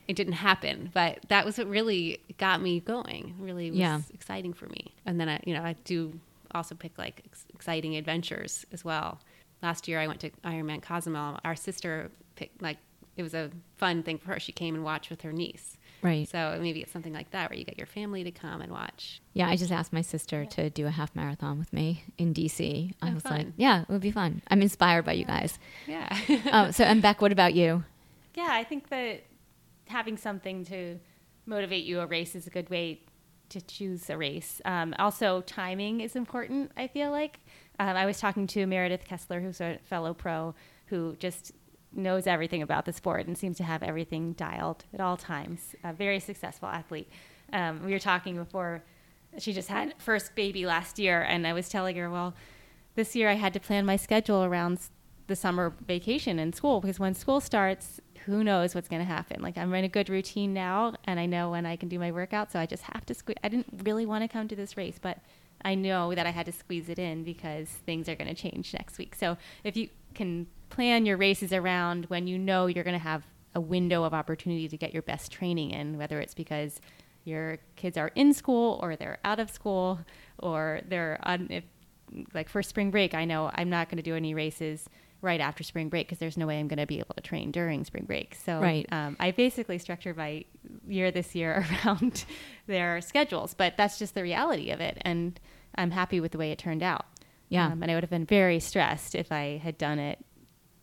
It 0.07 0.15
didn't 0.15 0.33
happen, 0.51 0.89
but 0.91 1.19
that 1.27 1.45
was 1.45 1.59
what 1.59 1.67
really 1.69 2.19
got 2.39 2.63
me 2.63 2.79
going. 2.79 3.35
Really 3.39 3.69
was 3.69 3.79
Yeah. 3.79 4.01
exciting 4.11 4.53
for 4.53 4.65
me. 4.65 4.95
And 5.05 5.19
then 5.19 5.29
I, 5.29 5.39
you 5.45 5.53
know, 5.53 5.61
I 5.61 5.73
do 5.83 6.19
also 6.49 6.73
pick 6.73 6.97
like 6.97 7.21
ex- 7.27 7.45
exciting 7.53 7.95
adventures 7.95 8.65
as 8.71 8.83
well. 8.83 9.19
Last 9.61 9.87
year 9.87 9.99
I 9.99 10.07
went 10.07 10.19
to 10.21 10.31
Ironman 10.43 10.81
Cozumel. 10.81 11.37
Our 11.45 11.55
sister 11.55 12.09
picked 12.35 12.59
like 12.59 12.77
it 13.19 13.23
was 13.23 13.33
a 13.33 13.51
fun 13.77 14.01
thing 14.03 14.17
for 14.17 14.33
her. 14.33 14.39
She 14.39 14.51
came 14.51 14.73
and 14.75 14.83
watched 14.83 15.09
with 15.09 15.21
her 15.21 15.31
niece. 15.33 15.77
Right. 16.01 16.27
So 16.29 16.57
maybe 16.61 16.81
it's 16.81 16.91
something 16.93 17.11
like 17.13 17.31
that 17.31 17.49
where 17.49 17.59
you 17.59 17.65
get 17.65 17.77
your 17.77 17.85
family 17.87 18.23
to 18.23 18.31
come 18.31 18.61
and 18.61 18.71
watch. 18.71 19.21
Yeah, 19.33 19.49
I 19.49 19.57
just 19.57 19.71
asked 19.71 19.91
my 19.91 20.01
sister 20.01 20.45
to 20.45 20.69
do 20.69 20.87
a 20.87 20.91
half 20.91 21.13
marathon 21.15 21.59
with 21.59 21.73
me 21.73 22.03
in 22.17 22.33
DC. 22.33 22.93
I 23.01 23.09
Oh, 23.09 23.13
was 23.13 23.25
like, 23.25 23.47
yeah, 23.57 23.81
it 23.81 23.89
would 23.89 24.01
be 24.01 24.11
fun. 24.11 24.41
I'm 24.47 24.61
inspired 24.61 25.03
by 25.03 25.13
you 25.13 25.25
guys. 25.25 25.59
Yeah. 25.87 26.07
um, 26.51 26.71
so, 26.71 26.85
and 26.85 27.01
Beck, 27.01 27.21
what 27.21 27.31
about 27.33 27.53
you? 27.53 27.83
Yeah, 28.35 28.47
I 28.49 28.63
think 28.63 28.87
that 28.89 29.23
having 29.87 30.15
something 30.15 30.63
to 30.65 30.99
motivate 31.45 31.83
you 31.83 31.99
a 31.99 32.05
race 32.05 32.33
is 32.35 32.47
a 32.47 32.49
good 32.49 32.69
way 32.69 33.01
to 33.49 33.59
choose 33.59 34.09
a 34.09 34.17
race. 34.17 34.61
Um, 34.63 34.93
also, 34.99 35.41
timing 35.41 35.99
is 36.01 36.15
important. 36.15 36.71
I 36.77 36.87
feel 36.87 37.11
like 37.11 37.39
um, 37.79 37.97
I 37.97 38.05
was 38.05 38.19
talking 38.19 38.47
to 38.47 38.65
Meredith 38.67 39.03
Kessler, 39.05 39.41
who's 39.41 39.59
a 39.59 39.79
fellow 39.83 40.13
pro, 40.13 40.53
who 40.85 41.15
just 41.17 41.51
knows 41.93 42.27
everything 42.27 42.61
about 42.61 42.85
the 42.85 42.93
sport 42.93 43.27
and 43.27 43.37
seems 43.37 43.57
to 43.57 43.63
have 43.63 43.83
everything 43.83 44.33
dialed 44.33 44.85
at 44.93 44.99
all 44.99 45.17
times. 45.17 45.75
A 45.83 45.93
very 45.93 46.19
successful 46.19 46.67
athlete. 46.67 47.09
Um, 47.51 47.83
we 47.83 47.91
were 47.91 47.99
talking 47.99 48.35
before. 48.35 48.83
She 49.37 49.53
just 49.53 49.67
had 49.67 49.93
first 49.97 50.35
baby 50.35 50.65
last 50.65 50.99
year, 50.99 51.21
and 51.21 51.45
I 51.45 51.53
was 51.53 51.69
telling 51.69 51.95
her, 51.95 52.09
well, 52.09 52.33
this 52.95 53.15
year 53.15 53.29
I 53.29 53.33
had 53.33 53.53
to 53.53 53.59
plan 53.59 53.85
my 53.85 53.95
schedule 53.95 54.43
around 54.43 54.79
the 55.27 55.35
summer 55.35 55.73
vacation 55.85 56.39
in 56.39 56.51
school 56.51 56.81
because 56.81 56.99
when 56.99 57.13
school 57.13 57.39
starts, 57.39 57.99
who 58.25 58.43
knows 58.43 58.73
what's 58.73 58.87
going 58.87 59.01
to 59.01 59.07
happen? 59.07 59.41
Like 59.41 59.57
I'm 59.57 59.73
in 59.73 59.85
a 59.85 59.89
good 59.89 60.09
routine 60.09 60.53
now, 60.53 60.95
and 61.05 61.19
I 61.19 61.25
know 61.25 61.51
when 61.51 61.65
I 61.65 61.75
can 61.75 61.89
do 61.89 61.99
my 61.99 62.11
workout, 62.11 62.51
so 62.51 62.59
I 62.59 62.65
just 62.65 62.83
have 62.83 63.05
to 63.05 63.13
squeeze. 63.13 63.37
I 63.43 63.49
didn't 63.49 63.81
really 63.83 64.05
want 64.05 64.23
to 64.23 64.27
come 64.27 64.47
to 64.47 64.55
this 64.55 64.75
race, 64.75 64.99
but 64.99 65.19
I 65.63 65.75
know 65.75 66.15
that 66.15 66.25
I 66.25 66.31
had 66.31 66.45
to 66.47 66.51
squeeze 66.51 66.89
it 66.89 66.99
in 66.99 67.23
because 67.23 67.67
things 67.69 68.09
are 68.09 68.15
going 68.15 68.33
to 68.33 68.41
change 68.41 68.73
next 68.73 68.97
week. 68.97 69.15
So 69.15 69.37
if 69.63 69.77
you 69.77 69.89
can 70.13 70.47
plan 70.69 71.05
your 71.05 71.17
races 71.17 71.51
around 71.53 72.05
when 72.05 72.27
you 72.27 72.37
know 72.37 72.67
you're 72.67 72.83
going 72.83 72.97
to 72.97 73.03
have 73.03 73.25
a 73.55 73.61
window 73.61 74.03
of 74.03 74.13
opportunity 74.13 74.67
to 74.67 74.77
get 74.77 74.93
your 74.93 75.01
best 75.01 75.31
training 75.31 75.71
in, 75.71 75.97
whether 75.97 76.19
it's 76.21 76.33
because 76.35 76.79
your 77.25 77.57
kids 77.75 77.97
are 77.97 78.11
in 78.15 78.33
school 78.33 78.79
or 78.81 78.95
they're 78.95 79.17
out 79.25 79.39
of 79.39 79.49
school 79.49 79.99
or 80.37 80.81
they're 80.87 81.19
on, 81.23 81.47
if, 81.49 81.63
like 82.33 82.49
for 82.49 82.61
spring 82.63 82.91
break, 82.91 83.13
I 83.13 83.25
know 83.25 83.51
I'm 83.53 83.69
not 83.69 83.89
going 83.89 83.97
to 83.97 84.03
do 84.03 84.15
any 84.15 84.33
races 84.33 84.87
right 85.21 85.41
after 85.41 85.63
spring 85.63 85.89
break 85.89 86.07
because 86.07 86.17
there's 86.19 86.37
no 86.37 86.47
way 86.47 86.59
I'm 86.59 86.67
going 86.69 86.79
to 86.79 86.85
be 86.87 86.99
able 86.99 87.13
to 87.15 87.21
train 87.21 87.51
during 87.51 87.83
spring 87.83 88.05
break. 88.05 88.35
So 88.35 88.59
Right. 88.61 88.85
um, 88.91 89.17
I 89.19 89.31
basically 89.31 89.77
structured 89.77 90.15
my 90.15 90.45
year 90.87 91.11
this 91.11 91.35
year 91.35 91.65
around 91.85 92.23
their 92.67 93.01
schedules, 93.01 93.53
but 93.53 93.75
that's 93.77 93.99
just 93.99 94.13
the 94.15 94.23
reality 94.23 94.71
of 94.71 94.79
it. 94.79 94.97
And 95.01 95.37
I'm 95.75 95.91
happy 95.91 96.19
with 96.21 96.31
the 96.31 96.37
way 96.37 96.51
it 96.51 96.57
turned 96.57 96.83
out. 96.83 97.05
Yeah. 97.49 97.65
Um, 97.65 97.81
and 97.81 97.91
I 97.91 97.95
would 97.95 98.03
have 98.03 98.09
been 98.11 98.25
very 98.25 98.59
stressed 98.59 99.13
if 99.15 99.31
I 99.31 99.59
had 99.61 99.77
done 99.77 99.99
it, 99.99 100.23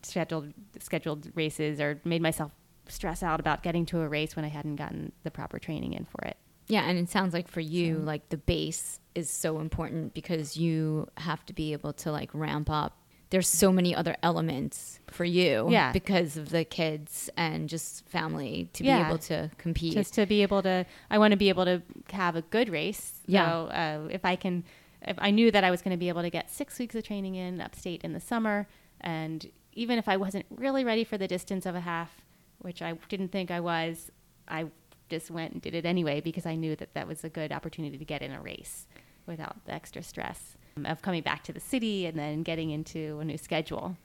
scheduled 0.03 0.53
scheduled 0.81 1.31
races, 1.35 1.81
or 1.81 2.01
made 2.05 2.23
myself 2.23 2.53
stress 2.89 3.23
out 3.23 3.41
about 3.41 3.63
getting 3.63 3.85
to 3.87 4.01
a 4.01 4.09
race 4.09 4.37
when 4.37 4.45
I 4.45 4.49
hadn't 4.49 4.77
gotten 4.77 5.13
the 5.25 5.31
proper 5.31 5.59
training 5.59 5.93
in 5.95 6.05
for 6.05 6.25
it. 6.27 6.37
Yeah, 6.69 6.83
and 6.83 6.99
it 6.99 7.09
sounds 7.11 7.33
like 7.35 7.49
for 7.49 7.61
you, 7.61 7.99
like 7.99 8.29
the 8.29 8.37
base 8.37 9.01
is 9.15 9.31
so 9.31 9.59
important 9.61 10.15
because 10.15 10.57
you 10.57 11.09
have 11.17 11.45
to 11.47 11.53
be 11.53 11.73
able 11.73 11.93
to 11.95 12.11
like 12.13 12.31
ramp 12.33 12.69
up. 12.71 12.97
There's 13.31 13.49
so 13.49 13.73
many 13.73 13.93
other 13.95 14.17
elements 14.23 15.01
for 15.09 15.25
you, 15.25 15.67
Yeah. 15.69 15.91
because 15.93 16.37
of 16.37 16.51
the 16.51 16.65
kids 16.65 17.29
and 17.37 17.69
just 17.69 18.07
family 18.09 18.69
to 18.75 18.85
Yeah. 18.85 19.03
be 19.03 19.09
able 19.09 19.19
to 19.19 19.51
compete. 19.59 19.95
just 19.95 20.15
to 20.15 20.27
be 20.27 20.43
able 20.43 20.63
to 20.63 20.87
i 21.11 21.19
want 21.19 21.33
to 21.33 21.37
be 21.37 21.49
able 21.49 21.65
to 21.65 21.83
have 22.13 22.37
a 22.37 22.43
good 22.43 22.69
race 22.69 23.21
Yeah. 23.27 23.49
so 23.51 23.67
uh, 23.67 24.09
if 24.13 24.25
i 24.25 24.37
can 24.37 24.63
if 25.03 25.17
i 25.19 25.33
knew 25.33 25.51
that 25.51 25.65
i 25.65 25.71
was 25.73 25.83
going 25.83 25.91
to 25.91 25.99
be 25.99 26.09
able 26.09 26.23
to 26.23 26.31
get 26.31 26.51
six 26.53 26.79
weeks 26.79 26.95
of 26.95 27.03
training 27.03 27.35
in 27.35 27.61
upstate 27.61 28.03
in 28.05 28.13
the 28.13 28.21
summer 28.21 28.69
and 29.01 29.51
even 29.77 29.99
if 29.99 30.09
i 30.09 30.17
wasn't 30.17 30.45
really 30.51 30.85
ready 30.85 31.05
for 31.05 31.17
the 31.17 31.29
distance 31.29 31.65
of 31.67 31.75
a 31.77 31.81
half 31.81 32.23
which 32.59 32.83
i 32.83 32.93
didn't 33.09 33.31
think 33.31 33.51
i 33.51 33.61
was 33.61 34.11
i 34.49 34.67
just 35.09 35.31
went 35.31 35.53
and 35.53 35.63
did 35.63 35.75
it 35.75 35.87
anyway 35.87 36.21
because 36.21 36.47
i 36.47 36.57
knew 36.57 36.75
that 36.75 36.93
that 36.95 37.07
was 37.07 37.23
a 37.23 37.29
good 37.29 37.53
opportunity 37.53 37.97
to 37.97 38.05
get 38.05 38.23
in 38.23 38.33
a 38.33 38.41
race 38.41 38.89
without 39.27 39.65
the 39.67 39.73
extra 39.73 40.03
stress 40.03 40.57
of 40.85 41.01
coming 41.03 41.23
back 41.23 41.45
to 41.45 41.53
the 41.53 41.61
city 41.61 42.07
and 42.07 42.19
then 42.19 42.43
getting 42.43 42.71
into 42.71 43.19
a 43.21 43.25
new 43.25 43.39
schedule 43.39 43.97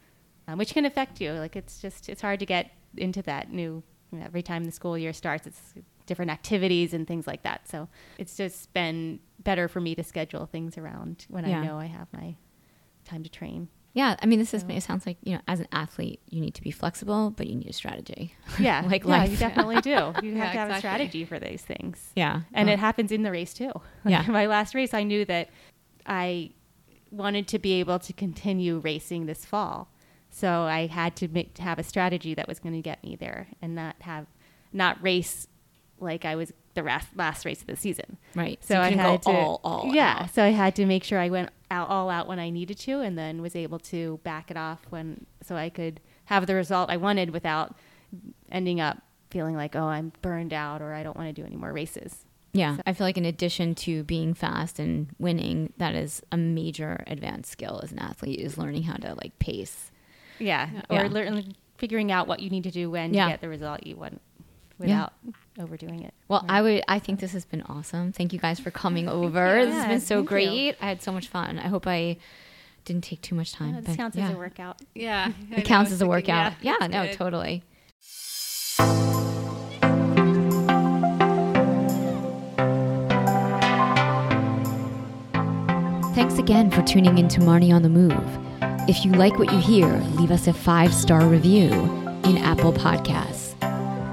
um, 0.48 0.58
which 0.58 0.74
can 0.74 0.86
affect 0.86 1.22
you. 1.22 1.32
Like 1.34 1.56
it's 1.56 1.80
just 1.80 2.10
it's 2.10 2.22
hard 2.22 2.40
to 2.40 2.46
get 2.46 2.72
into 2.98 3.22
that 3.24 3.52
new. 3.52 3.84
You 4.12 4.20
know, 4.20 4.26
every 4.26 4.42
time 4.44 4.66
the 4.66 4.72
school 4.72 4.98
year 4.98 5.14
starts, 5.14 5.48
it's 5.48 5.74
different 6.06 6.32
activities 6.32 6.94
and 6.94 7.08
things 7.08 7.28
like 7.28 7.44
that. 7.44 7.68
So 7.70 7.88
it's 8.18 8.36
just 8.36 8.74
been 8.74 9.20
better 9.40 9.68
for 9.68 9.80
me 9.80 9.96
to 9.96 10.04
schedule 10.04 10.46
things 10.46 10.78
around 10.78 11.26
when 11.30 11.46
Yeah. 11.48 11.62
I 11.62 11.66
know 11.66 11.78
I 11.78 11.86
have 11.86 12.08
my 12.12 12.36
time 13.06 13.24
to 13.24 13.30
train. 13.30 13.70
Yeah, 13.94 14.16
I 14.22 14.26
mean, 14.26 14.40
this 14.40 14.54
is 14.54 14.64
it 14.70 14.82
sounds 14.84 15.06
like 15.06 15.18
you 15.24 15.36
know, 15.36 15.42
as 15.48 15.60
an 15.60 15.68
athlete, 15.72 16.22
you 16.30 16.40
need 16.42 16.54
to 16.56 16.62
be 16.62 16.72
flexible, 16.72 17.30
but 17.32 17.48
you 17.48 17.56
need 17.56 17.68
a 17.70 17.74
strategy. 17.74 18.36
Yeah, 18.60 18.84
Like 18.88 19.04
yeah, 19.04 19.10
life. 19.10 19.32
you 19.32 19.38
definitely 19.38 19.82
do. 19.82 19.90
You 20.24 20.36
have 20.36 20.38
Yeah, 20.38 20.52
to 20.54 20.58
have 20.60 20.70
a 20.72 20.78
strategy 20.78 21.26
for 21.26 21.40
these 21.40 21.62
things. 21.62 22.12
Yeah, 22.16 22.42
and 22.54 22.70
Uh, 22.70 22.74
it 22.74 22.80
happens 22.80 23.12
in 23.12 23.24
the 23.24 23.32
race 23.32 23.54
too. 23.54 23.72
Yeah. 24.06 24.24
my 24.28 24.46
last 24.48 24.76
race, 24.76 24.94
I 24.94 25.04
knew 25.04 25.26
that 25.26 25.50
I 26.06 26.52
wanted 27.12 27.48
to 27.50 27.60
be 27.60 27.74
able 27.80 28.00
to 28.00 28.14
continue 28.14 28.80
racing 28.80 29.26
this 29.26 29.46
fall, 29.46 29.90
so 30.30 30.62
I 30.64 30.88
had 30.88 31.16
to 31.18 31.28
make, 31.28 31.54
to 31.56 31.62
have 31.62 31.78
a 31.78 31.84
strategy 31.84 32.34
that 32.36 32.48
was 32.48 32.60
going 32.60 32.74
to 32.76 32.82
get 32.82 33.04
me 33.04 33.16
there, 33.18 33.48
and 33.62 33.76
not 33.76 33.96
have 34.02 34.28
not 34.74 35.02
race 35.04 35.48
like 36.00 36.24
I 36.26 36.36
was 36.36 36.54
the 36.74 36.82
last, 36.84 37.10
last 37.16 37.44
race 37.46 37.60
of 37.62 37.68
the 37.68 37.76
season. 37.76 38.18
right. 38.36 38.58
So, 38.64 38.76
you 38.76 38.80
I 38.82 38.90
had 38.92 39.22
go 39.26 39.32
to, 39.32 39.38
all, 39.38 39.60
all 39.64 39.92
yeah. 39.94 40.22
out. 40.22 40.34
So 40.34 40.42
I 40.44 40.50
had 40.50 40.74
to 40.78 40.86
make 40.86 41.04
sure 41.04 41.20
I 41.20 41.30
went 41.30 41.50
out, 41.72 41.90
all 41.90 42.10
out 42.10 42.28
when 42.28 42.38
I 42.40 42.50
needed 42.52 42.78
to, 42.80 43.00
and 43.02 43.18
then 43.18 43.42
was 43.42 43.56
able 43.56 43.80
to 43.80 44.20
back 44.24 44.52
it 44.52 44.58
off 44.58 44.82
when, 44.92 45.26
so 45.42 45.56
I 45.56 45.70
could 45.70 46.00
have 46.26 46.46
the 46.46 46.54
result 46.56 46.90
I 46.92 46.98
wanted 46.98 47.32
without 47.32 47.76
ending 48.52 48.80
up 48.80 49.02
feeling 49.32 49.56
like, 49.56 49.76
oh, 49.76 49.86
I'm 49.86 50.12
burned 50.22 50.54
out 50.54 50.82
or 50.82 50.94
I 50.94 51.02
don't 51.04 51.16
want 51.18 51.34
to 51.34 51.42
do 51.42 51.46
any 51.48 51.56
more 51.56 51.72
races. 51.74 52.26
Yeah, 52.54 52.78
I 52.86 52.92
feel 52.92 53.08
like 53.08 53.18
in 53.18 53.24
addition 53.26 53.76
to 53.76 54.04
being 54.04 54.34
fast 54.34 54.78
and 54.78 55.08
winning, 55.18 55.72
that 55.78 55.96
is 55.96 56.22
a 56.34 56.38
major 56.38 57.02
advanced 57.08 57.50
skill 57.50 57.80
as 57.82 57.94
an 57.94 58.00
athlete 58.00 58.40
is 58.42 58.58
learning 58.58 58.84
how 58.84 58.96
to 58.98 59.16
like 59.16 59.40
pace. 59.40 59.90
Yeah, 60.38 60.70
Yeah. 60.90 61.04
or 61.04 61.10
learn, 61.10 61.56
figuring 61.78 62.12
out 62.12 62.28
what 62.28 62.42
you 62.42 62.50
need 62.50 62.64
to 62.66 62.72
do 62.72 62.90
when 62.92 63.14
Yeah. 63.14 63.26
to 63.28 63.32
get 63.32 63.42
the 63.42 63.48
result 63.48 63.86
you 63.88 63.96
want 63.96 64.20
without 64.78 65.14
overdoing 65.62 66.04
it. 66.04 66.14
Well, 66.28 66.42
Right. 66.42 66.52
I 66.58 66.62
would. 66.62 66.84
I 66.88 67.00
think 67.00 67.20
this 67.20 67.32
has 67.34 67.46
been 67.46 67.62
awesome. 67.64 68.12
Thank 68.12 68.34
you 68.34 68.40
guys 68.40 68.60
for 68.60 68.72
coming 68.72 69.08
over. 69.20 69.66
this 69.66 69.74
has 69.76 69.88
been 69.88 70.00
so 70.02 70.16
thank 70.18 70.24
you. 70.26 70.28
great. 70.30 70.76
I 70.82 70.88
had 70.88 71.02
so 71.02 71.12
much 71.12 71.28
fun. 71.28 71.60
I 71.60 71.68
hope 71.68 71.88
I 71.88 72.18
didn't 72.86 73.04
take 73.04 73.22
too 73.22 73.36
much 73.36 73.54
time. 73.54 73.76
Yeah, 73.76 73.82
but 73.86 73.96
counts 73.98 74.18
yeah. 74.18 74.26
as 74.30 74.34
a 74.34 74.38
workout. 74.38 74.82
Yeah. 74.96 75.32
It 75.52 75.66
counts 75.66 75.92
as 75.92 76.02
a 76.02 76.08
workout. 76.08 76.54
Yeah, 76.62 76.76
no, 76.90 77.12
totally. 77.14 77.64
Thanks 86.14 86.38
again 86.38 86.70
for 86.70 86.82
tuning 86.84 87.18
in 87.18 87.28
to 87.30 87.40
Marni 87.40 87.74
on 87.74 87.82
the 87.84 87.90
Move. 87.90 88.22
If 88.90 89.06
you 89.06 89.12
like 89.14 89.40
what 89.40 89.52
you 89.52 89.60
hear, 89.60 89.88
leave 90.18 90.30
us 90.32 90.48
a 90.48 90.54
five 90.54 90.94
star 90.94 91.26
review 91.26 91.72
in 92.26 92.38
Apple 92.38 92.74
Podcasts. 92.74 93.51